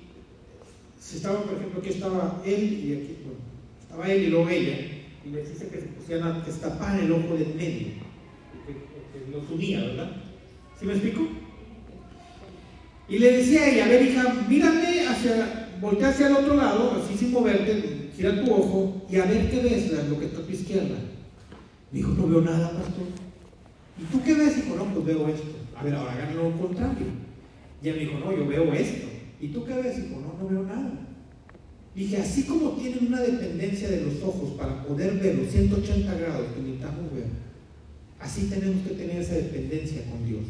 si 1.01 1.18
estaba, 1.18 1.44
por 1.44 1.59
ejemplo, 1.59 1.78
aquí 1.78 1.90
estaba 1.90 2.43
él 2.44 2.72
y 2.72 2.93
aquí, 2.93 3.16
bueno, 3.22 3.39
estaba 3.80 4.12
él 4.12 4.24
y 4.24 4.26
luego 4.26 4.48
ella. 4.48 4.78
Y 5.24 5.28
les 5.30 5.52
dice 5.52 5.68
que 5.68 5.80
se 5.80 5.86
pusieran 5.86 6.32
a 6.32 6.40
destapar 6.40 6.98
el 6.98 7.12
ojo 7.12 7.35
del 7.35 7.55
medio. 7.55 7.86
Que, 8.66 8.72
que 8.72 9.30
los 9.30 9.48
unía, 9.48 9.78
¿verdad? 9.78 10.10
¿Sí 10.76 10.86
me 10.86 10.94
explico? 10.94 11.20
Y 13.09 13.20
le 13.20 13.36
decía 13.36 13.62
a 13.62 13.68
ella, 13.68 13.85
a 13.85 13.89
ver 13.89 14.02
hija, 14.02 14.35
mírame 14.48 15.06
hacia, 15.06 15.67
voltea 15.80 16.09
hacia 16.09 16.28
el 16.28 16.36
otro 16.36 16.56
lado, 16.56 17.02
así 17.02 17.16
sin 17.16 17.32
moverte, 17.32 18.10
gira 18.16 18.44
tu 18.44 18.52
ojo 18.52 19.06
y 19.10 19.16
a 19.16 19.24
ver 19.24 19.50
qué 19.50 19.60
ves, 19.60 20.09
lo 20.09 20.18
que 20.18 20.26
está 20.26 20.40
a 20.40 20.42
tu 20.42 20.52
izquierda. 20.52 20.96
Dijo, 21.90 22.12
no 22.12 22.26
veo 22.26 22.40
nada, 22.42 22.70
pastor. 22.72 23.06
¿Y 23.98 24.05
tú 24.05 24.22
qué 24.22 24.34
ves? 24.34 24.56
Dijo, 24.56 24.76
no, 24.76 24.84
pues 24.92 25.06
veo 25.06 25.28
esto. 25.28 25.56
A 25.76 25.82
ver, 25.82 25.94
ahora 25.94 26.12
háganlo 26.12 26.50
lo 26.50 26.59
contrario. 26.59 27.06
Y 27.82 27.88
él 27.88 27.96
me 27.96 28.00
dijo, 28.02 28.18
no, 28.18 28.36
yo 28.36 28.46
veo 28.46 28.72
esto. 28.72 29.06
¿Y 29.40 29.48
tú 29.48 29.64
qué 29.64 29.74
ves? 29.74 29.96
Dijo, 30.02 30.20
no, 30.20 30.42
no 30.42 30.48
veo 30.48 30.62
nada. 30.64 30.92
Dije, 31.94 32.16
así 32.18 32.44
como 32.44 32.72
tienen 32.72 33.06
una 33.09 33.20
dependencia 33.20 33.88
de 33.88 34.02
los 34.02 34.22
ojos 34.22 34.50
para 34.50 34.84
poder 34.84 35.14
ver 35.14 35.36
los 35.36 35.48
180 35.48 36.14
grados 36.14 36.46
que 36.55 36.60
necesitamos 36.60 37.12
ver, 37.12 37.26
así 38.20 38.48
tenemos 38.48 38.86
que 38.86 38.94
tener 38.94 39.20
esa 39.20 39.34
dependencia 39.34 40.02
con 40.10 40.24
Dios. 40.24 40.44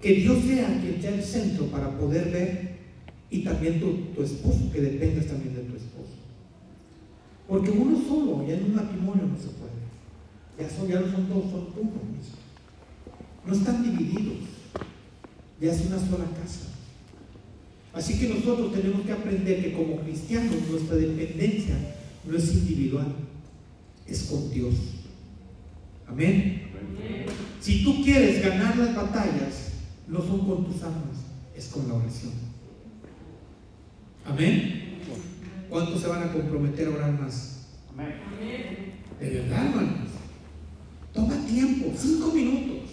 Que 0.00 0.14
Dios 0.14 0.38
sea 0.44 0.80
quien 0.80 1.02
sea 1.02 1.14
el 1.14 1.22
centro 1.22 1.66
para 1.66 1.90
poder 1.98 2.30
ver 2.30 2.75
y 3.30 3.40
también 3.42 3.80
tu, 3.80 3.92
tu 4.14 4.22
esposo, 4.22 4.70
que 4.72 4.80
dependas 4.80 5.26
también 5.26 5.54
de 5.54 5.62
tu 5.62 5.76
esposo. 5.76 6.14
Porque 7.48 7.70
uno 7.70 7.98
solo, 8.06 8.46
ya 8.46 8.54
en 8.54 8.64
un 8.64 8.74
matrimonio 8.74 9.26
no 9.26 9.36
se 9.36 9.48
puede. 9.48 9.76
Ya, 10.58 10.68
son, 10.68 10.88
ya 10.88 11.00
no 11.00 11.10
son 11.10 11.28
dos, 11.28 11.50
son 11.50 11.68
uno 11.76 12.00
mismo. 12.16 12.36
No 13.46 13.52
están 13.52 13.82
divididos. 13.82 14.48
Ya 15.60 15.72
es 15.72 15.86
una 15.86 15.98
sola 15.98 16.24
casa. 16.24 16.66
Así 17.92 18.18
que 18.18 18.28
nosotros 18.28 18.72
tenemos 18.72 19.06
que 19.06 19.12
aprender 19.12 19.62
que 19.62 19.72
como 19.72 19.96
cristianos 20.00 20.56
nuestra 20.70 20.96
dependencia 20.96 21.76
no 22.26 22.36
es 22.36 22.52
individual, 22.52 23.06
es 24.06 24.24
con 24.24 24.50
Dios. 24.50 24.74
Amén. 26.06 26.62
Si 27.60 27.82
tú 27.82 28.02
quieres 28.02 28.42
ganar 28.42 28.76
las 28.76 28.94
batallas, 28.94 29.72
no 30.08 30.20
son 30.20 30.46
con 30.46 30.66
tus 30.66 30.82
armas, 30.82 31.16
es 31.56 31.66
con 31.68 31.88
la 31.88 31.94
oración. 31.94 32.45
Amén. 34.28 35.00
¿Cuántos 35.68 36.00
se 36.00 36.08
van 36.08 36.22
a 36.22 36.32
comprometer 36.32 36.88
a 36.88 36.90
orar 36.90 37.20
más? 37.20 37.66
De 39.20 39.30
verdad, 39.30 39.66
hermanos. 39.66 40.08
Toma 41.12 41.34
tiempo, 41.46 41.92
cinco 41.96 42.32
minutos. 42.32 42.90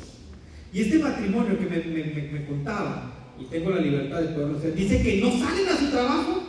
Y 0.71 0.81
este 0.81 0.99
matrimonio 0.99 1.57
que 1.59 1.65
me, 1.65 1.77
me- 1.77 2.03
me- 2.13 2.31
me 2.31 2.45
contaba, 2.45 3.13
y 3.39 3.45
tengo 3.45 3.69
la 3.71 3.81
libertad 3.81 4.21
de 4.21 4.29
poderlo 4.29 4.57
hacer, 4.57 4.73
dice 4.75 5.01
que 5.03 5.21
no 5.21 5.31
salen 5.31 5.67
a 5.67 5.77
su 5.77 5.89
trabajo 5.91 6.43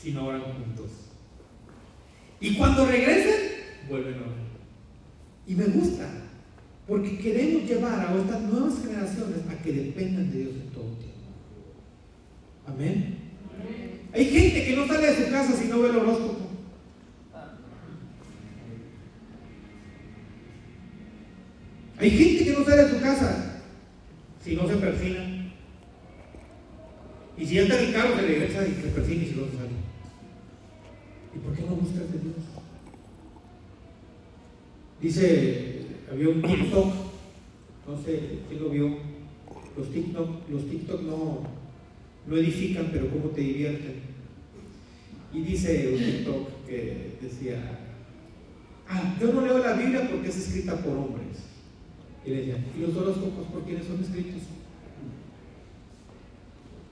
si 0.00 0.12
no 0.12 0.26
oran 0.26 0.42
juntos. 0.42 0.90
Y 2.40 2.54
cuando 2.56 2.86
regresen, 2.86 3.34
vuelven 3.88 4.14
a 4.14 4.18
orar. 4.18 4.46
Y 5.46 5.54
me 5.54 5.64
gusta, 5.66 6.08
porque 6.86 7.18
queremos 7.18 7.68
llevar 7.68 8.00
a 8.08 8.14
estas 8.16 8.42
nuevas 8.42 8.74
generaciones 8.82 9.38
a 9.50 9.62
que 9.62 9.72
dependan 9.72 10.30
de 10.30 10.38
Dios 10.38 10.52
en 10.54 10.68
todo 10.70 10.84
tiempo. 10.84 11.16
Amén. 12.66 13.15
Hay 14.16 14.24
gente 14.24 14.64
que 14.64 14.74
no 14.74 14.86
sale 14.86 15.08
de 15.08 15.26
su 15.26 15.30
casa 15.30 15.52
si 15.52 15.68
no 15.68 15.82
ve 15.82 15.90
el 15.90 15.96
horóscopo. 15.96 16.46
Hay 21.98 22.10
gente 22.10 22.44
que 22.44 22.52
no 22.58 22.64
sale 22.64 22.84
de 22.84 22.90
su 22.90 23.00
casa 23.00 23.62
si 24.42 24.56
no 24.56 24.66
se 24.66 24.76
persina. 24.76 25.52
Y 27.36 27.44
si 27.44 27.58
está 27.58 27.78
en 27.78 27.92
carro, 27.92 28.16
se 28.16 28.22
regresa 28.22 28.66
y 28.66 28.74
se 28.80 28.88
persina 28.88 29.22
y 29.22 29.26
si 29.26 29.34
no 29.34 29.46
se 29.48 29.56
sale. 29.56 29.76
¿Y 31.34 31.38
por 31.38 31.54
qué 31.54 31.62
no 31.62 31.76
buscas 31.76 32.10
de 32.10 32.18
Dios? 32.18 32.36
Dice, 35.02 35.86
había 36.10 36.30
un 36.30 36.40
TikTok, 36.40 36.94
no 37.86 38.02
sé 38.02 38.38
quién 38.48 38.62
lo 38.62 38.70
vio, 38.70 38.96
los 39.76 39.92
TikTok, 39.92 40.48
los 40.48 40.70
TikTok 40.70 41.02
no, 41.02 41.65
no 42.26 42.36
edifican, 42.36 42.88
pero 42.92 43.10
cómo 43.10 43.30
te 43.30 43.40
divierten. 43.40 43.94
Y 45.32 45.42
dice 45.42 45.92
un 45.92 45.98
TikTok 45.98 46.66
que 46.66 47.18
decía, 47.20 47.78
ah, 48.88 49.16
yo 49.20 49.32
no 49.32 49.42
leo 49.42 49.58
la 49.58 49.74
Biblia 49.74 50.08
porque 50.10 50.28
es 50.28 50.36
escrita 50.36 50.76
por 50.76 50.96
hombres. 50.96 51.38
Y 52.24 52.30
le 52.30 52.36
decía, 52.36 52.64
¿y 52.76 52.80
los 52.80 52.96
horóscopos 52.96 53.46
por 53.46 53.62
quiénes 53.64 53.86
son 53.86 54.00
escritos? 54.00 54.42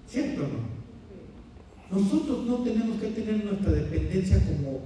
¿Cierto 0.08 0.44
o 0.44 0.48
no? 0.48 0.74
Nosotros 2.00 2.46
no 2.46 2.56
tenemos 2.58 3.00
que 3.00 3.08
tener 3.08 3.44
nuestra 3.44 3.72
dependencia 3.72 4.40
como 4.44 4.80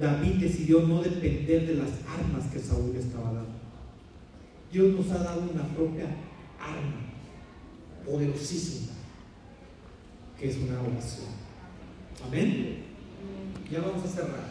David 0.00 0.34
decidió 0.40 0.80
no 0.80 1.02
depender 1.02 1.66
de 1.66 1.74
las 1.74 1.90
armas 2.08 2.46
que 2.52 2.58
Saúl 2.58 2.92
le 2.92 3.00
estaba 3.00 3.32
dando. 3.32 3.60
Dios 4.72 4.94
nos 4.94 5.10
ha 5.10 5.22
dado 5.22 5.42
una 5.52 5.64
propia 5.74 6.06
arma 6.58 7.10
poderosísima, 8.06 8.92
que 10.40 10.48
es 10.48 10.56
una 10.56 10.80
oración. 10.80 11.28
Amén. 12.26 12.78
Ya 13.70 13.80
vamos 13.80 14.04
a 14.04 14.08
cerrar. 14.08 14.48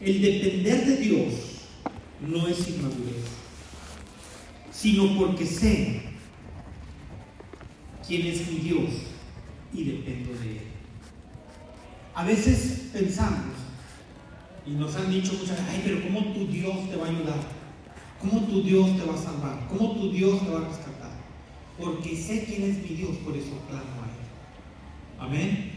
El 0.00 0.22
depender 0.22 0.86
de 0.86 0.96
Dios 0.98 1.34
no 2.20 2.46
es 2.46 2.68
inmadurez, 2.68 3.24
sino 4.70 5.18
porque 5.18 5.44
sé 5.44 6.02
quién 8.06 8.26
es 8.26 8.48
mi 8.48 8.58
Dios 8.58 8.90
y 9.72 9.84
dependo 9.84 10.32
de 10.32 10.50
Él. 10.52 10.60
A 12.14 12.24
veces 12.24 12.90
pensamos 12.92 13.56
y 14.64 14.70
nos 14.72 14.94
han 14.96 15.10
dicho 15.10 15.32
muchas 15.32 15.50
veces, 15.50 15.64
ay, 15.70 15.82
pero 15.84 16.02
¿cómo 16.02 16.32
tu 16.32 16.46
Dios 16.46 16.88
te 16.88 16.96
va 16.96 17.06
a 17.06 17.10
ayudar? 17.10 17.40
¿Cómo 18.20 18.46
tu 18.46 18.62
Dios 18.62 18.96
te 18.96 19.04
va 19.04 19.14
a 19.14 19.18
salvar? 19.18 19.68
¿Cómo 19.68 19.92
tu 19.96 20.12
Dios 20.12 20.40
te 20.40 20.50
va 20.50 20.60
a 20.60 20.68
rescatar? 20.68 20.95
Porque 21.78 22.16
sé 22.16 22.44
quién 22.44 22.70
es 22.70 22.78
mi 22.78 22.96
Dios, 22.96 23.16
por 23.18 23.36
eso 23.36 23.52
clamo 23.68 23.84
a 24.02 24.06
Él. 24.08 24.16
Amén. 25.18 25.72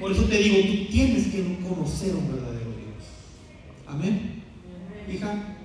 Por 0.00 0.12
eso 0.12 0.24
te 0.24 0.38
digo, 0.38 0.56
tú 0.56 0.90
tienes 0.90 1.26
que 1.28 1.58
conocer 1.68 2.14
un 2.14 2.28
verdadero 2.28 2.70
Dios. 2.70 3.04
Amén. 3.86 4.42
Hija, 5.12 5.56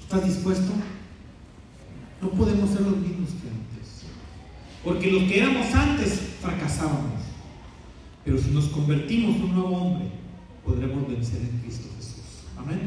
¿estás 0.00 0.24
dispuesto? 0.26 0.72
No 2.22 2.30
podemos 2.30 2.70
ser 2.70 2.82
los 2.82 2.96
mismos 2.98 3.30
que 3.30 3.48
antes. 3.48 4.04
Porque 4.84 5.10
los 5.10 5.24
que 5.24 5.38
éramos 5.38 5.74
antes 5.74 6.20
fracasábamos. 6.40 7.22
Pero 8.24 8.38
si 8.38 8.50
nos 8.50 8.66
convertimos 8.66 9.36
en 9.36 9.42
un 9.42 9.54
nuevo 9.54 9.76
hombre, 9.76 10.08
podremos 10.64 11.08
vencer 11.08 11.40
en 11.40 11.60
Cristo 11.60 11.88
Jesús. 11.96 12.44
Amén. 12.56 12.80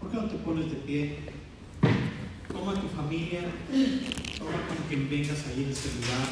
¿Por 0.00 0.10
qué 0.10 0.16
no 0.16 0.24
te 0.24 0.36
pones 0.36 0.70
de 0.70 0.76
pie? 0.76 1.35
Toma 2.56 2.74
tu 2.80 2.88
familia, 2.88 3.42
toma 4.38 4.66
con 4.66 4.76
quien 4.88 5.10
vengas 5.10 5.46
ahí 5.46 5.64
en 5.64 5.70
este 5.70 5.88
lugar. 5.94 6.26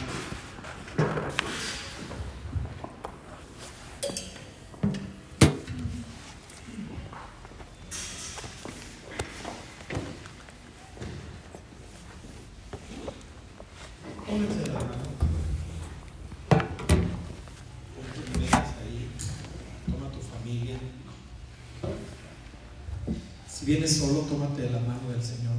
Si 23.46 23.66
vienes 23.66 23.96
solo, 23.96 24.20
tómate 24.20 24.62
de 24.62 24.70
la 24.70 24.80
mano 24.80 25.10
del 25.10 25.22
Señor. 25.22 25.53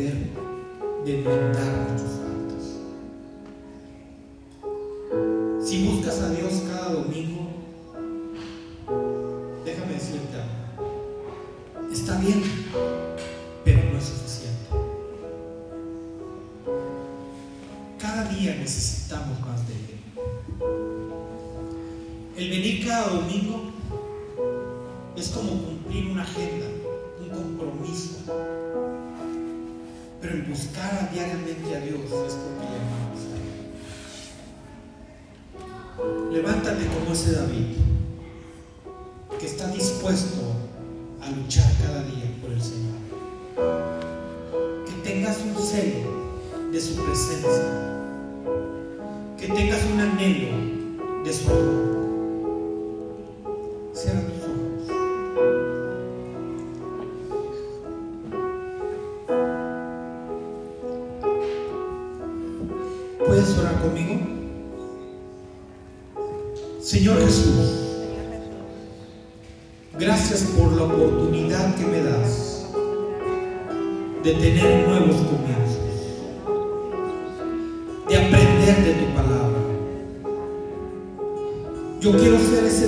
poder 0.00 0.14
de 1.04 2.29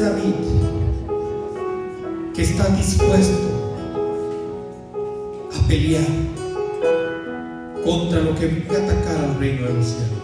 David 0.03 0.35
que 2.35 2.43
está 2.43 2.69
dispuesto 2.71 3.39
a 5.55 5.69
pelear 5.69 6.05
contra 7.85 8.21
lo 8.21 8.35
que 8.35 8.47
venga 8.47 8.79
a 8.79 8.83
atacar 8.83 9.25
al 9.25 9.39
reino 9.39 9.69
de 9.69 9.75
los 9.75 9.87
cielos. 9.87 10.23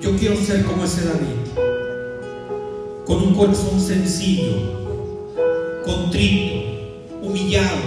Yo 0.00 0.16
quiero 0.16 0.36
ser 0.36 0.64
como 0.64 0.84
ese 0.84 1.04
David, 1.04 1.36
con 3.04 3.18
un 3.18 3.34
corazón 3.34 3.78
sencillo, 3.78 4.56
contrito, 5.84 6.70
humillado 7.20 7.77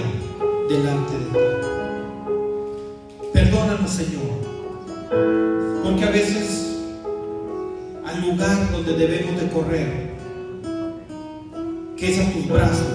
um 12.52 12.54
braço. 12.54 12.91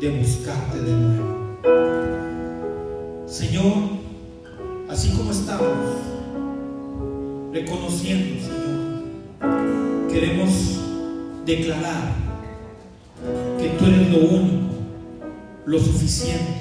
de 0.00 0.10
buscarte 0.10 0.80
de 0.80 0.92
nuevo. 0.92 1.58
Señor, 3.26 3.74
así 4.88 5.10
como 5.16 5.30
estamos, 5.30 5.96
reconociendo, 7.52 8.42
Señor, 8.42 10.10
queremos 10.10 10.80
declarar 11.46 12.14
que 13.58 13.68
tú 13.78 13.86
eres 13.86 14.10
lo 14.10 14.18
único, 14.18 14.66
lo 15.64 15.78
suficiente 15.78 16.55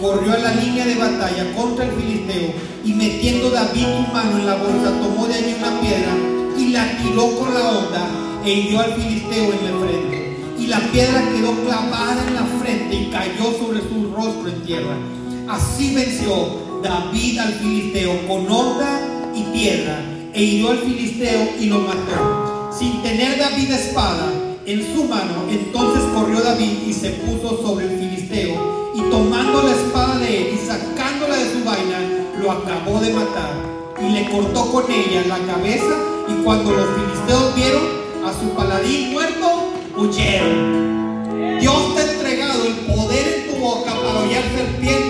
corrió 0.00 0.32
a 0.32 0.38
la 0.38 0.54
línea 0.54 0.86
de 0.86 0.94
batalla 0.94 1.52
contra 1.54 1.84
el 1.84 1.92
filisteo 1.92 2.52
y 2.84 2.92
metiendo 2.94 3.50
David 3.50 3.84
su 3.84 4.12
mano 4.12 4.38
en 4.38 4.46
la 4.46 4.56
bolsa, 4.56 4.98
tomó 5.00 5.26
de 5.26 5.34
allí 5.34 5.54
una 5.58 5.80
piedra 5.80 6.12
y 6.58 6.68
la 6.68 6.98
tiró 6.98 7.38
con 7.38 7.54
la 7.54 7.68
onda 7.68 8.08
e 8.44 8.52
hirió 8.52 8.80
al 8.80 8.94
filisteo 8.94 9.44
en 9.52 9.64
la 9.64 9.86
frente. 9.86 10.36
Y 10.58 10.66
la 10.66 10.80
piedra 10.90 11.22
quedó 11.30 11.52
clavada 11.64 12.24
en 12.26 12.34
la 12.34 12.44
frente 12.60 12.94
y 12.94 13.10
cayó 13.10 13.52
sobre 13.58 13.80
su 13.80 14.12
rostro 14.14 14.48
en 14.48 14.62
tierra. 14.62 14.96
Así 15.48 15.94
venció 15.94 16.80
David 16.82 17.38
al 17.38 17.52
filisteo 17.54 18.26
con 18.26 18.50
onda 18.50 19.00
y 19.34 19.42
piedra 19.52 20.00
e 20.32 20.42
hirió 20.42 20.70
al 20.70 20.78
filisteo 20.78 21.48
y 21.60 21.66
lo 21.66 21.80
mató. 21.80 22.70
Sin 22.76 23.02
tener 23.02 23.38
David 23.38 23.72
espada 23.72 24.32
en 24.64 24.94
su 24.94 25.04
mano, 25.04 25.44
entonces 25.50 26.02
corrió 26.14 26.40
David 26.40 26.86
y 26.86 26.92
se 26.92 27.10
puso 27.10 27.60
sobre 27.62 27.86
el 27.86 27.98
filisteo 27.98 28.29
acabó 32.50 33.00
de 33.00 33.12
matar 33.12 33.52
y 34.00 34.10
le 34.10 34.30
cortó 34.30 34.72
con 34.72 34.90
ella 34.90 35.24
la 35.26 35.38
cabeza 35.52 35.94
y 36.28 36.42
cuando 36.42 36.72
los 36.72 36.86
filisteos 36.96 37.54
vieron 37.54 37.82
a 38.24 38.32
su 38.32 38.50
paladín 38.54 39.12
muerto, 39.12 39.72
huyeron. 39.96 41.58
Dios 41.60 41.94
te 41.94 42.00
ha 42.00 42.12
entregado 42.12 42.64
el 42.64 42.74
poder 42.92 43.46
en 43.46 43.54
tu 43.54 43.60
boca 43.60 43.92
para 43.92 44.20
hollar 44.20 44.44
serpientes 44.54 45.09